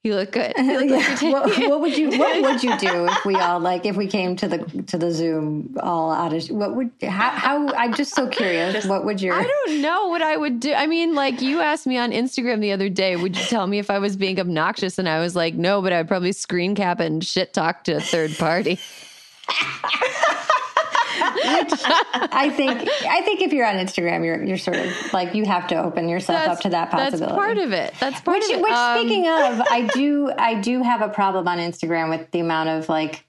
You 0.06 0.14
look 0.14 0.30
good. 0.30 0.52
You 0.66 0.78
look 0.78 1.20
yeah. 1.20 1.32
what, 1.32 1.58
what, 1.68 1.80
would 1.80 1.98
you 1.98 2.16
What 2.16 2.40
would 2.40 2.62
you 2.62 2.78
do 2.78 3.06
if 3.10 3.24
we 3.24 3.34
all 3.34 3.58
like 3.58 3.86
if 3.86 3.96
we 3.96 4.06
came 4.06 4.36
to 4.36 4.46
the 4.46 4.58
to 4.86 4.96
the 4.96 5.10
Zoom 5.10 5.76
all 5.80 6.12
out 6.12 6.32
of 6.32 6.46
what 6.46 6.76
would 6.76 6.92
how, 7.02 7.30
how 7.30 7.74
I'm 7.74 7.92
just 7.92 8.14
so 8.14 8.28
curious. 8.28 8.72
Just, 8.72 8.88
what 8.88 9.04
would 9.04 9.20
your 9.20 9.34
I 9.34 9.42
don't 9.42 9.82
know 9.82 10.06
what 10.06 10.22
I 10.22 10.36
would 10.36 10.60
do. 10.60 10.72
I 10.72 10.86
mean, 10.86 11.16
like 11.16 11.42
you 11.42 11.60
asked 11.60 11.88
me 11.88 11.98
on 11.98 12.12
Instagram 12.12 12.60
the 12.60 12.70
other 12.70 12.88
day, 12.88 13.16
would 13.16 13.36
you 13.36 13.42
tell 13.46 13.66
me 13.66 13.80
if 13.80 13.90
I 13.90 13.98
was 13.98 14.16
being 14.16 14.38
obnoxious? 14.38 14.96
And 15.00 15.08
I 15.08 15.18
was 15.18 15.34
like, 15.34 15.54
no, 15.54 15.82
but 15.82 15.92
I'd 15.92 16.06
probably 16.06 16.30
screen 16.30 16.76
cap 16.76 17.00
and 17.00 17.24
shit 17.24 17.52
talk 17.52 17.82
to 17.84 17.94
a 17.94 18.00
third 18.00 18.38
party. 18.38 18.78
Which 21.16 21.80
I 22.14 22.52
think 22.54 22.88
I 23.04 23.22
think 23.22 23.40
if 23.40 23.52
you're 23.52 23.66
on 23.66 23.76
Instagram, 23.76 24.24
you're 24.24 24.42
you're 24.42 24.58
sort 24.58 24.76
of 24.76 25.12
like 25.12 25.34
you 25.34 25.44
have 25.44 25.66
to 25.68 25.76
open 25.76 26.08
yourself 26.08 26.44
that's, 26.44 26.58
up 26.58 26.62
to 26.62 26.68
that 26.70 26.90
possibility. 26.90 27.20
That's 27.20 27.32
part 27.32 27.58
of 27.58 27.72
it. 27.72 27.94
That's 28.00 28.20
part 28.20 28.38
which, 28.38 28.50
of 28.50 28.58
it. 28.58 28.62
Which 28.62 28.72
um, 28.72 28.98
speaking 28.98 29.26
of, 29.28 29.60
I 29.60 29.88
do 29.94 30.30
I 30.36 30.54
do 30.60 30.82
have 30.82 31.02
a 31.02 31.08
problem 31.08 31.48
on 31.48 31.58
Instagram 31.58 32.10
with 32.10 32.30
the 32.30 32.40
amount 32.40 32.68
of 32.70 32.88
like 32.88 33.24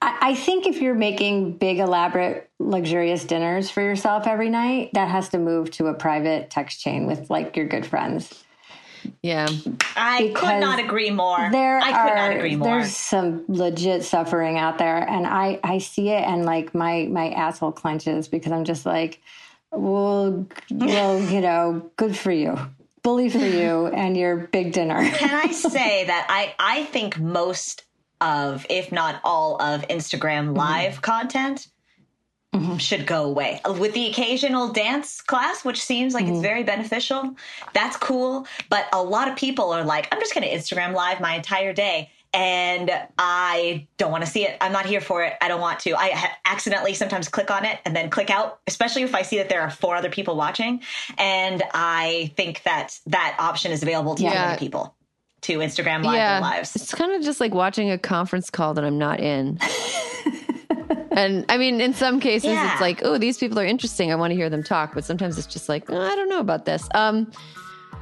I 0.00 0.34
think 0.34 0.66
if 0.66 0.80
you're 0.82 0.94
making 0.94 1.56
big, 1.56 1.78
elaborate, 1.78 2.50
luxurious 2.58 3.24
dinners 3.24 3.70
for 3.70 3.80
yourself 3.80 4.26
every 4.26 4.50
night, 4.50 4.90
that 4.92 5.08
has 5.08 5.30
to 5.30 5.38
move 5.38 5.70
to 5.72 5.86
a 5.86 5.94
private 5.94 6.50
text 6.50 6.80
chain 6.80 7.06
with 7.06 7.30
like 7.30 7.56
your 7.56 7.66
good 7.66 7.86
friends. 7.86 8.43
Yeah. 9.22 9.48
I 9.96 10.28
because 10.28 10.50
could 10.50 10.60
not 10.60 10.78
agree 10.78 11.10
more. 11.10 11.48
There 11.50 11.78
I 11.78 11.86
could 11.86 12.12
are, 12.12 12.16
not 12.16 12.36
agree 12.36 12.56
more. 12.56 12.68
There's 12.68 12.96
some 12.96 13.44
legit 13.48 14.04
suffering 14.04 14.58
out 14.58 14.78
there 14.78 14.98
and 14.98 15.26
I 15.26 15.60
I 15.62 15.78
see 15.78 16.10
it 16.10 16.22
and 16.22 16.44
like 16.44 16.74
my 16.74 17.08
my 17.10 17.30
asshole 17.30 17.72
clenches 17.72 18.28
because 18.28 18.52
I'm 18.52 18.64
just 18.64 18.86
like 18.86 19.20
well 19.70 20.46
well, 20.70 21.20
you 21.20 21.40
know, 21.40 21.90
good 21.96 22.16
for 22.16 22.32
you. 22.32 22.58
Bully 23.02 23.28
for 23.28 23.38
you 23.38 23.86
and 23.88 24.16
your 24.16 24.36
big 24.36 24.72
dinner. 24.72 25.08
Can 25.14 25.34
I 25.34 25.52
say 25.52 26.04
that 26.04 26.26
I 26.28 26.54
I 26.58 26.84
think 26.84 27.18
most 27.18 27.84
of 28.20 28.66
if 28.70 28.92
not 28.92 29.20
all 29.24 29.60
of 29.60 29.82
Instagram 29.88 30.46
mm-hmm. 30.46 30.56
live 30.56 30.92
mm-hmm. 30.92 31.00
content 31.00 31.68
mm-hmm. 32.54 32.76
should 32.76 33.06
go 33.06 33.24
away. 33.24 33.60
With 33.66 33.94
the 33.94 34.06
occasional 34.06 34.68
dance 34.68 35.20
class, 35.20 35.64
which 35.64 35.82
seems 35.82 36.14
like 36.14 36.24
mm-hmm. 36.24 36.34
it's 36.34 36.42
very 36.42 36.62
beneficial, 36.62 37.34
that's 37.72 37.96
cool. 37.96 38.46
But 38.68 38.86
a 38.92 39.02
lot 39.02 39.28
of 39.28 39.36
people 39.36 39.72
are 39.72 39.84
like, 39.84 40.08
I'm 40.12 40.20
just 40.20 40.34
going 40.34 40.46
to 40.48 40.54
Instagram 40.54 40.94
live 40.94 41.20
my 41.20 41.34
entire 41.34 41.72
day. 41.72 42.10
And 42.32 42.90
I 43.16 43.86
don't 43.96 44.10
want 44.10 44.24
to 44.24 44.30
see 44.30 44.44
it. 44.44 44.56
I'm 44.60 44.72
not 44.72 44.86
here 44.86 45.00
for 45.00 45.22
it. 45.22 45.34
I 45.40 45.46
don't 45.46 45.60
want 45.60 45.78
to. 45.80 45.94
I 45.94 46.10
ha- 46.10 46.36
accidentally 46.44 46.92
sometimes 46.92 47.28
click 47.28 47.48
on 47.48 47.64
it 47.64 47.78
and 47.84 47.94
then 47.94 48.10
click 48.10 48.28
out, 48.28 48.58
especially 48.66 49.02
if 49.02 49.14
I 49.14 49.22
see 49.22 49.36
that 49.36 49.48
there 49.48 49.60
are 49.60 49.70
four 49.70 49.94
other 49.94 50.10
people 50.10 50.34
watching. 50.34 50.82
And 51.16 51.62
I 51.72 52.32
think 52.36 52.64
that 52.64 52.98
that 53.06 53.36
option 53.38 53.70
is 53.70 53.84
available 53.84 54.16
to 54.16 54.24
yeah. 54.24 54.46
many 54.46 54.58
people 54.58 54.96
to 55.42 55.58
Instagram 55.58 56.02
live 56.02 56.16
yeah. 56.16 56.40
lives. 56.40 56.74
It's 56.74 56.92
kind 56.92 57.12
of 57.12 57.22
just 57.22 57.38
like 57.38 57.54
watching 57.54 57.92
a 57.92 57.98
conference 57.98 58.50
call 58.50 58.74
that 58.74 58.84
I'm 58.84 58.98
not 58.98 59.20
in. 59.20 59.60
and 61.10 61.44
I 61.48 61.56
mean, 61.56 61.80
in 61.80 61.94
some 61.94 62.20
cases, 62.20 62.50
yeah. 62.50 62.72
it's 62.72 62.80
like, 62.80 63.00
oh, 63.02 63.18
these 63.18 63.38
people 63.38 63.58
are 63.58 63.64
interesting. 63.64 64.12
I 64.12 64.14
want 64.16 64.30
to 64.30 64.34
hear 64.34 64.50
them 64.50 64.62
talk. 64.62 64.94
But 64.94 65.04
sometimes 65.04 65.38
it's 65.38 65.46
just 65.46 65.68
like, 65.68 65.90
oh, 65.90 66.00
I 66.00 66.14
don't 66.14 66.28
know 66.28 66.40
about 66.40 66.64
this. 66.64 66.88
Um, 66.94 67.30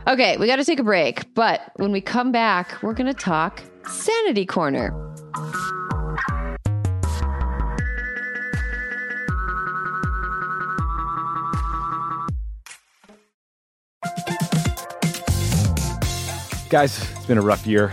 okay, 0.07 0.37
we 0.37 0.47
got 0.47 0.57
to 0.57 0.65
take 0.65 0.79
a 0.79 0.85
break. 0.85 1.35
But 1.35 1.73
when 1.77 1.93
we 1.93 2.01
come 2.01 2.33
back, 2.33 2.83
we're 2.83 2.95
going 2.95 3.13
to 3.13 3.15
talk 3.15 3.63
Sanity 3.89 4.47
Corner. 4.47 4.91
Guys, 16.71 17.07
it's 17.15 17.27
been 17.27 17.37
a 17.37 17.43
rough 17.43 17.67
year 17.67 17.93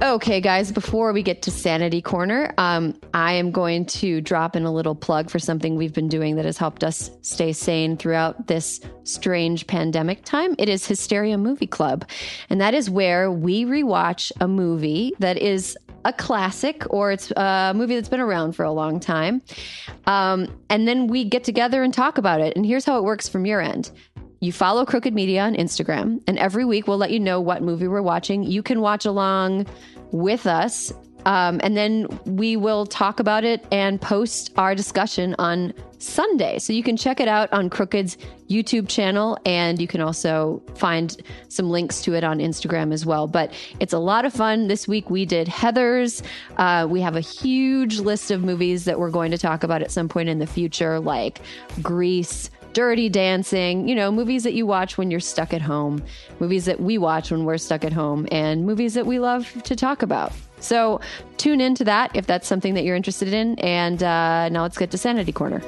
Okay, 0.00 0.40
guys, 0.40 0.70
before 0.70 1.12
we 1.12 1.24
get 1.24 1.42
to 1.42 1.50
Sanity 1.50 2.00
Corner, 2.00 2.54
um, 2.56 2.94
I 3.14 3.32
am 3.32 3.50
going 3.50 3.84
to 3.86 4.20
drop 4.20 4.54
in 4.54 4.62
a 4.62 4.72
little 4.72 4.94
plug 4.94 5.28
for 5.28 5.40
something 5.40 5.74
we've 5.74 5.92
been 5.92 6.08
doing 6.08 6.36
that 6.36 6.44
has 6.44 6.56
helped 6.56 6.84
us 6.84 7.10
stay 7.22 7.52
sane 7.52 7.96
throughout 7.96 8.46
this 8.46 8.80
strange 9.02 9.66
pandemic 9.66 10.24
time. 10.24 10.54
It 10.56 10.68
is 10.68 10.86
Hysteria 10.86 11.36
Movie 11.36 11.66
Club. 11.66 12.08
And 12.48 12.60
that 12.60 12.74
is 12.74 12.88
where 12.88 13.32
we 13.32 13.64
rewatch 13.64 14.30
a 14.40 14.46
movie 14.46 15.14
that 15.18 15.36
is 15.36 15.76
a 16.04 16.12
classic 16.12 16.84
or 16.90 17.10
it's 17.10 17.32
a 17.32 17.72
movie 17.74 17.96
that's 17.96 18.08
been 18.08 18.20
around 18.20 18.52
for 18.52 18.64
a 18.64 18.72
long 18.72 19.00
time. 19.00 19.42
Um, 20.06 20.46
and 20.70 20.86
then 20.86 21.08
we 21.08 21.24
get 21.24 21.42
together 21.42 21.82
and 21.82 21.92
talk 21.92 22.18
about 22.18 22.40
it. 22.40 22.56
And 22.56 22.64
here's 22.64 22.84
how 22.84 22.98
it 22.98 23.04
works 23.04 23.28
from 23.28 23.46
your 23.46 23.60
end 23.60 23.90
you 24.40 24.52
follow 24.52 24.84
Crooked 24.84 25.14
Media 25.14 25.42
on 25.42 25.54
Instagram, 25.54 26.22
and 26.26 26.38
every 26.38 26.64
week 26.64 26.86
we'll 26.86 26.98
let 26.98 27.10
you 27.10 27.20
know 27.20 27.40
what 27.40 27.62
movie 27.62 27.88
we're 27.88 28.02
watching. 28.02 28.44
You 28.44 28.62
can 28.62 28.80
watch 28.80 29.04
along 29.04 29.66
with 30.12 30.46
us, 30.46 30.92
um, 31.26 31.60
and 31.62 31.76
then 31.76 32.06
we 32.24 32.56
will 32.56 32.86
talk 32.86 33.18
about 33.18 33.44
it 33.44 33.66
and 33.72 34.00
post 34.00 34.52
our 34.56 34.74
discussion 34.74 35.34
on 35.38 35.74
Sunday. 35.98 36.60
So 36.60 36.72
you 36.72 36.84
can 36.84 36.96
check 36.96 37.18
it 37.18 37.26
out 37.26 37.52
on 37.52 37.68
Crooked's 37.68 38.16
YouTube 38.48 38.88
channel, 38.88 39.36
and 39.44 39.80
you 39.80 39.88
can 39.88 40.00
also 40.00 40.62
find 40.76 41.16
some 41.48 41.68
links 41.68 42.00
to 42.02 42.14
it 42.14 42.22
on 42.22 42.38
Instagram 42.38 42.92
as 42.92 43.04
well. 43.04 43.26
But 43.26 43.52
it's 43.80 43.92
a 43.92 43.98
lot 43.98 44.24
of 44.24 44.32
fun. 44.32 44.68
This 44.68 44.86
week 44.86 45.10
we 45.10 45.26
did 45.26 45.48
Heathers. 45.48 46.22
Uh, 46.56 46.86
we 46.88 47.00
have 47.00 47.16
a 47.16 47.20
huge 47.20 47.98
list 47.98 48.30
of 48.30 48.44
movies 48.44 48.84
that 48.84 49.00
we're 49.00 49.10
going 49.10 49.32
to 49.32 49.38
talk 49.38 49.64
about 49.64 49.82
at 49.82 49.90
some 49.90 50.08
point 50.08 50.28
in 50.28 50.38
the 50.38 50.46
future, 50.46 51.00
like 51.00 51.40
Grease. 51.82 52.50
Dirty 52.72 53.08
Dancing, 53.08 53.88
you 53.88 53.94
know, 53.94 54.10
movies 54.12 54.44
that 54.44 54.54
you 54.54 54.66
watch 54.66 54.98
when 54.98 55.10
you're 55.10 55.20
stuck 55.20 55.52
at 55.52 55.62
home, 55.62 56.02
movies 56.40 56.64
that 56.66 56.80
we 56.80 56.98
watch 56.98 57.30
when 57.30 57.44
we're 57.44 57.58
stuck 57.58 57.84
at 57.84 57.92
home, 57.92 58.28
and 58.30 58.66
movies 58.66 58.94
that 58.94 59.06
we 59.06 59.18
love 59.18 59.50
to 59.64 59.74
talk 59.74 60.02
about. 60.02 60.32
So 60.60 61.00
tune 61.36 61.60
into 61.60 61.84
that 61.84 62.14
if 62.14 62.26
that's 62.26 62.46
something 62.46 62.74
that 62.74 62.84
you're 62.84 62.96
interested 62.96 63.32
in. 63.32 63.58
And 63.60 64.02
uh, 64.02 64.48
now 64.48 64.62
let's 64.62 64.78
get 64.78 64.90
to 64.90 64.98
Sanity 64.98 65.32
Corner. 65.32 65.62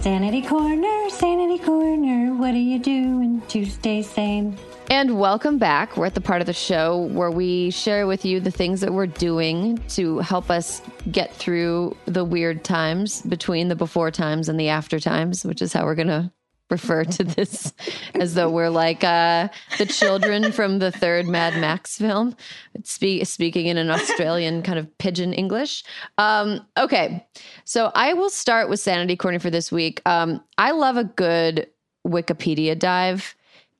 Sanity 0.00 0.42
Corner, 0.42 1.10
Sanity 1.10 1.58
Corner, 1.58 2.34
what 2.34 2.54
are 2.54 2.58
you 2.58 2.78
doing 2.78 3.42
to 3.48 3.64
stay 3.66 4.00
sane? 4.00 4.56
And 4.90 5.20
welcome 5.20 5.58
back. 5.58 5.98
We're 5.98 6.06
at 6.06 6.14
the 6.14 6.22
part 6.22 6.40
of 6.40 6.46
the 6.46 6.54
show 6.54 7.02
where 7.12 7.30
we 7.30 7.70
share 7.70 8.06
with 8.06 8.24
you 8.24 8.40
the 8.40 8.50
things 8.50 8.80
that 8.80 8.90
we're 8.90 9.06
doing 9.06 9.76
to 9.88 10.20
help 10.20 10.50
us 10.50 10.80
get 11.12 11.34
through 11.34 11.94
the 12.06 12.24
weird 12.24 12.64
times 12.64 13.20
between 13.20 13.68
the 13.68 13.76
before 13.76 14.10
times 14.10 14.48
and 14.48 14.58
the 14.58 14.70
after 14.70 14.98
times, 14.98 15.44
which 15.44 15.60
is 15.60 15.74
how 15.74 15.84
we're 15.84 15.94
going 15.94 16.08
to 16.08 16.32
refer 16.70 17.04
to 17.04 17.22
this 17.22 17.74
as 18.14 18.32
though 18.32 18.48
we're 18.48 18.70
like 18.70 19.04
uh, 19.04 19.48
the 19.76 19.84
children 19.84 20.52
from 20.52 20.78
the 20.78 20.90
third 20.90 21.26
Mad 21.26 21.60
Max 21.60 21.98
film, 21.98 22.34
spe- 22.82 23.24
speaking 23.24 23.66
in 23.66 23.76
an 23.76 23.90
Australian 23.90 24.62
kind 24.62 24.78
of 24.78 24.96
pidgin 24.96 25.34
English. 25.34 25.84
Um, 26.16 26.66
okay, 26.78 27.26
so 27.64 27.92
I 27.94 28.14
will 28.14 28.30
start 28.30 28.70
with 28.70 28.80
Sanity 28.80 29.16
Corner 29.16 29.38
for 29.38 29.50
this 29.50 29.70
week. 29.70 30.00
Um, 30.06 30.42
I 30.56 30.70
love 30.70 30.96
a 30.96 31.04
good 31.04 31.68
Wikipedia 32.06 32.78
dive 32.78 33.34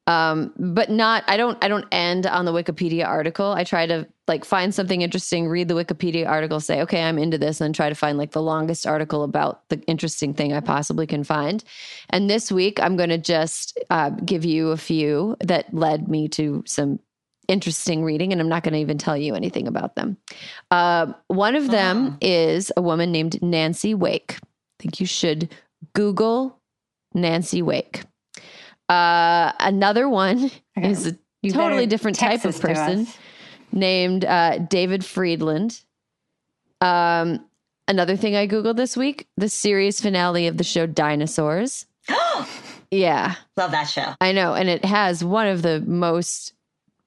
um, 0.08 0.52
but 0.56 0.90
not 0.90 1.22
i 1.28 1.36
don't 1.36 1.62
i 1.62 1.68
don't 1.68 1.86
end 1.92 2.26
on 2.26 2.44
the 2.46 2.52
wikipedia 2.52 3.06
article. 3.06 3.52
I 3.52 3.62
try 3.62 3.86
to 3.86 4.08
like 4.26 4.44
find 4.44 4.74
something 4.74 5.02
interesting 5.02 5.48
read 5.48 5.68
the 5.68 5.74
wikipedia 5.74 6.26
article 6.26 6.60
say 6.60 6.80
okay 6.82 7.02
i'm 7.02 7.18
into 7.18 7.38
this 7.38 7.60
and 7.60 7.74
try 7.74 7.88
to 7.88 7.94
find 7.94 8.18
like 8.18 8.32
the 8.32 8.42
longest 8.42 8.86
article 8.86 9.22
about 9.22 9.68
the 9.68 9.80
interesting 9.82 10.34
thing 10.34 10.52
i 10.52 10.60
possibly 10.60 11.06
can 11.06 11.22
find. 11.22 11.62
And 12.10 12.28
this 12.28 12.50
week 12.50 12.80
i'm 12.80 12.96
going 12.96 13.10
to 13.10 13.18
just 13.18 13.78
uh, 13.90 14.10
give 14.10 14.44
you 14.44 14.70
a 14.70 14.76
few 14.76 15.36
that 15.40 15.72
led 15.72 16.08
me 16.08 16.26
to 16.28 16.64
some 16.66 16.98
interesting 17.46 18.02
reading 18.02 18.32
and 18.32 18.40
i'm 18.40 18.48
not 18.48 18.62
going 18.62 18.74
to 18.74 18.80
even 18.80 18.98
tell 18.98 19.16
you 19.16 19.34
anything 19.34 19.68
about 19.68 19.94
them. 19.94 20.16
Uh, 20.70 21.12
one 21.28 21.54
of 21.54 21.70
them 21.70 22.06
uh-huh. 22.06 22.16
is 22.22 22.72
a 22.76 22.82
woman 22.82 23.12
named 23.12 23.40
nancy 23.42 23.94
wake. 23.94 24.38
I 24.40 24.82
think 24.82 25.00
you 25.00 25.06
should 25.06 25.54
google 25.92 26.58
nancy 27.14 27.62
wake 27.62 28.04
uh, 28.88 29.52
another 29.60 30.08
one 30.08 30.50
okay. 30.76 30.90
is 30.90 31.06
a 31.06 31.18
you 31.42 31.52
totally 31.52 31.86
different 31.86 32.18
type 32.18 32.44
of 32.44 32.60
person 32.60 33.06
named 33.72 34.24
uh, 34.24 34.58
David 34.58 35.04
Friedland. 35.04 35.80
Um, 36.80 37.44
another 37.86 38.16
thing 38.16 38.36
I 38.36 38.46
Googled 38.46 38.76
this 38.76 38.96
week 38.96 39.28
the 39.36 39.48
series 39.48 40.00
finale 40.00 40.46
of 40.46 40.56
the 40.56 40.64
show 40.64 40.86
Dinosaurs. 40.86 41.86
yeah. 42.90 43.34
Love 43.56 43.70
that 43.72 43.84
show. 43.84 44.14
I 44.20 44.32
know. 44.32 44.54
And 44.54 44.68
it 44.68 44.84
has 44.84 45.22
one 45.22 45.46
of 45.46 45.62
the 45.62 45.80
most 45.80 46.54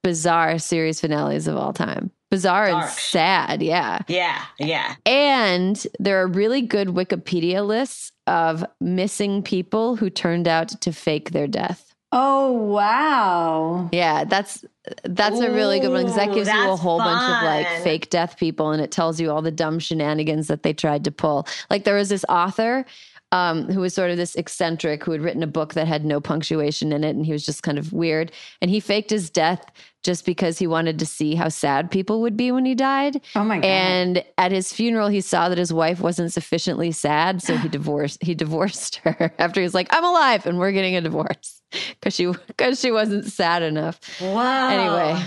bizarre 0.03 0.59
series 0.59 1.01
finales 1.01 1.47
of 1.47 1.57
all 1.57 1.73
time. 1.73 2.11
Bizarre 2.31 2.69
Dark. 2.69 2.85
and 2.85 2.91
sad. 2.93 3.61
Yeah. 3.61 3.99
Yeah. 4.07 4.41
Yeah. 4.57 4.95
And 5.05 5.85
there 5.99 6.21
are 6.21 6.27
really 6.27 6.61
good 6.61 6.87
Wikipedia 6.87 7.65
lists 7.65 8.13
of 8.25 8.65
missing 8.79 9.43
people 9.43 9.97
who 9.97 10.09
turned 10.09 10.47
out 10.47 10.69
to 10.81 10.93
fake 10.93 11.31
their 11.31 11.47
death. 11.47 11.93
Oh 12.13 12.51
wow. 12.51 13.89
Yeah, 13.91 14.25
that's 14.25 14.65
that's 15.03 15.39
Ooh, 15.39 15.45
a 15.45 15.53
really 15.53 15.79
good 15.79 15.91
one 15.91 16.01
because 16.03 16.15
that 16.15 16.33
gives 16.33 16.49
you 16.49 16.69
a 16.69 16.75
whole 16.75 16.97
fun. 16.99 17.07
bunch 17.07 17.37
of 17.37 17.43
like 17.43 17.83
fake 17.83 18.09
death 18.09 18.37
people 18.37 18.71
and 18.71 18.81
it 18.81 18.91
tells 18.91 19.21
you 19.21 19.29
all 19.31 19.41
the 19.41 19.51
dumb 19.51 19.79
shenanigans 19.79 20.47
that 20.47 20.63
they 20.63 20.73
tried 20.73 21.03
to 21.05 21.11
pull. 21.11 21.47
Like 21.69 21.83
there 21.83 21.95
was 21.95 22.09
this 22.09 22.25
author 22.27 22.85
um, 23.31 23.65
who 23.71 23.79
was 23.79 23.93
sort 23.93 24.11
of 24.11 24.17
this 24.17 24.35
eccentric 24.35 25.03
who 25.03 25.11
had 25.11 25.21
written 25.21 25.43
a 25.43 25.47
book 25.47 25.73
that 25.73 25.87
had 25.87 26.03
no 26.03 26.19
punctuation 26.19 26.91
in 26.91 27.03
it 27.03 27.15
and 27.15 27.25
he 27.25 27.31
was 27.31 27.45
just 27.45 27.63
kind 27.63 27.77
of 27.77 27.93
weird. 27.93 28.31
And 28.61 28.69
he 28.69 28.79
faked 28.79 29.09
his 29.09 29.29
death 29.29 29.71
just 30.03 30.25
because 30.25 30.57
he 30.57 30.67
wanted 30.67 30.99
to 30.99 31.05
see 31.05 31.35
how 31.35 31.47
sad 31.47 31.89
people 31.91 32.21
would 32.21 32.35
be 32.35 32.51
when 32.51 32.65
he 32.65 32.75
died. 32.75 33.21
Oh 33.35 33.43
my 33.43 33.57
god. 33.57 33.65
And 33.65 34.23
at 34.37 34.51
his 34.51 34.73
funeral 34.73 35.07
he 35.07 35.21
saw 35.21 35.47
that 35.47 35.57
his 35.57 35.71
wife 35.71 36.01
wasn't 36.01 36.33
sufficiently 36.33 36.91
sad, 36.91 37.41
so 37.41 37.55
he 37.55 37.69
divorced 37.69 38.21
he 38.21 38.35
divorced 38.35 38.97
her 38.97 39.33
after 39.39 39.61
he 39.61 39.63
was 39.63 39.73
like, 39.73 39.87
I'm 39.91 40.03
alive 40.03 40.45
and 40.45 40.59
we're 40.59 40.73
getting 40.73 40.95
a 40.95 41.01
divorce. 41.01 41.61
Cause 42.01 42.13
she 42.13 42.31
cause 42.57 42.81
she 42.81 42.91
wasn't 42.91 43.25
sad 43.25 43.63
enough. 43.63 43.99
Wow. 44.19 44.69
Anyway. 44.69 45.23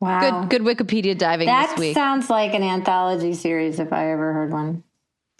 Wow. 0.00 0.46
Good 0.46 0.64
good 0.64 0.76
Wikipedia 0.76 1.16
diving 1.16 1.46
that 1.46 1.70
this 1.70 1.78
week. 1.78 1.94
sounds 1.94 2.30
like 2.30 2.54
an 2.54 2.62
anthology 2.62 3.34
series 3.34 3.78
if 3.78 3.92
I 3.92 4.10
ever 4.10 4.32
heard 4.32 4.52
one. 4.52 4.82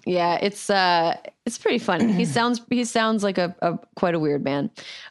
Yeah, 0.08 0.38
it's 0.40 0.70
uh 0.70 1.16
it's 1.44 1.58
pretty 1.58 1.78
fun. 1.78 2.08
he 2.08 2.24
sounds 2.36 2.62
he 2.70 2.84
sounds 2.84 3.22
like 3.22 3.38
a, 3.38 3.54
a 3.62 3.78
quite 3.94 4.14
a 4.14 4.18
weird 4.18 4.42
man. 4.42 4.70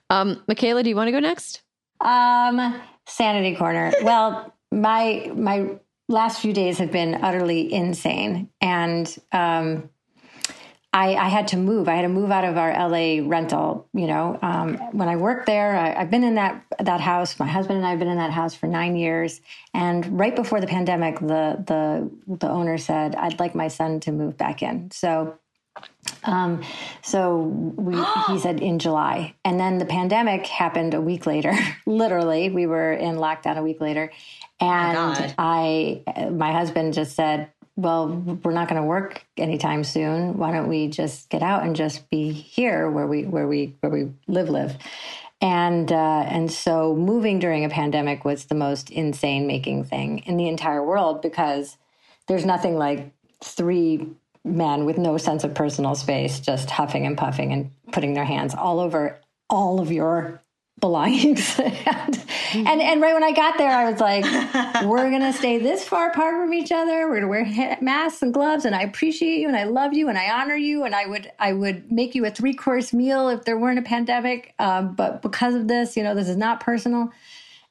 Um 0.09 0.43
Michaela, 0.47 0.83
do 0.83 0.89
you 0.89 0.95
want 0.95 1.07
to 1.07 1.11
go 1.11 1.19
next? 1.19 1.61
Um 2.01 2.81
sanity 3.07 3.55
corner. 3.55 3.93
Well, 4.03 4.53
my 4.71 5.31
my 5.35 5.77
last 6.09 6.41
few 6.41 6.53
days 6.53 6.77
have 6.77 6.91
been 6.91 7.15
utterly 7.15 7.71
insane, 7.71 8.49
and 8.61 9.17
um, 9.31 9.89
I, 10.93 11.15
I, 11.15 11.27
had 11.27 11.49
to 11.49 11.57
move. 11.57 11.87
I 11.87 11.95
had 11.95 12.03
to 12.03 12.09
move 12.09 12.31
out 12.31 12.43
of 12.43 12.57
our 12.57 12.71
LA 12.71 13.27
rental. 13.27 13.87
You 13.93 14.07
know, 14.07 14.39
um, 14.41 14.77
when 14.93 15.09
I 15.09 15.15
worked 15.17 15.45
there, 15.45 15.75
I, 15.75 15.99
have 15.99 16.09
been 16.09 16.23
in 16.23 16.35
that 16.35 16.63
that 16.79 17.01
house. 17.01 17.37
My 17.39 17.47
husband 17.47 17.77
and 17.77 17.85
I 17.85 17.91
have 17.91 17.99
been 17.99 18.07
in 18.07 18.17
that 18.17 18.31
house 18.31 18.55
for 18.55 18.67
nine 18.67 18.95
years. 18.95 19.41
And 19.73 20.17
right 20.17 20.35
before 20.35 20.61
the 20.61 20.67
pandemic, 20.67 21.19
the 21.19 21.63
the 21.65 22.09
the 22.35 22.49
owner 22.49 22.77
said, 22.77 23.15
"I'd 23.15 23.39
like 23.39 23.53
my 23.53 23.67
son 23.67 23.99
to 24.01 24.11
move 24.11 24.37
back 24.37 24.63
in." 24.63 24.89
So 24.91 25.37
um, 26.23 26.63
so 27.01 27.37
we, 27.37 27.95
he 28.27 28.39
said 28.39 28.59
in 28.61 28.79
July. 28.79 29.35
And 29.45 29.59
then 29.59 29.77
the 29.77 29.85
pandemic 29.85 30.45
happened 30.47 30.93
a 30.93 31.01
week 31.01 31.25
later. 31.25 31.53
Literally, 31.85 32.49
we 32.49 32.65
were 32.65 32.93
in 32.93 33.15
lockdown 33.15 33.57
a 33.57 33.63
week 33.63 33.81
later. 33.81 34.11
And 34.59 34.97
oh 34.97 35.33
I, 35.37 36.03
my 36.31 36.51
husband 36.51 36.93
just 36.93 37.15
said, 37.15 37.51
well, 37.77 38.07
we're 38.43 38.51
not 38.51 38.67
going 38.67 38.81
to 38.81 38.87
work 38.87 39.23
anytime 39.37 39.83
soon. 39.83 40.37
Why 40.37 40.51
don't 40.51 40.67
we 40.67 40.87
just 40.87 41.29
get 41.29 41.43
out 41.43 41.63
and 41.63 41.75
just 41.75 42.09
be 42.09 42.31
here 42.31 42.89
where 42.89 43.05
we, 43.05 43.23
where 43.25 43.47
we, 43.47 43.75
where 43.79 43.91
we 43.91 44.11
live, 44.27 44.49
live. 44.49 44.75
And, 45.39 45.91
uh, 45.91 46.25
and 46.27 46.51
so 46.51 46.95
moving 46.95 47.37
during 47.37 47.63
a 47.63 47.69
pandemic 47.69 48.25
was 48.25 48.45
the 48.45 48.55
most 48.55 48.89
insane 48.89 49.45
making 49.45 49.83
thing 49.83 50.19
in 50.19 50.37
the 50.37 50.47
entire 50.47 50.83
world 50.83 51.21
because 51.21 51.77
there's 52.27 52.45
nothing 52.45 52.75
like 52.75 53.13
three 53.43 54.09
men 54.43 54.85
with 54.85 54.97
no 54.97 55.17
sense 55.17 55.43
of 55.43 55.53
personal 55.53 55.93
space 55.93 56.39
just 56.39 56.71
huffing 56.71 57.05
and 57.05 57.17
puffing 57.17 57.51
and 57.51 57.69
putting 57.91 58.13
their 58.13 58.25
hands 58.25 58.55
all 58.55 58.79
over 58.79 59.19
all 59.49 59.79
of 59.79 59.91
your 59.91 60.41
belongings. 60.79 61.59
and, 61.59 62.23
and, 62.53 62.81
and 62.81 63.01
right 63.01 63.13
when 63.13 63.23
I 63.23 63.31
got 63.31 63.57
there, 63.57 63.71
I 63.71 63.89
was 63.89 63.99
like, 63.99 64.23
"We're 64.85 65.09
gonna 65.09 65.33
stay 65.33 65.57
this 65.57 65.83
far 65.83 66.09
apart 66.09 66.35
from 66.35 66.53
each 66.53 66.71
other. 66.71 67.07
We're 67.07 67.15
gonna 67.15 67.27
wear 67.27 67.77
masks 67.81 68.21
and 68.21 68.33
gloves, 68.33 68.65
and 68.65 68.75
I 68.75 68.81
appreciate 68.81 69.39
you, 69.39 69.47
and 69.47 69.57
I 69.57 69.65
love 69.65 69.93
you, 69.93 70.09
and 70.09 70.17
I 70.17 70.29
honor 70.29 70.55
you, 70.55 70.83
and 70.83 70.93
I 70.93 71.05
would 71.05 71.31
I 71.39 71.53
would 71.53 71.91
make 71.91 72.15
you 72.15 72.25
a 72.25 72.31
three 72.31 72.53
course 72.53 72.93
meal 72.93 73.29
if 73.29 73.43
there 73.45 73.57
weren't 73.57 73.79
a 73.79 73.83
pandemic. 73.83 74.53
Um, 74.59 74.95
but 74.95 75.21
because 75.21 75.55
of 75.55 75.67
this, 75.67 75.97
you 75.97 76.03
know, 76.03 76.15
this 76.15 76.29
is 76.29 76.37
not 76.37 76.59
personal." 76.59 77.11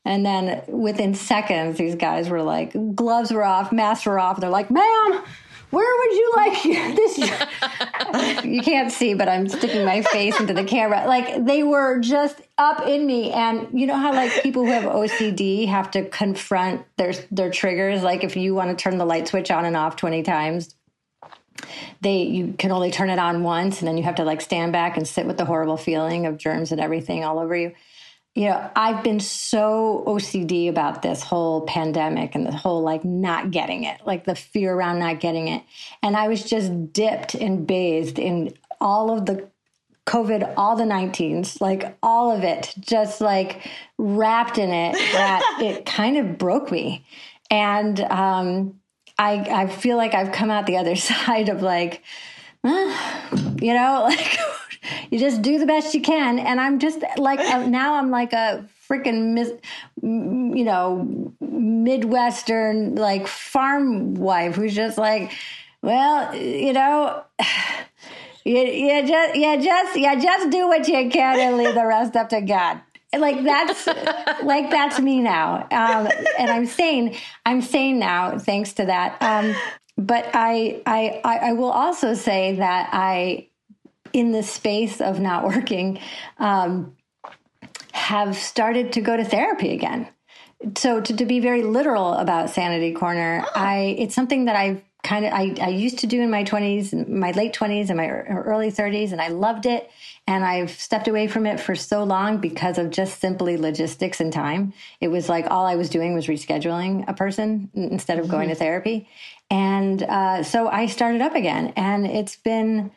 And 0.04 0.24
then 0.24 0.62
within 0.68 1.16
seconds, 1.16 1.78
these 1.78 1.96
guys 1.96 2.28
were 2.28 2.40
like, 2.40 2.76
gloves 2.94 3.32
were 3.32 3.42
off, 3.42 3.72
masks 3.72 4.07
were 4.07 4.20
off. 4.20 4.40
They're 4.40 4.48
like, 4.48 4.70
"Ma'am." 4.70 5.24
Where 5.70 5.96
would 5.98 6.16
you 6.16 6.32
like 6.36 6.62
this? 6.96 8.44
you 8.44 8.62
can't 8.62 8.92
see, 8.92 9.14
but 9.14 9.28
I'm 9.28 9.48
sticking 9.48 9.84
my 9.84 10.02
face 10.02 10.38
into 10.38 10.54
the 10.54 10.64
camera. 10.64 11.06
Like 11.06 11.44
they 11.44 11.62
were 11.62 11.98
just 12.00 12.40
up 12.58 12.86
in 12.86 13.06
me. 13.06 13.32
And 13.32 13.68
you 13.78 13.86
know 13.86 13.96
how 13.96 14.12
like 14.12 14.42
people 14.42 14.64
who 14.64 14.70
have 14.70 14.84
OCD 14.84 15.68
have 15.68 15.90
to 15.92 16.08
confront 16.08 16.84
their 16.96 17.12
their 17.30 17.50
triggers. 17.50 18.02
Like 18.02 18.24
if 18.24 18.36
you 18.36 18.54
want 18.54 18.76
to 18.76 18.82
turn 18.82 18.98
the 18.98 19.06
light 19.06 19.28
switch 19.28 19.50
on 19.50 19.64
and 19.64 19.76
off 19.76 19.96
20 19.96 20.22
times, 20.22 20.74
they 22.00 22.22
you 22.22 22.54
can 22.58 22.70
only 22.70 22.90
turn 22.90 23.10
it 23.10 23.18
on 23.18 23.42
once 23.42 23.80
and 23.80 23.88
then 23.88 23.96
you 23.96 24.04
have 24.04 24.16
to 24.16 24.24
like 24.24 24.40
stand 24.40 24.72
back 24.72 24.96
and 24.96 25.06
sit 25.06 25.26
with 25.26 25.36
the 25.36 25.44
horrible 25.44 25.76
feeling 25.76 26.26
of 26.26 26.36
germs 26.36 26.72
and 26.72 26.80
everything 26.80 27.24
all 27.24 27.38
over 27.38 27.56
you 27.56 27.72
you 28.37 28.51
know, 28.51 28.70
I've 28.76 29.03
been 29.03 29.18
so 29.18 30.05
OCD 30.07 30.68
about 30.68 31.01
this 31.01 31.22
whole 31.22 31.62
pandemic 31.62 32.34
and 32.34 32.45
the 32.45 32.53
whole 32.53 32.82
like 32.82 33.03
not 33.03 33.51
getting 33.51 33.84
it, 33.84 33.99
like 34.05 34.24
the 34.24 34.34
fear 34.34 34.74
around 34.74 34.99
not 34.99 35.20
getting 35.20 35.49
it. 35.49 35.62
And 36.03 36.14
I 36.14 36.28
was 36.28 36.45
just 36.45 36.93
dipped 36.93 37.34
and 37.34 37.66
bathed 37.66 38.18
in 38.18 38.53
all 38.78 39.11
of 39.11 39.24
the 39.24 39.49
COVID, 40.05 40.53
all 40.59 40.76
the 40.76 40.84
19s, 40.84 41.62
like 41.62 41.97
all 42.03 42.30
of 42.30 42.45
it, 42.45 42.74
just 42.78 43.22
like 43.22 43.70
wrapped 43.97 44.59
in 44.59 44.70
it 44.70 44.93
that 45.12 45.59
it 45.62 45.87
kind 45.87 46.18
of 46.18 46.37
broke 46.37 46.70
me. 46.70 47.07
And 47.51 47.99
um, 48.01 48.78
I, 49.18 49.37
I 49.51 49.66
feel 49.66 49.97
like 49.97 50.12
I've 50.12 50.32
come 50.32 50.51
out 50.51 50.66
the 50.66 50.76
other 50.76 50.97
side 50.97 51.49
of 51.49 51.62
like, 51.62 52.03
uh, 52.62 53.28
you 53.62 53.72
know, 53.72 54.03
like 54.07 54.39
you 55.11 55.18
just 55.18 55.43
do 55.43 55.59
the 55.59 55.66
best 55.66 55.95
you 55.95 56.01
can. 56.01 56.39
And 56.39 56.61
I'm 56.61 56.78
just 56.78 57.03
like, 57.16 57.41
uh, 57.41 57.66
now 57.68 57.95
I'm 57.95 58.11
like 58.11 58.32
a 58.32 58.68
freaking, 58.89 59.34
mis- 59.34 59.53
you 60.03 60.64
know, 60.64 61.32
Midwestern, 61.41 62.95
like 62.95 63.26
farm 63.26 64.14
wife 64.14 64.55
who's 64.57 64.74
just 64.74 64.99
like, 64.99 65.32
well, 65.82 66.34
you 66.34 66.72
know, 66.72 67.24
you, 68.45 68.59
you 68.59 69.07
just, 69.07 69.34
you 69.34 69.62
just, 69.62 69.97
you 69.97 70.20
just 70.20 70.51
do 70.51 70.68
what 70.68 70.87
you 70.89 71.11
can 71.11 71.38
and 71.41 71.57
leave 71.57 71.75
the 71.75 71.87
rest 71.87 72.17
up 72.17 72.29
to 72.30 72.41
God. 72.41 72.80
Like 73.17 73.45
that's 73.45 73.87
like 74.42 74.71
that's 74.71 75.00
me 75.00 75.21
now. 75.21 75.67
Um, 75.71 76.08
and 76.38 76.50
i'm 76.50 76.67
sane 76.67 77.17
i'm 77.46 77.63
sane 77.63 77.99
now 77.99 78.38
thanks 78.38 78.75
to 78.75 78.87
that. 78.87 79.22
Um, 79.22 79.54
but 79.96 80.29
I, 80.34 80.83
I 80.84 81.21
i 81.25 81.53
will 81.53 81.71
also 81.71 82.14
say 82.14 82.57
that 82.57 82.91
i 82.92 83.49
in 84.17 84.33
the 84.33 84.43
space 84.43 85.03
of 85.03 85.21
not 85.21 85.45
working 85.45 86.01
um, 86.38 86.97
have 87.93 88.34
started 88.34 88.95
to 88.95 89.03
go 89.03 89.14
to 89.14 89.25
therapy 89.25 89.75
again. 89.75 90.09
So 90.76 91.03
to, 91.03 91.17
to 91.17 91.26
be 91.26 91.38
very 91.38 91.63
literal 91.63 92.14
about 92.14 92.49
Sanity 92.49 92.93
Corner, 92.93 93.45
oh. 93.45 93.51
I 93.55 93.97
it's 93.99 94.14
something 94.14 94.47
that 94.47 94.57
I've 94.57 94.83
kind 95.03 95.26
of 95.26 95.34
I, 95.34 95.55
I 95.61 95.68
used 95.68 95.99
to 95.99 96.07
do 96.07 96.22
in 96.22 96.30
my 96.30 96.45
20s, 96.45 97.07
my 97.09 97.30
late 97.33 97.55
20s 97.55 97.91
and 97.91 97.99
my 97.99 98.09
early 98.09 98.72
30s, 98.72 99.13
and 99.13 99.21
I 99.21 99.29
loved 99.29 99.67
it. 99.67 99.91
And 100.26 100.45
I've 100.45 100.71
stepped 100.71 101.09
away 101.09 101.29
from 101.29 101.47
it 101.47 101.61
for 101.61 101.76
so 101.76 102.03
long 102.03 102.38
because 102.38 102.79
of 102.79 102.91
just 102.91 103.21
simply 103.21 103.59
logistics 103.59 104.18
and 104.18 104.33
time. 104.33 104.72
It 105.01 105.09
was 105.09 105.29
like 105.29 105.47
all 105.51 105.67
I 105.67 105.76
was 105.76 105.91
doing 105.91 106.14
was 106.14 106.26
rescheduling 106.26 107.05
a 107.07 107.13
person 107.13 107.71
instead 107.75 108.18
of 108.18 108.29
going 108.29 108.49
mm-hmm. 108.49 108.55
to 108.55 108.59
therapy. 108.59 109.09
And 109.51 110.03
uh, 110.03 110.43
so 110.43 110.68
I 110.68 110.87
started 110.87 111.21
up 111.21 111.34
again, 111.34 111.75
and 111.76 112.07
it's 112.07 112.37
been 112.37 112.91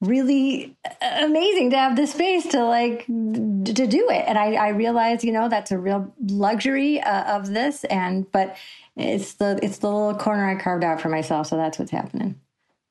really 0.00 0.76
amazing 1.00 1.70
to 1.70 1.76
have 1.76 1.96
the 1.96 2.06
space 2.06 2.46
to 2.48 2.64
like 2.64 3.06
to 3.06 3.86
do 3.86 4.08
it. 4.10 4.24
And 4.26 4.38
i, 4.38 4.54
I 4.54 4.68
realize 4.68 5.24
you 5.24 5.32
know 5.32 5.48
that's 5.48 5.72
a 5.72 5.78
real 5.78 6.12
luxury 6.26 7.00
uh, 7.00 7.36
of 7.36 7.48
this. 7.48 7.84
And 7.84 8.30
but 8.30 8.56
it's 8.96 9.34
the 9.34 9.58
it's 9.62 9.78
the 9.78 9.90
little 9.90 10.14
corner 10.14 10.48
i 10.48 10.54
carved 10.54 10.84
out 10.84 11.00
for 11.00 11.08
myself. 11.08 11.48
So 11.48 11.56
that's 11.56 11.78
what's 11.78 11.90
happening. 11.90 12.40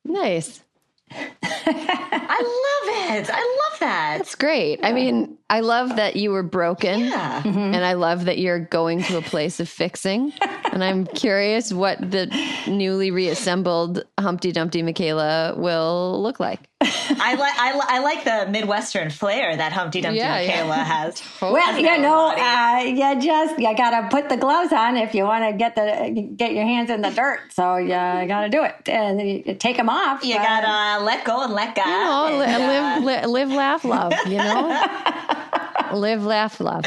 Nice 0.04 0.62
I 1.10 2.40
love 2.40 3.18
it. 3.18 3.30
I 3.30 3.40
love 3.40 3.80
that. 3.80 4.18
That's 4.18 4.34
great. 4.34 4.80
I 4.82 4.92
mean, 4.92 5.36
I 5.48 5.60
love 5.60 5.96
that 5.96 6.16
you 6.16 6.32
were 6.32 6.42
broken. 6.42 7.00
Yeah. 7.00 7.42
Mm-hmm. 7.42 7.58
And 7.58 7.84
I 7.84 7.92
love 7.92 8.24
that 8.24 8.38
you're 8.38 8.58
going 8.58 9.02
to 9.04 9.18
a 9.18 9.22
place 9.22 9.60
of 9.60 9.68
fixing. 9.68 10.32
and 10.72 10.82
I'm 10.82 11.06
curious 11.06 11.72
what 11.72 11.98
the 11.98 12.26
newly 12.66 13.10
reassembled 13.10 14.04
Humpty 14.18 14.52
Dumpty 14.52 14.82
Michaela 14.82 15.54
will 15.56 16.20
look 16.22 16.40
like. 16.40 16.68
I 16.78 17.34
like 17.34 17.58
I, 17.58 17.74
li- 17.74 17.86
I 17.86 17.98
like 18.00 18.24
the 18.24 18.50
Midwestern 18.50 19.08
flair 19.08 19.56
that 19.56 19.72
Humpty 19.72 20.02
Dumpty 20.02 20.18
yeah, 20.18 20.36
Michaela 20.36 20.76
yeah. 20.76 20.84
has. 20.84 21.20
Totally. 21.20 21.56
Well, 21.56 21.78
you 21.78 21.98
know, 22.02 22.34
uh, 22.36 22.82
you 22.84 23.20
just 23.20 23.58
you 23.58 23.74
gotta 23.76 24.08
put 24.08 24.28
the 24.28 24.36
gloves 24.36 24.72
on 24.72 24.96
if 24.96 25.14
you 25.14 25.24
want 25.24 25.50
to 25.50 25.56
get 25.56 25.74
the 25.74 26.34
get 26.36 26.52
your 26.52 26.64
hands 26.64 26.90
in 26.90 27.00
the 27.00 27.10
dirt. 27.10 27.40
So 27.52 27.76
you 27.76 27.88
gotta 27.88 28.50
do 28.50 28.62
it, 28.62 28.88
and 28.88 29.20
you 29.20 29.54
take 29.54 29.78
them 29.78 29.88
off. 29.88 30.22
You 30.22 30.34
gotta 30.34 30.95
let 31.04 31.24
go 31.24 31.42
and 31.42 31.52
let 31.52 31.74
go. 31.74 31.82
You 31.82 31.90
know, 31.90 32.42
and, 32.42 32.62
uh, 32.62 32.66
live, 32.66 33.04
live, 33.04 33.30
live, 33.30 33.50
laugh, 33.50 33.84
love. 33.84 34.12
You 34.26 34.38
know, 34.38 34.86
live, 35.92 36.24
laugh, 36.24 36.60
love. 36.60 36.84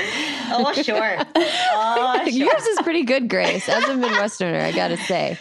Oh 0.52 0.74
sure. 0.74 1.18
Oh, 1.36 2.22
sure. 2.24 2.30
Yours 2.30 2.66
is 2.66 2.80
pretty 2.82 3.04
good, 3.04 3.30
Grace. 3.30 3.68
As 3.70 3.84
a 3.86 3.94
Midwesterner, 3.94 4.62
I 4.62 4.72
gotta 4.72 4.98
say. 4.98 5.38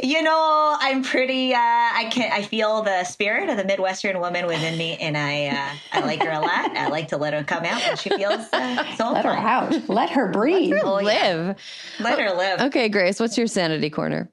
You 0.00 0.22
know, 0.22 0.76
I'm 0.78 1.02
pretty. 1.02 1.52
Uh, 1.54 1.58
I 1.58 2.08
can. 2.12 2.30
I 2.32 2.42
feel 2.42 2.82
the 2.82 3.02
spirit 3.02 3.48
of 3.48 3.56
the 3.56 3.64
Midwestern 3.64 4.20
woman 4.20 4.46
within 4.46 4.78
me, 4.78 4.96
and 4.96 5.16
I. 5.16 5.46
Uh, 5.46 5.76
I 5.92 6.06
like 6.06 6.22
her 6.22 6.30
a 6.30 6.38
lot. 6.38 6.76
I 6.76 6.88
like 6.88 7.08
to 7.08 7.16
let 7.16 7.34
her 7.34 7.42
come 7.42 7.64
out 7.64 7.82
when 7.82 7.96
she 7.96 8.10
feels 8.10 8.46
uh, 8.52 8.94
so. 8.94 9.10
Let 9.10 9.24
her 9.24 9.32
out. 9.32 9.88
Let 9.88 10.10
her 10.10 10.28
breathe. 10.28 10.70
Let 10.70 10.82
her 10.82 10.86
oh, 10.86 10.94
live. 10.94 11.56
Yeah. 11.98 12.04
Let 12.04 12.20
her 12.20 12.32
live. 12.32 12.60
Okay, 12.60 12.88
Grace. 12.88 13.18
What's 13.18 13.36
your 13.36 13.48
sanity 13.48 13.90
corner? 13.90 14.30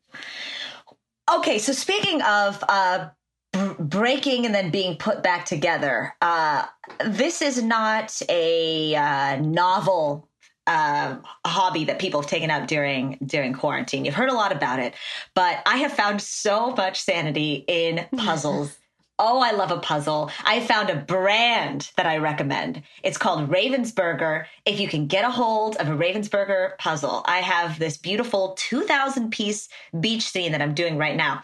Okay, 1.33 1.57
so 1.57 1.71
speaking 1.71 2.21
of 2.21 2.63
uh, 2.69 3.07
breaking 3.79 4.45
and 4.45 4.53
then 4.53 4.69
being 4.69 4.97
put 4.97 5.23
back 5.23 5.45
together, 5.45 6.15
uh, 6.21 6.65
this 7.05 7.41
is 7.41 7.61
not 7.61 8.21
a 8.29 8.95
uh, 8.95 9.35
novel 9.37 10.27
uh, 10.67 11.17
hobby 11.45 11.85
that 11.85 11.99
people 11.99 12.21
have 12.21 12.29
taken 12.29 12.49
up 12.49 12.67
during 12.67 13.17
during 13.25 13.53
quarantine. 13.53 14.05
You've 14.05 14.15
heard 14.15 14.29
a 14.29 14.33
lot 14.33 14.51
about 14.51 14.79
it, 14.79 14.95
but 15.33 15.61
I 15.65 15.77
have 15.77 15.93
found 15.93 16.21
so 16.21 16.71
much 16.71 17.01
sanity 17.01 17.63
in 17.67 18.05
puzzles. 18.17 18.75
oh, 19.17 19.39
I 19.39 19.51
love 19.51 19.71
a 19.71 19.77
puzzle. 19.77 20.29
I 20.43 20.59
found 20.59 20.89
a 20.89 20.95
brand 20.95 21.91
that 21.95 22.05
I 22.05 22.17
recommend. 22.17 22.81
It's 23.03 23.17
called 23.17 23.49
Ravensburger. 23.49 24.45
If 24.65 24.79
you 24.79 24.89
can 24.89 25.07
get 25.07 25.23
a 25.23 25.29
hold 25.29 25.77
of 25.77 25.87
a 25.87 25.95
Ravensburger 25.95 26.77
puzzle, 26.79 27.23
I 27.25 27.37
have 27.37 27.79
this 27.79 27.95
beautiful 27.95 28.55
2,000 28.57 29.31
piece 29.31 29.69
beach 30.01 30.23
scene 30.23 30.51
that 30.51 30.61
I'm 30.61 30.73
doing 30.73 30.97
right 30.97 31.15
now 31.15 31.43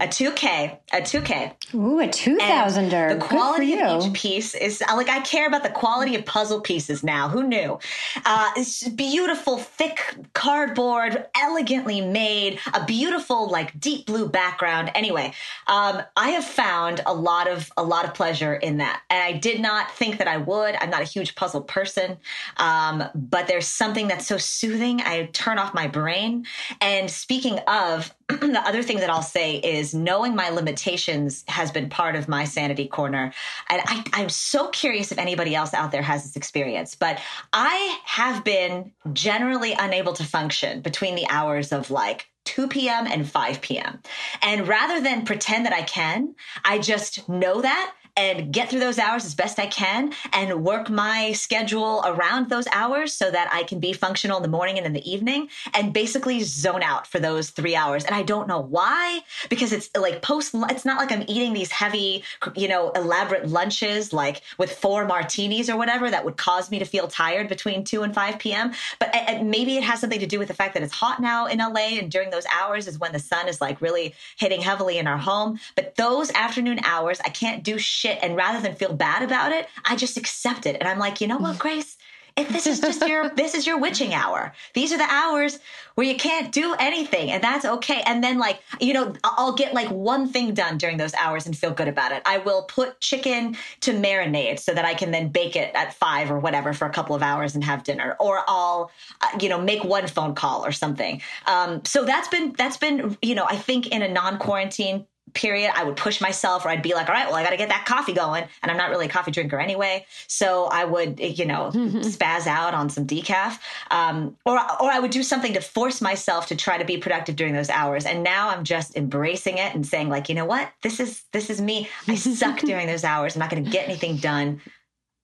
a 0.00 0.06
2K, 0.06 0.78
a 0.92 1.00
2K. 1.00 1.74
Ooh, 1.74 2.00
a 2.00 2.08
2000er. 2.08 3.18
The 3.18 3.24
quality 3.24 3.80
of 3.80 4.06
each 4.06 4.12
piece 4.12 4.54
is 4.54 4.82
like 4.94 5.08
I 5.08 5.20
care 5.20 5.46
about 5.46 5.62
the 5.62 5.70
quality 5.70 6.14
of 6.16 6.24
puzzle 6.24 6.60
pieces 6.60 7.02
now. 7.02 7.28
Who 7.28 7.42
knew? 7.42 7.78
Uh, 8.24 8.50
it's 8.56 8.88
beautiful, 8.88 9.58
thick 9.58 10.16
cardboard, 10.32 11.26
elegantly 11.36 12.00
made, 12.00 12.58
a 12.74 12.84
beautiful 12.84 13.48
like 13.48 13.78
deep 13.78 14.06
blue 14.06 14.28
background. 14.28 14.90
Anyway, 14.94 15.32
um, 15.66 16.02
I 16.16 16.30
have 16.30 16.44
found 16.44 17.00
a 17.06 17.14
lot 17.14 17.48
of 17.48 17.70
a 17.76 17.82
lot 17.82 18.04
of 18.04 18.14
pleasure 18.14 18.54
in 18.54 18.78
that, 18.78 19.02
and 19.10 19.22
I 19.22 19.38
did 19.38 19.60
not 19.60 19.90
think 19.92 20.18
that 20.18 20.28
I 20.28 20.38
would. 20.38 20.74
I'm 20.76 20.90
not 20.90 21.02
a 21.02 21.06
huge 21.06 21.34
puzzle 21.34 21.62
person, 21.62 22.18
um, 22.56 23.04
but 23.14 23.46
there's 23.46 23.66
something 23.66 24.08
that's 24.08 24.26
so 24.26 24.38
soothing. 24.38 25.00
I 25.00 25.28
turn 25.32 25.58
off 25.58 25.74
my 25.74 25.86
brain. 25.86 26.46
And 26.80 27.10
speaking 27.10 27.58
of, 27.60 28.14
the 28.28 28.62
other 28.64 28.82
thing 28.82 28.98
that 28.98 29.10
I'll 29.10 29.22
say 29.22 29.56
is 29.56 29.94
knowing 29.94 30.34
my 30.34 30.50
limitations 30.50 31.44
has 31.48 31.70
been 31.70 31.88
part 31.88 32.16
of 32.16 32.28
my 32.28 32.44
sanity 32.44 32.86
corner. 32.86 33.32
And 33.68 33.82
I, 33.84 34.04
I'm 34.12 34.28
so 34.28 34.68
curious 34.68 35.12
if 35.12 35.18
anybody 35.18 35.54
else 35.54 35.74
out 35.74 35.92
there 35.92 36.02
has 36.02 36.24
this 36.24 36.36
experience, 36.36 36.94
but 36.94 37.20
I 37.52 37.98
have 38.04 38.44
been 38.44 38.92
generally 39.12 39.74
unable 39.78 40.12
to 40.14 40.24
function 40.24 40.80
between 40.80 41.14
the 41.14 41.26
hours 41.28 41.72
of 41.72 41.90
like 41.90 42.28
2 42.44 42.68
p.m. 42.68 43.06
and 43.06 43.28
5 43.28 43.60
p.m. 43.60 44.00
And 44.42 44.66
rather 44.66 45.00
than 45.00 45.24
pretend 45.24 45.66
that 45.66 45.72
I 45.72 45.82
can, 45.82 46.34
I 46.64 46.78
just 46.78 47.28
know 47.28 47.62
that 47.62 47.94
and 48.16 48.52
get 48.52 48.68
through 48.68 48.80
those 48.80 48.98
hours 48.98 49.24
as 49.24 49.34
best 49.34 49.58
I 49.58 49.66
can 49.66 50.12
and 50.32 50.64
work 50.64 50.90
my 50.90 51.32
schedule 51.32 52.02
around 52.04 52.50
those 52.50 52.66
hours 52.72 53.12
so 53.14 53.30
that 53.30 53.48
I 53.52 53.62
can 53.62 53.80
be 53.80 53.92
functional 53.92 54.36
in 54.36 54.42
the 54.42 54.48
morning 54.48 54.76
and 54.76 54.86
in 54.86 54.92
the 54.92 55.10
evening 55.10 55.48
and 55.72 55.92
basically 55.92 56.40
zone 56.40 56.82
out 56.82 57.06
for 57.06 57.18
those 57.18 57.50
three 57.50 57.74
hours. 57.74 58.04
And 58.04 58.14
I 58.14 58.22
don't 58.22 58.48
know 58.48 58.60
why, 58.60 59.20
because 59.48 59.72
it's 59.72 59.88
like 59.96 60.20
post, 60.20 60.54
it's 60.54 60.84
not 60.84 60.98
like 60.98 61.10
I'm 61.10 61.24
eating 61.26 61.54
these 61.54 61.72
heavy, 61.72 62.22
you 62.54 62.68
know, 62.68 62.90
elaborate 62.90 63.48
lunches 63.48 64.12
like 64.12 64.42
with 64.58 64.72
four 64.72 65.06
martinis 65.06 65.70
or 65.70 65.76
whatever 65.76 66.10
that 66.10 66.24
would 66.24 66.36
cause 66.36 66.70
me 66.70 66.78
to 66.78 66.84
feel 66.84 67.08
tired 67.08 67.48
between 67.48 67.82
2 67.82 68.02
and 68.02 68.14
5 68.14 68.38
p.m. 68.38 68.72
But 68.98 69.14
maybe 69.42 69.76
it 69.76 69.84
has 69.84 70.00
something 70.00 70.20
to 70.20 70.26
do 70.26 70.38
with 70.38 70.48
the 70.48 70.54
fact 70.54 70.74
that 70.74 70.82
it's 70.82 70.92
hot 70.92 71.20
now 71.20 71.46
in 71.46 71.58
LA 71.58 71.98
and 71.98 72.10
during 72.10 72.30
those 72.30 72.44
hours 72.60 72.86
is 72.86 72.98
when 72.98 73.12
the 73.12 73.18
sun 73.18 73.48
is 73.48 73.60
like 73.60 73.80
really 73.80 74.14
hitting 74.36 74.60
heavily 74.60 74.98
in 74.98 75.06
our 75.06 75.16
home. 75.16 75.58
But 75.76 75.96
those 75.96 76.30
afternoon 76.32 76.80
hours, 76.84 77.18
I 77.24 77.30
can't 77.30 77.62
do 77.62 77.78
shit. 77.78 78.01
And 78.10 78.36
rather 78.36 78.60
than 78.60 78.74
feel 78.74 78.92
bad 78.92 79.22
about 79.22 79.52
it, 79.52 79.68
I 79.84 79.96
just 79.96 80.16
accept 80.16 80.66
it. 80.66 80.76
And 80.80 80.88
I'm 80.88 80.98
like, 80.98 81.20
you 81.20 81.26
know 81.26 81.38
what, 81.38 81.58
Grace? 81.58 81.96
If 82.34 82.48
this 82.48 82.66
is 82.66 82.80
just 82.80 83.06
your 83.06 83.28
this 83.36 83.54
is 83.54 83.66
your 83.66 83.78
witching 83.78 84.14
hour. 84.14 84.52
These 84.74 84.92
are 84.92 84.98
the 84.98 85.08
hours 85.08 85.58
where 85.94 86.06
you 86.06 86.16
can't 86.16 86.50
do 86.50 86.74
anything 86.78 87.30
and 87.30 87.44
that's 87.44 87.64
okay. 87.64 88.02
And 88.06 88.24
then 88.24 88.38
like, 88.38 88.60
you 88.80 88.94
know, 88.94 89.12
I'll 89.22 89.52
get 89.52 89.74
like 89.74 89.88
one 89.88 90.28
thing 90.28 90.54
done 90.54 90.78
during 90.78 90.96
those 90.96 91.12
hours 91.14 91.44
and 91.44 91.56
feel 91.56 91.72
good 91.72 91.88
about 91.88 92.12
it. 92.12 92.22
I 92.24 92.38
will 92.38 92.62
put 92.62 93.00
chicken 93.00 93.56
to 93.80 93.92
marinate 93.92 94.58
so 94.60 94.72
that 94.72 94.86
I 94.86 94.94
can 94.94 95.10
then 95.10 95.28
bake 95.28 95.56
it 95.56 95.74
at 95.74 95.92
5 95.92 96.30
or 96.30 96.38
whatever 96.38 96.72
for 96.72 96.86
a 96.86 96.90
couple 96.90 97.14
of 97.14 97.22
hours 97.22 97.54
and 97.54 97.62
have 97.64 97.84
dinner 97.84 98.16
or 98.18 98.42
I'll 98.48 98.90
uh, 99.20 99.38
you 99.38 99.50
know, 99.50 99.60
make 99.60 99.84
one 99.84 100.06
phone 100.06 100.34
call 100.34 100.64
or 100.64 100.72
something. 100.72 101.20
Um 101.46 101.84
so 101.84 102.04
that's 102.04 102.28
been 102.28 102.54
that's 102.56 102.78
been, 102.78 103.18
you 103.20 103.34
know, 103.34 103.44
I 103.44 103.56
think 103.56 103.88
in 103.88 104.00
a 104.00 104.08
non-quarantine 104.08 105.06
period, 105.34 105.72
I 105.74 105.84
would 105.84 105.96
push 105.96 106.20
myself 106.20 106.64
or 106.64 106.68
I'd 106.68 106.82
be 106.82 106.94
like, 106.94 107.08
all 107.08 107.14
right, 107.14 107.26
well, 107.26 107.36
I 107.36 107.42
got 107.42 107.50
to 107.50 107.56
get 107.56 107.70
that 107.70 107.84
coffee 107.86 108.12
going. 108.12 108.44
And 108.62 108.70
I'm 108.70 108.76
not 108.76 108.90
really 108.90 109.06
a 109.06 109.08
coffee 109.08 109.30
drinker 109.30 109.58
anyway. 109.58 110.06
So 110.26 110.66
I 110.66 110.84
would, 110.84 111.20
you 111.20 111.46
know, 111.46 111.70
spaz 111.72 112.46
out 112.46 112.74
on 112.74 112.90
some 112.90 113.06
decaf. 113.06 113.58
Um, 113.90 114.36
or, 114.44 114.58
or 114.58 114.90
I 114.90 114.98
would 114.98 115.10
do 115.10 115.22
something 115.22 115.54
to 115.54 115.60
force 115.60 116.00
myself 116.00 116.48
to 116.48 116.56
try 116.56 116.78
to 116.78 116.84
be 116.84 116.98
productive 116.98 117.36
during 117.36 117.54
those 117.54 117.70
hours. 117.70 118.04
And 118.04 118.22
now 118.22 118.50
I'm 118.50 118.64
just 118.64 118.96
embracing 118.96 119.58
it 119.58 119.74
and 119.74 119.86
saying 119.86 120.08
like, 120.08 120.28
you 120.28 120.34
know 120.34 120.44
what? 120.46 120.70
This 120.82 121.00
is, 121.00 121.22
this 121.32 121.50
is 121.50 121.60
me. 121.60 121.88
I 122.08 122.14
suck 122.16 122.60
during 122.60 122.86
those 122.86 123.04
hours. 123.04 123.34
I'm 123.34 123.40
not 123.40 123.50
going 123.50 123.64
to 123.64 123.70
get 123.70 123.88
anything 123.88 124.16
done 124.16 124.60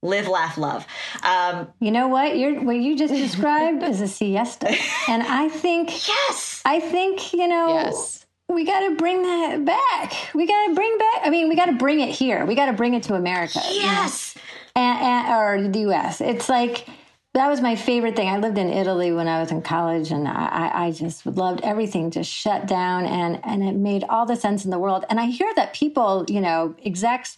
live 0.01 0.29
laugh 0.29 0.57
love 0.57 0.87
um, 1.25 1.67
you 1.81 1.91
know 1.91 2.07
what 2.07 2.39
you're 2.39 2.63
what 2.63 2.77
you 2.77 2.97
just 2.97 3.13
described 3.13 3.83
is 3.83 4.01
a 4.01 4.07
siesta 4.07 4.69
and 5.09 5.25
i 5.25 5.49
think 5.49 6.07
yes 6.07 6.63
i 6.65 6.79
think 6.79 7.33
you 7.33 7.49
know 7.49 7.67
yes 7.67 8.18
we 8.49 8.65
got 8.65 8.81
to 8.89 8.95
bring 8.95 9.23
that 9.23 9.65
back. 9.65 10.35
We 10.35 10.47
got 10.47 10.69
to 10.69 10.75
bring 10.75 10.97
back. 10.99 11.21
I 11.25 11.31
mean, 11.31 11.49
we 11.49 11.57
got 11.57 11.67
to 11.67 11.75
bring 11.75 12.01
it 12.01 12.09
here. 12.09 12.47
We 12.47 12.55
got 12.55 12.67
to 12.67 12.73
bring 12.73 12.95
it 12.95 13.03
to 13.05 13.15
America. 13.15 13.61
Yes, 13.69 14.35
you 14.35 14.43
know? 14.83 14.89
and, 14.89 15.03
and, 15.03 15.35
or 15.35 15.69
the 15.69 15.79
U.S. 15.81 16.21
It's 16.21 16.49
like 16.49 16.89
that 17.35 17.49
was 17.49 17.61
my 17.61 17.77
favorite 17.77 18.17
thing. 18.17 18.29
I 18.29 18.39
lived 18.39 18.57
in 18.57 18.71
Italy 18.71 19.13
when 19.13 19.29
I 19.29 19.41
was 19.41 19.51
in 19.51 19.61
college, 19.61 20.11
and 20.11 20.27
I, 20.27 20.71
I 20.73 20.91
just 20.93 21.27
loved 21.27 21.61
everything 21.63 22.11
just 22.11 22.31
shut 22.31 22.67
down, 22.67 23.05
and 23.05 23.39
and 23.45 23.63
it 23.63 23.75
made 23.75 24.05
all 24.09 24.25
the 24.25 24.37
sense 24.37 24.65
in 24.65 24.71
the 24.71 24.79
world. 24.79 25.05
And 25.11 25.21
I 25.21 25.27
hear 25.27 25.53
that 25.57 25.75
people, 25.75 26.25
you 26.27 26.41
know, 26.41 26.75
execs, 26.83 27.37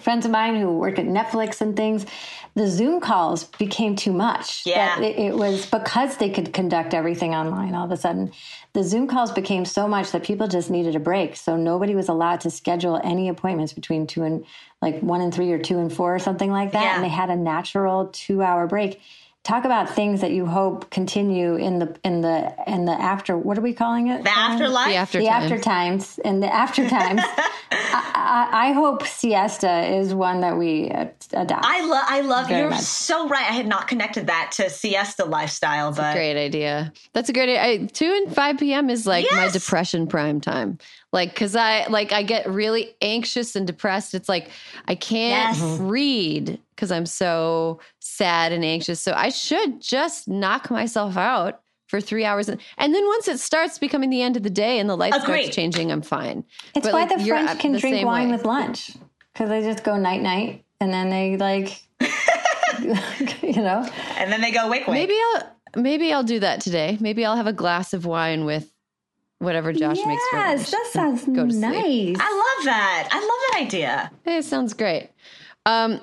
friends 0.00 0.24
of 0.24 0.30
mine 0.30 0.58
who 0.58 0.72
work 0.72 0.98
at 0.98 1.04
Netflix 1.04 1.60
and 1.60 1.76
things, 1.76 2.06
the 2.54 2.68
Zoom 2.68 3.00
calls 3.00 3.44
became 3.44 3.94
too 3.94 4.12
much. 4.12 4.66
Yeah. 4.66 5.00
It, 5.00 5.18
it, 5.18 5.36
was 5.36 5.66
because 5.66 6.16
they 6.16 6.30
could 6.30 6.52
conduct 6.52 6.94
everything 6.94 7.34
online 7.34 7.74
all 7.74 7.84
of 7.84 7.92
a 7.92 7.96
sudden. 7.96 8.32
The 8.72 8.82
Zoom 8.82 9.06
calls 9.06 9.30
became 9.30 9.64
so 9.64 9.86
much 9.86 10.10
that 10.12 10.24
people 10.24 10.48
just 10.48 10.70
needed 10.70 10.96
a 10.96 11.00
break. 11.00 11.36
So 11.36 11.56
nobody 11.56 11.94
was 11.94 12.08
allowed 12.08 12.40
to 12.42 12.50
schedule 12.50 13.00
any 13.02 13.28
appointments 13.28 13.72
between 13.72 14.06
two 14.06 14.24
and 14.24 14.44
like 14.82 15.00
one 15.00 15.20
and 15.20 15.32
three 15.32 15.52
or 15.52 15.58
two 15.58 15.78
and 15.78 15.92
four 15.92 16.14
or 16.14 16.18
something 16.18 16.50
like 16.50 16.72
that. 16.72 16.82
Yeah. 16.82 16.94
And 16.96 17.04
they 17.04 17.08
had 17.08 17.30
a 17.30 17.36
natural 17.36 18.06
two 18.12 18.42
hour 18.42 18.66
break. 18.66 19.00
Talk 19.42 19.64
about 19.64 19.88
things 19.88 20.20
that 20.20 20.32
you 20.32 20.44
hope 20.44 20.90
continue 20.90 21.56
in 21.56 21.78
the 21.78 21.96
in 22.04 22.20
the 22.20 22.54
in 22.66 22.84
the 22.84 22.92
after 22.92 23.36
what 23.36 23.56
are 23.56 23.62
we 23.62 23.72
calling 23.72 24.08
it? 24.08 24.22
The 24.22 24.30
afterlife? 24.30 24.88
The 24.88 24.96
after 24.96 25.18
the 25.18 25.28
after 25.28 25.58
times 25.58 26.20
and 26.24 26.42
the 26.42 26.52
after 26.52 26.88
times 26.88 27.22
I, 27.72 28.48
I, 28.52 28.68
I, 28.68 28.72
hope 28.72 29.06
siesta 29.06 29.86
is 29.96 30.14
one 30.14 30.40
that 30.40 30.58
we 30.58 30.90
adopt. 30.90 31.64
I 31.64 31.86
love 31.86 32.04
i 32.08 32.20
love 32.20 32.50
you're 32.50 32.70
much. 32.70 32.80
so 32.80 33.28
right. 33.28 33.48
I 33.48 33.52
had 33.52 33.66
not 33.66 33.88
connected 33.88 34.26
that 34.26 34.52
to 34.56 34.68
siesta 34.68 35.24
lifestyle 35.24 35.90
but 35.90 36.02
that's 36.02 36.16
a 36.16 36.18
great 36.18 36.36
idea. 36.36 36.92
That's 37.14 37.28
a 37.28 37.32
great 37.32 37.56
idea 37.56 37.88
2 37.88 38.04
and 38.04 38.34
5 38.34 38.58
p.m 38.58 38.90
is 38.90 39.06
like 39.06 39.24
yes. 39.24 39.34
my 39.34 39.48
depression 39.48 40.06
prime 40.06 40.40
time 40.40 40.78
like 41.12 41.30
because 41.30 41.56
i 41.56 41.86
like 41.88 42.12
i 42.12 42.22
get 42.22 42.48
really 42.48 42.94
anxious 43.00 43.56
and 43.56 43.66
depressed. 43.66 44.14
It's 44.14 44.28
like 44.28 44.50
i 44.86 44.94
can't 44.94 45.56
yes. 45.56 45.60
Mm-hmm. 45.60 45.88
read 45.88 46.60
because 46.74 46.92
i'm 46.92 47.06
so 47.06 47.80
sad 47.98 48.52
and 48.52 48.64
anxious. 48.64 49.00
So 49.00 49.12
i 49.14 49.28
should 49.28 49.80
just 49.80 50.28
knock 50.28 50.70
myself 50.70 51.16
out 51.16 51.60
for 51.88 52.00
three 52.00 52.24
hours 52.24 52.48
and, 52.48 52.60
and 52.78 52.94
then 52.94 53.04
once 53.06 53.26
it 53.26 53.40
starts 53.40 53.78
becoming 53.78 54.10
the 54.10 54.22
end 54.22 54.36
of 54.36 54.44
the 54.44 54.50
day 54.50 54.78
and 54.78 54.88
the 54.88 54.96
light 54.96 55.12
Agreed. 55.12 55.42
starts 55.42 55.56
changing 55.56 55.90
i'm 55.90 56.02
fine. 56.02 56.44
It's 56.74 56.86
but 56.86 56.92
why 56.92 57.04
like, 57.04 57.18
the 57.18 57.24
french 57.24 57.58
can 57.58 57.72
the 57.72 57.80
drink 57.80 58.06
wine 58.06 58.28
way. 58.28 58.36
with 58.36 58.44
lunch 58.44 58.92
because 59.32 59.48
they 59.48 59.62
just 59.62 59.82
go 59.82 59.96
night 59.96 60.22
night 60.22 60.64
and 60.80 60.92
then 60.92 61.10
they 61.10 61.36
like 61.36 61.82
you 63.42 63.60
know? 63.62 63.86
And 64.16 64.32
then 64.32 64.40
they 64.40 64.52
go 64.52 64.68
wake 64.68 64.86
wake 64.86 64.94
maybe 64.94 65.14
i'll 65.34 65.56
maybe 65.76 66.12
i'll 66.12 66.22
do 66.22 66.40
that 66.40 66.60
today. 66.60 66.96
Maybe 67.00 67.24
i'll 67.24 67.36
have 67.36 67.46
a 67.46 67.52
glass 67.52 67.92
of 67.92 68.06
wine 68.06 68.44
with 68.44 68.70
whatever 69.40 69.72
Josh 69.72 69.96
yes, 69.96 70.06
makes 70.06 70.22
for 70.30 70.36
Yes, 70.36 70.70
that 70.70 70.86
sounds 70.92 71.26
nice. 71.26 71.82
Sleep. 71.82 72.16
I 72.20 72.30
love 72.30 72.64
that. 72.66 73.08
I 73.10 73.18
love 73.18 73.28
that 73.50 73.60
idea. 73.66 74.10
It 74.24 74.44
sounds 74.44 74.74
great. 74.74 75.10
Um, 75.66 76.00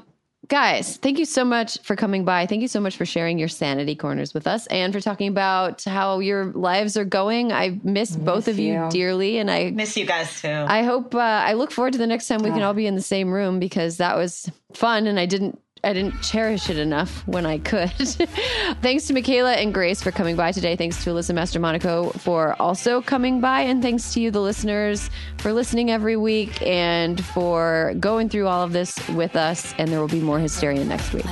guys, 0.48 0.98
thank 0.98 1.20
you 1.20 1.26
so 1.26 1.46
much 1.46 1.80
for 1.84 1.96
coming 1.96 2.26
by. 2.26 2.46
Thank 2.46 2.62
you 2.62 2.68
so 2.68 2.80
much 2.80 2.98
for 2.98 3.06
sharing 3.06 3.38
your 3.38 3.48
sanity 3.48 3.96
corners 3.96 4.34
with 4.34 4.48
us 4.48 4.68
and 4.68 4.92
for 4.92 5.00
talking 5.00 5.28
about 5.28 5.84
how 5.84 6.20
your 6.20 6.46
lives 6.46 6.98
are 6.98 7.06
going. 7.06 7.52
I 7.52 7.80
miss, 7.84 8.12
miss 8.12 8.16
both 8.16 8.48
of 8.48 8.60
you. 8.60 8.74
you. 8.74 8.90
dearly, 8.90 9.38
and 9.38 9.50
I 9.52 9.72
miss 9.72 9.96
you 9.96 10.06
guys 10.06 10.42
too. 10.42 10.66
I 10.68 10.84
hope 10.84 11.14
uh, 11.16 11.20
I 11.20 11.54
look 11.54 11.72
forward 11.72 11.94
to 11.94 12.00
the 12.00 12.08
next 12.08 12.28
time 12.28 12.42
we 12.42 12.50
can 12.50 12.64
all 12.64 12.74
be 12.74 12.88
in 12.88 12.96
the 12.96 13.02
same 13.02 13.32
room 13.32 13.60
because 13.60 13.98
that 13.98 14.18
was 14.18 14.50
fun, 14.74 15.08
and 15.08 15.20
I 15.20 15.26
didn't 15.26 15.60
I 15.84 15.94
didn't 15.94 16.22
cherish 16.22 16.70
it 16.70 16.78
enough 16.78 17.26
when 17.28 17.46
I 17.46 17.60
could. 17.60 17.92
thanks 18.82 19.08
to 19.08 19.14
Michaela 19.14 19.54
and 19.54 19.74
Grace 19.74 20.02
for 20.02 20.12
coming 20.12 20.36
by 20.36 20.52
today. 20.52 20.76
Thanks 20.76 21.04
to 21.04 21.12
Alyssa 21.12 21.34
Mastromonaco 21.34 22.20
for 22.20 22.60
also 22.62 23.02
coming 23.02 23.42
by. 23.42 23.62
And 23.62 23.82
thanks 23.82 24.14
to 24.14 24.22
you, 24.22 24.32
the 24.32 24.42
listeners, 24.42 25.10
for 25.38 25.54
listening 25.54 25.92
every 25.92 26.18
week 26.18 26.62
and 26.62 27.24
for 27.24 27.94
going 28.00 28.30
through 28.30 28.48
all 28.48 28.64
of 28.64 28.74
this 28.74 28.96
with 29.10 29.36
us. 29.36 29.74
And 29.78 29.92
there 29.92 30.00
will 30.00 30.08
be 30.08 30.22
more 30.22 30.40
hysteria 30.40 30.84
next 30.84 31.14
week. 31.14 31.26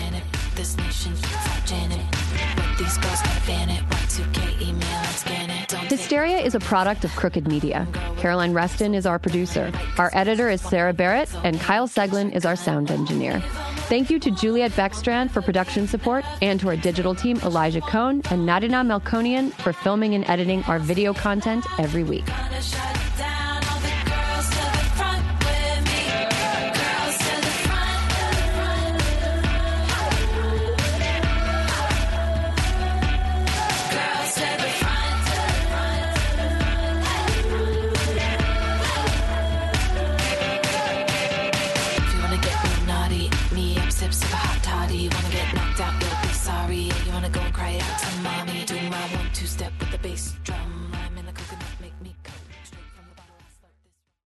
Hysteria 5.88 6.40
is 6.40 6.56
a 6.56 6.60
product 6.60 7.04
of 7.04 7.12
Crooked 7.16 7.48
Media. 7.48 7.88
Caroline 8.18 8.54
Reston 8.54 8.94
is 8.94 9.06
our 9.06 9.20
producer. 9.20 9.72
Our 9.98 10.10
editor 10.14 10.50
is 10.50 10.62
Sarah 10.62 10.94
Barrett, 10.94 11.34
and 11.44 11.60
Kyle 11.60 11.88
Seglin 11.88 12.34
is 12.34 12.46
our 12.46 12.56
sound 12.56 12.92
engineer. 12.92 13.42
Thank 13.88 14.10
you 14.10 14.18
to 14.18 14.32
Juliet 14.32 14.72
Beckstrand 14.72 15.30
for 15.30 15.44
production 15.44 15.88
support 15.88 16.26
and 16.42 16.60
to 16.60 16.70
our 16.70 16.76
digital 16.76 17.14
team, 17.14 17.38
Elijah 17.44 17.82
Cone 17.82 18.24
and 18.32 18.42
Nadina 18.42 18.84
Melkonian 18.84 19.52
for 19.52 19.74
filming 19.74 20.16
and 20.16 20.28
editing 20.28 20.64
our 20.64 20.80
video 20.80 21.14
content 21.14 21.64
every 21.78 22.04
week. 22.04 22.26